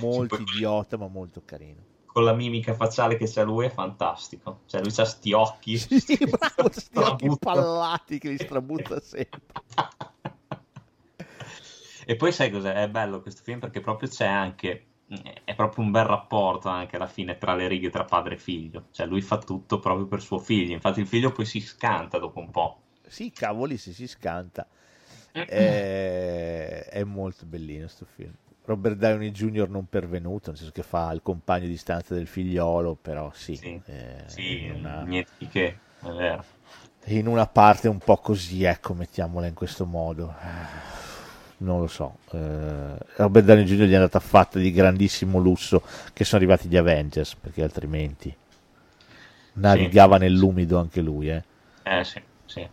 molto 0.00 0.36
idiota 0.40 0.96
ma 0.96 1.06
molto 1.06 1.42
carino 1.44 1.92
Con 2.14 2.22
la 2.22 2.32
mimica 2.32 2.74
facciale 2.74 3.16
che 3.16 3.28
c'ha 3.28 3.42
lui 3.42 3.66
è 3.66 3.70
fantastico. 3.70 4.60
Cioè, 4.66 4.80
lui 4.80 4.92
c'ha 4.92 5.04
sti 5.04 5.32
occhi. 5.32 5.76
sì 5.82 6.16
bravo 6.16 6.70
sti 6.70 6.96
occhi 6.96 7.28
pallati 7.40 8.18
che 8.18 8.28
li 8.28 8.38
strabutta 8.38 9.00
sempre 9.00 9.40
E 12.06 12.14
poi 12.14 12.30
sai 12.30 12.52
cos'è? 12.52 12.72
È 12.74 12.88
bello 12.88 13.20
questo 13.20 13.42
film 13.42 13.58
perché 13.58 13.80
proprio 13.80 14.08
c'è 14.08 14.26
anche, 14.26 14.86
è 15.42 15.56
proprio 15.56 15.84
un 15.84 15.90
bel 15.90 16.04
rapporto 16.04 16.68
anche 16.68 16.94
alla 16.94 17.08
fine 17.08 17.36
tra 17.36 17.56
le 17.56 17.66
righe 17.66 17.90
tra 17.90 18.04
padre 18.04 18.34
e 18.34 18.38
figlio. 18.38 18.84
Cioè 18.92 19.06
lui 19.06 19.22
fa 19.22 19.38
tutto 19.38 19.80
proprio 19.80 20.06
per 20.06 20.20
suo 20.22 20.38
figlio, 20.38 20.72
infatti 20.72 21.00
il 21.00 21.08
figlio 21.08 21.32
poi 21.32 21.46
si 21.46 21.58
scanta 21.58 22.20
dopo 22.20 22.38
un 22.38 22.50
po'. 22.52 22.80
Sì, 23.08 23.32
cavoli, 23.32 23.76
se 23.76 23.92
si 23.92 24.06
scanta. 24.06 24.68
È, 25.32 26.86
è 26.90 27.02
molto 27.02 27.44
bellino 27.44 27.88
sto 27.88 28.04
film. 28.04 28.32
Robert 28.66 28.96
Downey 28.96 29.30
Jr. 29.30 29.68
non 29.68 29.86
pervenuto, 29.88 30.48
nel 30.50 30.58
senso 30.58 30.72
che 30.72 30.82
fa 30.82 31.12
il 31.12 31.20
compagno 31.22 31.66
di 31.66 31.76
stanza 31.76 32.14
del 32.14 32.26
figliolo, 32.26 32.94
però 33.00 33.30
sì, 33.34 33.60
Sì, 33.60 33.80
eh, 33.86 34.24
sì, 34.26 34.64
in, 34.64 34.72
una, 34.72 35.02
niente 35.02 35.32
di 35.38 35.48
che, 35.48 35.66
è 36.00 36.10
vero. 36.10 36.44
in 37.06 37.26
una 37.26 37.46
parte 37.46 37.88
un 37.88 37.98
po' 37.98 38.16
così, 38.18 38.64
ecco, 38.64 38.94
mettiamola 38.94 39.46
in 39.46 39.54
questo 39.54 39.84
modo. 39.86 40.34
Non 41.58 41.80
lo 41.80 41.86
so. 41.86 42.18
eh, 42.32 42.96
Robert 43.16 43.44
Downey 43.46 43.64
Jr. 43.64 43.84
gli 43.84 43.92
è 43.92 43.94
andata 43.94 44.20
fatta 44.20 44.58
di 44.58 44.72
grandissimo 44.72 45.38
lusso 45.38 45.82
che 46.12 46.24
sono 46.24 46.42
arrivati 46.42 46.68
gli 46.68 46.76
Avengers, 46.76 47.36
perché 47.36 47.62
altrimenti 47.62 48.34
navigava 49.54 50.18
nell'umido 50.18 50.78
anche 50.78 51.00
lui, 51.00 51.30
eh. 51.30 51.44
Eh 51.82 52.04
sì, 52.04 52.20
sì. 52.46 52.68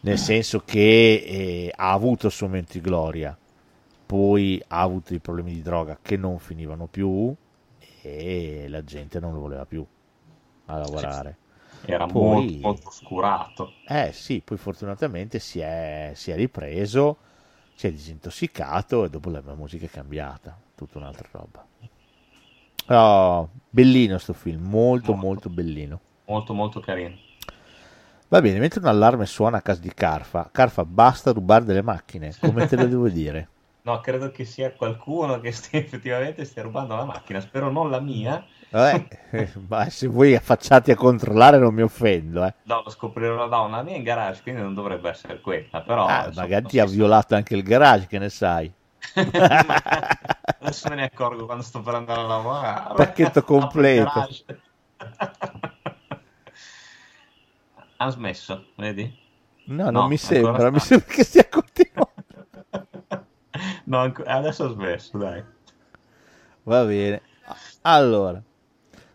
nel 0.00 0.18
senso 0.18 0.62
che 0.64 0.78
eh, 1.26 1.72
ha 1.74 1.92
avuto 1.92 2.26
il 2.26 2.32
suo 2.32 2.46
momento 2.46 2.72
di 2.72 2.80
gloria, 2.80 3.36
poi 4.06 4.62
ha 4.68 4.80
avuto 4.80 5.14
i 5.14 5.20
problemi 5.20 5.52
di 5.54 5.62
droga 5.62 5.98
che 6.00 6.16
non 6.16 6.38
finivano 6.38 6.86
più 6.88 7.34
e 8.02 8.66
la 8.68 8.84
gente 8.84 9.20
non 9.20 9.34
lo 9.34 9.40
voleva 9.40 9.66
più 9.66 9.86
a 10.66 10.78
lavorare. 10.78 11.38
Era 11.80 12.04
Poi- 12.06 12.06
molto, 12.06 12.58
molto 12.60 12.88
oscurato. 12.88 13.72
Eh 13.88 14.12
sì, 14.12 14.42
poi 14.42 14.56
fortunatamente 14.58 15.38
si 15.38 15.60
è, 15.60 16.12
si 16.14 16.30
è 16.30 16.34
ripreso, 16.36 17.18
si 17.74 17.86
è 17.86 17.90
disintossicato 17.92 19.04
e 19.04 19.10
dopo 19.10 19.30
la 19.30 19.42
musica 19.54 19.86
è 19.86 19.90
cambiata, 19.90 20.60
tutta 20.74 20.98
un'altra 20.98 21.28
roba. 21.32 21.66
Oh, 22.88 23.50
bellino 23.70 24.18
sto 24.18 24.32
film, 24.32 24.62
molto 24.68 25.12
Molto. 25.12 25.14
molto 25.14 25.48
bellino. 25.50 26.00
Molto, 26.26 26.52
molto 26.54 26.80
carino. 26.80 27.16
Va 28.28 28.40
bene, 28.40 28.58
mentre 28.60 28.78
un 28.80 28.86
allarme 28.86 29.26
suona 29.26 29.56
a 29.58 29.62
casa 29.62 29.80
di 29.80 29.92
Carfa, 29.94 30.48
Carfa 30.52 30.84
basta 30.84 31.32
rubare 31.32 31.64
delle 31.64 31.82
macchine, 31.82 32.36
come 32.38 32.64
te 32.64 32.76
lo 32.76 32.86
devo 32.88 33.08
dire? 33.08 33.48
No, 33.86 34.00
credo 34.00 34.32
che 34.32 34.44
sia 34.44 34.72
qualcuno 34.72 35.38
che 35.38 35.52
stia, 35.52 35.78
effettivamente 35.78 36.44
stia 36.44 36.62
rubando 36.62 36.96
la 36.96 37.04
macchina, 37.04 37.40
spero 37.40 37.70
non 37.70 37.88
la 37.88 38.00
mia. 38.00 38.44
Eh, 38.68 39.06
ma 39.68 39.88
se 39.88 40.08
voi 40.08 40.34
affacciati 40.34 40.90
a 40.90 40.96
controllare 40.96 41.56
non 41.58 41.72
mi 41.72 41.82
offendo, 41.82 42.44
eh. 42.44 42.52
No, 42.64 42.82
lo 42.84 42.90
scoprirò 42.90 43.46
da 43.46 43.60
una 43.60 43.82
mia 43.82 43.94
in 43.94 44.02
garage, 44.02 44.42
quindi 44.42 44.60
non 44.60 44.74
dovrebbe 44.74 45.08
essere 45.08 45.40
quella, 45.40 45.82
però... 45.82 46.04
Ah, 46.04 46.32
magari 46.34 46.66
ti 46.66 46.80
ha 46.80 46.84
violato 46.84 47.36
anche 47.36 47.54
il 47.54 47.62
garage, 47.62 48.08
che 48.08 48.18
ne 48.18 48.28
sai? 48.28 48.72
Adesso 49.14 50.88
me 50.88 50.96
ne 50.96 51.04
accorgo 51.04 51.46
quando 51.46 51.62
sto 51.62 51.80
per 51.80 51.94
andare 51.94 52.22
a 52.22 52.26
lavorare. 52.26 52.94
Pacchetto 52.96 53.44
completo. 53.44 54.28
Ha 57.98 58.10
smesso, 58.10 58.66
vedi? 58.74 59.16
No, 59.66 59.90
non 59.90 59.92
No, 59.92 60.08
mi 60.08 60.16
sembra, 60.16 60.70
mi 60.72 60.80
sta. 60.80 60.88
sembra 60.88 61.14
che 61.14 61.22
stia 61.22 61.48
continuando. 61.48 62.05
No, 63.84 64.12
adesso 64.24 64.64
ha 64.64 64.72
smesso, 64.72 65.18
dai. 65.18 65.42
Va 66.64 66.84
bene. 66.84 67.22
Allora, 67.82 68.42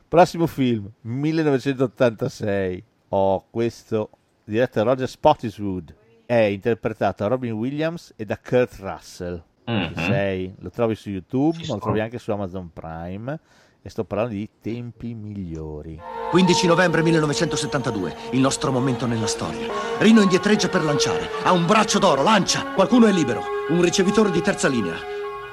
prossimo 0.07 0.47
film, 0.47 0.89
1986. 1.01 2.83
Oh, 3.09 3.45
questo 3.49 4.09
diretto 4.43 4.79
da 4.79 4.89
Roger 4.89 5.07
Spottiswoode. 5.07 5.95
È 6.25 6.35
interpretato 6.35 7.23
da 7.23 7.29
Robin 7.29 7.51
Williams 7.53 8.13
e 8.15 8.25
da 8.25 8.37
Kurt 8.37 8.77
Russell. 8.79 9.43
Mhm. 9.65 9.93
sei? 9.95 10.55
Lo 10.59 10.69
trovi 10.69 10.95
su 10.95 11.09
YouTube, 11.09 11.57
Ci 11.57 11.71
lo 11.71 11.77
trovi 11.77 11.99
anche 11.99 12.17
su 12.19 12.31
Amazon 12.31 12.71
Prime. 12.71 13.39
E 13.83 13.89
sto 13.89 14.03
parlando 14.03 14.35
di 14.35 14.47
Tempi 14.61 15.15
migliori. 15.15 15.99
15 16.29 16.67
novembre 16.67 17.01
1972, 17.01 18.15
il 18.33 18.39
nostro 18.39 18.71
momento 18.71 19.07
nella 19.07 19.25
storia. 19.25 19.73
Rino 19.97 20.21
indietreggia 20.21 20.69
per 20.69 20.83
lanciare. 20.83 21.27
Ha 21.41 21.51
un 21.51 21.65
braccio 21.65 21.97
d'oro, 21.97 22.21
lancia. 22.21 22.73
Qualcuno 22.73 23.07
è 23.07 23.11
libero. 23.11 23.43
Un 23.69 23.81
ricevitore 23.81 24.29
di 24.29 24.39
terza 24.41 24.67
linea. 24.67 24.93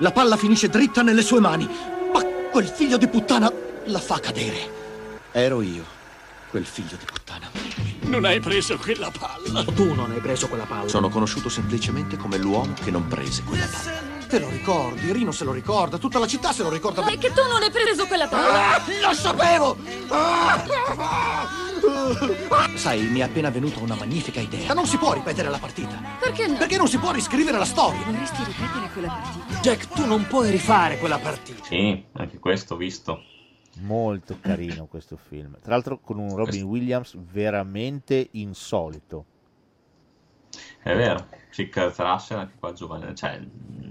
La 0.01 0.13
palla 0.13 0.37
finisce 0.37 0.69
dritta 0.69 1.01
nelle 1.01 1.23
sue 1.23 1.41
mani. 1.41 1.67
Ma 2.13 2.23
quel 2.51 2.67
figlio 2.67 2.99
di 2.99 3.09
puttana 3.09 3.51
la 3.85 3.99
fa 3.99 4.21
cadere. 4.21 4.77
Ero 5.33 5.63
io, 5.63 5.85
quel 6.51 6.67
figlio 6.67 6.97
di 6.99 7.07
puttana. 7.07 7.49
Non 8.01 8.27
hai 8.27 8.41
preso 8.41 8.77
quella 8.77 9.11
palla. 9.11 9.65
Tu 9.65 9.95
non 9.95 10.11
hai 10.11 10.21
preso 10.21 10.49
quella 10.49 10.67
palla. 10.67 10.89
Sono 10.89 11.09
conosciuto 11.09 11.49
semplicemente 11.49 12.19
come 12.19 12.37
l'uomo 12.37 12.75
che 12.75 12.91
non 12.91 13.07
prese 13.07 13.43
quella 13.43 13.67
palla. 13.67 14.08
Te 14.29 14.39
lo 14.39 14.51
ricordi, 14.51 15.11
Rino 15.11 15.33
se 15.33 15.45
lo 15.45 15.53
ricorda, 15.53 15.97
tutta 15.97 16.19
la 16.19 16.27
città 16.27 16.53
se 16.53 16.63
lo 16.63 16.69
ricorda. 16.69 17.03
È 17.07 17.17
che 17.17 17.33
tu 17.33 17.41
non 17.49 17.63
hai 17.63 17.71
preso 17.71 18.07
quella 18.07 18.29
palla. 18.29 18.77
Ah, 18.77 18.83
lo 19.01 19.15
sapevo! 19.15 19.79
Ah! 20.09 21.49
Sai, 22.75 23.07
mi 23.07 23.21
è 23.21 23.23
appena 23.23 23.49
venuta 23.49 23.81
una 23.81 23.95
magnifica 23.95 24.41
idea. 24.41 24.75
Non 24.75 24.87
si 24.87 24.99
può 24.99 25.15
ripetere 25.15 25.49
la 25.49 25.57
partita. 25.57 25.99
Perché 26.21 26.47
no? 26.47 26.59
Perché 26.59 26.77
non 26.77 26.89
si 26.89 26.99
può 26.99 27.11
riscrivere 27.11 27.57
la 27.57 27.65
storia. 27.65 28.05
Vorresti 28.05 28.45
ripetere 28.45 28.91
quella 28.93 29.09
partita? 29.09 29.61
Jack, 29.61 29.89
tu 29.89 30.05
non 30.05 30.27
puoi 30.27 30.51
rifare 30.51 30.99
quella 30.99 31.19
partita. 31.19 31.65
Sì, 31.65 32.05
anche 32.13 32.39
questo 32.39 32.75
ho 32.75 32.77
visto. 32.77 33.23
Molto 33.81 34.37
carino 34.41 34.87
questo 34.87 35.17
film. 35.17 35.57
Tra 35.63 35.73
l'altro 35.73 36.01
con 36.01 36.19
un 36.19 36.37
Robin 36.37 36.65
Williams 36.65 37.17
veramente 37.17 38.29
insolito. 38.33 39.25
È 40.83 40.95
vero, 40.95 41.29
Chick 41.51 41.77
Russell 41.97 42.39
anche 42.39 42.55
qua 42.59 42.73
giovane, 42.73 43.15
cioè 43.15 43.41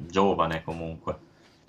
giovane 0.07 0.63
comunque. 0.63 1.19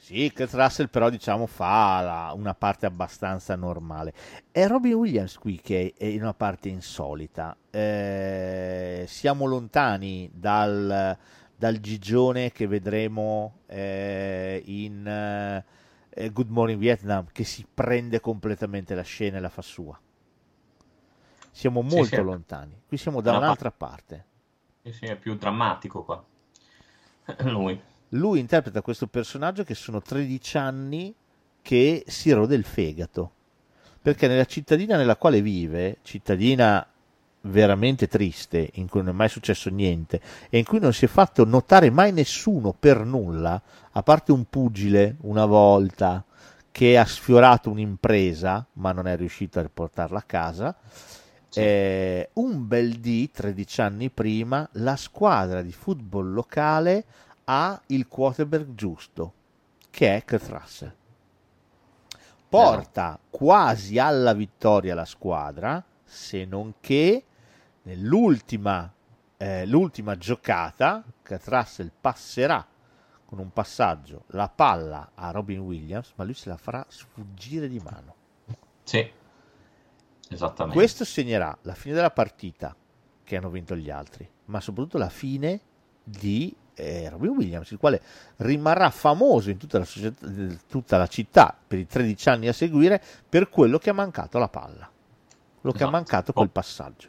Sì, 0.01 0.32
Kurt 0.32 0.55
Russell 0.55 0.89
però 0.89 1.10
diciamo 1.10 1.47
fa 1.47 2.01
la- 2.01 2.32
una 2.35 2.55
parte 2.55 2.86
abbastanza 2.86 3.56
normale. 3.56 4.15
È 4.51 4.66
Robin 4.66 4.94
Williams 4.94 5.36
qui 5.39 5.60
che 5.60 5.93
è 5.97 6.05
in 6.05 6.23
una 6.23 6.35
parte 6.35 6.69
insolita. 6.69 7.56
Eh, 7.70 9.05
siamo 9.09 9.44
lontani 9.44 10.31
dal, 10.32 11.16
dal 11.55 11.78
Gigione 11.81 12.52
che 12.52 12.66
vedremo 12.69 13.59
eh, 13.66 14.62
in 14.66 15.06
eh, 15.06 16.31
Good 16.31 16.48
Morning 16.51 16.78
Vietnam 16.78 17.27
che 17.32 17.44
si 17.44 17.66
prende 17.73 18.20
completamente 18.20 18.94
la 18.94 19.02
scena 19.02 19.39
e 19.39 19.40
la 19.40 19.48
fa 19.51 19.62
sua. 19.62 19.98
Siamo 21.51 21.82
Sì, 21.85 21.97
molto 21.97 22.05
sì. 22.05 22.23
lontani. 22.23 22.81
Qui 22.86 22.97
siamo 22.97 23.20
da 23.20 23.32
Una 23.32 23.36
un'altra 23.36 23.70
parte. 23.70 24.24
Sì, 24.93 25.06
è 25.06 25.16
più 25.16 25.36
drammatico 25.36 26.02
qua. 26.02 26.24
Lui. 27.44 27.81
Lui 28.10 28.40
interpreta 28.40 28.81
questo 28.81 29.06
personaggio 29.06 29.65
che 29.65 29.74
sono 29.74 30.01
13 30.01 30.59
anni 30.59 31.15
che 31.60 32.05
si 32.06 32.31
rode 32.32 32.55
il 32.55 32.65
fegato. 32.65 33.32
Perché 34.01 34.27
nella 34.27 34.47
cittadina 34.47 34.97
nella 34.97 35.16
quale 35.16 35.43
vive, 35.43 35.98
cittadina 36.02 36.86
veramente 37.43 38.09
triste, 38.09 38.70
in 38.74 38.89
cui 38.89 39.01
non 39.01 39.10
è 39.10 39.16
mai 39.16 39.28
successo 39.28 39.70
niente 39.70 40.20
e 40.48 40.59
in 40.59 40.65
cui 40.65 40.81
non 40.81 40.93
si 40.93 41.05
è 41.05 41.09
fatto 41.09 41.44
notare 41.44 41.90
mai 41.90 42.12
nessuno 42.12 42.74
per 42.78 43.05
nulla, 43.05 43.60
a 43.93 44.02
parte 44.02 44.32
un 44.32 44.44
pugile 44.48 45.16
una 45.23 45.44
volta 45.44 46.24
che 46.70 46.97
ha 46.97 47.05
sfiorato 47.05 47.70
un'impresa 47.70 48.66
ma 48.74 48.93
non 48.93 49.06
è 49.06 49.16
riuscito 49.16 49.60
a 49.60 49.70
portarla 49.73 50.19
a 50.19 50.23
casa. 50.23 50.77
Eh, 51.54 52.30
un 52.34 52.66
bel 52.66 52.98
dì, 53.00 53.30
13 53.30 53.80
anni 53.80 54.10
prima, 54.10 54.68
la 54.72 54.96
squadra 54.96 55.62
di 55.62 55.72
football 55.72 56.32
locale 56.32 57.04
ha 57.44 57.80
il 57.86 58.06
quarterback 58.06 58.74
giusto, 58.74 59.32
che 59.90 60.16
è 60.16 60.24
Kurt 60.24 60.48
Russell. 60.48 60.94
Porta 62.48 63.18
quasi 63.30 63.98
alla 63.98 64.32
vittoria 64.32 64.94
la 64.94 65.04
squadra, 65.04 65.84
se 66.04 66.44
non 66.44 66.74
che 66.80 67.24
nell'ultima 67.82 68.92
eh, 69.38 69.64
l'ultima 69.66 70.16
giocata 70.16 71.02
Kurt 71.24 71.46
Russell 71.48 71.90
passerà 71.98 72.66
con 73.24 73.38
un 73.38 73.52
passaggio 73.52 74.24
la 74.28 74.48
palla 74.48 75.12
a 75.14 75.30
Robin 75.30 75.60
Williams, 75.60 76.12
ma 76.16 76.24
lui 76.24 76.34
se 76.34 76.48
la 76.48 76.56
farà 76.56 76.84
sfuggire 76.88 77.68
di 77.68 77.78
mano. 77.78 78.14
Sì, 78.82 79.10
esattamente. 80.28 80.76
Questo 80.78 81.05
segnerà 81.05 81.56
la 81.62 81.74
fine 81.74 81.94
della 81.94 82.10
partita 82.10 82.74
che 83.24 83.36
hanno 83.36 83.50
vinto 83.50 83.76
gli 83.76 83.90
altri, 83.90 84.28
ma 84.46 84.60
soprattutto 84.60 84.98
la 84.98 85.09
fine 85.09 85.60
di 86.02 86.55
eh, 86.74 87.09
Robin 87.09 87.30
Williams, 87.30 87.70
il 87.70 87.78
quale 87.78 88.00
rimarrà 88.36 88.90
famoso 88.90 89.50
in 89.50 89.56
tutta 89.59 89.78
la, 89.78 89.84
società- 89.84 90.26
tutta 90.68 90.96
la 90.96 91.06
città 91.06 91.56
per 91.66 91.78
i 91.78 91.86
13 91.86 92.28
anni 92.28 92.48
a 92.48 92.52
seguire 92.52 93.02
per 93.28 93.48
quello 93.48 93.78
che 93.78 93.90
ha 93.90 93.94
mancato 93.94 94.36
alla 94.36 94.48
palla, 94.48 94.88
quello 95.60 95.76
che 95.76 95.82
ha 95.82 95.88
Esatto. 95.88 95.90
mancato 95.90 96.32
quel 96.32 96.50
passaggio. 96.50 97.09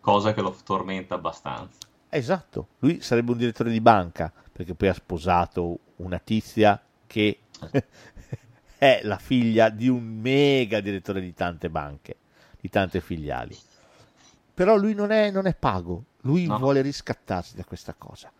Cosa 0.00 0.32
che 0.32 0.40
lo 0.40 0.56
tormenta 0.64 1.16
abbastanza. 1.16 1.78
Esatto, 2.08 2.68
lui 2.78 3.00
sarebbe 3.02 3.32
un 3.32 3.38
direttore 3.38 3.70
di 3.70 3.80
banca 3.80 4.32
perché 4.52 4.74
poi 4.74 4.88
ha 4.88 4.94
sposato 4.94 5.78
una 5.96 6.18
tizia 6.18 6.80
che 7.06 7.40
è 8.78 9.00
la 9.04 9.18
figlia 9.18 9.68
di 9.68 9.88
un 9.88 10.02
mega 10.02 10.80
direttore 10.80 11.20
di 11.20 11.34
tante 11.34 11.68
banche, 11.68 12.16
di 12.60 12.68
tante 12.68 13.00
filiali. 13.00 13.56
Però 14.54 14.76
lui 14.76 14.94
non 14.94 15.10
è, 15.10 15.30
non 15.30 15.46
è 15.46 15.54
pago, 15.54 16.04
lui 16.22 16.46
No. 16.46 16.58
vuole 16.58 16.82
riscattarsi 16.82 17.56
da 17.56 17.64
questa 17.64 17.94
cosa. 17.96 18.30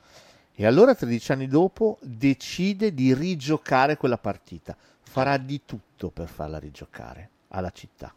E 0.55 0.66
allora 0.66 0.94
13 0.94 1.32
anni 1.32 1.47
dopo 1.48 1.98
decide 2.02 2.92
di 2.92 3.14
rigiocare 3.14 3.97
quella 3.97 4.18
partita, 4.18 4.76
farà 5.02 5.38
di 5.38 5.62
tutto 5.64 6.10
per 6.10 6.28
farla 6.28 6.59
rigiocare 6.59 7.30
alla 7.48 7.70
città. 7.70 8.12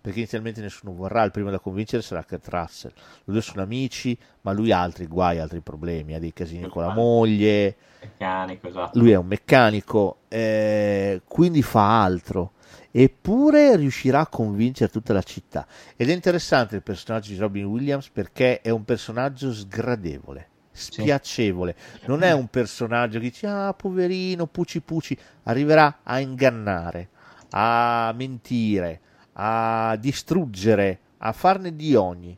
Perché 0.00 0.18
inizialmente 0.18 0.60
nessuno 0.60 0.94
vorrà, 0.94 1.22
il 1.22 1.30
primo 1.30 1.50
da 1.50 1.58
convincere 1.58 2.02
sarà 2.02 2.24
Kurt 2.24 2.48
Russell. 2.48 2.92
Loro 2.94 3.32
due 3.32 3.40
sono 3.40 3.62
amici, 3.62 4.16
ma 4.42 4.52
lui 4.52 4.72
ha 4.72 4.80
altri 4.80 5.06
guai, 5.06 5.38
altri 5.38 5.60
problemi, 5.60 6.14
ha 6.14 6.18
dei 6.18 6.32
casini 6.32 6.68
con 6.68 6.82
la 6.82 6.92
moglie, 6.92 7.76
Meccanico, 8.04 8.68
esatto. 8.68 8.98
lui 8.98 9.12
è 9.12 9.16
un 9.16 9.26
meccanico, 9.26 10.18
eh, 10.28 11.22
quindi 11.26 11.62
fa 11.62 12.02
altro. 12.02 12.52
Eppure 12.90 13.76
riuscirà 13.76 14.20
a 14.20 14.26
convincere 14.28 14.90
tutta 14.90 15.12
la 15.12 15.22
città. 15.22 15.66
Ed 15.96 16.10
è 16.10 16.12
interessante 16.12 16.76
il 16.76 16.82
personaggio 16.82 17.32
di 17.32 17.38
Robin 17.38 17.64
Williams 17.64 18.08
perché 18.08 18.60
è 18.60 18.70
un 18.70 18.84
personaggio 18.84 19.52
sgradevole, 19.52 20.48
spiacevole. 20.70 21.74
Non 22.06 22.22
è 22.22 22.32
un 22.32 22.46
personaggio 22.48 23.18
che 23.18 23.24
dice, 23.24 23.46
ah, 23.48 23.74
poverino, 23.74 24.46
puci 24.46 24.80
puci. 24.80 25.18
Arriverà 25.44 26.00
a 26.04 26.20
ingannare, 26.20 27.08
a 27.50 28.12
mentire, 28.14 29.00
a 29.34 29.96
distruggere, 29.96 31.00
a 31.18 31.32
farne 31.32 31.74
di 31.74 31.94
ogni 31.94 32.36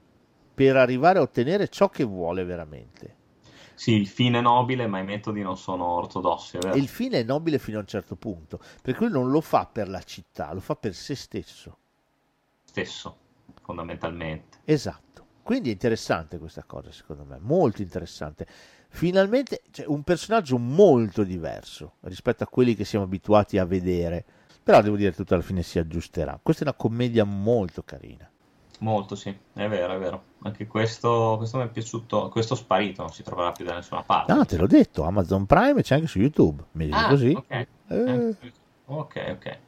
per 0.54 0.76
arrivare 0.76 1.18
a 1.18 1.22
ottenere 1.22 1.68
ciò 1.68 1.88
che 1.88 2.04
vuole 2.04 2.44
veramente. 2.44 3.14
Sì, 3.74 3.92
il 3.92 4.06
fine 4.06 4.38
è 4.38 4.40
nobile, 4.40 4.86
ma 4.86 5.00
i 5.00 5.04
metodi 5.04 5.42
non 5.42 5.58
sono 5.58 5.84
ortodossi, 5.84 6.56
vero? 6.58 6.74
Il 6.76 6.88
fine 6.88 7.20
è 7.20 7.22
nobile 7.22 7.58
fino 7.58 7.76
a 7.76 7.80
un 7.80 7.86
certo 7.86 8.16
punto, 8.16 8.58
per 8.80 8.94
cui 8.94 9.10
non 9.10 9.30
lo 9.30 9.42
fa 9.42 9.68
per 9.70 9.88
la 9.88 10.02
città, 10.02 10.52
lo 10.54 10.60
fa 10.60 10.76
per 10.76 10.94
se 10.94 11.14
stesso. 11.14 11.76
Stesso, 12.64 13.16
fondamentalmente. 13.62 14.60
Esatto. 14.64 15.04
Quindi 15.42 15.68
è 15.68 15.72
interessante 15.72 16.38
questa 16.38 16.64
cosa, 16.64 16.90
secondo 16.90 17.24
me, 17.24 17.36
molto 17.38 17.82
interessante. 17.82 18.46
Finalmente 18.88 19.60
c'è 19.70 19.84
un 19.86 20.02
personaggio 20.02 20.56
molto 20.56 21.22
diverso 21.22 21.96
rispetto 22.00 22.44
a 22.44 22.48
quelli 22.48 22.74
che 22.74 22.86
siamo 22.86 23.04
abituati 23.04 23.58
a 23.58 23.66
vedere, 23.66 24.24
però 24.66 24.82
devo 24.82 24.96
dire 24.96 25.10
che 25.10 25.16
tutto 25.16 25.34
alla 25.34 25.44
fine 25.44 25.62
si 25.62 25.78
aggiusterà. 25.78 26.40
Questa 26.42 26.64
è 26.64 26.66
una 26.66 26.76
commedia 26.76 27.22
molto 27.22 27.84
carina. 27.84 28.28
Molto, 28.80 29.14
sì, 29.14 29.28
è 29.54 29.68
vero, 29.68 29.94
è 29.94 29.98
vero. 29.98 30.22
Anche 30.42 30.66
questo, 30.66 31.36
questo 31.38 31.58
mi 31.58 31.62
è 31.62 31.68
piaciuto. 31.68 32.28
Questo 32.30 32.56
sparito 32.56 33.02
non 33.02 33.12
si 33.12 33.22
troverà 33.22 33.52
più 33.52 33.64
da 33.64 33.74
nessuna 33.74 34.02
parte. 34.02 34.32
Ah, 34.32 34.44
te 34.44 34.56
l'ho 34.56 34.66
detto, 34.66 35.04
Amazon 35.04 35.46
Prime 35.46 35.82
c'è 35.82 35.94
anche 35.94 36.08
su 36.08 36.18
YouTube. 36.18 36.64
Mi 36.72 36.86
dici 36.86 36.98
Ah, 36.98 37.08
così? 37.08 37.30
ok. 37.30 37.66
Eh, 37.88 38.36
Ok, 38.86 39.24
ok. 39.30 39.58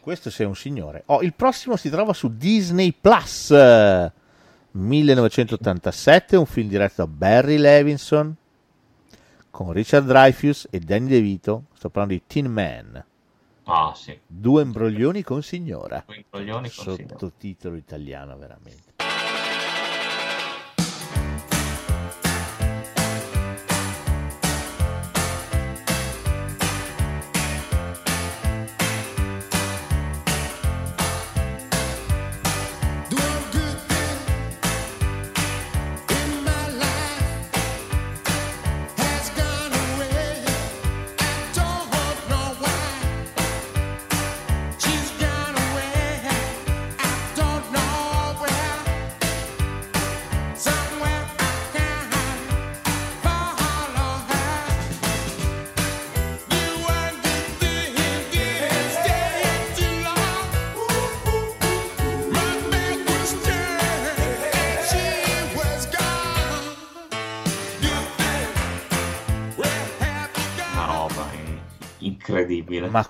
questo 0.00 0.28
sei 0.30 0.46
un 0.46 0.56
signore. 0.56 1.04
Oh, 1.06 1.22
il 1.22 1.34
prossimo 1.34 1.76
si 1.76 1.88
trova 1.88 2.12
su 2.12 2.36
Disney 2.36 2.92
Plus. 3.00 3.52
eh, 3.52 4.12
1987, 4.72 6.36
un 6.36 6.46
film 6.46 6.68
diretto 6.68 7.04
da 7.04 7.06
Barry 7.06 7.56
Levinson 7.58 8.34
con 9.50 9.72
Richard 9.72 10.04
Dreyfuss 10.06 10.66
e 10.70 10.80
Danny 10.80 11.06
DeVito. 11.08 11.64
Sto 11.74 11.90
parlando 11.90 12.14
di 12.18 12.22
Tin 12.26 12.46
Man. 12.50 13.04
Ah, 13.70 13.94
sì. 13.94 14.18
Due 14.26 14.62
imbroglioni 14.62 15.22
con 15.22 15.42
signora. 15.42 16.02
Due 16.06 16.16
imbroglioni 16.16 16.70
con 16.70 16.96
signora. 16.96 17.18
Sottotitolo 17.18 17.76
italiano, 17.76 18.36
veramente. 18.38 18.87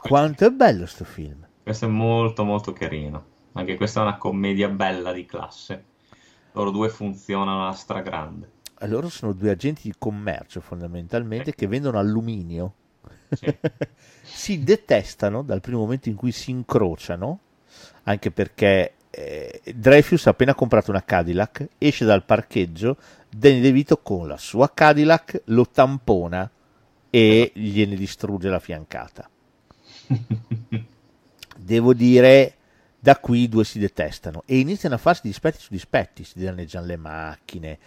Quanto 0.08 0.46
è 0.46 0.50
bello 0.50 0.86
sto 0.86 1.04
film. 1.04 1.46
Questo 1.62 1.84
è 1.84 1.88
molto 1.88 2.44
molto 2.44 2.72
carino. 2.72 3.36
Anche 3.52 3.76
questa 3.76 4.00
è 4.00 4.02
una 4.04 4.16
commedia 4.16 4.68
bella 4.68 5.12
di 5.12 5.26
classe. 5.26 5.84
Loro 6.52 6.70
due 6.70 6.88
funzionano 6.88 7.62
alla 7.62 7.72
stragrande. 7.72 8.50
E 8.78 8.86
Loro 8.86 9.08
sono 9.08 9.32
due 9.32 9.50
agenti 9.50 9.82
di 9.84 9.94
commercio 9.98 10.60
fondamentalmente 10.60 11.54
che 11.54 11.66
vendono 11.66 11.98
alluminio. 11.98 12.74
si 14.22 14.62
detestano 14.62 15.42
dal 15.42 15.60
primo 15.60 15.80
momento 15.80 16.08
in 16.08 16.14
cui 16.14 16.32
si 16.32 16.50
incrociano, 16.50 17.40
anche 18.04 18.30
perché 18.30 18.94
eh, 19.10 19.60
Dreyfus 19.74 20.26
ha 20.26 20.30
appena 20.30 20.54
comprato 20.54 20.90
una 20.90 21.04
Cadillac, 21.04 21.68
esce 21.76 22.04
dal 22.04 22.24
parcheggio, 22.24 22.96
Danny 23.28 23.60
DeVito 23.60 23.98
con 23.98 24.26
la 24.26 24.38
sua 24.38 24.72
Cadillac 24.72 25.42
lo 25.46 25.66
tampona 25.68 26.50
e 27.10 27.52
gliene 27.54 27.96
distrugge 27.96 28.48
la 28.48 28.58
fiancata. 28.60 29.28
Devo 31.56 31.92
dire, 31.92 32.54
da 32.98 33.16
qui 33.18 33.42
i 33.42 33.48
due 33.48 33.64
si 33.64 33.78
detestano 33.78 34.42
e 34.46 34.58
iniziano 34.58 34.94
a 34.94 34.98
farsi 34.98 35.22
dispetti 35.24 35.60
su 35.60 35.68
dispetti, 35.70 36.24
si 36.24 36.42
danneggiano 36.42 36.86
le 36.86 36.96
macchine. 36.96 37.78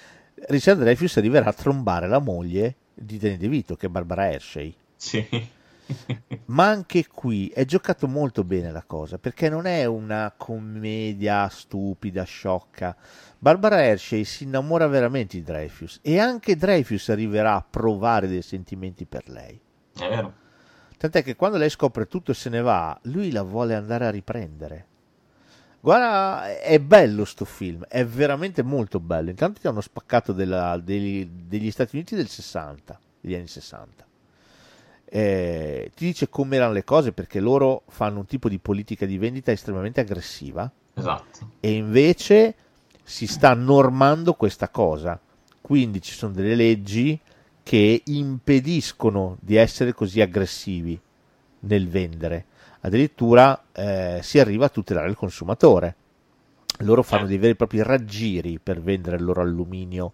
Richard 0.48 0.80
Dreyfus 0.80 1.18
arriverà 1.18 1.50
a 1.50 1.54
trombare 1.54 2.08
la 2.08 2.20
moglie 2.20 2.76
di 2.94 3.18
Danny 3.18 3.38
DeVito, 3.38 3.76
che 3.76 3.88
è 3.88 3.90
Barbara 3.90 4.32
Hershey. 4.32 4.76
Sì. 4.96 5.28
Ma 6.46 6.68
anche 6.68 7.08
qui 7.08 7.50
è 7.50 7.66
giocato 7.66 8.08
molto 8.08 8.44
bene 8.44 8.72
la 8.72 8.84
cosa, 8.84 9.18
perché 9.18 9.50
non 9.50 9.66
è 9.66 9.86
una 9.86 10.34
commedia 10.36 11.48
stupida, 11.50 12.24
sciocca. 12.24 12.96
Barbara 13.38 13.84
Hershey 13.84 14.24
si 14.24 14.44
innamora 14.44 14.88
veramente 14.88 15.38
di 15.38 15.44
Dreyfus 15.44 16.00
e 16.02 16.20
anche 16.20 16.56
Dreyfus 16.56 17.10
arriverà 17.10 17.56
a 17.56 17.66
provare 17.68 18.28
dei 18.28 18.42
sentimenti 18.42 19.06
per 19.06 19.28
lei. 19.30 19.60
È 19.94 20.08
vero. 20.08 20.41
Tant'è 21.02 21.24
che 21.24 21.36
quando 21.36 21.58
lei 21.58 21.72
scopre 21.72 22.08
tutto 22.08 22.30
e 22.30 22.36
se 22.36 22.50
ne 22.50 22.62
va, 22.62 22.96
lui 23.06 23.32
la 23.32 23.42
vuole 23.42 23.74
andare 23.74 24.06
a 24.06 24.12
riprendere. 24.12 24.86
Guarda, 25.80 26.60
è 26.60 26.78
bello 26.80 27.26
sto 27.26 27.44
film, 27.44 27.86
è 27.86 28.06
veramente 28.06 28.62
molto 28.62 29.00
bello. 29.00 29.32
Intanto 29.32 29.60
ti 29.60 29.66
hanno 29.66 29.82
spaccato 29.82 30.32
della- 30.32 30.78
degli, 30.78 31.26
degli 31.28 31.72
Stati 31.72 31.96
Uniti 31.96 32.14
del 32.16 32.28
60, 32.28 33.00
degli 33.20 33.34
anni 33.34 33.48
60. 33.48 34.06
Eh, 35.06 35.92
ti 35.96 36.06
dice 36.06 36.30
come 36.30 36.58
erano 36.58 36.74
le 36.74 36.84
cose 36.84 37.14
perché 37.14 37.40
loro 37.40 37.82
fanno 37.88 38.20
un 38.20 38.26
tipo 38.28 38.48
di 38.48 38.60
politica 38.60 39.08
di 39.08 39.18
vendita 39.18 39.52
estremamente 39.52 40.02
aggressiva 40.02 40.72
Esatto. 40.94 41.50
e 41.60 41.72
invece 41.72 42.54
si 43.02 43.26
sta 43.26 43.56
normando 43.56 44.36
questa 44.36 44.70
cosa. 44.70 45.20
Quindi 45.60 46.00
ci 46.00 46.14
sono 46.14 46.32
delle 46.32 46.54
leggi 46.54 47.20
che 47.64 48.02
impediscono 48.06 49.38
di 49.40 49.56
essere 49.56 49.94
così 49.94 50.22
aggressivi 50.22 51.00
nel 51.60 51.88
vendere. 51.88 52.46
Addirittura 52.82 53.66
eh, 53.72 54.20
si 54.24 54.40
arriva 54.40 54.66
a 54.66 54.70
tutelare 54.70 55.10
il 55.10 55.16
consumatore. 55.16 55.96
Loro 56.80 57.04
fanno 57.04 57.28
dei 57.28 57.38
veri 57.38 57.52
e 57.52 57.56
propri 57.56 57.84
raggiri 57.84 58.60
per 58.60 58.82
vendere 58.82 59.18
il 59.18 59.24
loro 59.24 59.42
alluminio 59.42 60.14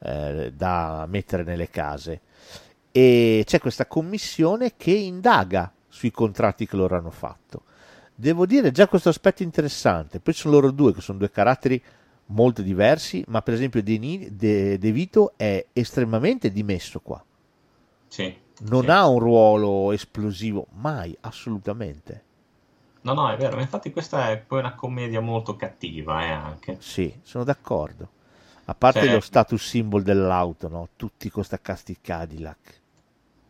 eh, 0.00 0.52
da 0.54 1.06
mettere 1.08 1.44
nelle 1.44 1.70
case. 1.70 2.20
E 2.90 3.44
c'è 3.46 3.60
questa 3.60 3.86
commissione 3.86 4.74
che 4.76 4.90
indaga 4.90 5.72
sui 5.86 6.10
contratti 6.10 6.66
che 6.66 6.76
loro 6.76 6.96
hanno 6.96 7.10
fatto. 7.10 7.62
Devo 8.14 8.46
dire 8.46 8.72
già 8.72 8.88
questo 8.88 9.10
aspetto 9.10 9.44
interessante. 9.44 10.18
Poi 10.18 10.34
sono 10.34 10.54
loro 10.54 10.72
due 10.72 10.92
che 10.92 11.00
sono 11.00 11.18
due 11.18 11.30
caratteri 11.30 11.80
molto 12.28 12.62
diversi, 12.62 13.24
ma 13.28 13.42
per 13.42 13.54
esempio 13.54 13.82
Denis- 13.82 14.30
De, 14.30 14.78
De 14.78 14.92
Vito 14.92 15.32
è 15.36 15.64
estremamente 15.72 16.50
dimesso 16.50 17.00
qua. 17.00 17.22
Sì. 18.08 18.36
Non 18.60 18.84
sì. 18.84 18.90
ha 18.90 19.06
un 19.06 19.18
ruolo 19.18 19.92
esplosivo, 19.92 20.66
mai, 20.72 21.16
assolutamente. 21.20 22.24
No, 23.02 23.14
no, 23.14 23.30
è 23.30 23.36
vero. 23.36 23.60
Infatti 23.60 23.90
questa 23.92 24.30
è 24.30 24.38
poi 24.38 24.58
una 24.58 24.74
commedia 24.74 25.20
molto 25.20 25.56
cattiva, 25.56 26.22
eh, 26.24 26.30
anche. 26.30 26.76
Sì, 26.80 27.12
sono 27.22 27.44
d'accordo. 27.44 28.08
A 28.64 28.74
parte 28.74 29.00
Cioè- 29.02 29.12
lo 29.12 29.20
status 29.20 29.62
symbol 29.66 30.02
dell'auto, 30.02 30.68
no? 30.68 30.88
Tutti 30.96 31.30
con 31.30 31.44
sta 31.44 31.58
casti 31.58 31.96
Cadillac. 32.00 32.80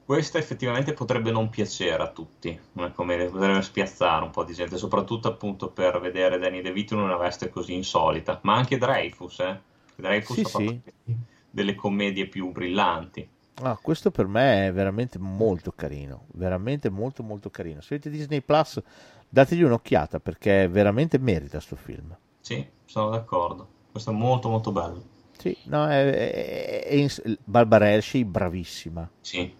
Questa 0.09 0.39
effettivamente 0.39 0.94
potrebbe 0.94 1.30
non 1.30 1.51
piacere 1.51 2.02
a 2.02 2.10
tutti, 2.10 2.59
una 2.72 2.90
commedia, 2.90 3.30
potrebbe 3.30 3.60
spiazzare 3.62 4.24
un 4.24 4.30
po' 4.30 4.43
di 4.43 4.55
gente, 4.55 4.78
soprattutto 4.78 5.28
appunto 5.28 5.70
per 5.70 6.01
vedere 6.01 6.39
Danny 6.39 6.62
DeVito 6.62 6.94
in 6.94 7.01
una 7.01 7.18
veste 7.18 7.51
così 7.51 7.74
insolita, 7.74 8.40
ma 8.44 8.55
anche 8.56 8.78
Dreyfus, 8.78 9.39
eh. 9.40 9.60
Dreyfus 9.94 10.36
Sì, 10.36 10.44
ha 10.44 10.48
fatto 10.48 10.74
sì. 11.05 11.16
delle 11.51 11.74
commedie 11.74 12.26
più 12.26 12.51
brillanti. 12.51 13.28
Ah, 13.62 13.76
questo 13.76 14.10
per 14.10 14.26
me 14.26 14.68
è 14.68 14.72
veramente 14.72 15.18
molto 15.18 15.72
carino, 15.72 16.26
veramente 16.35 16.89
molto 16.90 17.22
molto 17.22 17.51
carino. 17.51 17.80
Se 17.80 17.94
avete 17.94 18.09
Disney 18.10 18.40
Plus, 18.40 18.80
dategli 19.28 19.62
un'occhiata 19.62 20.18
perché 20.20 20.66
veramente 20.68 21.18
merita 21.18 21.60
sto 21.60 21.76
film. 21.76 22.16
Sì, 22.40 22.68
sono 22.85 23.10
d'accordo. 23.10 23.68
Questo 23.93 24.10
è 24.10 24.14
molto 24.14 24.48
molto 24.48 24.72
bello. 24.72 25.05
Sì, 25.39 25.56
no, 25.64 25.86
è, 25.89 26.05
è- 26.10 26.85
è 26.85 26.94
ins- 26.94 27.22
Barbara 27.44 27.89
Hershey 27.90 28.24
bravissima, 28.24 29.09
Sì. 29.22 29.55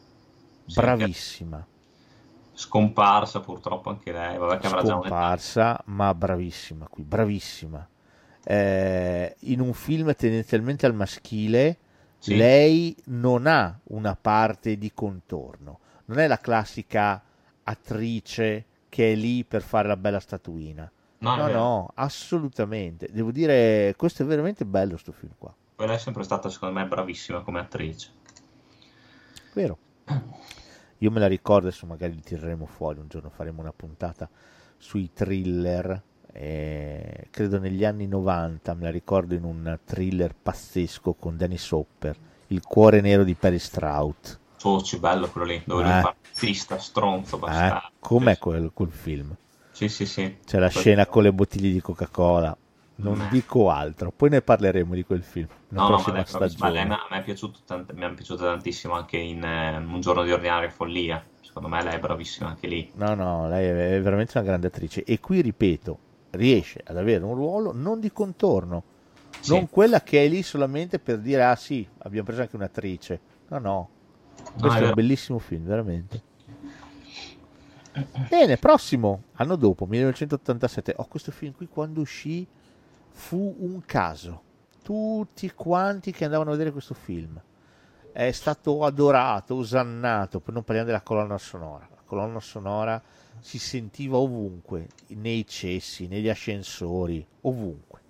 Bravissima, 0.75 1.67
Scomparsa 2.53 3.41
purtroppo 3.41 3.89
anche 3.89 4.11
lei, 4.11 4.37
vabbè 4.37 4.59
che 4.59 4.69
scomparsa, 4.69 5.81
ma 5.87 6.13
bravissima 6.13 6.89
qui, 6.89 7.05
bravissima. 7.05 7.89
Eh, 8.43 9.37
in 9.41 9.61
un 9.61 9.73
film 9.73 10.13
tendenzialmente 10.15 10.85
al 10.87 10.95
maschile, 10.95 11.79
Sì. 12.19 12.37
lei 12.37 12.97
non 13.07 13.47
ha 13.47 13.79
una 13.85 14.17
parte 14.21 14.77
di 14.77 14.91
contorno, 14.93 15.79
non 16.07 16.19
è 16.19 16.27
la 16.27 16.39
classica 16.39 17.23
attrice 17.63 18.65
che 18.89 19.13
è 19.13 19.15
lì 19.15 19.45
per 19.45 19.63
fare 19.63 19.87
la 19.87 19.97
bella 19.97 20.19
statuina. 20.21 20.91
No, 21.21 21.37
No, 21.37 21.49
no, 21.49 21.91
assolutamente. 21.95 23.09
Devo 23.13 23.31
dire, 23.31 23.95
questo 23.97 24.23
è 24.23 24.27
veramente 24.27 24.65
bello 24.65 24.97
sto 24.97 25.13
film 25.13 25.33
qua. 25.39 25.55
Poi 25.77 25.87
lei 25.87 25.97
è 25.97 25.99
sempre 25.99 26.25
stata 26.25 26.49
secondo 26.49 26.79
me 26.79 26.87
bravissima 26.87 27.41
come 27.43 27.61
attrice. 27.61 28.11
Vero. 29.55 29.79
Io 30.99 31.11
me 31.11 31.21
la 31.21 31.27
ricordo, 31.29 31.69
adesso 31.69 31.87
magari 31.87 32.15
li 32.15 32.23
tireremo 32.23 32.67
fuori, 32.67 32.99
un 32.99 33.09
giorno 33.09 33.31
faremo 33.31 33.61
una 33.61 33.73
puntata 33.73 34.29
sui 34.77 35.11
thriller, 35.13 36.03
eh, 36.33 37.27
credo 37.31 37.59
negli 37.59 37.85
anni 37.85 38.07
90, 38.09 38.75
me 38.75 38.83
la 38.85 38.91
ricordo 38.91 39.35
in 39.35 39.45
un 39.45 39.79
thriller 39.85 40.35
pazzesco 40.41 41.15
con 41.15 41.37
Dennis 41.37 41.71
Hopper, 41.71 42.17
Il 42.49 42.63
cuore 42.63 43.01
nero 43.01 43.25
di 43.25 43.35
Perry 43.35 43.59
Strout. 43.59 44.39
Soci, 44.57 44.99
bello 44.99 45.29
quello 45.31 45.47
lì, 45.47 45.63
dove 45.65 45.83
Eh. 45.83 45.85
lui 45.85 46.01
fa 46.01 46.17
razzista, 46.23 46.79
stronzo, 46.79 47.37
Eh, 47.37 47.39
bastardo. 47.39 47.91
com'è 48.01 48.39
quel, 48.39 48.71
quel 48.73 48.91
film? 48.91 49.37
Sì, 49.71 49.89
sì, 49.89 50.07
sì. 50.07 50.39
C'è 50.45 50.59
la 50.59 50.69
Quel- 50.71 50.83
scena 50.83 51.07
con 51.07 51.23
le 51.23 51.33
bottiglie 51.33 51.71
di 51.71 51.81
Coca-Cola, 51.81 52.57
non 53.01 53.17
Beh. 53.19 53.29
dico 53.29 53.71
altro, 53.71 54.11
poi 54.13 54.29
ne 54.31 54.43
parleremo 54.43 54.95
di 54.95 55.05
quel 55.05 55.23
film, 55.23 55.47
la 55.69 55.83
No, 55.83 55.89
no, 55.89 55.97
ma 55.97 56.03
prossima. 56.03 56.13
Ma 56.13 56.19
lei 56.19 56.49
stagione. 56.51 56.85
mi 56.85 56.93
ha- 56.93 57.07
mi 57.11 57.17
è 57.19 57.23
piaciuto 57.23 57.59
tant- 57.65 57.93
mi 57.93 58.01
è 58.03 58.13
piaciuta 58.15 58.45
tantissimo 58.45 58.95
anche 58.95 59.17
in 59.19 59.43
eh, 59.45 59.77
Un 59.77 60.01
giorno 60.01 60.23
di 60.25 60.33
ordinaria 60.33 60.71
follia. 60.71 61.25
Secondo 61.41 61.69
me 61.69 61.83
lei 61.83 61.95
è 61.95 61.99
bravissima 62.01 62.49
anche 62.49 62.67
lì. 62.67 62.91
No, 62.95 63.15
no, 63.15 63.49
lei 63.49 63.67
è 63.97 64.01
veramente 64.03 64.37
una 64.37 64.47
grande 64.47 64.67
attrice 64.69 65.05
e 65.05 65.19
qui, 65.21 65.41
ripeto, 65.41 65.99
riesce 66.31 66.81
ad 66.85 66.97
avere 66.97 67.25
un 67.25 67.35
ruolo 67.35 67.73
non 67.73 68.01
di 68.01 68.11
contorno, 68.13 68.83
Sì. 69.41 69.53
non 69.53 69.69
quella 69.71 70.03
che 70.03 70.25
è 70.25 70.29
lì 70.29 70.43
solamente 70.43 70.99
per 70.99 71.19
dire 71.19 71.45
ah 71.45 71.57
sì, 71.57 71.87
abbiamo 71.99 72.27
preso 72.27 72.43
anche 72.43 72.57
un'attrice. 72.57 73.21
No, 73.49 73.59
no, 73.59 73.89
questo 74.59 74.79
è 74.81 74.83
è, 74.83 74.87
un 74.89 74.95
bellissimo 74.95 75.39
film, 75.39 75.65
veramente. 75.65 76.23
Bene, 78.29 78.57
prossimo, 78.59 79.23
anno 79.35 79.57
dopo, 79.57 79.87
1987. 79.87 80.95
Oh, 80.99 81.07
questo 81.07 81.33
film 81.33 81.53
qui 81.53 81.67
quando 81.69 82.01
uscì 82.01 82.47
fu 83.19 83.57
un 83.59 83.83
caso. 83.85 84.43
Tutti 84.83 85.51
quanti 85.53 86.13
che 86.13 86.25
andavano 86.25 86.51
a 86.51 86.53
vedere 86.53 86.71
questo 86.71 86.95
film. 86.95 87.39
È 88.13 88.31
stato 88.31 88.85
adorato, 88.85 89.57
osannato, 89.57 90.41
non 90.47 90.63
parliamo 90.63 90.89
della 90.89 91.03
colonna 91.03 91.37
sonora. 91.37 91.87
La 91.91 92.03
colonna 92.07 92.41
sonora 92.41 93.03
si 93.41 93.59
sentiva 93.59 94.17
ovunque, 94.17 94.89
nei 95.09 95.47
cessi, 95.47 96.07
negli 96.07 96.29
ascensori, 96.29 97.25
ovunque. 97.43 98.01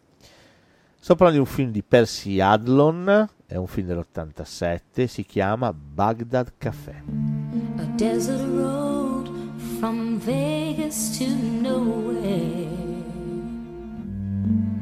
Sto 1.01 1.17
parlando 1.17 1.43
di 1.43 1.49
un 1.49 1.55
film 1.55 1.71
di 1.71 1.83
Percy 1.83 2.39
Adlon, 2.39 3.29
è 3.47 3.57
un 3.57 3.67
film 3.67 3.87
dell'87, 3.87 5.07
si 5.07 5.25
chiama 5.25 5.73
Baghdad 5.73 6.53
Café. 6.59 7.03
A 7.77 7.85
desert 7.97 8.47
road 8.55 9.31
from 9.79 10.19
Vegas 10.19 11.17
to 11.19 11.27
nowhere. 11.61 12.78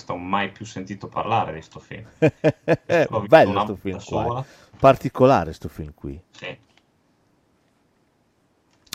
Questo, 0.00 0.12
anche 0.12 0.14
questo, 0.14 0.16
mai 0.16 0.50
più 0.50 0.64
sentito 0.64 1.08
parlare 1.08 1.52
di 1.52 1.62
sto 1.62 1.78
film. 1.80 2.06
Bello 3.26 3.60
sto 3.62 3.76
film 3.76 4.02
qua. 4.04 4.40
eh. 4.40 4.44
Particolare 4.78 5.52
sto 5.52 5.68
film 5.68 5.92
qui. 5.94 6.20
Sì. 6.30 6.58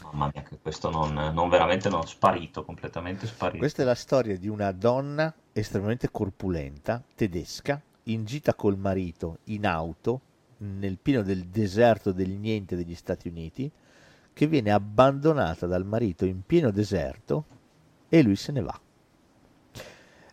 Mamma 0.03 0.29
mia, 0.33 0.43
che 0.43 0.59
questo 0.61 0.89
non, 0.89 1.13
non 1.33 1.49
veramente 1.49 1.89
non 1.89 2.05
sparito, 2.05 2.63
completamente 2.63 3.25
sparito. 3.25 3.57
Questa 3.57 3.81
è 3.81 3.85
la 3.85 3.95
storia 3.95 4.37
di 4.37 4.47
una 4.47 4.71
donna 4.71 5.33
estremamente 5.51 6.09
corpulenta, 6.11 7.01
tedesca, 7.15 7.81
in 8.03 8.25
gita 8.25 8.53
col 8.53 8.77
marito 8.77 9.39
in 9.45 9.65
auto 9.65 10.21
nel 10.57 10.97
pieno 11.01 11.21
del 11.21 11.45
deserto 11.45 12.11
del 12.11 12.29
niente 12.29 12.75
degli 12.75 12.95
Stati 12.95 13.27
Uniti, 13.27 13.69
che 14.31 14.47
viene 14.47 14.71
abbandonata 14.71 15.65
dal 15.65 15.85
marito 15.85 16.25
in 16.25 16.45
pieno 16.45 16.69
deserto 16.69 17.45
e 18.07 18.21
lui 18.21 18.35
se 18.35 18.51
ne 18.51 18.61
va. 18.61 18.79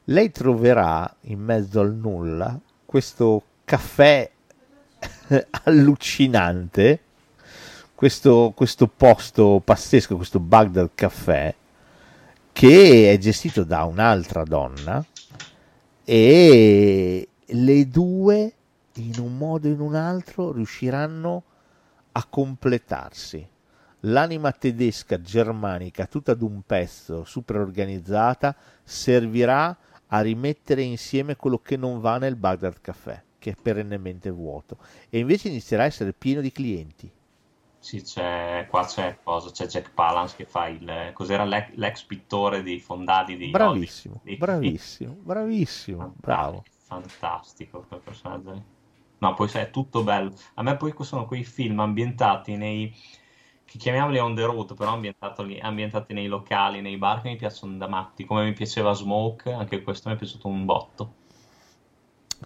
Lei 0.06 0.32
troverà 0.32 1.14
in 1.22 1.40
mezzo 1.40 1.78
al 1.78 1.94
nulla 1.94 2.58
questo 2.84 3.42
caffè 3.64 4.28
allucinante, 5.64 7.00
questo, 7.94 8.52
questo 8.54 8.88
posto 8.88 9.62
pazzesco, 9.64 10.16
questo 10.16 10.40
Baghdad 10.40 10.90
Caffè, 10.94 11.54
che 12.50 13.12
è 13.12 13.18
gestito 13.18 13.62
da 13.62 13.84
un'altra 13.84 14.42
donna 14.42 15.04
e 16.04 17.28
le 17.44 17.88
due 17.88 18.52
in 18.94 19.18
un 19.18 19.36
modo 19.36 19.68
o 19.68 19.72
in 19.72 19.80
un 19.80 19.94
altro 19.94 20.50
riusciranno 20.50 21.42
a 22.10 22.26
completarsi. 22.28 23.48
L'anima 24.00 24.50
tedesca 24.50 25.20
germanica, 25.20 26.06
tutta 26.06 26.32
ad 26.32 26.42
un 26.42 26.62
pezzo, 26.66 27.22
super 27.22 27.58
organizzata, 27.58 28.54
servirà 28.82 29.76
a 30.14 30.20
rimettere 30.20 30.82
insieme 30.82 31.36
quello 31.36 31.58
che 31.58 31.76
non 31.76 32.00
va 32.00 32.18
nel 32.18 32.36
Baghdad 32.36 32.80
Caffè, 32.80 33.22
che 33.38 33.50
è 33.52 33.56
perennemente 33.56 34.30
vuoto, 34.30 34.78
e 35.08 35.18
invece 35.18 35.48
inizierà 35.48 35.84
a 35.84 35.86
essere 35.86 36.12
pieno 36.12 36.40
di 36.40 36.52
clienti. 36.52 37.10
Sì, 37.78 38.00
c'è, 38.02 38.66
qua 38.70 38.84
c'è, 38.86 39.18
cosa, 39.22 39.50
c'è 39.50 39.66
Jack 39.66 39.92
Palance 39.92 40.36
che 40.36 40.44
fa 40.46 40.68
il... 40.68 41.10
Cos'era 41.12 41.44
l'ex, 41.44 41.72
l'ex 41.74 42.04
pittore 42.04 42.62
di 42.62 42.78
Fondati 42.78 43.36
di 43.36 43.50
Bravissimo, 43.50 44.20
Hollywood. 44.22 44.38
bravissimo, 44.38 45.12
bravissimo, 45.20 46.14
bravo. 46.16 46.66
Fantastico 46.86 47.84
quel 47.88 48.00
personaggio. 48.00 48.64
No, 49.18 49.34
poi 49.34 49.48
sai, 49.48 49.62
è 49.64 49.70
tutto 49.70 50.02
bello. 50.04 50.32
A 50.54 50.62
me 50.62 50.76
poi 50.76 50.94
sono 51.00 51.26
quei 51.26 51.44
film 51.44 51.80
ambientati 51.80 52.56
nei... 52.56 52.94
che 53.72 53.78
chiamiamoli 53.78 54.18
on 54.18 54.34
the 54.34 54.44
road, 54.44 54.74
però 54.74 54.92
ambientati 54.92 56.12
nei 56.12 56.26
locali, 56.26 56.82
nei 56.82 56.98
bar, 56.98 57.22
che 57.22 57.30
mi 57.30 57.36
piacciono 57.36 57.78
da 57.78 57.88
matti. 57.88 58.26
Come 58.26 58.44
mi 58.44 58.52
piaceva 58.52 58.92
Smoke, 58.92 59.50
anche 59.50 59.82
questo 59.82 60.10
mi 60.10 60.14
è 60.14 60.18
piaciuto 60.18 60.46
un 60.46 60.66
botto. 60.66 61.14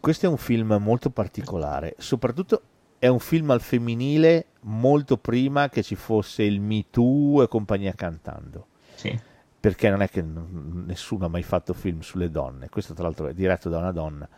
Questo 0.01 0.27
è 0.27 0.29
un 0.29 0.37
film 0.37 0.79
molto 0.81 1.11
particolare, 1.11 1.97
soprattutto 1.99 2.63
è 3.01 3.09
un 3.09 3.19
film 3.19 3.51
al 3.51 3.61
femminile 3.61 4.47
molto 4.61 5.17
prima 5.17 5.69
che 5.69 5.83
ci 5.83 5.97
fosse 5.97 6.45
il 6.45 6.61
Me 6.61 6.85
Too 6.91 7.43
e 7.43 7.49
compagnia 7.49 7.93
cantando. 7.93 8.69
Sì. 8.95 9.19
Perché 9.59 9.91
non 9.91 10.03
è 10.03 10.09
che 10.09 10.23
nessuno 10.23 11.25
ha 11.25 11.29
mai 11.29 11.43
fatto 11.43 11.73
film 11.75 12.03
sulle 12.03 12.31
donne, 12.31 12.69
questo 12.69 12.95
tra 12.95 13.03
l'altro 13.03 13.27
è 13.27 13.35
diretto 13.35 13.69
da 13.69 13.79
una 13.79 13.91
donna. 13.91 14.29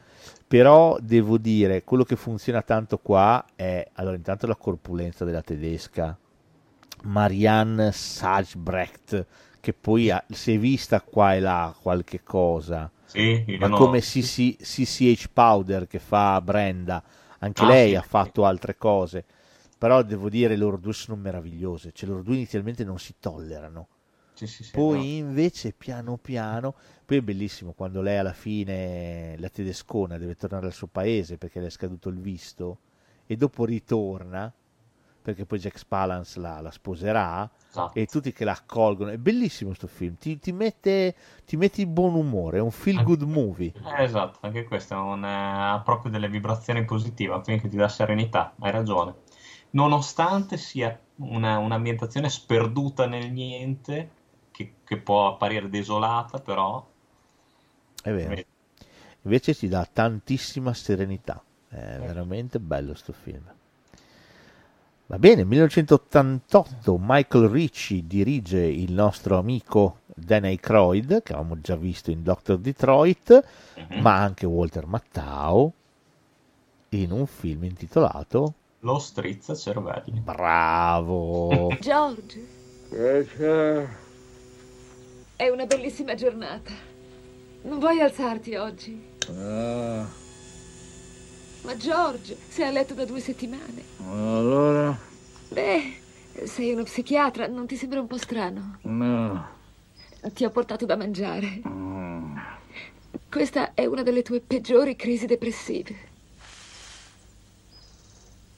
Però 0.46 0.96
devo 1.02 1.36
dire, 1.36 1.84
quello 1.84 2.04
che 2.04 2.16
funziona 2.16 2.62
tanto 2.62 2.96
qua 2.96 3.44
è, 3.54 3.86
allora 3.92 4.16
intanto 4.16 4.46
la 4.46 4.56
corpulenza 4.56 5.26
della 5.26 5.42
tedesca, 5.42 6.16
Marianne 7.02 7.92
Sagebrecht, 7.92 9.26
che 9.60 9.72
poi 9.72 10.10
ha- 10.10 10.24
si 10.30 10.54
è 10.54 10.58
vista 10.58 11.00
qua 11.00 11.34
e 11.34 11.40
là 11.40 11.74
qualche 11.80 12.22
cosa, 12.22 12.90
Sì, 13.04 13.44
ma 13.56 13.70
no- 13.70 13.98
come 14.00 14.00
CC 14.00 14.56
CCH 14.56 15.28
Powder 15.32 15.86
che 15.86 15.98
fa 15.98 16.40
Brenda, 16.40 17.02
anche 17.40 17.64
Ah, 17.64 17.66
lei 17.66 17.94
sì, 17.94 17.96
ha 17.96 18.02
fatto 18.02 18.44
altre 18.44 18.76
cose, 18.76 19.24
però 19.76 20.02
devo 20.02 20.28
dire 20.28 20.56
loro 20.56 20.76
due 20.76 20.92
sono 20.92 21.16
meravigliose, 21.20 21.92
cioè 21.92 22.08
loro 22.08 22.22
due 22.22 22.34
inizialmente 22.36 22.84
non 22.84 22.98
si 22.98 23.14
tollerano, 23.20 23.88
Sì, 24.32 24.46
sì, 24.46 24.64
sì, 24.64 24.82
poi 24.82 25.16
no. 25.18 25.18
invece 25.18 25.72
piano 25.72 26.16
piano, 26.18 26.74
poi 27.04 27.18
è 27.18 27.22
bellissimo 27.22 27.72
quando 27.72 28.00
lei 28.02 28.18
alla 28.18 28.32
fine, 28.32 29.36
la 29.38 29.48
tedescona, 29.48 30.18
deve 30.18 30.34
tornare 30.36 30.66
al 30.66 30.72
suo 30.72 30.86
paese 30.88 31.38
perché 31.38 31.60
le 31.60 31.66
è 31.68 31.70
scaduto 31.70 32.08
il 32.10 32.18
visto 32.20 32.78
e 33.26 33.36
dopo 33.36 33.64
ritorna 33.64 34.52
perché 35.28 35.44
poi 35.44 35.58
Jack 35.58 35.84
Palance 35.86 36.40
la, 36.40 36.62
la 36.62 36.70
sposerà 36.70 37.50
Esatto. 37.68 37.98
e 37.98 38.06
tutti 38.06 38.32
che 38.32 38.44
la 38.44 38.52
accolgono. 38.52 39.10
È 39.10 39.18
bellissimo 39.18 39.68
questo 39.68 39.86
film, 39.86 40.16
ti, 40.16 40.38
ti 40.38 40.52
mette, 40.52 41.14
ti 41.44 41.58
mette 41.58 41.82
in 41.82 41.92
buon 41.92 42.14
umore, 42.14 42.56
è 42.56 42.60
un 42.62 42.70
feel 42.70 43.02
good 43.02 43.20
movie. 43.22 43.74
Eh, 43.84 44.02
esatto, 44.04 44.38
anche 44.42 44.64
questo 44.64 44.94
un, 44.96 45.22
eh, 45.24 45.28
ha 45.74 45.80
proprio 45.84 46.10
delle 46.10 46.28
vibrazioni 46.30 46.84
positive, 46.86 47.40
quindi 47.42 47.68
ti 47.68 47.76
dà 47.76 47.88
serenità, 47.88 48.54
hai 48.60 48.70
ragione. 48.70 49.16
Nonostante 49.70 50.56
sia 50.56 50.98
una- 51.16 51.58
un'ambientazione 51.58 52.30
sperduta 52.30 53.06
nel 53.06 53.30
niente, 53.30 54.10
che, 54.50 54.76
che 54.82 54.96
può 54.98 55.28
apparire 55.28 55.68
desolata, 55.68 56.40
però 56.40 56.86
È 58.02 58.10
vero. 58.12 58.42
Invece 59.22 59.54
ti 59.54 59.68
dà 59.68 59.84
tantissima 59.84 60.74
serenità. 60.74 61.44
È 61.68 62.00
veramente 62.00 62.58
bello 62.58 62.94
sto 62.94 63.12
film. 63.12 63.57
Va 65.10 65.18
bene, 65.18 65.42
1988 65.42 66.98
Michael 67.00 67.48
Ricci 67.48 68.06
dirige 68.06 68.58
il 68.60 68.92
nostro 68.92 69.38
amico 69.38 70.00
Dan 70.04 70.44
Aykroyd, 70.44 71.22
che 71.22 71.32
avevamo 71.32 71.58
già 71.62 71.76
visto 71.76 72.10
in 72.10 72.22
Doctor 72.22 72.58
Detroit, 72.58 73.42
ma 74.02 74.16
anche 74.16 74.44
Walter 74.44 74.84
Mattau 74.84 75.72
in 76.90 77.10
un 77.10 77.26
film 77.26 77.64
intitolato 77.64 78.52
lo 78.80 78.98
strizza 78.98 79.54
cervelli. 79.54 80.20
Bravo! 80.20 81.68
George, 81.80 82.46
è 85.36 85.48
una 85.48 85.64
bellissima 85.64 86.14
giornata. 86.14 86.70
Non 87.62 87.78
vuoi 87.78 88.00
alzarti 88.00 88.56
oggi? 88.56 89.16
Ma 91.68 91.76
George, 91.76 92.34
sei 92.48 92.66
a 92.66 92.70
letto 92.70 92.94
da 92.94 93.04
due 93.04 93.20
settimane. 93.20 93.84
Allora? 94.08 94.98
Beh, 95.50 96.00
sei 96.44 96.72
uno 96.72 96.84
psichiatra, 96.84 97.46
non 97.46 97.66
ti 97.66 97.76
sembra 97.76 98.00
un 98.00 98.06
po' 98.06 98.16
strano? 98.16 98.78
No. 98.84 99.48
Ti 100.32 100.46
ho 100.46 100.50
portato 100.50 100.86
da 100.86 100.96
mangiare. 100.96 101.60
Mm. 101.68 102.38
Questa 103.30 103.74
è 103.74 103.84
una 103.84 104.02
delle 104.02 104.22
tue 104.22 104.40
peggiori 104.40 104.96
crisi 104.96 105.26
depressive. 105.26 105.96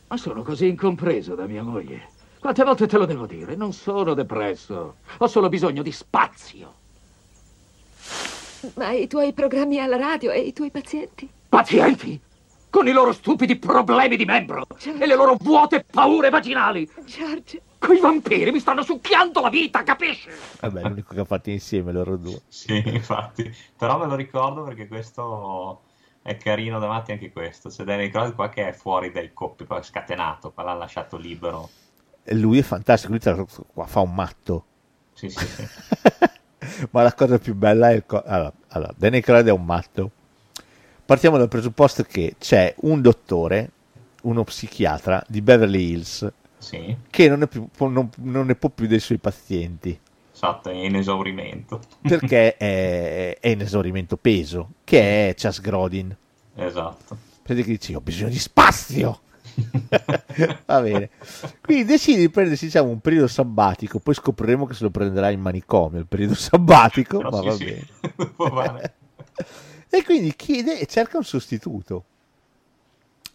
Ma 0.07 0.17
sono 0.17 0.45
così 0.45 0.69
incompreso 0.69 1.35
da 1.35 1.47
mia 1.47 1.65
moglie. 1.65 2.11
Quante 2.39 2.63
volte 2.63 2.87
te 2.87 2.97
lo 2.97 3.07
devo 3.07 3.27
dire? 3.27 3.57
Non 3.57 3.73
sono 3.73 4.15
depresso. 4.15 4.99
Ho 5.19 5.27
solo 5.27 5.49
bisogno 5.49 5.83
di 5.83 5.91
spazio. 5.91 6.75
Ma 8.75 8.93
i 8.93 9.09
tuoi 9.09 9.33
programmi 9.33 9.81
alla 9.81 9.97
radio 9.97 10.31
e 10.31 10.43
i 10.43 10.53
tuoi 10.53 10.71
pazienti? 10.71 11.29
Pazienti? 11.49 12.29
Con 12.71 12.87
i 12.87 12.93
loro 12.93 13.13
stupidi 13.13 13.57
problemi 13.57 14.17
di 14.17 14.25
membro 14.25 14.67
e 14.83 15.07
le 15.07 15.17
loro 15.17 15.37
vuote 15.41 15.85
paure 15.85 16.31
vaginali. 16.31 16.89
George. 17.05 17.61
Quei 17.79 17.99
vampiri 17.99 18.53
mi 18.53 18.61
stanno 18.61 18.83
succhiando 18.83 19.41
la 19.41 19.49
vita, 19.49 19.83
capisci? 19.83 20.29
Vabbè, 20.61 20.83
l'unico 20.83 21.15
che 21.15 21.21
ha 21.21 21.25
fatto 21.25 21.51
insieme 21.51 21.93
loro 21.93 22.17
due. 22.17 22.41
Sì, 22.47 22.83
infatti. 22.87 23.53
Però 23.77 23.99
me 23.99 24.07
lo 24.07 24.15
ricordo 24.15 24.63
perché 24.63 24.87
questo 24.87 25.83
è 26.23 26.37
carino 26.37 26.79
davanti 26.79 27.13
anche 27.13 27.33
questo. 27.33 27.71
C'è 27.71 27.85
Danny 27.85 28.11
Croyd 28.11 28.35
qua 28.35 28.49
che 28.49 28.69
è 28.69 28.73
fuori 28.73 29.11
dai 29.11 29.33
coppi, 29.33 29.65
poi 29.65 29.81
è 29.81 29.83
scatenato, 29.83 30.53
qua 30.53 30.63
l'ha 30.63 30.75
lasciato 30.75 31.17
libero. 31.17 31.69
E 32.23 32.35
lui 32.35 32.59
è 32.59 32.63
fantastico, 32.63 33.13
lui 33.13 33.65
qua 33.73 33.87
fa 33.87 34.01
un 34.01 34.15
matto. 34.15 34.65
Sì, 35.15 35.29
sì, 35.29 35.47
sì. 35.47 35.69
Ma 36.91 37.03
la 37.03 37.15
cosa 37.15 37.39
più 37.39 37.55
bella 37.55 37.91
è 37.91 37.95
il 37.95 38.05
co- 38.07 38.23
allora, 38.23 38.53
allora, 38.69 38.95
Danny 38.97 39.21
Croyd 39.21 39.47
è 39.47 39.53
un 39.53 39.65
matto. 39.65 40.11
Partiamo 41.11 41.39
dal 41.39 41.49
presupposto 41.49 42.05
che 42.05 42.37
c'è 42.39 42.73
un 42.83 43.01
dottore, 43.01 43.71
uno 44.23 44.45
psichiatra 44.45 45.21
di 45.27 45.43
Beverly 45.43 45.91
Hills, 45.91 46.33
Sì, 46.59 46.97
che 47.11 47.29
non, 47.29 47.43
è 47.43 47.49
più- 47.49 47.67
non- 47.79 48.09
non 48.19 48.47
ne 48.47 48.55
può 48.55 48.69
più 48.69 48.87
dei 48.87 49.01
suoi 49.01 49.19
pazienti, 49.19 49.99
esatto, 50.33 50.71
è 50.71 50.75
in 50.75 50.95
esaurimento. 50.95 51.81
perché 52.01 52.57
è, 52.57 53.39
è 53.41 53.49
in 53.49 53.61
esaurimento 53.61 54.17
peso, 54.19 54.75
che 54.85 55.31
è 55.31 55.35
Chas 55.35 55.61
Grodin. 55.61 56.17
Esatto. 56.55 57.17
Vedi 57.45 57.65
che 57.65 57.71
dice, 57.73 57.97
ho 57.97 58.01
bisogno 58.01 58.29
di 58.29 58.39
spazio! 58.39 59.23
Va 60.67 60.81
bene. 60.81 61.11
Quindi 61.61 61.87
decide 61.87 62.21
di 62.21 62.31
prendersi 62.31 62.67
diciamo, 62.67 62.89
un 62.89 63.01
periodo 63.01 63.27
sabbatico, 63.27 63.99
poi 63.99 64.15
scopriremo 64.15 64.65
che 64.65 64.75
se 64.75 64.85
lo 64.85 64.91
prenderà 64.91 65.31
in 65.31 65.41
manicomio 65.41 65.99
il 65.99 66.07
periodo 66.07 66.35
sabbatico, 66.37 67.19
Però 67.19 67.31
ma 67.31 67.41
sì, 67.41 67.47
va 67.49 67.55
sì. 67.57 67.65
bene. 67.65 68.95
E 69.91 70.05
quindi 70.05 70.35
chiede 70.37 70.79
e 70.79 70.87
cerca 70.87 71.17
un 71.17 71.25
sostituto. 71.25 72.05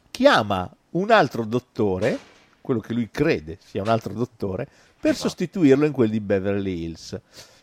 Chiama 0.10 0.74
un 0.92 1.12
altro 1.12 1.44
dottore, 1.44 2.18
quello 2.62 2.80
che 2.80 2.94
lui 2.94 3.10
crede 3.12 3.58
sia 3.64 3.82
un 3.82 3.90
altro 3.90 4.14
dottore, 4.14 4.66
per 4.98 5.16
sostituirlo 5.16 5.86
in 5.86 5.92
quel 5.92 6.10
di 6.10 6.22
Beverly 6.22 6.84
Hills. 6.84 7.20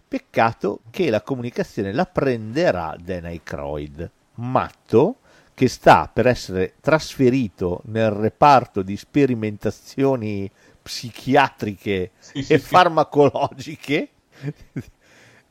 Peccato 0.06 0.80
che 0.90 1.08
la 1.08 1.22
comunicazione 1.22 1.92
la 1.92 2.04
prenderà 2.04 2.94
Dan 3.02 3.24
Aykroyd, 3.24 4.10
matto 4.34 5.16
che 5.54 5.68
sta 5.68 6.10
per 6.12 6.26
essere 6.26 6.74
trasferito 6.80 7.80
nel 7.86 8.10
reparto 8.10 8.82
di 8.82 8.96
sperimentazioni 8.96 10.50
psichiatriche 10.82 12.10
Sì, 12.18 12.38
e 12.38 12.42
sì, 12.42 12.58
sì. 12.58 12.68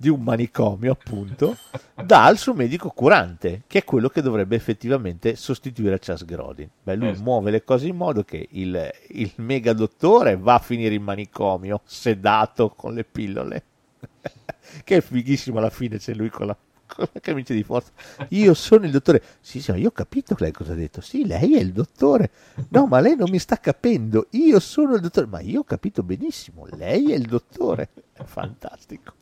Di 0.01 0.09
un 0.09 0.21
manicomio, 0.23 0.91
appunto, 0.93 1.59
dal 2.03 2.37
suo 2.37 2.53
medico 2.55 2.89
curante, 2.89 3.63
che 3.67 3.79
è 3.79 3.83
quello 3.83 4.09
che 4.09 4.21
dovrebbe 4.23 4.55
effettivamente 4.55 5.35
sostituire 5.35 5.99
Charles 5.99 6.25
Grodin. 6.25 6.67
Beh, 6.81 6.95
lui 6.95 7.09
Esatto. 7.09 7.23
muove 7.23 7.51
le 7.51 7.63
cose 7.63 7.87
in 7.87 7.95
modo 7.95 8.23
che 8.23 8.47
il, 8.51 8.89
il 9.09 9.31
mega 9.35 9.73
dottore 9.73 10.37
va 10.37 10.55
a 10.55 10.59
finire 10.59 10.95
in 10.95 11.03
manicomio, 11.03 11.81
sedato 11.85 12.69
con 12.71 12.93
le 12.95 13.03
pillole. 13.03 13.63
che 14.83 14.97
è 14.97 15.01
fighissimo 15.01 15.59
alla 15.59 15.69
fine, 15.69 15.97
c'è 15.99 16.13
lui 16.15 16.29
con 16.29 16.47
la, 16.47 16.57
con 16.87 17.07
la 17.13 17.19
camicia 17.19 17.53
di 17.53 17.63
forza. 17.63 17.91
Io 18.29 18.53
sono 18.55 18.85
il 18.85 18.91
dottore. 18.91 19.21
Sì, 19.39 19.61
sì, 19.61 19.69
ma 19.71 19.77
io 19.77 19.89
ho 19.89 19.91
capito 19.91 20.35
lei 20.39 20.51
cosa 20.51 20.71
ha 20.73 20.75
detto. 20.75 21.01
Sì, 21.01 21.25
lei 21.27 21.55
è 21.55 21.59
il 21.59 21.71
dottore. 21.73 22.31
No, 22.69 22.87
ma 22.87 22.99
lei 22.99 23.15
non 23.15 23.29
mi 23.29 23.39
sta 23.39 23.59
capendo. 23.59 24.27
Io 24.31 24.59
sono 24.59 24.95
il 24.95 25.01
dottore. 25.01 25.27
Ma 25.27 25.41
io 25.41 25.59
ho 25.61 25.63
capito 25.63 26.01
benissimo. 26.03 26.65
Lei 26.71 27.11
è 27.11 27.15
il 27.15 27.27
dottore. 27.27 27.89
È 28.13 28.23
fantastico. 28.23 29.13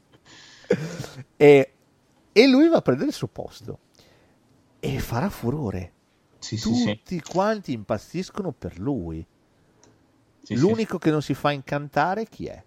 E, 1.42 1.74
e 2.34 2.48
lui 2.48 2.68
va 2.68 2.78
a 2.78 2.82
prendere 2.82 3.10
il 3.10 3.16
suo 3.16 3.28
posto 3.28 3.80
e 4.80 5.00
farà 5.00 5.30
furore. 5.30 5.94
Sì, 6.40 6.58
sì, 6.58 6.74
sì. 6.74 6.96
Tutti 6.98 7.22
quanti 7.22 7.74
impazziscono 7.74 8.52
per 8.52 8.80
lui. 8.80 9.26
Sì, 10.42 10.56
sì, 10.56 10.58
L'unico 10.58 10.98
che 10.98 11.12
non 11.12 11.22
si 11.22 11.34
fa 11.34 11.52
incantare 11.52 12.26
chi 12.26 12.46
è? 12.48 12.64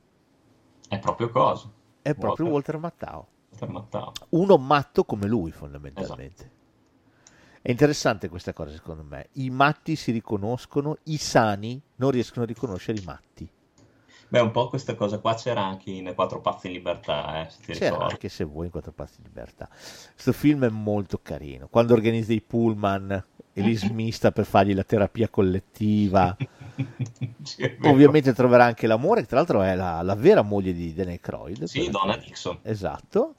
È 0.89 0.99
proprio 0.99 1.31
cosa. 1.31 1.71
È 2.03 2.15
proprio 2.15 2.49
Walter 2.49 2.79
Mattau. 2.79 3.27
Walter 3.51 3.69
Mattau. 3.69 4.13
Uno 4.31 4.57
matto 4.59 5.05
come 5.05 5.27
lui, 5.27 5.51
fondamentalmente. 5.53 6.51
È 7.63 7.71
interessante 7.71 8.29
questa 8.29 8.53
cosa, 8.53 8.73
secondo 8.73 9.05
me. 9.05 9.29
I 9.33 9.49
matti 9.51 9.97
si 9.97 10.11
riconoscono, 10.11 10.99
i 11.05 11.17
sani 11.17 11.81
non 11.97 12.11
riescono 12.11 12.45
a 12.45 12.49
riconoscere 12.49 12.99
i 12.99 13.05
matti. 13.05 13.51
Beh, 14.33 14.41
un 14.41 14.51
po' 14.51 14.71
questa 14.71 14.95
cosa 14.95 15.19
qua 15.19 15.35
c'era 15.35 15.63
anche 15.63 15.91
in 15.91 16.11
Quattro 16.15 16.41
Pazzi 16.41 16.69
in 16.69 16.73
Libertà, 16.73 17.43
eh, 17.43 17.51
se 17.51 17.59
ti 17.67 17.73
C'era 17.73 17.91
ricordi. 17.91 18.13
anche 18.13 18.29
se 18.31 18.45
vuoi 18.45 18.65
in 18.65 18.71
quattro 18.71 18.91
passi 18.91 19.17
di 19.21 19.25
libertà. 19.29 19.69
Questo 19.69 20.33
film 20.33 20.65
è 20.65 20.71
molto 20.71 21.21
carino. 21.21 21.69
Quando 21.69 21.93
organizza 21.93 22.33
i 22.33 22.41
pullman 22.41 23.25
e 23.53 23.61
li 23.61 23.75
smista 23.77 24.33
per 24.33 24.47
fargli 24.47 24.73
la 24.73 24.85
terapia 24.85 25.29
collettiva. 25.29 26.35
Ovviamente 27.85 28.33
troverà 28.33 28.65
anche 28.65 28.87
l'amore, 28.87 29.21
che 29.21 29.27
tra 29.27 29.37
l'altro 29.37 29.61
è 29.61 29.75
la, 29.75 30.01
la 30.01 30.15
vera 30.15 30.41
moglie 30.41 30.73
di 30.73 30.95
Dan 30.95 31.09
Aykroyd. 31.09 31.65
Sì, 31.65 31.91
Donna 31.91 32.17
Dixon. 32.17 32.61
Esatto. 32.63 33.35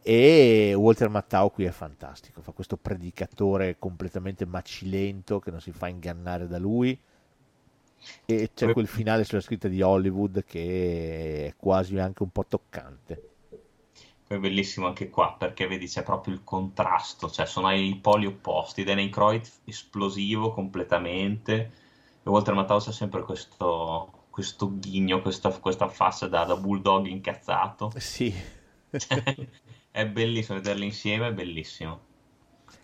E 0.00 0.74
Walter 0.76 1.08
Mattau 1.08 1.50
qui 1.50 1.64
è 1.64 1.72
fantastico, 1.72 2.40
fa 2.40 2.52
questo 2.52 2.76
predicatore 2.76 3.80
completamente 3.80 4.46
macilento 4.46 5.40
che 5.40 5.50
non 5.50 5.60
si 5.60 5.72
fa 5.72 5.88
ingannare 5.88 6.46
da 6.46 6.58
lui. 6.60 6.96
E 8.26 8.50
c'è 8.54 8.72
quel 8.72 8.86
finale 8.86 9.24
sulla 9.24 9.40
scritta 9.40 9.68
di 9.68 9.82
Hollywood 9.82 10.44
che 10.44 11.46
è 11.46 11.54
quasi 11.56 11.98
anche 11.98 12.22
un 12.22 12.30
po' 12.30 12.44
toccante. 12.46 13.30
Poi 14.26 14.38
è 14.38 14.40
bellissimo 14.40 14.86
anche 14.86 15.10
qua 15.10 15.36
perché 15.38 15.66
vedi 15.66 15.86
c'è 15.86 16.02
proprio 16.02 16.34
il 16.34 16.42
contrasto, 16.44 17.30
cioè 17.30 17.46
sono 17.46 17.66
ai 17.66 17.98
poli 18.00 18.26
opposti. 18.26 18.84
Dan 18.84 18.98
Aykroyd 18.98 19.46
esplosivo 19.64 20.52
completamente 20.52 21.82
e 22.22 22.30
Walter 22.30 22.54
Matthau 22.54 22.80
c'è 22.80 22.92
sempre 22.92 23.22
questo, 23.22 24.26
questo 24.30 24.78
ghigno, 24.78 25.20
questa, 25.20 25.50
questa 25.50 25.88
faccia 25.88 26.26
da, 26.26 26.44
da 26.44 26.56
bulldog 26.56 27.06
incazzato. 27.06 27.92
Sì. 27.96 28.34
Cioè, 28.94 29.48
è 29.90 30.06
bellissimo 30.06 30.58
vederli 30.58 30.84
insieme, 30.84 31.26
è 31.26 31.32
bellissimo. 31.32 32.00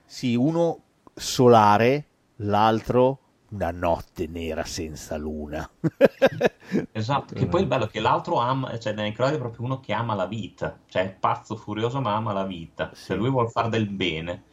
Sì, 0.04 0.34
uno 0.34 0.82
solare, 1.14 2.06
l'altro 2.36 3.19
una 3.50 3.70
notte 3.70 4.26
nera 4.26 4.64
senza 4.64 5.16
luna. 5.16 5.68
Esatto, 6.92 7.34
che 7.34 7.46
poi 7.46 7.62
il 7.62 7.66
bello 7.66 7.86
è 7.86 7.88
che 7.88 7.98
l'altro 7.98 8.36
ama, 8.36 8.78
cioè 8.78 8.94
Dan 8.94 9.06
Aykroyd 9.06 9.34
è 9.34 9.38
proprio 9.38 9.64
uno 9.64 9.80
che 9.80 9.92
ama 9.92 10.14
la 10.14 10.26
vita, 10.26 10.78
cioè 10.86 11.02
è 11.02 11.12
pazzo, 11.12 11.56
furioso, 11.56 12.00
ma 12.00 12.14
ama 12.14 12.32
la 12.32 12.44
vita, 12.44 12.92
cioè 12.94 13.16
lui 13.16 13.28
vuole 13.28 13.48
fare 13.48 13.68
del 13.68 13.88
bene 13.88 14.44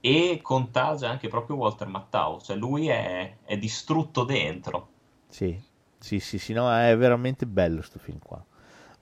e 0.00 0.40
contagia 0.42 1.08
anche 1.08 1.28
proprio 1.28 1.56
Walter 1.56 1.88
Matthau, 1.88 2.40
cioè 2.40 2.56
lui 2.56 2.88
è, 2.88 3.38
è 3.44 3.56
distrutto 3.58 4.24
dentro. 4.24 4.88
Sì, 5.28 5.60
sì, 5.98 6.20
sì, 6.20 6.38
sì, 6.38 6.52
no, 6.52 6.72
è 6.72 6.96
veramente 6.96 7.46
bello 7.46 7.82
sto 7.82 7.98
film 7.98 8.18
qua. 8.18 8.44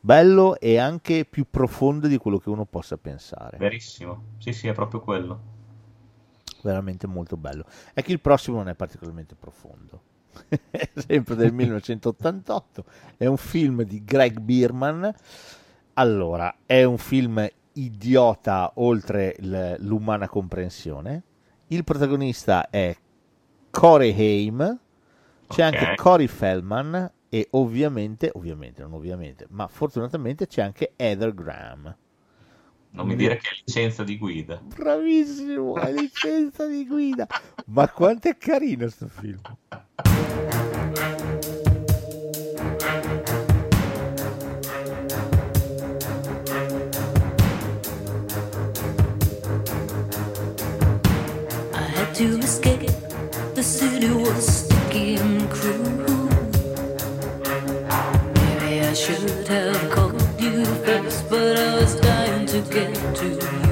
Bello 0.00 0.58
e 0.58 0.78
anche 0.78 1.24
più 1.24 1.46
profondo 1.50 2.08
di 2.08 2.16
quello 2.18 2.38
che 2.38 2.50
uno 2.50 2.64
possa 2.64 2.96
pensare. 2.96 3.56
Verissimo, 3.58 4.34
sì 4.38 4.52
sì, 4.52 4.68
è 4.68 4.72
proprio 4.72 5.00
quello. 5.00 5.53
Veramente 6.64 7.06
molto 7.06 7.36
bello. 7.36 7.66
È 7.92 8.02
che 8.02 8.10
il 8.12 8.20
prossimo 8.20 8.56
non 8.56 8.68
è 8.68 8.74
particolarmente 8.74 9.34
profondo. 9.34 10.02
È 10.70 10.90
sempre 10.94 11.34
del 11.36 11.52
1988. 11.52 12.84
È 13.18 13.26
un 13.26 13.36
film 13.36 13.82
di 13.82 14.02
Greg 14.02 14.40
Bierman. 14.40 15.14
Allora, 15.94 16.56
è 16.64 16.82
un 16.84 16.96
film 16.98 17.46
idiota 17.74 18.72
oltre 18.76 19.36
l'umana 19.78 20.26
comprensione. 20.26 21.22
Il 21.68 21.84
protagonista 21.84 22.70
è 22.70 22.96
Corey 23.70 24.12
Haim. 24.18 24.78
C'è 25.46 25.66
Ok. 25.68 25.74
anche 25.74 25.94
Corey 25.96 26.26
Feldman 26.26 27.12
e 27.28 27.48
ovviamente, 27.50 28.30
ovviamente, 28.34 28.80
non 28.82 28.94
ovviamente, 28.94 29.46
ma 29.50 29.68
fortunatamente 29.68 30.46
c'è 30.46 30.62
anche 30.62 30.94
Heather 30.96 31.34
Graham. 31.34 31.94
Non 32.94 33.08
mi 33.08 33.16
dire 33.16 33.38
che 33.38 33.48
è 33.48 33.52
licenza 33.66 34.04
di 34.04 34.16
guida. 34.16 34.60
Bravissimo, 34.62 35.74
è 35.76 35.92
licenza 35.92 36.64
di 36.66 36.86
guida. 36.86 37.26
Ma 37.66 37.88
quanto 37.88 38.28
è 38.28 38.36
carino 38.36 38.88
sto 38.88 39.08
film. 39.08 39.40
To 52.14 52.38
escape. 52.38 52.86
The 53.54 53.62
city 53.64 54.08
was 54.08 54.46
sticky 54.46 55.16
and 55.16 55.50
cruel. 55.50 56.28
Maybe 58.34 58.86
I 58.86 58.94
should 58.94 59.48
have 59.48 59.93
get 62.70 62.94
to 63.16 63.63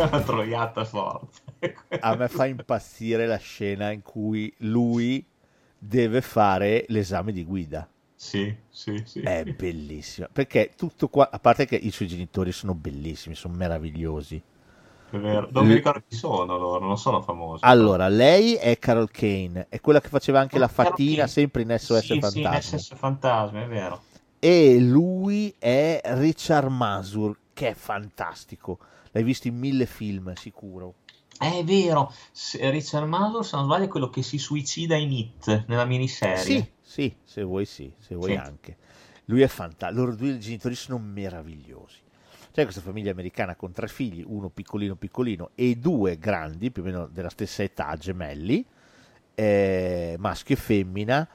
è 0.00 0.06
una 0.06 0.20
troiata 0.20 0.84
forte. 0.84 1.76
A 2.00 2.16
me 2.16 2.28
fa 2.28 2.46
impazzire 2.46 3.26
la 3.26 3.36
scena 3.36 3.90
in 3.90 4.02
cui 4.02 4.52
lui 4.58 5.24
deve 5.78 6.20
fare 6.20 6.84
l'esame 6.88 7.32
di 7.32 7.44
guida. 7.44 7.88
Sì, 8.14 8.54
sì, 8.68 9.02
sì. 9.06 9.20
È 9.20 9.44
bellissimo. 9.44 10.28
Perché 10.30 10.72
tutto 10.76 11.08
qua, 11.08 11.30
a 11.30 11.38
parte 11.38 11.64
che 11.64 11.76
i 11.76 11.90
suoi 11.90 12.08
genitori 12.08 12.52
sono 12.52 12.74
bellissimi, 12.74 13.34
sono 13.34 13.54
meravigliosi. 13.54 14.42
È 15.10 15.16
vero. 15.16 15.48
Non 15.50 15.66
mi 15.66 15.74
ricordo 15.74 16.02
chi 16.06 16.14
sono 16.14 16.58
loro, 16.58 16.84
non 16.84 16.98
sono 16.98 17.22
famosi. 17.22 17.64
Allora, 17.64 18.08
lei 18.08 18.54
è 18.54 18.78
Carol 18.78 19.10
Kane, 19.10 19.66
è 19.70 19.80
quella 19.80 20.00
che 20.00 20.08
faceva 20.08 20.38
anche 20.38 20.58
la 20.58 20.68
Carol 20.68 20.90
fatina 20.90 21.26
sempre 21.26 21.62
in 21.62 21.74
SOS 21.78 22.00
Sì, 22.00 22.06
sì, 22.06 22.20
Fantasmi. 22.20 22.78
SS 22.78 22.94
Fantasmi, 22.94 23.62
è 23.62 23.66
vero. 23.66 24.02
E 24.38 24.78
lui 24.78 25.54
è 25.58 26.00
Richard 26.04 26.68
Masur, 26.70 27.36
che 27.52 27.70
è 27.70 27.74
fantastico. 27.74 28.78
L'hai 29.12 29.22
visto 29.22 29.48
in 29.48 29.56
mille 29.58 29.86
film, 29.86 30.32
sicuro. 30.34 30.94
È 31.38 31.62
vero, 31.64 32.12
se- 32.32 32.68
Richard 32.70 33.06
Madden, 33.08 33.42
se 33.42 33.56
non 33.56 33.64
sbaglio, 33.64 33.84
è 33.84 33.88
quello 33.88 34.10
che 34.10 34.22
si 34.22 34.36
suicida 34.38 34.94
in 34.96 35.10
It, 35.12 35.64
nella 35.68 35.84
miniserie. 35.84 36.36
Sì, 36.36 36.70
sì, 36.80 37.16
se 37.24 37.42
vuoi 37.42 37.64
sì, 37.64 37.90
se 37.98 38.14
vuoi 38.14 38.32
Sì. 38.32 38.36
anche. 38.36 38.76
Lui 39.26 39.40
è 39.42 39.46
fantastico, 39.46 40.00
loro 40.02 40.14
due 40.16 40.38
genitori 40.38 40.74
sono 40.74 40.98
meravigliosi. 40.98 41.98
C'è 42.52 42.64
questa 42.64 42.80
famiglia 42.80 43.12
americana 43.12 43.54
con 43.54 43.70
tre 43.72 43.86
figli, 43.88 44.24
uno 44.26 44.48
piccolino 44.48 44.96
piccolino 44.96 45.50
e 45.54 45.76
due 45.76 46.18
grandi, 46.18 46.70
più 46.72 46.82
o 46.82 46.84
meno 46.84 47.06
della 47.06 47.30
stessa 47.30 47.62
età, 47.62 47.96
gemelli, 47.96 48.64
eh, 49.34 50.16
maschio 50.18 50.56
e 50.56 50.58
femmina. 50.58 51.28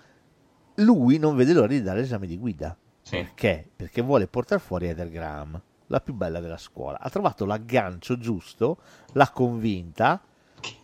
Lui 0.75 1.17
non 1.17 1.35
vede 1.35 1.53
l'ora 1.53 1.67
di 1.67 1.81
dare 1.81 2.01
l'esame 2.01 2.27
di 2.27 2.37
guida. 2.37 2.77
Sì. 3.01 3.15
Perché? 3.17 3.69
Perché 3.75 4.01
vuole 4.01 4.27
portare 4.27 4.59
fuori 4.61 4.87
Eder 4.89 5.09
Graham, 5.09 5.59
la 5.87 5.99
più 5.99 6.13
bella 6.13 6.39
della 6.39 6.57
scuola. 6.57 6.99
Ha 6.99 7.09
trovato 7.09 7.45
l'aggancio 7.45 8.17
giusto, 8.17 8.77
l'ha 9.13 9.29
convinta, 9.29 10.21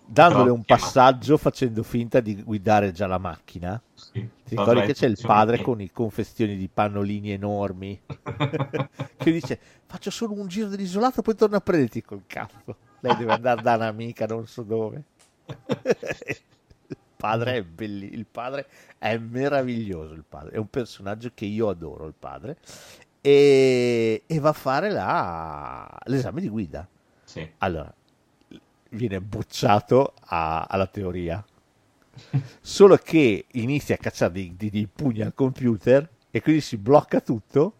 dandole 0.05 0.49
un 0.49 0.63
passaggio 0.63 1.37
facendo 1.37 1.83
finta 1.83 2.19
di 2.19 2.41
guidare 2.43 2.91
già 2.91 3.07
la 3.07 3.17
macchina. 3.17 3.81
Sì, 3.93 4.27
Ti 4.43 4.55
ricordi 4.55 4.81
che 4.81 4.93
c'è 4.93 5.07
il 5.07 5.17
padre 5.21 5.61
con 5.61 5.79
i 5.81 5.91
confezioni 5.91 6.57
di 6.57 6.67
pannolini 6.67 7.31
enormi 7.31 7.99
che 9.17 9.31
dice 9.31 9.59
faccio 9.85 10.09
solo 10.09 10.33
un 10.33 10.47
giro 10.47 10.67
dell'isolato 10.67 11.21
poi 11.21 11.35
torno 11.35 11.55
a 11.55 11.61
prenderti 11.61 12.01
col 12.01 12.23
cazzo. 12.27 12.75
Lei 12.99 13.15
deve 13.15 13.33
andare 13.33 13.61
da 13.61 13.75
un'amica 13.75 14.25
non 14.25 14.45
so 14.47 14.63
dove. 14.63 15.03
il 15.47 16.97
padre 17.15 17.55
è 17.57 17.63
bellissimo, 17.63 18.19
il 18.19 18.25
padre 18.29 18.67
è 18.97 19.17
meraviglioso, 19.17 20.13
il 20.13 20.25
padre 20.27 20.51
è 20.51 20.57
un 20.57 20.69
personaggio 20.69 21.31
che 21.33 21.45
io 21.45 21.69
adoro, 21.69 22.05
il 22.05 22.15
padre. 22.17 22.57
E, 23.21 24.23
e 24.25 24.39
va 24.39 24.49
a 24.49 24.53
fare 24.53 24.89
la- 24.89 25.97
l'esame 26.05 26.41
di 26.41 26.49
guida. 26.49 26.87
Sì. 27.23 27.47
Allora, 27.59 27.93
viene 28.89 29.21
bocciato 29.21 30.13
a- 30.21 30.63
alla 30.63 30.87
teoria. 30.87 31.43
Solo 32.59 32.97
che 32.97 33.45
inizia 33.51 33.95
a 33.95 33.97
cacciare 33.99 34.31
dei, 34.33 34.55
dei- 34.57 34.69
dei 34.69 34.87
pugni 34.87 35.21
al 35.21 35.33
computer 35.33 36.07
e 36.31 36.41
quindi 36.41 36.61
si 36.61 36.77
blocca 36.77 37.21
tutto 37.21 37.75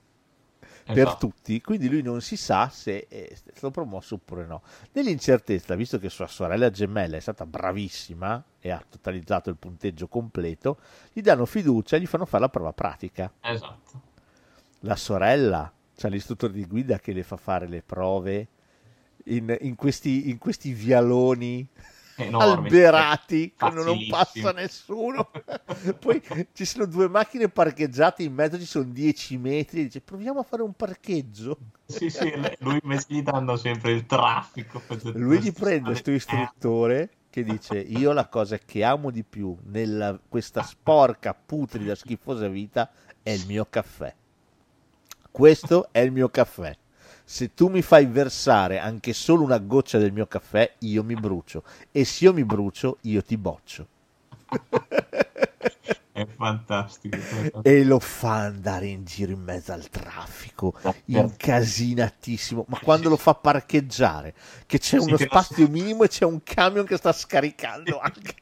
per 0.85 0.97
Esatto. 0.99 1.27
tutti. 1.27 1.59
Quindi 1.61 1.89
lui 1.89 2.01
non 2.01 2.21
si 2.21 2.37
sa 2.37 2.69
se 2.69 3.07
è 3.07 3.33
stato 3.33 3.71
promosso 3.71 4.15
oppure 4.15 4.45
no. 4.45 4.61
Nell'incertezza, 4.93 5.75
visto 5.75 5.97
che 5.99 6.09
sua 6.09 6.27
sorella 6.27 6.69
gemella 6.69 7.17
è 7.17 7.19
stata 7.19 7.45
bravissima 7.45 8.43
e 8.59 8.69
ha 8.69 8.83
totalizzato 8.87 9.49
il 9.49 9.55
punteggio 9.57 10.07
completo, 10.07 10.77
gli 11.13 11.21
danno 11.21 11.45
fiducia 11.45 11.95
e 11.95 11.99
gli 12.01 12.05
fanno 12.05 12.25
fare 12.25 12.43
la 12.43 12.49
prova 12.49 12.73
pratica 12.73 13.31
Esatto. 13.41 14.09
La 14.81 14.95
sorella, 14.95 15.71
c'è 15.95 16.09
l'istruttore 16.09 16.53
di 16.53 16.65
guida 16.65 16.99
che 16.99 17.13
le 17.13 17.23
fa 17.23 17.37
fare 17.37 17.67
le 17.67 17.81
prove 17.81 18.47
in, 19.25 19.55
in 19.61 19.75
questi, 19.75 20.29
in 20.29 20.37
questi 20.37 20.73
vialoni 20.73 21.67
Enormi, 22.15 22.67
alberati 22.67 23.53
che 23.55 23.69
non 23.69 23.83
facilissimi. 23.83 24.09
passa 24.09 24.51
nessuno. 24.51 25.31
Poi 25.99 26.21
ci 26.53 26.65
sono 26.65 26.85
due 26.85 27.07
macchine 27.07 27.49
parcheggiate, 27.49 28.23
in 28.23 28.33
mezzo 28.33 28.59
ci 28.59 28.65
sono 28.65 28.85
10 28.85 29.37
metri. 29.37 29.83
Dice 29.83 30.01
proviamo 30.01 30.39
a 30.39 30.43
fare 30.43 30.61
un 30.61 30.73
parcheggio. 30.73 31.57
Sì, 31.85 32.09
sì, 32.09 32.31
lui 32.59 32.79
gli 33.07 33.21
danno 33.21 33.55
sempre 33.55 33.91
il 33.91 34.05
traffico. 34.05 34.81
Lui 35.13 35.39
gli 35.39 35.51
prende 35.51 35.89
questo 35.89 36.11
istruttore 36.11 37.09
che 37.29 37.43
dice 37.43 37.77
io 37.79 38.11
la 38.11 38.27
cosa 38.27 38.57
che 38.57 38.83
amo 38.83 39.09
di 39.09 39.23
più 39.23 39.55
nella 39.63 40.19
questa 40.27 40.63
sporca, 40.63 41.33
putrida, 41.33 41.95
schifosa 41.95 42.47
vita 42.47 42.91
è 43.23 43.31
il 43.31 43.45
mio 43.47 43.65
caffè. 43.69 44.13
Questo 45.31 45.87
è 45.91 45.99
il 45.99 46.11
mio 46.11 46.29
caffè. 46.29 46.75
Se 47.23 47.53
tu 47.53 47.69
mi 47.69 47.81
fai 47.81 48.05
versare 48.05 48.79
anche 48.79 49.13
solo 49.13 49.43
una 49.43 49.59
goccia 49.59 49.97
del 49.97 50.11
mio 50.11 50.27
caffè, 50.27 50.73
io 50.79 51.03
mi 51.03 51.15
brucio. 51.15 51.63
E 51.91 52.03
se 52.03 52.25
io 52.25 52.33
mi 52.33 52.43
brucio, 52.43 52.97
io 53.01 53.23
ti 53.23 53.37
boccio. 53.37 53.87
È 56.13 56.25
fantastico. 56.25 57.17
E 57.63 57.85
lo 57.85 57.99
fa 57.99 58.41
andare 58.41 58.87
in 58.87 59.05
giro 59.05 59.31
in 59.31 59.39
mezzo 59.39 59.71
al 59.71 59.89
traffico, 59.89 60.73
incasinatissimo. 61.05 62.65
Ma 62.67 62.79
quando 62.79 63.07
lo 63.07 63.15
fa 63.15 63.33
parcheggiare, 63.33 64.33
che 64.65 64.77
c'è 64.77 64.97
uno 64.99 65.15
spazio 65.15 65.69
minimo 65.69 66.03
e 66.03 66.09
c'è 66.09 66.25
un 66.25 66.43
camion 66.43 66.85
che 66.85 66.97
sta 66.97 67.13
scaricando 67.13 67.99
anche. 67.99 68.35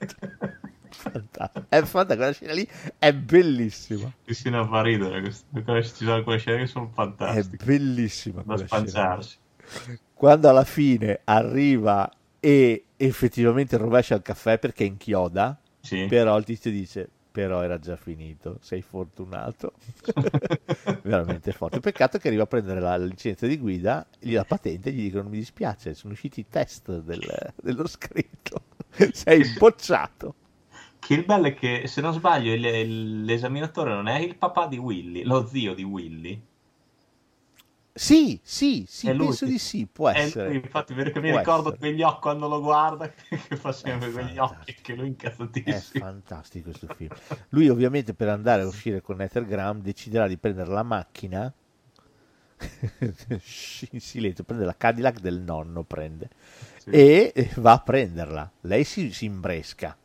Fantastico. 0.90 1.66
È 1.70 1.82
fantastico, 1.84 2.16
quella 2.16 2.32
scena 2.32 2.54
lì 2.54 2.68
è 2.98 3.14
bellissima. 3.14 4.12
Sì, 4.26 4.34
sì, 4.34 4.50
non 4.50 4.68
fa 4.68 4.82
ridere. 4.82 5.22
queste- 5.22 5.84
Ci 5.84 6.04
sono 6.06 6.14
alcune 6.16 6.38
scene 6.38 6.58
che 6.60 6.68
sono 6.68 6.90
È 6.90 6.94
fantastiche. 6.94 7.66
bellissima 7.66 8.42
Da 8.46 8.58
spanciarsi. 8.58 9.38
Quando 10.14 10.50
alla 10.50 10.64
fine 10.66 11.22
arriva 11.26 12.10
e 12.40 12.86
effettivamente 12.98 13.78
rovescia 13.78 14.16
il 14.16 14.22
caffè 14.22 14.58
perché 14.60 14.84
inchioda, 14.84 15.58
Sì. 15.82 16.06
però 16.08 16.38
il 16.38 16.44
tizio 16.44 16.72
dice 16.72 17.10
però 17.32 17.62
era 17.62 17.78
già 17.80 17.96
finito, 17.96 18.58
sei 18.60 18.82
fortunato. 18.82 19.74
Veramente 21.04 21.52
forte. 21.52 21.80
Peccato 21.80 22.18
che 22.18 22.28
arriva 22.28 22.44
a 22.44 22.48
prendere 22.48 22.80
la 22.80 22.98
licenza 22.98 23.46
di 23.48 23.58
guida, 23.58 24.06
gli 24.20 24.34
la 24.34 24.44
patente 24.44 24.90
e 24.90 24.92
gli 24.94 25.04
dicono 25.04 25.30
mi 25.30 25.38
dispiace, 25.38 25.94
sono 25.94 26.14
usciti 26.14 26.42
i 26.42 26.48
test 26.50 27.00
del- 27.02 27.54
dello 27.62 27.88
scritto, 27.88 28.64
sei 29.14 29.44
bocciato. 29.58 30.36
Che 31.10 31.16
il 31.16 31.26
bello 31.26 31.48
è 31.48 31.56
che, 31.56 31.88
se 31.88 32.02
non 32.02 32.14
sbaglio, 32.14 32.54
il- 32.54 32.64
il- 32.64 33.24
l'esaminatore 33.24 33.96
non 33.96 34.08
è 34.08 34.20
il 34.20 34.36
papà 34.36 34.68
di 34.68 34.78
Willy, 34.78 35.24
lo 35.24 35.44
zio 35.48 35.74
di 35.74 35.82
Willy. 35.82 36.40
Sì, 37.92 38.40
sì, 38.44 38.86
sì, 38.88 39.08
È 39.08 39.14
lui 39.14 39.26
penso 39.30 39.46
che- 39.46 39.52
di 39.54 39.58
sì, 39.58 39.88
può 39.92 40.10
È 40.10 40.20
essere. 40.20 40.50
lui, 40.50 40.58
infatti, 40.58 40.94
perché 40.94 41.20
mi 41.20 41.30
Può 41.30 41.40
ricordo 41.40 41.70
essere. 41.70 41.78
quegli 41.80 42.04
occhi 42.04 42.20
quando 42.22 42.48
lo 42.48 42.62
guarda, 42.62 43.10
che 43.28 43.56
fa 43.56 43.72
sempre 43.72 44.12
quegli 44.12 44.38
occhi 44.38 44.76
che 44.84 44.94
lui 44.94 45.06
È 45.06 45.08
incazzatissimo. 45.08 46.06
fantastico 46.06 46.70
questo 46.70 46.94
film. 46.94 47.10
Lui 47.50 47.70
ovviamente 47.70 48.14
per 48.14 48.30
andare 48.30 48.62
a 48.62 48.68
uscire 48.68 49.02
con 49.02 49.20
Ether 49.20 49.46
Graham 49.48 49.82
deciderà 49.82 50.28
di 50.28 50.38
prendere 50.38 50.70
la 50.70 50.84
macchina 50.84 51.52
in 53.00 54.00
silenzio, 54.00 54.44
prende 54.44 54.64
la 54.64 54.76
Cadillac 54.78 55.20
del 55.22 55.40
nonno, 55.42 55.82
prende 55.82 56.30
e 56.86 57.32
eh, 57.34 57.50
va 57.56 57.72
a 57.72 57.80
prenderla. 57.80 58.52
Lei 58.62 58.84
si, 58.84 59.12
si 59.12 59.26
imbresca 59.26 59.98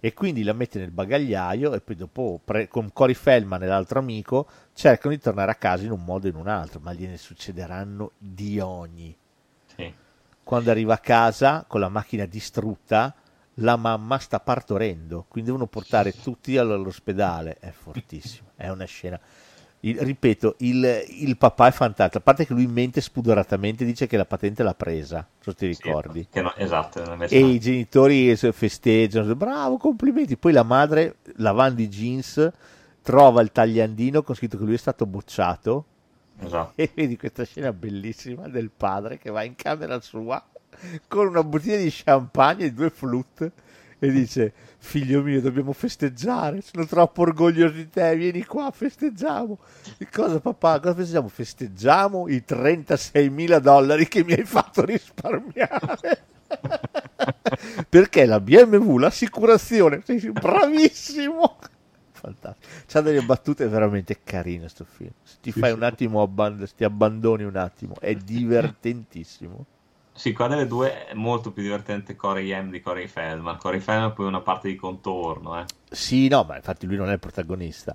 e 0.00 0.14
quindi 0.14 0.42
la 0.42 0.52
mette 0.52 0.78
nel 0.78 0.90
bagagliaio 0.90 1.74
e 1.74 1.80
poi 1.80 1.96
dopo 1.96 2.40
pre- 2.44 2.68
con 2.68 2.92
Cory 2.92 3.14
Feldman 3.14 3.62
e 3.62 3.66
l'altro 3.66 3.98
amico 3.98 4.48
cercano 4.72 5.14
di 5.14 5.20
tornare 5.20 5.50
a 5.50 5.56
casa 5.56 5.84
in 5.84 5.90
un 5.90 6.04
modo 6.04 6.26
o 6.26 6.30
in 6.30 6.36
un 6.36 6.46
altro, 6.46 6.80
ma 6.80 6.92
gliene 6.92 7.16
succederanno 7.16 8.12
di 8.16 8.60
ogni. 8.60 9.16
Sì. 9.74 9.92
Quando 10.44 10.70
arriva 10.70 10.94
a 10.94 10.98
casa 10.98 11.64
con 11.66 11.80
la 11.80 11.88
macchina 11.88 12.26
distrutta, 12.26 13.14
la 13.54 13.76
mamma 13.76 14.18
sta 14.18 14.38
partorendo, 14.38 15.24
quindi 15.28 15.50
devono 15.50 15.66
portare 15.66 16.12
tutti 16.12 16.56
all- 16.56 16.70
all'ospedale. 16.70 17.56
È 17.58 17.70
fortissimo, 17.70 18.50
è 18.54 18.68
una 18.68 18.84
scena. 18.84 19.18
Il- 19.80 19.98
ripeto, 19.98 20.56
il, 20.58 21.04
il 21.08 21.36
papà 21.36 21.68
è 21.68 21.70
fantastico, 21.70 22.18
a 22.18 22.20
parte 22.20 22.46
che 22.46 22.52
lui 22.52 22.66
mente 22.66 23.00
spudoratamente, 23.00 23.84
dice 23.84 24.06
che 24.06 24.16
la 24.16 24.24
patente 24.24 24.62
l'ha 24.62 24.74
presa, 24.74 25.26
se 25.38 25.54
ti 25.54 25.66
ricordi. 25.66 26.26
Che 26.30 26.42
no- 26.42 26.54
esatto, 26.56 27.16
E 27.28 27.38
i 27.38 27.60
genitori 27.60 28.34
festeggiano, 28.36 29.34
bravo, 29.36 29.76
complimenti. 29.76 30.36
Poi 30.36 30.52
la 30.52 30.64
madre, 30.64 31.16
lavando 31.36 31.80
i 31.80 31.88
jeans, 31.88 32.50
trova 33.02 33.40
il 33.40 33.52
tagliandino 33.52 34.22
con 34.22 34.34
scritto 34.34 34.58
che 34.58 34.64
lui 34.64 34.74
è 34.74 34.78
stato 34.78 35.06
bocciato. 35.06 35.84
Esatto. 36.40 36.72
E 36.74 36.90
vedi 36.94 37.16
questa 37.16 37.44
scena 37.44 37.72
bellissima 37.72 38.48
del 38.48 38.70
padre 38.76 39.18
che 39.18 39.30
va 39.30 39.42
in 39.42 39.56
camera 39.56 40.00
sua 40.00 40.44
con 41.08 41.26
una 41.26 41.42
bottiglia 41.42 41.76
di 41.76 41.90
champagne 41.92 42.66
e 42.66 42.72
due 42.72 42.90
flute 42.90 43.52
e 43.98 44.10
dice 44.10 44.52
figlio 44.78 45.22
mio 45.22 45.40
dobbiamo 45.40 45.72
festeggiare 45.72 46.60
sono 46.60 46.86
troppo 46.86 47.22
orgoglioso 47.22 47.74
di 47.74 47.88
te 47.88 48.14
vieni 48.16 48.44
qua 48.44 48.70
festeggiamo. 48.70 49.58
E 49.98 50.08
cosa 50.10 50.40
papà 50.40 50.80
cosa 50.80 50.94
festeggiamo? 50.94 51.28
Festeggiamo 51.28 52.28
i 52.28 52.44
36 52.44 53.28
mila 53.30 53.58
dollari 53.58 54.06
che 54.06 54.24
mi 54.24 54.32
hai 54.32 54.44
fatto 54.44 54.84
risparmiare. 54.84 56.24
Perché 57.88 58.24
la 58.24 58.40
BMW 58.40 58.98
l'assicurazione 58.98 60.02
sei 60.04 60.30
bravissimo. 60.30 61.58
Fantastico. 62.12 62.72
C'ha 62.86 63.00
delle 63.00 63.22
battute 63.22 63.66
veramente 63.68 64.20
carine 64.24 64.68
sto 64.68 64.84
film. 64.84 65.10
Se 65.22 65.36
ti 65.40 65.52
fai 65.52 65.72
un 65.72 65.82
attimo 65.82 66.22
abban- 66.22 66.68
ti 66.76 66.84
abbandoni 66.84 67.44
un 67.44 67.56
attimo 67.56 67.94
è 68.00 68.14
divertentissimo 68.16 69.66
Sì, 70.18 70.32
qua 70.32 70.48
delle 70.48 70.66
due 70.66 71.06
è 71.06 71.14
molto 71.14 71.52
più 71.52 71.62
divertente 71.62 72.16
Corey 72.16 72.52
M 72.52 72.70
di 72.70 72.80
Corey 72.80 73.06
Feldman. 73.06 73.56
Corey 73.56 73.78
Feldman 73.78 74.12
poi 74.14 74.26
una 74.26 74.40
parte 74.40 74.66
di 74.66 74.74
contorno, 74.74 75.60
eh. 75.60 75.64
Sì, 75.88 76.26
no, 76.26 76.42
ma 76.42 76.56
infatti 76.56 76.86
lui 76.86 76.96
non 76.96 77.08
è 77.08 77.12
il 77.12 77.18
protagonista. 77.20 77.94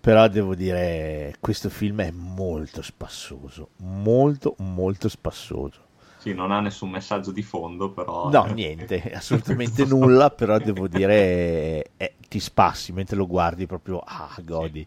Però 0.00 0.26
devo 0.28 0.54
dire, 0.54 1.34
questo 1.38 1.68
film 1.68 2.00
è 2.00 2.10
molto 2.12 2.80
spassoso, 2.80 3.72
molto, 3.76 4.54
molto 4.60 5.10
spassoso. 5.10 5.82
Sì, 6.16 6.32
non 6.32 6.50
ha 6.50 6.60
nessun 6.60 6.88
messaggio 6.88 7.30
di 7.30 7.42
fondo, 7.42 7.90
però... 7.90 8.30
No, 8.30 8.44
niente, 8.46 9.02
assolutamente 9.12 9.84
nulla, 9.84 10.30
però 10.30 10.56
devo 10.56 10.88
dire, 10.88 11.90
eh, 11.98 12.14
ti 12.26 12.40
spassi 12.40 12.92
mentre 12.92 13.16
lo 13.16 13.26
guardi 13.26 13.66
proprio, 13.66 13.98
ah, 13.98 14.34
godi. 14.42 14.86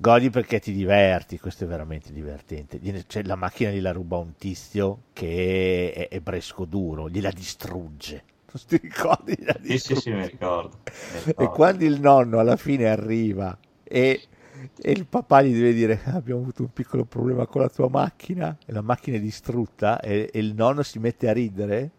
Godi 0.00 0.30
perché 0.30 0.60
ti 0.60 0.72
diverti, 0.72 1.38
questo 1.40 1.64
è 1.64 1.66
veramente 1.66 2.12
divertente. 2.12 2.78
Gliene- 2.78 3.04
Cioè, 3.06 3.24
la 3.24 3.34
macchina 3.36 3.70
gliela 3.70 3.92
ruba 3.92 4.16
un 4.16 4.34
tizio 4.36 5.06
che 5.12 5.92
è, 5.92 6.08
è 6.08 6.20
bresco 6.20 6.64
duro, 6.64 7.08
gliela 7.08 7.30
distrugge. 7.32 8.24
Non 8.52 8.62
ti 8.66 8.76
ricordi? 8.78 9.34
Gliela 9.36 9.58
Sì, 9.60 9.78
sì, 9.78 9.94
sì, 9.94 10.10
mi 10.12 10.26
ricordo. 10.26 10.78
mi 11.10 11.20
E 11.36 11.48
ricordo. 11.48 11.50
quando 11.50 11.84
il 11.84 12.00
nonno 12.00 12.38
alla 12.38 12.56
fine 12.56 12.86
arriva 12.88 13.56
e, 13.84 14.28
e 14.76 14.90
il 14.90 15.06
papà 15.06 15.42
gli 15.42 15.52
deve 15.52 15.72
dire 15.72 16.00
"Ah, 16.04 16.14
abbiamo 16.14 16.40
avuto 16.40 16.62
un 16.62 16.72
piccolo 16.72 17.04
problema 17.04 17.46
con 17.46 17.60
la 17.62 17.68
tua 17.68 17.88
macchina 17.88 18.56
e 18.64 18.72
la 18.72 18.82
macchina 18.82 19.16
è 19.16 19.20
distrutta 19.20 20.00
e, 20.00 20.30
e 20.32 20.38
il 20.38 20.54
nonno 20.54 20.82
si 20.82 20.98
mette 20.98 21.28
a 21.28 21.32
ridere 21.32 21.90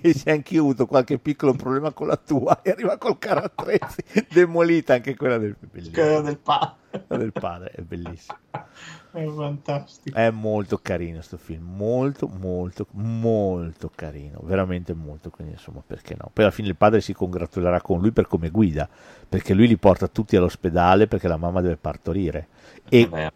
e 0.00 0.14
se 0.14 0.30
anch'io 0.30 0.60
ho 0.62 0.64
avuto 0.64 0.86
qualche 0.86 1.18
piccolo 1.18 1.52
problema 1.54 1.92
con 1.92 2.06
la 2.06 2.16
tua 2.16 2.62
e 2.62 2.70
arriva 2.70 2.96
col 2.98 3.18
carro 3.18 3.40
attrezzi 3.44 4.02
demolita 4.32 4.94
anche 4.94 5.16
quella 5.16 5.38
del, 5.38 5.56
Quella 5.92 6.20
del 6.20 6.38
padre. 6.38 6.76
quella 7.06 7.22
del 7.22 7.32
padre 7.32 7.70
è 7.70 7.82
bellissimo 7.82 8.38
È 9.12 9.26
fantastico. 9.26 10.16
è 10.16 10.30
molto 10.30 10.78
carino 10.80 11.20
sto 11.20 11.36
film, 11.36 11.74
molto 11.76 12.26
molto 12.28 12.86
molto 12.92 13.90
carino, 13.94 14.40
veramente 14.42 14.94
molto, 14.94 15.28
quindi 15.28 15.52
insomma 15.52 15.82
perché 15.86 16.16
no. 16.18 16.30
Poi 16.32 16.44
alla 16.44 16.52
fine 16.52 16.68
il 16.68 16.76
padre 16.76 17.02
si 17.02 17.12
congratulerà 17.12 17.82
con 17.82 18.00
lui 18.00 18.10
per 18.10 18.26
come 18.26 18.48
guida, 18.48 18.88
perché 19.28 19.52
lui 19.52 19.68
li 19.68 19.76
porta 19.76 20.08
tutti 20.08 20.34
all'ospedale 20.34 21.08
perché 21.08 21.28
la 21.28 21.36
mamma 21.36 21.60
deve 21.60 21.76
partorire 21.76 22.48
e, 22.88 23.06
Vabbè. 23.06 23.32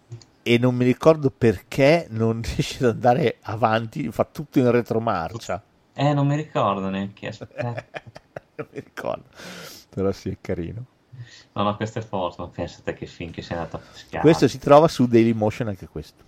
E 0.47 0.59
non 0.59 0.77
mi 0.77 0.85
ricordo 0.85 1.33
perché 1.37 2.07
non 2.11 2.41
riesce 2.47 2.85
ad 2.85 2.95
andare 2.95 3.39
avanti, 3.43 4.13
fa 4.13 4.25
tutto 4.25 4.61
in 4.61 4.71
retromarcia. 4.71 5.61
Eh, 5.93 6.15
non 6.15 6.29
mi 6.29 6.37
ricordo 6.37 6.89
neanche. 6.89 7.33
Non 8.59 8.69
mi 8.73 8.81
ricordo, 8.81 9.25
però 9.91 10.11
sì 10.13 10.31
è 10.31 10.39
carino. 10.41 10.87
No, 11.53 11.63
no, 11.63 11.77
questo 11.77 11.99
è 11.99 12.03
forte, 12.03 12.41
ma 12.41 12.49
pensate 12.49 12.95
che 12.95 13.05
film 13.05 13.31
che 13.31 13.43
sei 13.43 13.59
andato 13.59 13.77
a 13.77 13.81
fischiare. 13.81 14.25
Questo 14.25 14.49
si 14.49 14.59
trova 14.59 14.89
su 14.89 15.07
Dailymotion 15.07 15.69
anche 15.69 15.87
questo. 15.87 16.25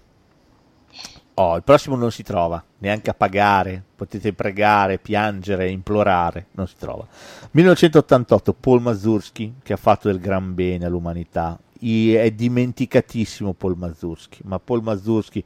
Oh, 1.41 1.57
il 1.57 1.63
prossimo 1.63 1.97
non 1.97 2.11
si 2.11 2.23
trova, 2.23 2.63
neanche 2.79 3.09
a 3.09 3.15
pagare, 3.15 3.83
potete 3.95 4.35
pregare, 4.35 4.99
piangere, 4.99 5.71
implorare, 5.71 6.49
non 6.51 6.67
si 6.67 6.75
trova. 6.77 7.07
1988, 7.53 8.53
Paul 8.53 8.83
Mazursky, 8.83 9.55
che 9.63 9.73
ha 9.73 9.77
fatto 9.79 10.09
del 10.09 10.19
gran 10.21 10.55
bene 10.55 10.85
all'umanità. 10.85 11.59
I- 11.81 12.15
è 12.15 12.31
dimenticatissimo 12.31 13.53
Paul 13.55 13.77
Mazursky, 13.77 14.41
ma 14.45 14.59
Paul 14.59 14.83
Mazursky, 14.83 15.45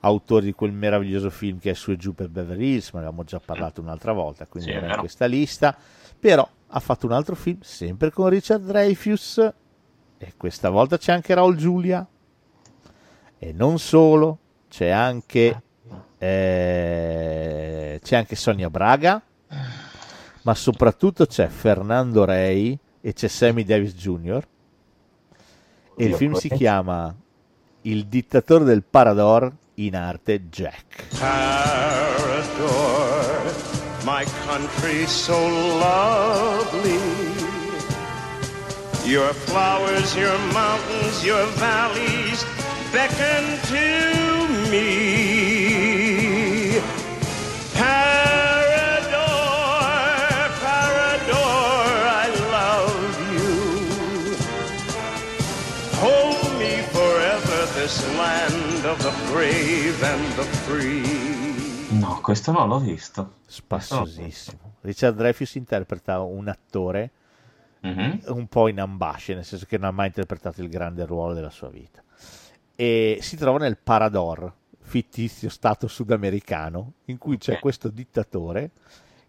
autore 0.00 0.44
di 0.44 0.52
quel 0.52 0.72
meraviglioso 0.72 1.28
film 1.30 1.58
che 1.58 1.70
è 1.70 1.74
su 1.74 1.90
e 1.90 1.96
giù 1.96 2.14
per 2.14 2.28
Beverly 2.28 2.74
Hills, 2.74 2.92
ma 2.92 3.00
ne 3.00 3.06
abbiamo 3.06 3.24
già 3.24 3.40
parlato 3.44 3.80
un'altra 3.80 4.12
volta, 4.12 4.46
quindi 4.46 4.70
Sì, 4.70 4.76
non 4.76 4.84
è 4.84 4.92
in 4.92 4.98
questa 5.00 5.26
lista, 5.26 5.76
però 6.18 6.48
ha 6.68 6.80
fatto 6.80 7.06
un 7.06 7.12
altro 7.12 7.34
film, 7.34 7.58
sempre 7.62 8.10
con 8.10 8.28
Richard 8.28 8.64
Dreyfuss, 8.64 9.52
e 10.18 10.32
questa 10.36 10.70
volta 10.70 10.98
c'è 10.98 11.12
anche 11.12 11.34
Raul 11.34 11.56
Giulia, 11.56 12.06
e 13.38 13.52
non 13.52 13.78
solo, 13.78 14.38
c'è 14.68 14.88
anche, 14.88 15.62
eh, 16.18 18.00
c'è 18.02 18.16
anche 18.16 18.36
Sonia 18.36 18.70
Braga, 18.70 19.22
ma 20.42 20.54
soprattutto 20.54 21.26
c'è 21.26 21.48
Fernando 21.48 22.24
Rey 22.24 22.78
e 23.00 23.12
c'è 23.12 23.28
Sammy 23.28 23.64
Davis 23.64 23.94
Jr. 23.94 24.46
E 26.00 26.04
il 26.04 26.14
film 26.14 26.34
si 26.34 26.48
chiama 26.48 27.12
Il 27.82 28.06
dittatore 28.06 28.62
del 28.62 28.84
Parador, 28.84 29.52
in 29.74 29.96
arte 29.96 30.48
Jack. 30.48 31.08
Parador, 31.18 32.62
my 34.04 34.24
country 34.46 35.04
so 35.06 35.36
lovely. 35.78 37.00
Your 39.04 39.32
flowers, 39.32 40.14
your 40.14 40.38
mountains, 40.52 41.24
your 41.24 41.44
valleys 41.56 42.44
beckon 42.92 43.58
to 43.68 44.70
me. 44.70 45.87
Of 58.88 58.98
the 59.02 59.32
brave 59.32 60.02
and 60.02 60.34
the 60.34 60.42
free. 60.42 61.96
No, 61.98 62.20
questo 62.22 62.52
non 62.52 62.68
l'ho 62.68 62.78
visto. 62.78 63.34
Spassosissimo. 63.46 64.76
Richard 64.82 65.16
Dreyfuss 65.16 65.54
interpreta 65.56 66.20
un 66.20 66.48
attore 66.48 67.10
Mhm. 67.80 68.22
un 68.28 68.46
po' 68.48 68.68
in 68.68 68.80
ambasce, 68.80 69.34
nel 69.34 69.44
senso 69.44 69.64
che 69.66 69.78
non 69.78 69.88
ha 69.88 69.92
mai 69.92 70.08
interpretato 70.08 70.62
il 70.62 70.68
grande 70.68 71.04
ruolo 71.06 71.32
della 71.34 71.50
sua 71.50 71.68
vita. 71.68 72.02
E 72.74 73.18
si 73.20 73.36
trova 73.36 73.58
nel 73.58 73.76
Parador, 73.78 74.52
fittizio 74.80 75.48
stato 75.48 75.86
sudamericano, 75.86 76.92
in 77.06 77.18
cui 77.18 77.38
c'è 77.38 77.58
questo 77.60 77.88
dittatore 77.88 78.70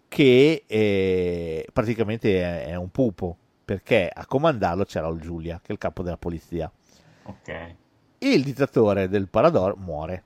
che 0.07 0.63
eh, 0.65 1.67
praticamente 1.71 2.41
è, 2.41 2.65
è 2.67 2.75
un 2.75 2.89
pupo, 2.89 3.37
perché 3.63 4.09
a 4.11 4.25
comandarlo 4.25 4.83
c'era 4.85 5.05
Raul 5.05 5.19
Giulia, 5.19 5.57
che 5.61 5.67
è 5.67 5.71
il 5.73 5.77
capo 5.77 6.01
della 6.01 6.17
polizia. 6.17 6.71
Ok. 7.23 7.75
Il 8.21 8.43
dittatore 8.43 9.07
del 9.07 9.29
Parador 9.29 9.77
muore. 9.77 10.23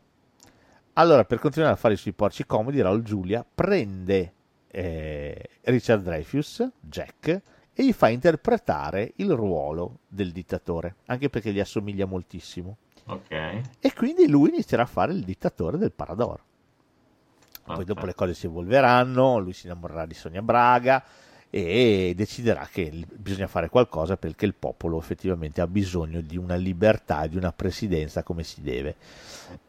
Allora, 0.93 1.25
per 1.25 1.39
continuare 1.39 1.73
a 1.73 1.77
fare 1.77 1.93
i 1.93 1.97
suoi 1.97 2.13
porci 2.13 2.45
comodi, 2.45 2.81
Raul 2.81 3.03
Giulia 3.03 3.45
prende 3.45 4.33
eh, 4.67 5.49
Richard 5.61 6.03
Dreyfuss, 6.03 6.67
Jack, 6.79 7.41
e 7.73 7.85
gli 7.85 7.93
fa 7.93 8.09
interpretare 8.09 9.13
il 9.17 9.31
ruolo 9.31 9.99
del 10.07 10.31
dittatore, 10.31 10.95
anche 11.05 11.29
perché 11.29 11.51
gli 11.51 11.59
assomiglia 11.59 12.05
moltissimo. 12.05 12.77
Ok. 13.05 13.61
E 13.79 13.93
quindi 13.95 14.27
lui 14.27 14.49
inizierà 14.49 14.83
a 14.83 14.87
fare 14.87 15.11
il 15.13 15.23
dittatore 15.23 15.77
del 15.77 15.91
Parador. 15.91 16.41
Poi 17.63 17.85
dopo 17.85 18.05
le 18.05 18.15
cose 18.15 18.33
si 18.33 18.47
evolveranno, 18.47 19.37
lui 19.37 19.53
si 19.53 19.67
innamorerà 19.67 20.05
di 20.05 20.13
Sonia 20.13 20.41
Braga 20.41 21.03
e 21.55 22.13
deciderà 22.15 22.67
che 22.71 22.91
bisogna 23.13 23.45
fare 23.45 23.69
qualcosa 23.69 24.17
perché 24.17 24.45
il 24.45 24.55
popolo 24.55 24.97
effettivamente 24.97 25.61
ha 25.61 25.67
bisogno 25.67 26.19
di 26.21 26.35
una 26.35 26.55
libertà 26.55 27.27
di 27.27 27.37
una 27.37 27.53
presidenza 27.53 28.23
come 28.23 28.41
si 28.41 28.63
deve. 28.63 28.95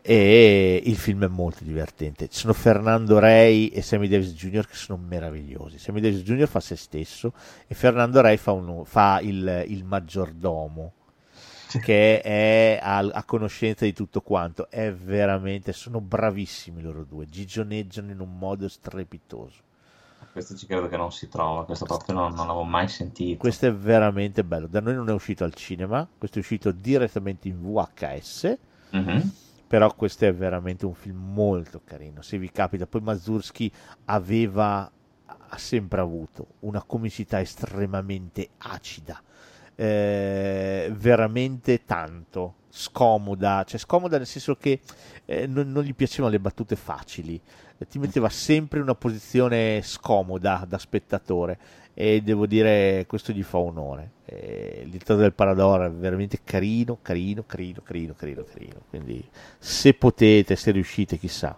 E 0.01 0.81
il 0.83 0.97
film 0.97 1.25
è 1.25 1.29
molto 1.29 1.63
divertente. 1.63 2.29
Ci 2.29 2.39
sono 2.39 2.55
Fernando 2.55 3.19
Rey 3.19 3.67
e 3.67 3.83
Sammy 3.83 4.09
Davis 4.09 4.33
Jr. 4.33 4.67
che 4.67 4.77
sono 4.77 4.99
meravigliosi. 5.07 5.79
Sammy 5.79 6.01
Davis 6.01 6.23
Jr. 6.23 6.49
fa 6.49 6.61
se 6.61 6.77
stesso 6.77 7.35
e 7.67 7.75
Fernando 7.75 8.23
Rey 8.23 8.39
fa, 8.39 8.53
uno- 8.53 8.85
fa 8.85 9.21
il, 9.21 9.67
il 9.69 9.85
maggiordomo 9.85 10.93
che 11.83 12.23
è 12.23 12.79
a, 12.83 12.99
a 13.01 13.25
conoscenza 13.25 13.85
di 13.85 13.93
tutto 13.93 14.23
quanto. 14.23 14.71
È 14.71 14.91
veramente, 14.91 15.75
sono 15.75 16.01
bravissimi 16.01 16.81
loro 16.81 17.05
due, 17.05 17.27
gigioneggiano 17.27 18.11
in 18.11 18.21
un 18.21 18.39
modo 18.39 18.69
strepitoso. 18.71 19.73
Questo 20.35 20.57
ci 20.57 20.67
credo 20.67 20.89
che 20.89 20.97
non 20.97 21.13
si 21.13 21.29
trova, 21.29 21.65
questo 21.65 21.85
proprio 21.85 22.17
non, 22.17 22.35
non 22.35 22.49
l'avevo 22.49 22.65
mai 22.65 22.89
sentito. 22.89 23.39
Questo 23.39 23.67
è 23.67 23.73
veramente 23.73 24.43
bello. 24.43 24.67
Da 24.67 24.81
noi 24.81 24.95
non 24.95 25.09
è 25.09 25.13
uscito 25.13 25.45
al 25.45 25.55
cinema, 25.55 26.09
questo 26.19 26.39
è 26.39 26.41
uscito 26.41 26.73
direttamente 26.73 27.47
in 27.47 27.63
VHS. 27.63 28.59
Mhm. 28.91 29.33
Però 29.69 29.95
questo 29.95 30.25
è 30.25 30.35
veramente 30.35 30.87
un 30.87 30.95
film 30.95 31.19
molto 31.33 31.83
carino. 31.85 32.21
Se 32.21 32.37
vi 32.37 32.51
capita, 32.51 32.85
poi 32.85 33.03
Mazursky 33.03 33.71
aveva, 34.07 34.91
ha 35.25 35.57
sempre 35.57 36.01
avuto 36.01 36.55
una 36.61 36.83
comicità 36.83 37.41
estremamente 37.41 38.49
acida, 38.59 39.23
eh, 39.77 40.93
veramente 40.97 41.85
tanto 41.85 42.55
scomoda, 42.71 43.63
cioè 43.65 43.79
scomoda 43.79 44.17
nel 44.17 44.27
senso 44.27 44.57
che 44.57 44.81
eh, 45.27 45.47
non, 45.47 45.71
non 45.71 45.85
gli 45.85 45.95
piacevano 45.95 46.33
le 46.33 46.41
battute 46.41 46.75
facili, 46.75 47.41
ti 47.89 47.99
metteva 47.99 48.29
sempre 48.29 48.79
in 48.79 48.85
una 48.85 48.95
posizione 48.95 49.81
scomoda 49.83 50.65
da 50.67 50.79
spettatore 50.79 51.59
e 51.95 52.23
devo 52.23 52.47
dire 52.47 53.05
questo 53.07 53.33
gli 53.33 53.43
fa 53.43 53.59
onore. 53.59 54.11
Il 54.27 54.91
dittatore 54.91 55.23
del 55.23 55.33
Parador 55.33 55.83
è 55.83 55.91
veramente 55.91 56.41
carino, 56.43 56.99
carino, 57.01 57.45
carino, 57.47 57.83
carino, 57.83 58.15
carino, 58.15 58.45
carino. 58.45 58.81
Quindi 58.89 59.25
se 59.59 59.95
potete, 59.95 60.57
se 60.57 60.73
riuscite, 60.73 61.19
chissà, 61.19 61.57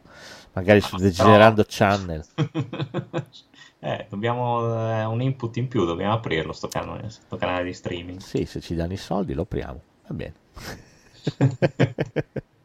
magari 0.52 0.80
su 0.80 0.96
Degenerando 0.96 1.64
Channel. 1.66 2.24
Eh, 3.78 4.06
dobbiamo 4.08 4.88
eh, 4.88 5.04
un 5.04 5.20
input 5.20 5.54
in 5.58 5.68
più, 5.68 5.84
dobbiamo 5.84 6.14
aprirlo 6.14 6.52
sto 6.52 6.66
canale, 6.66 7.10
sto 7.10 7.36
canale 7.36 7.62
di 7.64 7.74
streaming. 7.74 8.18
Sì, 8.18 8.46
se 8.46 8.60
ci 8.60 8.74
danno 8.74 8.94
i 8.94 8.96
soldi 8.96 9.34
lo 9.34 9.42
apriamo. 9.42 9.80
Va 10.08 10.14
bene. 10.14 10.34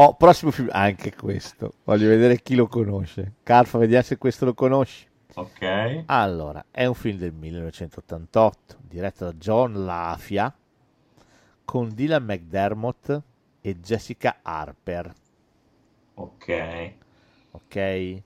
oh, 0.00 0.14
prossimo 0.14 0.50
film, 0.50 0.68
anche 0.70 1.14
questo. 1.14 1.74
Voglio 1.84 2.08
vedere 2.08 2.40
chi 2.40 2.54
lo 2.54 2.68
conosce. 2.68 3.34
Carfa, 3.42 3.78
vediamo 3.78 4.04
se 4.04 4.16
questo 4.16 4.44
lo 4.44 4.54
conosci. 4.54 5.06
Ok. 5.34 6.04
Allora, 6.06 6.64
è 6.70 6.86
un 6.86 6.94
film 6.94 7.18
del 7.18 7.32
1988, 7.32 8.76
diretto 8.80 9.24
da 9.24 9.32
John 9.34 9.84
Lafia, 9.84 10.54
con 11.64 11.92
Dylan 11.92 12.24
McDermott 12.24 13.22
e 13.60 13.80
Jessica 13.80 14.38
Harper. 14.42 15.12
Ok. 16.14 16.92
Ok? 17.50 18.22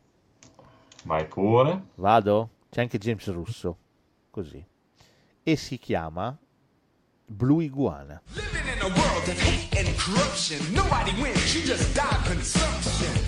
Vai 1.05 1.27
pure. 1.27 1.83
Vado? 1.97 2.51
C'è 2.71 2.83
anche 2.83 2.99
James 2.99 3.27
Russo, 3.31 3.77
così. 4.31 4.65
E 5.43 5.57
si 5.57 5.79
chiama 5.79 6.37
Blue 7.27 7.65
Iguana. 7.65 8.21
Living 8.35 8.67
In 8.67 8.72
a 8.83 8.89
world 8.89 9.29
of 9.29 9.39
hate 9.39 9.79
and 9.79 9.97
corruption, 9.97 10.59
nobody 10.75 11.13
wins. 11.23 11.55
You 11.55 11.63
just 11.63 11.95
die 11.95 12.21
consumption 12.27 13.22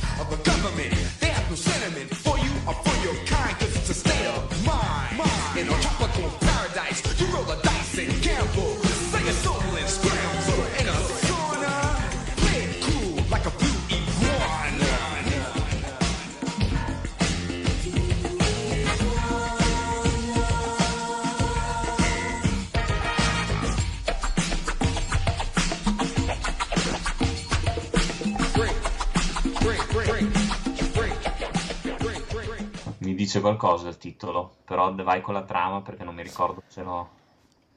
dice 33.34 33.40
qualcosa 33.40 33.88
il 33.88 33.96
titolo, 33.96 34.56
però 34.64 34.94
vai 34.94 35.20
con 35.20 35.34
la 35.34 35.42
trama 35.42 35.82
perché 35.82 36.04
non 36.04 36.14
mi 36.14 36.22
ricordo 36.22 36.62
se 36.66 36.82
l'ho. 36.82 37.22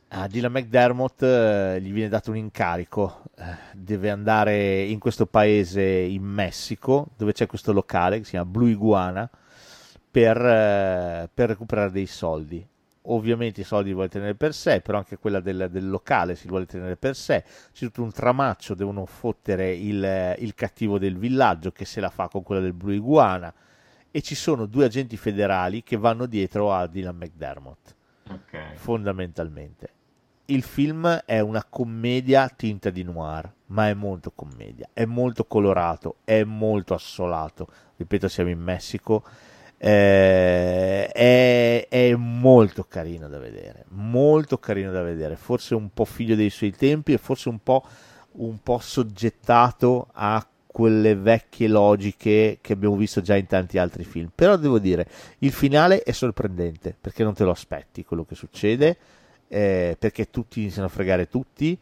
A 0.09 0.27
Dylan 0.27 0.51
McDermott 0.51 1.21
eh, 1.23 1.81
gli 1.81 1.91
viene 1.91 2.09
dato 2.09 2.29
un 2.29 2.37
incarico, 2.37 3.23
eh, 3.35 3.43
deve 3.73 4.09
andare 4.09 4.83
in 4.83 4.99
questo 4.99 5.25
paese 5.25 5.83
in 5.83 6.23
Messico 6.23 7.07
dove 7.17 7.33
c'è 7.33 7.45
questo 7.45 7.73
locale 7.73 8.19
che 8.19 8.23
si 8.23 8.31
chiama 8.31 8.45
Blue 8.45 8.69
Iguana 8.69 9.29
per, 10.09 10.37
eh, 10.37 11.29
per 11.33 11.49
recuperare 11.49 11.91
dei 11.91 12.05
soldi. 12.05 12.65
Ovviamente 13.09 13.61
i 13.61 13.63
soldi 13.63 13.87
li 13.87 13.93
vuole 13.93 14.09
tenere 14.09 14.35
per 14.35 14.53
sé, 14.53 14.81
però 14.81 14.97
anche 14.97 15.17
quella 15.17 15.39
del, 15.39 15.69
del 15.71 15.89
locale 15.89 16.35
si 16.35 16.47
vuole 16.47 16.65
tenere 16.65 16.97
per 16.97 17.15
sé. 17.15 17.43
C'è 17.73 17.85
tutto 17.85 18.03
un 18.03 18.11
tramaccio, 18.11 18.75
devono 18.75 19.05
fottere 19.05 19.73
il, 19.73 20.35
il 20.39 20.53
cattivo 20.55 20.99
del 20.99 21.17
villaggio 21.17 21.71
che 21.71 21.85
se 21.85 21.99
la 21.99 22.09
fa 22.09 22.27
con 22.27 22.43
quella 22.43 22.61
del 22.61 22.73
Blue 22.73 22.95
Iguana 22.95 23.53
e 24.17 24.21
ci 24.23 24.33
sono 24.33 24.65
due 24.65 24.85
agenti 24.85 25.15
federali 25.15 25.83
che 25.83 25.95
vanno 25.95 26.25
dietro 26.25 26.73
a 26.73 26.87
Dylan 26.87 27.15
McDermott 27.17 27.95
Ok. 28.31 28.73
fondamentalmente. 28.73 29.89
Il 30.45 30.63
film 30.63 31.05
è 31.23 31.39
una 31.39 31.63
commedia 31.63 32.49
tinta 32.49 32.89
di 32.89 33.03
noir, 33.03 33.53
ma 33.67 33.89
è 33.89 33.93
molto 33.93 34.31
commedia, 34.31 34.89
è 34.91 35.05
molto 35.05 35.45
colorato, 35.45 36.15
è 36.23 36.43
molto 36.43 36.95
assolato. 36.95 37.67
Ripeto, 37.95 38.27
siamo 38.27 38.49
in 38.49 38.59
Messico. 38.59 39.23
eh, 39.77 41.07
è, 41.11 41.87
è 41.87 42.15
molto 42.15 42.85
carino 42.85 43.27
da 43.27 43.37
vedere, 43.37 43.85
molto 43.89 44.57
carino 44.57 44.91
da 44.91 45.03
vedere. 45.03 45.35
Forse 45.35 45.75
un 45.75 45.89
po' 45.93 46.05
figlio 46.05 46.33
dei 46.35 46.49
suoi 46.49 46.71
tempi 46.71 47.13
e 47.13 47.19
forse 47.19 47.49
un 47.49 47.59
po', 47.59 47.83
un 48.33 48.57
po' 48.63 48.79
soggettato 48.79 50.07
a 50.13 50.43
quelle 50.77 51.15
vecchie 51.15 51.67
logiche 51.67 52.59
che 52.61 52.73
abbiamo 52.73 52.95
visto 52.95 53.19
già 53.21 53.35
in 53.35 53.47
tanti 53.47 53.79
altri 53.79 54.03
film. 54.03 54.29
Però 54.35 54.57
devo 54.57 54.77
dire, 54.77 55.07
il 55.39 55.51
finale 55.51 56.03
è 56.03 56.11
sorprendente 56.11 56.95
perché 57.01 57.23
non 57.23 57.33
te 57.33 57.43
lo 57.45 57.49
aspetti 57.49 58.05
quello 58.05 58.25
che 58.25 58.35
succede, 58.35 58.95
eh, 59.47 59.95
perché 59.97 60.29
tutti 60.29 60.59
iniziano 60.59 60.85
a 60.85 60.91
fregare 60.91 61.27
tutti. 61.29 61.75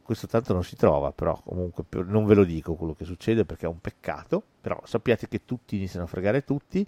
Questo 0.00 0.26
tanto 0.26 0.54
non 0.54 0.64
si 0.64 0.74
trova, 0.74 1.12
però 1.12 1.38
comunque 1.44 1.84
non 2.06 2.24
ve 2.24 2.32
lo 2.32 2.44
dico 2.44 2.76
quello 2.76 2.94
che 2.94 3.04
succede 3.04 3.44
perché 3.44 3.66
è 3.66 3.68
un 3.68 3.82
peccato. 3.82 4.42
Però 4.58 4.80
sappiate 4.86 5.28
che 5.28 5.44
tutti 5.44 5.76
iniziano 5.76 6.06
a 6.06 6.08
fregare 6.08 6.44
tutti. 6.44 6.86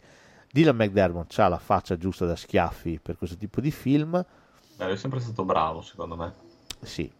Dylan 0.51 0.75
McDermott 0.75 1.39
ha 1.39 1.49
la 1.49 1.59
faccia 1.59 1.99
giusta 1.99 2.25
da 2.25 2.35
schiaffi 2.35 2.99
per 2.99 3.19
questo 3.19 3.37
tipo 3.37 3.61
di 3.61 3.71
film. 3.71 4.25
Beh, 4.77 4.89
è 4.89 4.97
sempre 4.97 5.21
stato 5.21 5.45
bravo, 5.45 5.83
secondo 5.83 6.17
me. 6.17 6.33
Sì, 6.81 7.13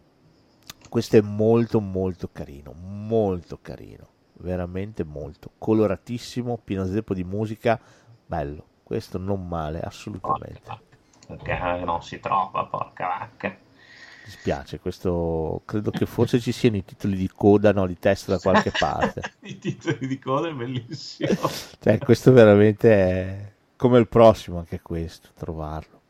questo 0.89 1.17
è 1.17 1.21
molto 1.21 1.79
molto 1.79 2.29
carino, 2.31 2.73
molto 2.73 3.59
carino, 3.61 4.07
veramente 4.33 5.03
molto, 5.03 5.51
coloratissimo, 5.57 6.59
pieno 6.63 6.85
zeppo 6.85 7.13
di 7.13 7.23
musica, 7.23 7.79
bello, 8.25 8.65
questo 8.83 9.17
non 9.17 9.47
male, 9.47 9.79
assolutamente. 9.79 10.85
Perché 11.27 11.57
non 11.83 12.01
si 12.01 12.19
trova, 12.19 12.65
porca 12.65 13.07
vacca. 13.07 13.49
Mi 13.49 14.33
spiace, 14.33 14.79
questo 14.79 15.61
credo 15.65 15.91
che 15.91 16.05
forse 16.05 16.39
ci 16.39 16.51
siano 16.51 16.77
i 16.77 16.85
titoli 16.85 17.15
di 17.15 17.29
coda, 17.33 17.71
no, 17.71 17.85
di 17.85 17.97
testa 17.99 18.33
da 18.33 18.39
qualche 18.39 18.71
parte. 18.77 19.21
I 19.41 19.57
titoli 19.57 20.07
di 20.07 20.19
coda 20.19 20.49
è 20.49 20.53
bellissimo. 20.53 21.29
Cioè, 21.79 21.97
questo 21.99 22.31
veramente 22.31 22.91
è 22.91 23.51
come 23.75 23.99
il 23.99 24.07
prossimo, 24.07 24.57
anche 24.57 24.81
questo, 24.81 25.29
trovarlo. 25.33 26.01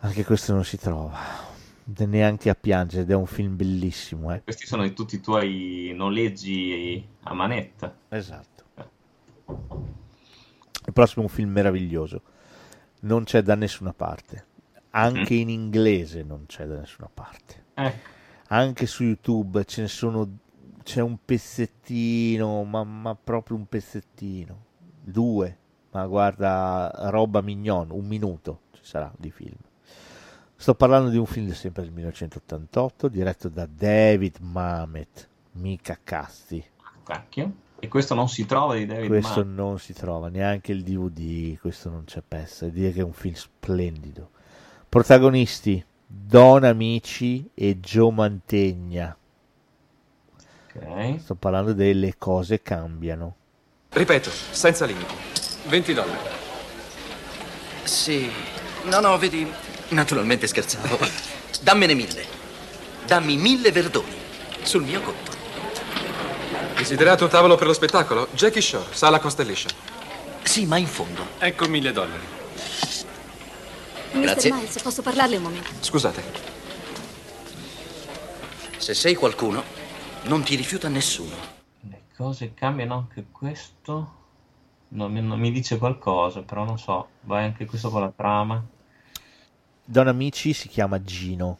Anche 0.00 0.24
questo 0.24 0.52
non 0.52 0.64
si 0.64 0.78
trova, 0.78 1.18
neanche 1.84 2.50
a 2.50 2.54
piangere, 2.54 3.02
ed 3.02 3.10
è 3.10 3.14
un 3.14 3.26
film 3.26 3.56
bellissimo, 3.56 4.32
eh. 4.32 4.42
Questi 4.42 4.66
sono 4.66 4.90
tutti 4.92 5.16
i 5.16 5.20
tuoi 5.20 5.92
noleggi 5.94 7.04
a 7.22 7.34
manetta. 7.34 7.94
Esatto. 8.08 8.64
Il 10.86 10.92
prossimo 10.92 11.24
è 11.24 11.28
un 11.28 11.34
film 11.34 11.50
meraviglioso. 11.50 12.22
Non 13.00 13.24
c'è 13.24 13.42
da 13.42 13.54
nessuna 13.54 13.92
parte. 13.92 14.46
Anche 14.90 15.34
in 15.34 15.48
inglese 15.48 16.22
non 16.22 16.44
c'è 16.46 16.66
da 16.66 16.78
nessuna 16.78 17.10
parte. 17.12 17.64
Ecco. 17.74 18.08
Anche 18.48 18.86
su 18.86 19.04
YouTube 19.04 19.64
ce 19.64 19.82
ne 19.82 19.88
sono. 19.88 20.38
C'è 20.82 21.00
un 21.00 21.16
pezzettino, 21.24 22.64
ma, 22.64 22.84
ma 22.84 23.14
proprio 23.14 23.56
un 23.56 23.66
pezzettino. 23.66 24.64
Due. 25.00 25.58
Ma 25.92 26.06
guarda, 26.06 26.90
roba 27.10 27.40
mignon, 27.40 27.90
un 27.90 28.06
minuto 28.06 28.62
ci 28.72 28.84
sarà 28.84 29.12
di 29.16 29.30
film. 29.30 29.56
Sto 30.62 30.76
parlando 30.76 31.10
di 31.10 31.16
un 31.16 31.26
film 31.26 31.50
sempre 31.50 31.82
del 31.82 31.90
1988, 31.90 33.08
diretto 33.08 33.48
da 33.48 33.66
David 33.66 34.36
Mamet, 34.38 35.28
mica 35.54 35.98
cazzi. 36.04 36.64
Cacchio. 37.02 37.52
E 37.80 37.88
questo 37.88 38.14
non 38.14 38.28
si 38.28 38.46
trova 38.46 38.76
di 38.76 38.86
David 38.86 39.08
Questo 39.08 39.44
Mann. 39.44 39.54
non 39.56 39.80
si 39.80 39.92
trova, 39.92 40.28
neanche 40.28 40.70
il 40.70 40.84
DVD, 40.84 41.58
questo 41.58 41.90
non 41.90 42.04
c'è 42.04 42.22
pezza. 42.22 42.66
E 42.66 42.70
dire 42.70 42.92
che 42.92 43.00
è 43.00 43.02
un 43.02 43.12
film 43.12 43.34
splendido. 43.34 44.30
Protagonisti: 44.88 45.84
Don 46.06 46.62
Amici 46.62 47.50
e 47.54 47.80
Joe 47.80 48.12
Mantegna. 48.12 49.16
Ok. 50.74 51.18
Sto 51.18 51.34
parlando 51.34 51.72
delle 51.72 52.14
cose 52.16 52.62
cambiano. 52.62 53.34
Ripeto, 53.88 54.30
senza 54.30 54.86
limiti. 54.86 55.12
20 55.66 55.92
dollari. 55.92 56.28
Sì. 57.82 58.30
No, 58.84 59.00
no, 59.00 59.18
vedi, 59.18 59.48
naturalmente 59.92 60.46
scherzavo. 60.46 60.98
Dammene 61.62 61.94
mille. 61.94 62.24
Dammi 63.06 63.36
mille 63.36 63.70
verdoni. 63.72 64.16
Sul 64.62 64.82
mio 64.82 65.00
conto. 65.00 65.30
Desiderato 66.76 67.24
un 67.24 67.30
tavolo 67.30 67.56
per 67.56 67.66
lo 67.66 67.72
spettacolo? 67.72 68.28
Jackie 68.32 68.60
Shore, 68.60 68.92
sala 68.92 69.20
Constellation. 69.20 69.72
Sì, 70.42 70.66
ma 70.66 70.76
in 70.78 70.86
fondo. 70.86 71.24
Ecco 71.38 71.68
mille 71.68 71.92
dollari. 71.92 72.26
Grazie. 74.12 74.50
Mr. 74.50 74.56
Miles, 74.56 74.82
posso 74.82 75.02
parlarle 75.02 75.36
un 75.36 75.42
momento? 75.42 75.70
Scusate. 75.80 76.22
Se 78.76 78.94
sei 78.94 79.14
qualcuno, 79.14 79.62
non 80.22 80.42
ti 80.42 80.56
rifiuta 80.56 80.88
nessuno. 80.88 81.34
Le 81.88 82.02
cose 82.16 82.52
cambiano 82.54 82.94
anche 82.94 83.26
questo. 83.30 84.20
Non 84.88 85.12
mi, 85.12 85.22
non 85.22 85.38
mi 85.38 85.50
dice 85.50 85.78
qualcosa, 85.78 86.42
però 86.42 86.64
non 86.64 86.78
so. 86.78 87.08
Vai 87.22 87.44
anche 87.44 87.64
questo 87.64 87.90
con 87.90 88.00
la 88.02 88.12
trama. 88.14 88.62
Don 89.92 90.08
Amici 90.08 90.54
si 90.54 90.68
chiama 90.68 91.02
Gino 91.02 91.58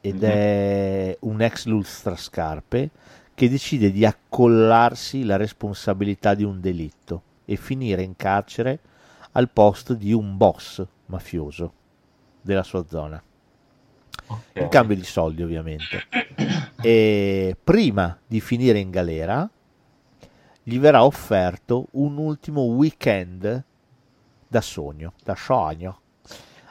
ed 0.00 0.16
Mhm. 0.16 0.28
è 0.28 1.16
un 1.20 1.40
ex 1.40 1.66
lustrascarpe 1.66 2.90
che 3.36 3.48
decide 3.48 3.92
di 3.92 4.04
accollarsi 4.04 5.22
la 5.22 5.36
responsabilità 5.36 6.34
di 6.34 6.42
un 6.42 6.60
delitto 6.60 7.22
e 7.44 7.54
finire 7.54 8.02
in 8.02 8.16
carcere 8.16 8.80
al 9.30 9.48
posto 9.50 9.94
di 9.94 10.12
un 10.12 10.36
boss 10.36 10.84
mafioso 11.06 11.72
della 12.42 12.64
sua 12.64 12.84
zona. 12.84 13.22
In 14.54 14.68
cambio 14.68 14.96
di 14.96 15.04
soldi, 15.04 15.44
ovviamente. 15.44 16.02
E 16.82 17.56
prima 17.62 18.18
di 18.26 18.40
finire 18.40 18.80
in 18.80 18.90
galera, 18.90 19.48
gli 20.64 20.80
verrà 20.80 21.04
offerto 21.04 21.86
un 21.92 22.16
ultimo 22.16 22.62
weekend 22.62 23.62
da 24.48 24.60
sogno, 24.60 25.12
da 25.22 25.36
sogno, 25.36 26.00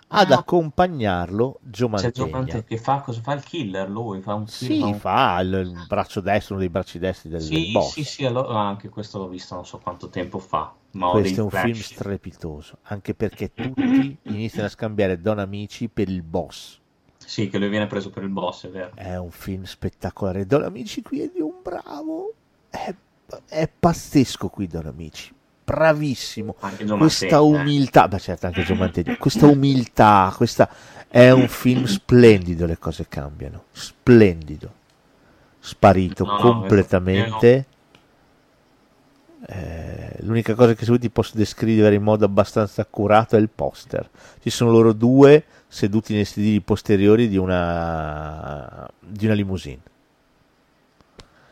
ad 0.09 0.31
Ah. 0.31 0.37
accompagnarlo 0.37 1.59
Joe 1.61 1.89
C'è 1.95 2.11
Joe 2.11 2.29
Mantegna. 2.29 2.37
Mantegna 2.37 2.63
che 2.63 2.77
fa 2.77 3.01
cosa 3.01 3.21
fa 3.21 3.33
il 3.33 3.43
killer 3.43 3.89
lui? 3.89 4.21
Fa 4.21 4.33
un 4.35 4.47
film. 4.47 4.71
Sì, 4.73 4.81
un- 4.81 4.99
fa 4.99 5.39
il, 5.41 5.53
il 5.53 5.85
braccio 5.87 6.21
destro, 6.21 6.53
uno 6.55 6.63
dei 6.63 6.71
bracci 6.71 6.99
destri 6.99 7.29
del, 7.29 7.45
del 7.47 7.65
Sì, 7.65 7.71
boss. 7.71 7.91
sì, 7.93 8.03
sì, 8.03 8.25
allora, 8.25 8.47
ah, 8.59 8.67
anche 8.67 8.89
questo 8.89 9.17
l'ho 9.19 9.27
visto 9.27 9.55
non 9.55 9.65
so 9.65 9.79
quanto 9.79 10.09
tempo 10.09 10.39
fa. 10.39 10.73
Ma 10.91 11.09
Questo 11.09 11.41
è 11.41 11.43
un 11.43 11.49
flash. 11.49 11.63
film 11.65 11.79
strepitoso, 11.81 12.77
anche 12.83 13.13
perché 13.13 13.53
tutti 13.53 14.17
iniziano 14.23 14.67
a 14.67 14.69
scambiare 14.69 15.19
Don 15.21 15.39
Amici 15.39 15.89
per 15.89 16.09
il 16.09 16.23
boss. 16.23 16.79
Sì, 17.17 17.49
che 17.49 17.57
lui 17.59 17.67
viene 17.69 17.87
preso 17.87 18.09
per 18.09 18.23
il 18.23 18.29
boss, 18.29 18.65
è 18.67 18.69
vero. 18.69 18.91
È 18.95 19.17
un 19.17 19.31
film 19.31 19.63
spettacolare. 19.63 20.45
Don 20.45 20.63
Amici 20.63 21.01
qui 21.01 21.21
è 21.21 21.29
di 21.33 21.41
un 21.41 21.55
bravo. 21.61 22.33
È, 22.69 22.93
è 23.47 23.69
pazzesco 23.79 24.47
qui 24.47 24.67
Don 24.67 24.85
Amici. 24.87 25.33
Bravissimo. 25.67 26.55
Questa 26.97 27.25
eh. 27.25 27.39
umiltà, 27.39 28.07
beh 28.07 28.19
certo 28.19 28.45
anche 28.45 28.63
Gio 28.63 28.75
Mantegna. 28.75 29.17
Questa 29.17 29.47
umiltà, 29.47 30.33
questa 30.33 30.69
è 31.09 31.29
un 31.29 31.49
film 31.49 31.83
splendido, 31.83 32.65
le 32.65 32.77
cose 32.77 33.07
cambiano. 33.09 33.65
Splendido. 33.73 34.71
sparito 35.59 36.23
No, 36.23 36.31
no, 36.31 36.37
completamente. 36.37 37.65
Eh, 39.45 40.15
l'unica 40.21 40.55
cosa 40.55 40.73
che 40.73 40.79
se 40.79 40.85
vuoi 40.85 40.99
ti 40.99 41.09
posso 41.09 41.35
descrivere 41.35 41.95
in 41.95 42.03
modo 42.03 42.23
abbastanza 42.23 42.83
accurato 42.83 43.35
è 43.35 43.39
il 43.39 43.49
poster. 43.53 44.09
Ci 44.41 44.49
sono 44.49 44.71
loro 44.71 44.93
due 44.93 45.43
seduti 45.67 46.13
nei 46.13 46.23
sedili 46.23 46.61
posteriori 46.61 47.27
di 47.27 47.35
una, 47.35 48.89
di 49.01 49.25
una 49.25 49.33
limousine. 49.33 49.81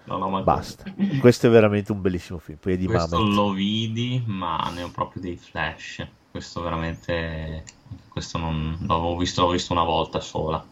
No, 0.05 0.17
no, 0.17 0.43
Basta. 0.43 0.83
Questo 1.19 1.47
è 1.47 1.49
veramente 1.49 1.91
un 1.91 2.01
bellissimo 2.01 2.39
film. 2.39 2.57
Poi 2.59 2.73
è 2.73 2.77
di 2.77 2.85
questo 2.85 3.17
Mamet. 3.17 3.35
lo 3.35 3.51
vidi, 3.51 4.23
ma 4.25 4.69
ne 4.73 4.83
ho 4.83 4.89
proprio 4.89 5.21
dei 5.21 5.37
flash. 5.37 6.05
Questo 6.29 6.61
veramente. 6.61 7.63
Questo 8.09 8.37
non 8.37 8.77
l'avevo 8.87 9.17
visto, 9.17 9.41
l'ho 9.41 9.51
visto 9.51 9.73
una 9.73 9.83
volta 9.83 10.19
sola. 10.19 10.63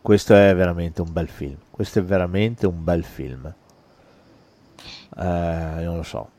Questo 0.00 0.34
è 0.34 0.54
veramente 0.54 1.02
un 1.02 1.12
bel 1.12 1.28
film. 1.28 1.56
Questo 1.70 1.98
è 1.98 2.04
veramente 2.04 2.66
un 2.66 2.84
bel 2.84 3.04
film. 3.04 3.52
Eh, 5.18 5.82
non 5.84 5.96
lo 5.96 6.02
so. 6.02 6.30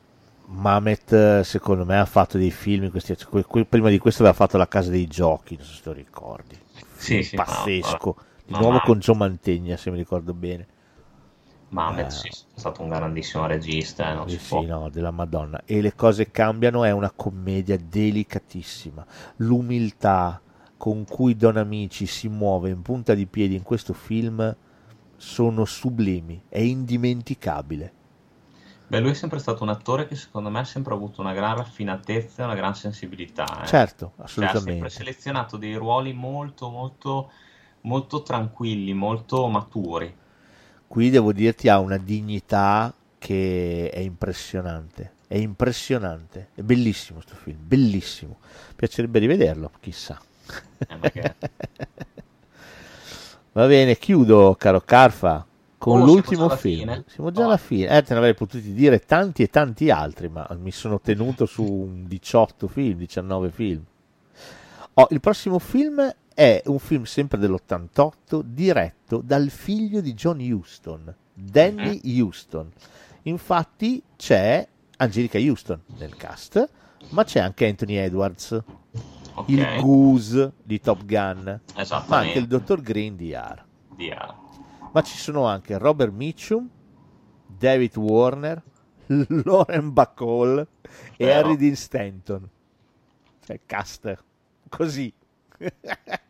Mamet, 0.46 1.42
secondo 1.42 1.84
me, 1.84 2.00
ha 2.00 2.06
fatto 2.06 2.38
dei 2.38 2.52
film. 2.52 2.90
Questi, 2.90 3.16
que- 3.26 3.44
que- 3.44 3.66
prima 3.66 3.90
di 3.90 3.98
questo 3.98 4.22
aveva 4.22 4.38
fatto 4.38 4.58
La 4.58 4.68
casa 4.68 4.90
dei 4.90 5.08
giochi. 5.08 5.56
Non 5.58 5.66
so 5.66 5.74
se 5.74 5.82
lo 5.84 5.92
ricordi. 5.92 6.58
Sì, 6.96 7.22
sì, 7.24 7.36
pazzesco. 7.36 8.16
Di 8.46 8.54
nuovo 8.54 8.80
con 8.80 9.00
Joe 9.00 9.16
Mantegna, 9.16 9.76
se 9.76 9.92
mi 9.92 9.98
ricordo 9.98 10.34
bene. 10.34 10.68
Mamet 11.70 12.10
Eh. 12.10 12.12
sì, 12.12 12.28
è 12.28 12.60
stato 12.60 12.82
un 12.82 12.90
grandissimo 12.90 13.46
regista, 13.46 14.12
eh, 14.12 14.16
non 14.16 14.30
Sì, 14.38 14.40
può. 14.46 14.66
no, 14.66 14.90
della 14.90 15.10
Madonna. 15.12 15.62
E 15.66 15.82
le 15.82 15.96
cose 15.96 16.30
cambiano, 16.30 16.84
è 16.84 16.92
una 16.92 17.12
commedia 17.12 17.78
delicatissima. 17.80 19.06
L'umiltà 19.38 20.40
con 20.78 21.06
cui 21.08 21.36
Don 21.36 21.58
Amici 21.58 22.06
si 22.06 22.28
muove 22.28 22.70
in 22.70 22.82
punta 22.84 23.14
di 23.16 23.26
piedi 23.28 23.56
in 23.56 23.64
questo 23.64 23.94
film 23.94 24.56
sono 25.16 25.66
sublimi, 25.66 26.44
è 26.48 26.60
indimenticabile. 26.60 27.94
Beh, 28.90 29.00
lui 29.00 29.12
è 29.12 29.14
sempre 29.14 29.40
stato 29.40 29.64
un 29.64 29.70
attore 29.70 30.08
che 30.08 30.16
secondo 30.16 30.50
me 30.50 30.60
ha 30.60 30.64
sempre 30.64 30.94
avuto 30.94 31.22
una 31.22 31.34
gran 31.34 31.56
raffinatezza 31.58 32.42
e 32.42 32.46
una 32.46 32.56
gran 32.56 32.74
sensibilità. 32.76 33.70
eh. 33.74 33.82
Certo, 33.82 34.14
Cioè, 34.34 34.48
ha 34.48 34.56
assolutamente. 34.56 34.56
sempre 34.56 34.90
selezionato 34.90 35.58
dei 35.58 35.76
ruoli 35.76 36.14
molto, 36.14 36.70
molto, 36.70 37.32
molto 37.82 38.22
tranquilli, 38.24 38.94
molto 38.94 39.48
maturi. 39.48 40.18
Qui 40.88 41.10
devo 41.10 41.34
dirti 41.34 41.68
ha 41.70 41.80
una 41.80 41.98
dignità 41.98 42.94
che 43.18 43.90
è 43.92 44.00
impressionante. 44.00 45.14
È 45.28 45.36
impressionante, 45.36 46.50
è 46.56 46.62
bellissimo 46.62 47.20
questo 47.20 47.36
film, 47.36 47.58
bellissimo. 47.62 48.38
Piacerebbe 48.76 49.20
rivederlo, 49.20 49.72
chissà. 49.82 50.20
Eh, 50.88 51.36
Va 53.52 53.66
bene, 53.68 53.98
chiudo, 53.98 54.56
caro 54.58 54.80
Carfa, 54.82 55.46
con 55.78 56.00
Oh, 56.00 56.06
l'ultimo 56.06 56.48
film. 56.50 56.50
fine? 56.50 57.04
Siamo 57.08 57.32
già 57.32 57.44
alla 57.46 57.58
fine. 57.58 57.98
Eh, 57.98 58.04
te 58.04 58.14
ne 58.14 58.20
avrei 58.20 58.36
potuti 58.36 58.72
dire 58.74 59.00
tanti 59.00 59.44
e 59.44 59.50
tanti 59.50 59.90
altri, 59.90 60.30
ma 60.30 60.48
mi 60.60 60.72
sono 60.72 61.00
tenuto 61.02 61.46
su 61.46 61.64
un 61.64 62.08
18 62.08 62.68
film, 62.68 62.98
19 63.00 63.50
film. 63.52 63.84
Oh, 64.94 65.08
il 65.12 65.20
prossimo 65.20 65.60
film 65.60 66.10
è 66.38 66.62
un 66.68 66.78
film 66.78 67.02
sempre 67.06 67.40
dell'88, 67.40 68.42
diretto 68.44 69.22
dal 69.26 69.50
figlio 69.50 70.02
di 70.02 70.14
John 70.14 70.40
Huston, 70.40 71.12
Danny 71.34 72.00
Houston. 72.20 72.72
Infatti 73.24 74.04
c'è 74.16 74.68
Angelica 74.98 75.40
Houston 75.40 75.82
nel 75.98 76.16
cast, 76.16 76.70
ma 77.10 77.24
c'è 77.24 77.40
anche 77.40 77.66
Anthony 77.66 77.96
Edwards, 77.96 78.64
il 79.48 79.80
Goose 79.82 80.54
di 80.62 80.80
Top 80.80 81.06
Gun, 81.06 81.60
ma 82.06 82.18
anche 82.18 82.38
il 82.38 82.46
dottor 82.46 82.82
Green 82.82 83.16
di 83.16 83.34
R. 83.34 83.66
Ma 84.92 85.02
ci 85.02 85.18
sono 85.18 85.48
anche 85.48 85.76
Robert 85.80 86.12
Mitchum, 86.14 86.70
David 87.48 87.98
Warner, 87.98 88.62
Lauren 89.08 89.92
Bacall 89.92 90.68
e. 91.18 91.32
Harry 91.32 91.56
Dean 91.56 91.76
Stanton. 91.76 92.48
Cioè, 93.44 93.60
cast 93.66 94.24
così. 94.70 95.12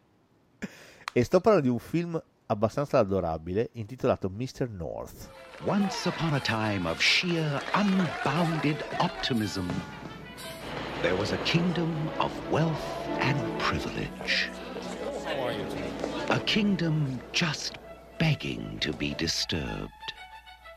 e 1.18 1.23
sto 1.23 1.41
parlando 1.41 1.68
di 1.68 1.73
un 1.73 1.80
film 1.80 2.22
abbastanza 2.45 2.99
adorabile 2.99 3.72
intitolato 3.73 4.30
Mr. 4.30 4.69
North. 4.69 5.31
Once 5.65 6.07
upon 6.07 6.35
a 6.35 6.39
time 6.39 6.88
of 6.88 7.02
sheer, 7.02 7.60
unbounded 7.73 8.85
optimism, 8.99 9.65
there 11.02 11.15
was 11.15 11.31
a 11.31 11.38
kingdom 11.38 11.91
of 12.19 12.31
wealth 12.52 12.85
and 13.19 13.39
privilege. 13.57 14.52
A 16.30 16.39
kingdom 16.41 17.19
just 17.31 17.80
begging 18.19 18.77
to 18.77 18.94
be 18.94 19.15
disturbed. 19.18 20.14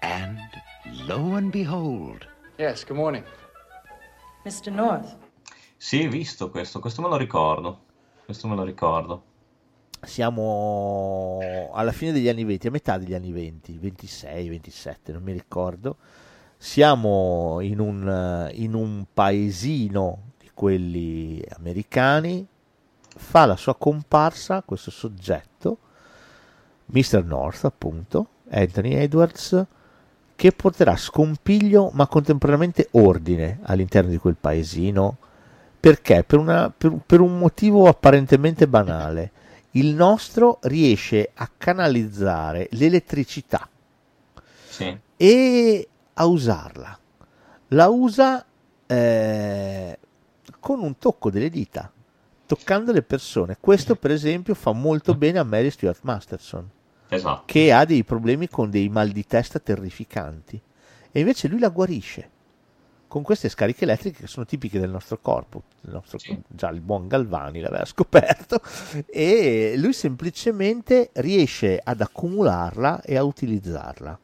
And 0.00 0.38
lo 1.06 1.34
and 1.34 1.52
behold, 1.52 2.26
Yes, 2.56 2.82
good 2.82 2.96
morning. 2.96 3.24
Mr. 4.46 4.72
North. 4.72 5.18
Sì, 5.76 6.08
visto 6.08 6.48
questo, 6.48 6.80
questo 6.80 7.02
me 7.02 7.08
lo 7.08 7.18
ricordo. 7.18 7.80
Questo 8.24 8.48
me 8.48 8.56
lo 8.56 8.64
ricordo. 8.64 9.28
Siamo 10.02 11.38
alla 11.72 11.92
fine 11.92 12.12
degli 12.12 12.28
anni 12.28 12.44
20, 12.44 12.66
a 12.66 12.70
metà 12.70 12.98
degli 12.98 13.14
anni 13.14 13.32
20, 13.32 13.78
26, 13.78 14.48
27, 14.48 15.12
non 15.12 15.22
mi 15.22 15.32
ricordo. 15.32 15.96
Siamo 16.56 17.58
in 17.60 17.78
un, 17.80 18.48
in 18.54 18.74
un 18.74 19.04
paesino 19.12 20.18
di 20.38 20.50
quelli 20.54 21.42
americani. 21.56 22.46
Fa 23.16 23.44
la 23.44 23.56
sua 23.56 23.74
comparsa 23.76 24.62
questo 24.64 24.90
soggetto, 24.90 25.78
Mr. 26.86 27.22
North, 27.24 27.64
appunto, 27.64 28.26
Anthony 28.50 28.94
Edwards, 28.94 29.64
che 30.34 30.52
porterà 30.52 30.96
scompiglio 30.96 31.90
ma 31.92 32.06
contemporaneamente 32.06 32.88
ordine 32.92 33.58
all'interno 33.62 34.10
di 34.10 34.16
quel 34.18 34.36
paesino. 34.40 35.16
Perché? 35.78 36.24
Per, 36.24 36.38
una- 36.38 36.72
per- 36.76 36.98
per 37.06 37.20
un 37.20 37.38
motivo 37.38 37.86
apparentemente 37.86 38.66
banale. 38.66 39.32
Il 39.72 39.94
nostro 39.94 40.58
riesce 40.62 41.30
a 41.34 41.48
canalizzare 41.56 42.68
l'elettricità 42.72 43.68
Sì. 44.68 44.98
e 45.16 45.88
a 46.14 46.24
usarla. 46.26 46.98
La 47.68 47.88
usa 47.88 48.44
eh, 48.86 49.98
con 50.58 50.80
un 50.80 50.98
tocco 50.98 51.30
delle 51.30 51.48
dita, 51.50 51.90
toccando 52.46 52.90
le 52.92 53.02
persone. 53.02 53.56
Questo, 53.60 53.94
per 53.94 54.10
esempio, 54.10 54.54
fa 54.54 54.72
molto 54.72 55.14
bene 55.14 55.38
a 55.38 55.44
Mary 55.44 55.70
Stuart 55.70 56.00
Masterson, 56.02 56.68
Esatto. 57.08 57.42
che 57.46 57.72
ha 57.72 57.84
dei 57.84 58.02
problemi 58.02 58.48
con 58.48 58.70
dei 58.70 58.88
mal 58.88 59.10
di 59.10 59.24
testa 59.24 59.60
terrificanti. 59.60 60.60
E 61.12 61.20
invece 61.20 61.46
lui 61.46 61.60
la 61.60 61.68
guarisce 61.68 62.30
con 63.10 63.22
queste 63.24 63.48
scariche 63.48 63.82
elettriche 63.82 64.20
che 64.20 64.26
sono 64.28 64.46
tipiche 64.46 64.78
del 64.78 64.88
nostro 64.88 65.18
corpo. 65.20 65.64
del 65.80 65.94
nostro- 65.94 66.18
Già 66.46 66.68
il 66.68 66.80
buon 66.80 67.08
Galvani 67.08 67.58
l'aveva 67.58 67.84
scoperto. 67.84 68.60
E 69.06 69.74
lui 69.76 69.92
semplicemente 69.92 71.10
riesce 71.14 71.80
ad 71.82 72.00
accumularla 72.00 73.02
e 73.02 73.16
a 73.16 73.24
utilizzarla. 73.24 74.16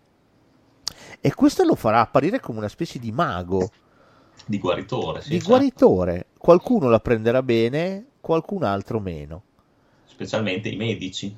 E 1.20 1.34
questo 1.34 1.64
lo 1.64 1.74
farà 1.74 2.00
apparire 2.00 2.38
come 2.38 2.58
una 2.58 2.68
specie 2.68 3.00
di 3.00 3.10
mago, 3.10 3.68
Di 4.46 4.58
guaritore, 4.60 5.20
sì. 5.20 5.30
di 5.30 5.36
esatto. 5.36 5.50
guaritore. 5.50 6.26
Qualcuno 6.38 6.88
la 6.88 7.00
prenderà 7.00 7.42
bene, 7.42 8.06
qualcun 8.20 8.62
altro 8.62 9.00
meno. 9.00 9.42
Specialmente 10.04 10.68
i 10.68 10.76
medici, 10.76 11.36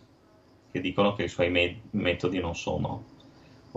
che 0.71 0.81
dicono 0.83 1.15
che 1.15 1.23
i 1.25 1.29
suoi 1.29 1.49
me- 1.49 1.81
metodi 1.93 2.41
non 2.41 2.55
sono 2.55 3.05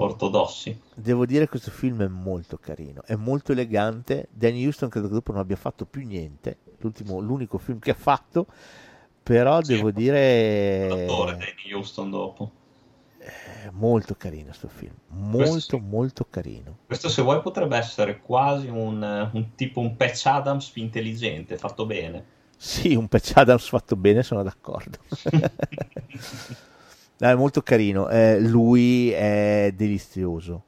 ortodossi. 0.06 0.80
Devo 0.94 1.26
dire 1.26 1.45
che 1.45 1.49
questo 1.52 1.72
film 1.72 2.03
è 2.03 2.07
molto 2.07 2.57
carino, 2.57 3.03
è 3.06 3.15
molto 3.15 3.52
elegante. 3.52 4.28
Danny 4.32 4.65
Houston 4.65 4.90
credo 4.90 5.07
che 5.07 5.14
dopo 5.14 5.32
non 5.32 5.41
abbia 5.41 5.56
fatto 5.56 5.86
più 5.86 6.06
niente, 6.06 6.57
l'ultimo, 6.80 7.19
l'unico 7.19 7.57
film 7.57 7.80
che 7.80 7.91
ha 7.91 7.95
fatto, 7.95 8.48
però 9.22 9.61
devo 9.61 9.91
dire 9.91 10.88
L'attore 10.88 11.32
Danny 11.34 11.73
Houston 11.73 12.10
dopo. 12.10 12.52
è 13.18 13.69
molto 13.72 14.15
carino 14.15 14.45
questo 14.45 14.68
film, 14.68 14.94
Questo 15.32 15.52
molto 15.52 15.80
molto 15.80 16.28
carino. 16.30 16.78
Questo 16.86 17.10
se 17.10 17.22
vuoi 17.22 17.41
potrebbe 17.41 17.78
essere 17.78 18.19
quasi 18.19 18.68
un, 18.68 19.30
un 19.32 19.56
tipo 19.56 19.80
un 19.80 19.95
Patch 19.95 20.26
Adams 20.26 20.69
più 20.69 20.82
intelligente, 20.82 21.57
fatto 21.57 21.86
bene. 21.86 22.40
Sì, 22.57 22.95
un 22.95 23.07
Patch 23.07 23.34
Adams 23.36 23.68
fatto 23.68 23.95
bene, 23.95 24.22
sono 24.22 24.44
d'accordo. 24.44 24.99
No, 27.22 27.27
è 27.27 27.35
molto 27.35 27.61
carino, 27.61 28.10
eh, 28.10 28.39
lui 28.39 29.11
è 29.11 29.72
delizioso. 29.76 30.64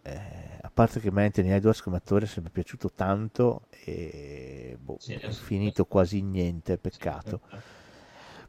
Eh, 0.00 0.18
a 0.62 0.70
parte 0.72 0.98
che 0.98 1.10
me 1.10 1.26
Anthony 1.26 1.50
Edwards 1.50 1.82
come 1.82 1.98
attore 1.98 2.24
è 2.24 2.28
sempre 2.28 2.50
piaciuto 2.50 2.90
tanto 2.94 3.66
e 3.84 4.78
boh, 4.80 4.96
è 5.06 5.28
finito 5.28 5.84
quasi 5.84 6.22
niente, 6.22 6.78
peccato. 6.78 7.42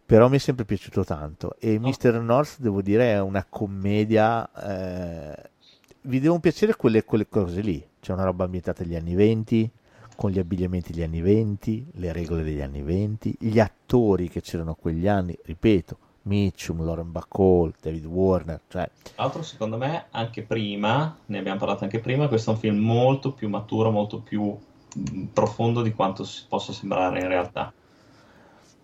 Però 0.05 0.29
mi 0.29 0.37
è 0.37 0.39
sempre 0.39 0.63
piaciuto 0.63 1.03
tanto. 1.03 1.57
E 1.59 1.77
Mr. 1.77 2.21
North, 2.21 2.55
devo 2.59 2.81
dire, 2.81 3.11
è 3.11 3.19
una 3.19 3.45
commedia. 3.47 4.49
eh, 4.53 5.49
vi 6.03 6.21
devono 6.21 6.39
piacere 6.39 6.77
quelle, 6.77 7.03
quelle 7.03 7.27
cose 7.27 7.59
lì. 7.59 7.85
C'è 7.99 8.13
una 8.13 8.23
roba 8.23 8.45
ambientata 8.45 8.81
negli 8.83 8.95
anni 8.95 9.13
20, 9.13 9.71
con 10.15 10.31
gli 10.31 10.39
abbigliamenti 10.39 10.93
degli 10.93 11.03
anni 11.03 11.19
20, 11.19 11.87
le 11.95 12.13
regole 12.13 12.43
degli 12.43 12.61
anni 12.61 12.81
20, 12.81 13.35
gli 13.39 13.59
attori 13.59 14.29
che 14.29 14.39
c'erano 14.39 14.73
quegli 14.75 15.07
anni, 15.09 15.37
ripeto, 15.43 15.97
Mitchum, 16.23 16.83
Lauren 16.83 17.11
Bacall, 17.11 17.73
David 17.81 18.05
Warner, 18.05 18.61
cioè 18.67 18.89
Tra 19.01 19.23
l'altro, 19.23 19.41
secondo 19.41 19.77
me, 19.77 20.05
anche 20.11 20.43
prima, 20.43 21.17
ne 21.25 21.37
abbiamo 21.37 21.59
parlato 21.59 21.83
anche 21.83 21.99
prima, 21.99 22.27
questo 22.27 22.51
è 22.51 22.53
un 22.53 22.59
film 22.59 22.77
molto 22.77 23.31
più 23.33 23.49
maturo, 23.49 23.91
molto 23.91 24.19
più 24.19 24.57
profondo 25.31 25.81
di 25.81 25.93
quanto 25.93 26.27
possa 26.47 26.73
sembrare 26.73 27.19
in 27.19 27.27
realtà. 27.27 27.73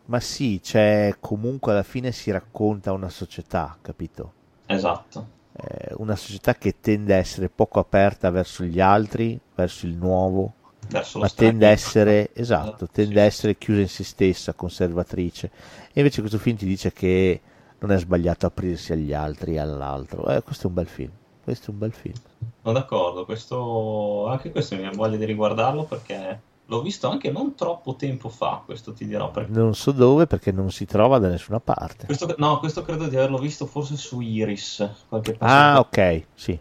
Ma 0.05 0.19
sì, 0.21 0.61
cioè, 0.63 1.15
comunque 1.19 1.73
alla 1.73 1.83
fine 1.83 2.11
si 2.11 2.31
racconta 2.31 2.93
una 2.93 3.09
società, 3.09 3.77
capito? 3.81 4.31
Esatto. 4.65 5.35
Eh, 5.51 5.93
una 5.97 6.15
società 6.15 6.55
che 6.55 6.79
tende 6.79 7.13
a 7.13 7.17
essere 7.17 7.49
poco 7.49 7.79
aperta 7.79 8.29
verso 8.29 8.63
gli 8.63 8.79
altri, 8.79 9.37
verso 9.53 9.85
il 9.85 9.95
nuovo, 9.95 10.53
Verso 10.89 11.19
ma 11.19 11.29
tende 11.29 11.67
a 11.67 11.69
essere, 11.69 12.29
esatto, 12.33 12.87
tende 12.87 13.21
a 13.21 13.23
essere 13.23 13.57
chiusa 13.57 13.81
in 13.81 13.89
se 13.89 14.03
stessa, 14.03 14.53
conservatrice. 14.53 15.51
E 15.91 15.99
invece 15.99 16.21
questo 16.21 16.37
film 16.39 16.55
ti 16.55 16.65
dice 16.65 16.93
che 16.93 17.41
non 17.79 17.91
è 17.91 17.99
sbagliato 17.99 18.45
aprirsi 18.45 18.93
agli 18.93 19.13
altri 19.13 19.55
e 19.55 19.59
all'altro. 19.59 20.25
Eh, 20.27 20.41
questo 20.43 20.63
è 20.63 20.67
un 20.67 20.73
bel 20.73 20.87
film. 20.87 21.11
Questo 21.43 21.67
è 21.67 21.73
un 21.73 21.79
bel 21.79 21.93
film. 21.93 22.15
Sono 22.61 22.73
d'accordo, 22.73 23.23
questo, 23.25 24.27
anche 24.27 24.51
questo 24.51 24.75
mi 24.75 24.81
viene 24.81 24.95
voglia 24.97 25.17
di 25.17 25.25
riguardarlo 25.25 25.83
perché 25.83 26.41
l'ho 26.65 26.81
visto 26.81 27.07
anche 27.07 27.31
non 27.31 27.55
troppo 27.55 27.95
tempo 27.95 28.27
fa, 28.29 28.61
questo 28.65 28.91
ti 28.93 29.05
dirò. 29.05 29.31
Perché 29.31 29.51
Non 29.51 29.73
so 29.73 29.91
dove 29.91 30.27
perché 30.27 30.51
non 30.51 30.71
si 30.71 30.85
trova 30.85 31.19
da 31.19 31.29
nessuna 31.29 31.59
parte. 31.61 32.05
questo, 32.05 32.33
no, 32.37 32.59
questo 32.59 32.81
credo 32.81 33.07
di 33.07 33.15
averlo 33.15 33.37
visto 33.37 33.65
forse 33.65 33.95
su 33.95 34.19
Iris, 34.19 34.89
qualche 35.07 35.35
Ah, 35.39 35.79
ok, 35.79 36.23
sì. 36.33 36.59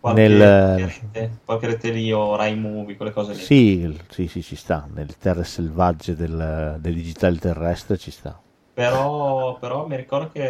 Qualche, 0.00 0.34
Nel, 0.36 0.90
rete, 1.12 1.40
qualche 1.44 1.66
rete 1.66 1.90
lì 1.90 2.12
o 2.12 2.36
Rai 2.36 2.56
Movie, 2.56 2.96
quelle 2.96 3.12
cose 3.12 3.34
lì. 3.34 3.52
sì, 3.52 3.96
sì, 4.10 4.26
sì, 4.28 4.42
ci 4.42 4.54
sta. 4.56 4.86
Nelle 4.92 5.16
terre 5.18 5.44
selvagge 5.44 6.14
del, 6.14 6.76
del 6.80 6.94
digitale 6.94 7.38
terrestre 7.38 7.96
ci 7.96 8.10
sta. 8.10 8.38
Però, 8.72 9.58
però 9.58 9.86
mi 9.86 9.96
ricordo 9.96 10.30
che 10.30 10.40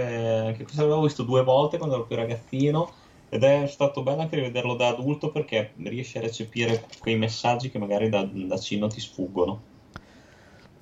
anche 0.47 0.63
questo 0.63 0.83
l'avevo 0.83 1.03
visto 1.03 1.25
due 1.25 1.43
volte 1.43 1.79
quando 1.79 1.97
ero 1.97 2.07
più 2.07 2.15
ragazzino 2.15 2.93
ed 3.29 3.43
è 3.43 3.67
stato 3.67 4.05
bello 4.05 4.21
anche 4.21 4.37
rivederlo 4.37 4.77
da 4.77 4.87
adulto 4.89 5.33
perché 5.33 5.73
riesci 5.79 6.19
a 6.19 6.21
recepire 6.21 6.87
quei 7.01 7.17
messaggi 7.17 7.71
che 7.71 7.79
magari 7.81 8.09
da, 8.09 8.23
da 8.25 8.57
cino 8.59 8.87
ti 8.87 9.01
sfuggono. 9.01 9.65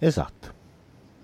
Esatto. 0.00 0.54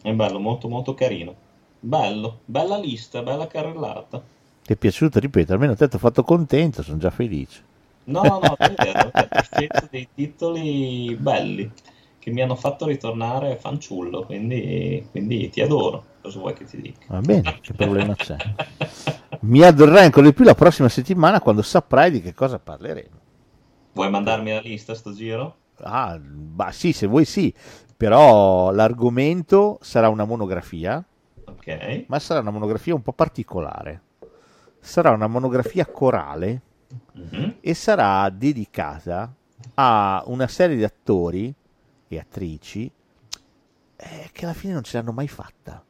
È 0.02 0.12
bello, 0.12 0.38
molto 0.38 0.68
molto 0.68 0.92
carino. 0.92 1.34
Bello, 1.80 2.42
bella 2.44 2.76
lista, 2.76 3.22
bella 3.22 3.46
carrellata. 3.46 4.22
Ti 4.64 4.72
è 4.72 4.76
piaciuto? 4.76 5.18
Ripeto, 5.20 5.52
almeno 5.52 5.74
te 5.76 5.88
ti 5.88 5.96
ho 5.96 5.98
fatto 5.98 6.22
contento, 6.22 6.82
sono 6.82 6.98
già 6.98 7.10
felice. 7.10 7.62
No, 8.04 8.22
no, 8.24 8.40
no, 8.40 8.58
è 8.60 8.76
vero, 8.78 9.12
hai 9.14 9.28
scelto 9.42 9.86
dei 9.90 10.08
titoli 10.12 11.16
belli 11.16 11.70
che 12.18 12.30
mi 12.30 12.40
hanno 12.42 12.56
fatto 12.56 12.86
ritornare 12.86 13.56
fanciullo, 13.56 14.24
quindi, 14.24 15.06
quindi 15.10 15.48
ti 15.50 15.60
adoro. 15.60 16.04
Cosa 16.20 16.38
vuoi 16.38 16.54
che 16.54 16.64
ti 16.64 16.80
dica? 16.80 17.06
Va 17.06 17.20
bene, 17.20 17.58
che 17.60 17.74
problema 17.74 18.16
c'è? 18.16 18.40
Mi 19.40 19.62
adorerai 19.62 20.04
ancora 20.04 20.26
di 20.26 20.32
più 20.34 20.44
la 20.44 20.54
prossima 20.54 20.88
settimana 20.88 21.40
quando 21.40 21.62
saprai 21.62 22.10
di 22.10 22.20
che 22.22 22.34
cosa 22.34 22.58
parleremo. 22.58 23.20
Vuoi 23.94 24.10
mandarmi 24.10 24.50
la 24.50 24.60
lista 24.60 24.94
sto 24.94 25.12
giro? 25.14 25.56
Ah, 25.84 26.18
bah, 26.20 26.70
sì, 26.70 26.92
se 26.92 27.06
vuoi 27.06 27.24
sì, 27.24 27.52
però 27.96 28.70
l'argomento 28.70 29.78
sarà 29.80 30.08
una 30.08 30.24
monografia, 30.24 31.02
Ok. 31.46 31.68
ma 32.06 32.18
sarà 32.20 32.40
una 32.40 32.50
monografia 32.50 32.94
un 32.94 33.02
po' 33.02 33.12
particolare. 33.12 34.00
Sarà 34.84 35.10
una 35.10 35.28
monografia 35.28 35.86
corale 35.86 36.60
Mhm. 37.14 37.56
e 37.60 37.72
sarà 37.74 38.28
dedicata 38.30 39.32
a 39.74 40.22
una 40.26 40.46
serie 40.48 40.76
di 40.76 40.84
attori 40.84 41.54
e 42.08 42.18
attrici 42.18 42.90
eh, 43.96 44.28
che 44.32 44.44
alla 44.44 44.52
fine 44.54 44.72
non 44.72 44.82
ce 44.82 44.96
l'hanno 44.96 45.12
mai 45.12 45.28
fatta. 45.28 45.82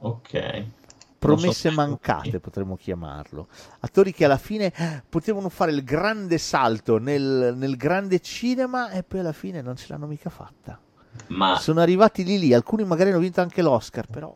Ok. 0.00 0.64
Promesse 1.18 1.70
so- 1.70 1.74
mancate 1.74 2.38
potremmo 2.38 2.76
chiamarlo. 2.76 3.48
Attori 3.80 4.12
che 4.12 4.26
alla 4.26 4.36
fine 4.36 4.72
eh, 4.72 5.02
potevano 5.08 5.48
fare 5.48 5.72
il 5.72 5.82
grande 5.82 6.36
salto 6.38 6.98
nel, 6.98 7.54
nel 7.56 7.76
grande 7.76 8.20
cinema 8.20 8.90
e 8.90 9.02
poi 9.02 9.20
alla 9.20 9.32
fine 9.32 9.62
non 9.62 9.74
ce 9.76 9.86
l'hanno 9.88 10.06
mica 10.06 10.30
fatta. 10.30 10.78
Ma, 11.28 11.58
Sono 11.58 11.80
arrivati 11.80 12.22
lì 12.22 12.38
lì, 12.38 12.52
alcuni 12.52 12.84
magari 12.84 13.10
hanno 13.10 13.18
vinto 13.18 13.40
anche 13.40 13.62
l'Oscar, 13.62 14.06
però 14.06 14.32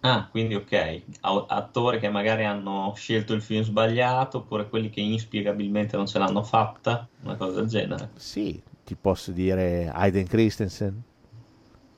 ah, 0.00 0.28
quindi 0.30 0.54
ok, 0.54 1.04
attori 1.20 1.98
che 2.00 2.08
magari 2.10 2.44
hanno 2.44 2.92
scelto 2.96 3.32
il 3.34 3.40
film 3.42 3.62
sbagliato 3.62 4.38
oppure 4.38 4.68
quelli 4.68 4.90
che 4.90 5.00
inspiegabilmente 5.00 5.96
non 5.96 6.06
ce 6.06 6.18
l'hanno 6.18 6.42
fatta, 6.42 7.08
una 7.22 7.36
cosa 7.36 7.60
del 7.60 7.68
genere. 7.68 8.10
sì, 8.14 8.62
ti 8.84 8.94
posso 8.96 9.32
dire 9.32 9.88
Hayden 9.92 10.26
Christensen, 10.26 11.02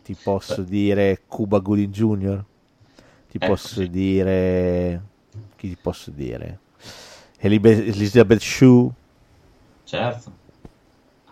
ti 0.02 0.14
posso 0.16 0.62
dire 0.62 1.22
Cuba 1.26 1.58
Gooding 1.60 1.92
Jr., 1.92 2.44
ti 3.28 3.38
Ecco, 3.38 3.52
posso 3.52 3.80
sì. 3.80 3.90
dire... 3.90 5.02
chi 5.56 5.68
ti 5.68 5.76
posso 5.80 6.10
dire? 6.10 6.60
Elizabeth 7.38 8.40
Shue, 8.40 8.90
Certo. 9.84 10.32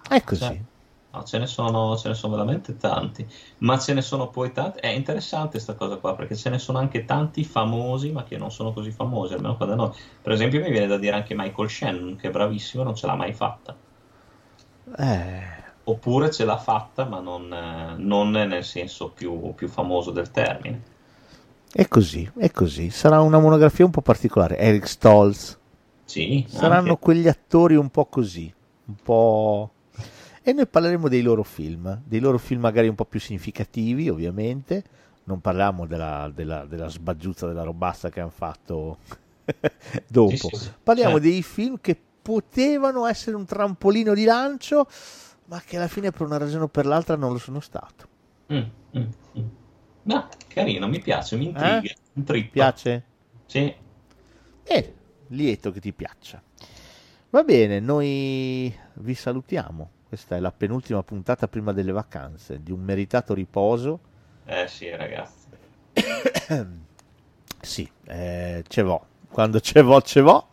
è 0.08 0.22
così. 0.24 0.40
Certo. 0.44 0.69
No, 1.12 1.24
ce 1.24 1.38
ne 1.38 1.46
sono, 1.46 1.96
ce 1.96 2.08
ne 2.08 2.14
sono 2.14 2.34
veramente 2.34 2.76
tanti, 2.76 3.26
ma 3.58 3.78
ce 3.78 3.94
ne 3.94 4.02
sono 4.02 4.28
poi 4.30 4.52
tanti. 4.52 4.78
È 4.80 4.86
interessante 4.88 5.50
questa 5.52 5.74
cosa 5.74 5.96
qua 5.98 6.14
perché 6.16 6.36
ce 6.36 6.50
ne 6.50 6.58
sono 6.58 6.78
anche 6.78 7.04
tanti 7.04 7.44
famosi, 7.44 8.12
ma 8.12 8.22
che 8.24 8.36
non 8.38 8.50
sono 8.52 8.72
così 8.72 8.92
famosi, 8.92 9.34
almeno 9.34 9.56
qua 9.56 9.66
da 9.66 9.74
noi. 9.74 9.90
Per 10.22 10.32
esempio, 10.32 10.60
mi 10.60 10.70
viene 10.70 10.86
da 10.86 10.98
dire 10.98 11.16
anche 11.16 11.34
Michael 11.34 11.68
Shannon, 11.70 12.16
che 12.16 12.28
è 12.28 12.30
bravissimo, 12.30 12.82
non 12.84 12.94
ce 12.94 13.06
l'ha 13.06 13.16
mai 13.16 13.32
fatta. 13.34 13.76
Eh, 14.98 15.40
Oppure 15.84 16.30
ce 16.30 16.46
l'ha 16.46 16.56
fatta, 16.56 17.04
ma 17.04 17.20
non, 17.20 17.48
non 17.98 18.30
nel 18.30 18.64
senso 18.64 19.10
più, 19.12 19.52
più 19.54 19.68
famoso 19.68 20.10
del 20.10 20.30
termine. 20.30 20.86
è 21.72 21.86
così, 21.88 22.30
è 22.38 22.50
così. 22.50 22.90
Sarà 22.90 23.20
una 23.20 23.38
monografia 23.38 23.84
un 23.84 23.90
po' 23.90 24.02
particolare. 24.02 24.58
Eric 24.58 24.86
Stolz, 24.88 25.58
Sì, 26.04 26.46
saranno 26.46 26.96
anche. 26.96 26.98
quegli 26.98 27.28
attori 27.28 27.76
un 27.76 27.90
po' 27.90 28.06
così, 28.06 28.52
un 28.86 28.96
po'... 29.02 29.74
E 30.42 30.52
noi 30.52 30.66
parleremo 30.66 31.08
dei 31.08 31.22
loro 31.22 31.42
film, 31.42 32.00
dei 32.04 32.20
loro 32.20 32.38
film 32.38 32.60
magari 32.62 32.88
un 32.88 32.94
po' 32.94 33.04
più 33.04 33.20
significativi, 33.20 34.08
ovviamente. 34.08 34.84
Non 35.24 35.40
parliamo 35.40 35.86
della, 35.86 36.30
della, 36.34 36.64
della 36.64 36.88
sbaggiuzza 36.88 37.46
della 37.46 37.62
robassa 37.62 38.08
che 38.08 38.20
hanno 38.20 38.30
fatto 38.30 38.98
dopo. 40.08 40.30
Sì, 40.30 40.36
sì, 40.36 40.56
sì. 40.56 40.70
Parliamo 40.82 41.18
Certo. 41.18 41.28
dei 41.28 41.42
film 41.42 41.78
che 41.80 42.00
potevano 42.22 43.06
essere 43.06 43.36
un 43.36 43.44
trampolino 43.44 44.14
di 44.14 44.24
lancio, 44.24 44.88
ma 45.46 45.60
che 45.60 45.76
alla 45.76 45.88
fine 45.88 46.10
per 46.10 46.22
una 46.22 46.38
ragione 46.38 46.64
o 46.64 46.68
per 46.68 46.86
l'altra 46.86 47.16
non 47.16 47.32
lo 47.32 47.38
sono 47.38 47.60
stato. 47.60 48.08
Mm, 48.52 48.58
mm, 48.96 49.02
mm. 49.38 49.46
No, 50.02 50.28
carino, 50.48 50.88
mi 50.88 51.00
piace, 51.00 51.36
mi 51.36 51.46
intriga, 51.46 51.92
Eh? 51.92 51.96
mi. 52.14 52.50
Piace? 52.50 53.04
Sì. 53.46 53.74
Eh, 54.62 54.94
lieto 55.28 55.70
che 55.72 55.80
ti 55.80 55.92
piaccia. 55.92 56.42
Va 57.30 57.42
bene, 57.44 57.80
noi 57.80 58.74
vi 58.94 59.14
salutiamo. 59.14 59.90
Questa 60.10 60.34
è 60.34 60.40
la 60.40 60.50
penultima 60.50 61.04
puntata 61.04 61.46
prima 61.46 61.72
delle 61.72 61.92
vacanze, 61.92 62.60
di 62.64 62.72
un 62.72 62.80
meritato 62.80 63.32
riposo. 63.32 64.00
Eh 64.44 64.66
sì, 64.66 64.90
ragazzi. 64.90 65.46
Sì, 67.62 67.88
eh, 68.06 68.64
ce 68.66 68.82
vo. 68.82 69.04
Quando 69.30 69.60
ce 69.60 69.82
vo, 69.82 70.02
ce 70.02 70.20
vo. 70.20 70.48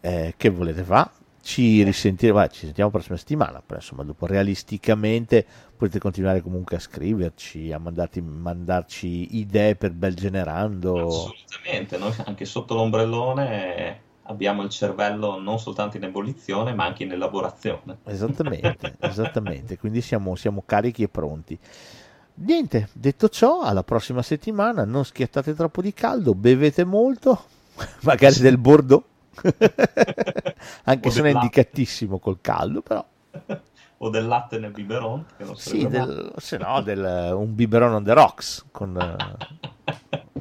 Eh, 0.00 0.32
che 0.34 0.48
volete 0.48 0.82
fa? 0.82 1.10
Ci 1.42 1.82
risentiremo, 1.82 2.48
ci 2.48 2.64
sentiamo 2.64 2.88
la 2.88 2.96
prossima 2.96 3.18
settimana, 3.18 3.60
però 3.60 3.80
insomma 3.80 4.02
dopo 4.02 4.24
realisticamente 4.24 5.44
potete 5.76 5.98
continuare 5.98 6.40
comunque 6.40 6.76
a 6.76 6.80
scriverci, 6.80 7.72
a 7.72 7.78
mandarti- 7.78 8.22
mandarci 8.22 9.36
idee 9.36 9.76
per 9.76 9.90
bel 9.90 10.14
generando. 10.14 11.06
Assolutamente, 11.06 11.98
noi 11.98 12.14
anche 12.24 12.46
sotto 12.46 12.74
l'ombrellone 12.74 14.08
abbiamo 14.30 14.62
il 14.62 14.70
cervello 14.70 15.38
non 15.38 15.58
soltanto 15.58 15.96
in 15.96 16.04
ebollizione, 16.04 16.72
ma 16.72 16.84
anche 16.84 17.02
in 17.02 17.12
elaborazione. 17.12 17.98
Esattamente, 18.04 18.96
esattamente, 19.00 19.76
quindi 19.76 20.00
siamo, 20.00 20.36
siamo 20.36 20.62
carichi 20.64 21.02
e 21.02 21.08
pronti. 21.08 21.58
Niente, 22.34 22.88
detto 22.92 23.28
ciò, 23.28 23.60
alla 23.60 23.82
prossima 23.82 24.22
settimana, 24.22 24.84
non 24.84 25.04
schiattate 25.04 25.52
troppo 25.54 25.82
di 25.82 25.92
caldo, 25.92 26.34
bevete 26.34 26.84
molto, 26.84 27.44
magari 28.02 28.38
del 28.38 28.56
Bordeaux, 28.56 29.04
anche 30.84 31.10
se 31.10 31.18
non 31.20 31.28
è 31.28 31.32
indicatissimo 31.32 32.18
col 32.18 32.38
caldo, 32.40 32.80
però 32.82 33.04
O 33.98 34.08
del 34.08 34.26
latte 34.26 34.58
nel 34.58 34.70
biberon, 34.70 35.26
che 35.36 35.44
non 35.44 35.56
sì, 35.56 35.86
del- 35.86 36.32
se 36.38 36.56
no 36.56 36.80
del, 36.80 37.32
un 37.34 37.54
biberon 37.54 37.92
on 37.92 38.04
the 38.04 38.14
rocks 38.14 38.64
con, 38.70 38.96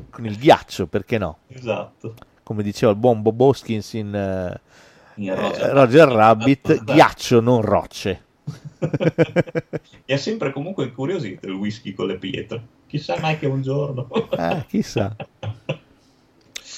con 0.10 0.26
il 0.26 0.38
ghiaccio, 0.38 0.88
perché 0.88 1.18
no? 1.18 1.40
Esatto. 1.48 2.14
Come 2.50 2.64
diceva 2.64 2.92
il 2.94 2.98
buon 2.98 3.22
Bob 3.22 3.40
Hoskins 3.40 3.94
in, 3.94 4.08
In 5.18 5.30
eh, 5.30 5.36
Roger 5.36 5.72
Roger 5.72 6.08
Rabbit. 6.08 6.68
Rabbit, 6.68 6.84
ghiaccio, 6.84 7.40
non 7.42 7.62
rocce. 7.62 8.24
Mi 10.08 10.14
ha 10.16 10.18
sempre 10.18 10.52
comunque 10.52 10.86
incuriosito 10.86 11.46
il 11.46 11.54
whisky 11.54 11.94
con 11.94 12.08
le 12.08 12.18
pietre. 12.18 12.60
Chissà 12.88 13.20
mai 13.20 13.38
che 13.38 13.46
un 13.46 13.62
giorno. 13.62 14.08
Eh, 14.36 14.66
chissà. 14.68 15.16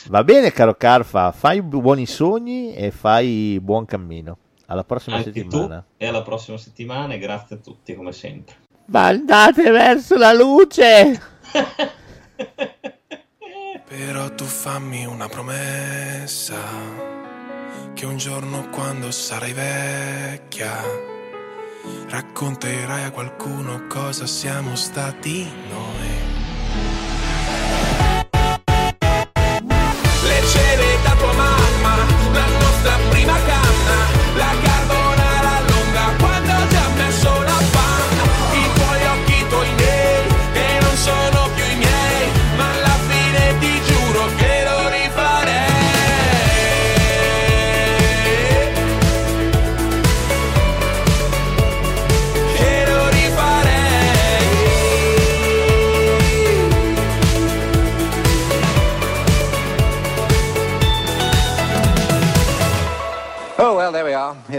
Va 0.09 0.23
bene, 0.25 0.51
caro 0.51 0.75
Carfa, 0.75 1.31
fai 1.31 1.61
buoni 1.61 2.05
sogni 2.05 2.73
e 2.75 2.91
fai 2.91 3.57
buon 3.61 3.85
cammino. 3.85 4.37
Alla 4.65 4.83
prossima 4.83 5.15
Anche 5.15 5.31
settimana. 5.31 5.85
e 5.95 6.05
alla 6.05 6.21
prossima 6.21 6.57
settimana 6.57 7.13
e 7.13 7.17
grazie 7.17 7.55
a 7.55 7.59
tutti 7.59 7.95
come 7.95 8.11
sempre. 8.11 8.55
Ma 8.87 9.05
andate 9.05 9.71
verso 9.71 10.17
la 10.17 10.33
luce! 10.33 11.21
Però 13.91 14.33
tu 14.35 14.45
fammi 14.45 15.05
una 15.05 15.27
promessa, 15.27 16.55
che 17.93 18.05
un 18.05 18.15
giorno 18.15 18.69
quando 18.69 19.11
sarai 19.11 19.51
vecchia, 19.51 20.81
racconterai 22.07 23.03
a 23.03 23.11
qualcuno 23.11 23.87
cosa 23.89 24.25
siamo 24.25 24.77
stati 24.77 25.45
noi. 25.69 26.09
Le 30.23 30.41
cene 30.47 31.03
da 31.03 31.13
tua 31.17 31.33
mamma, 31.33 31.95
la 32.31 32.47
nostra 32.47 32.95
prima 33.09 33.37
canna, 33.43 33.60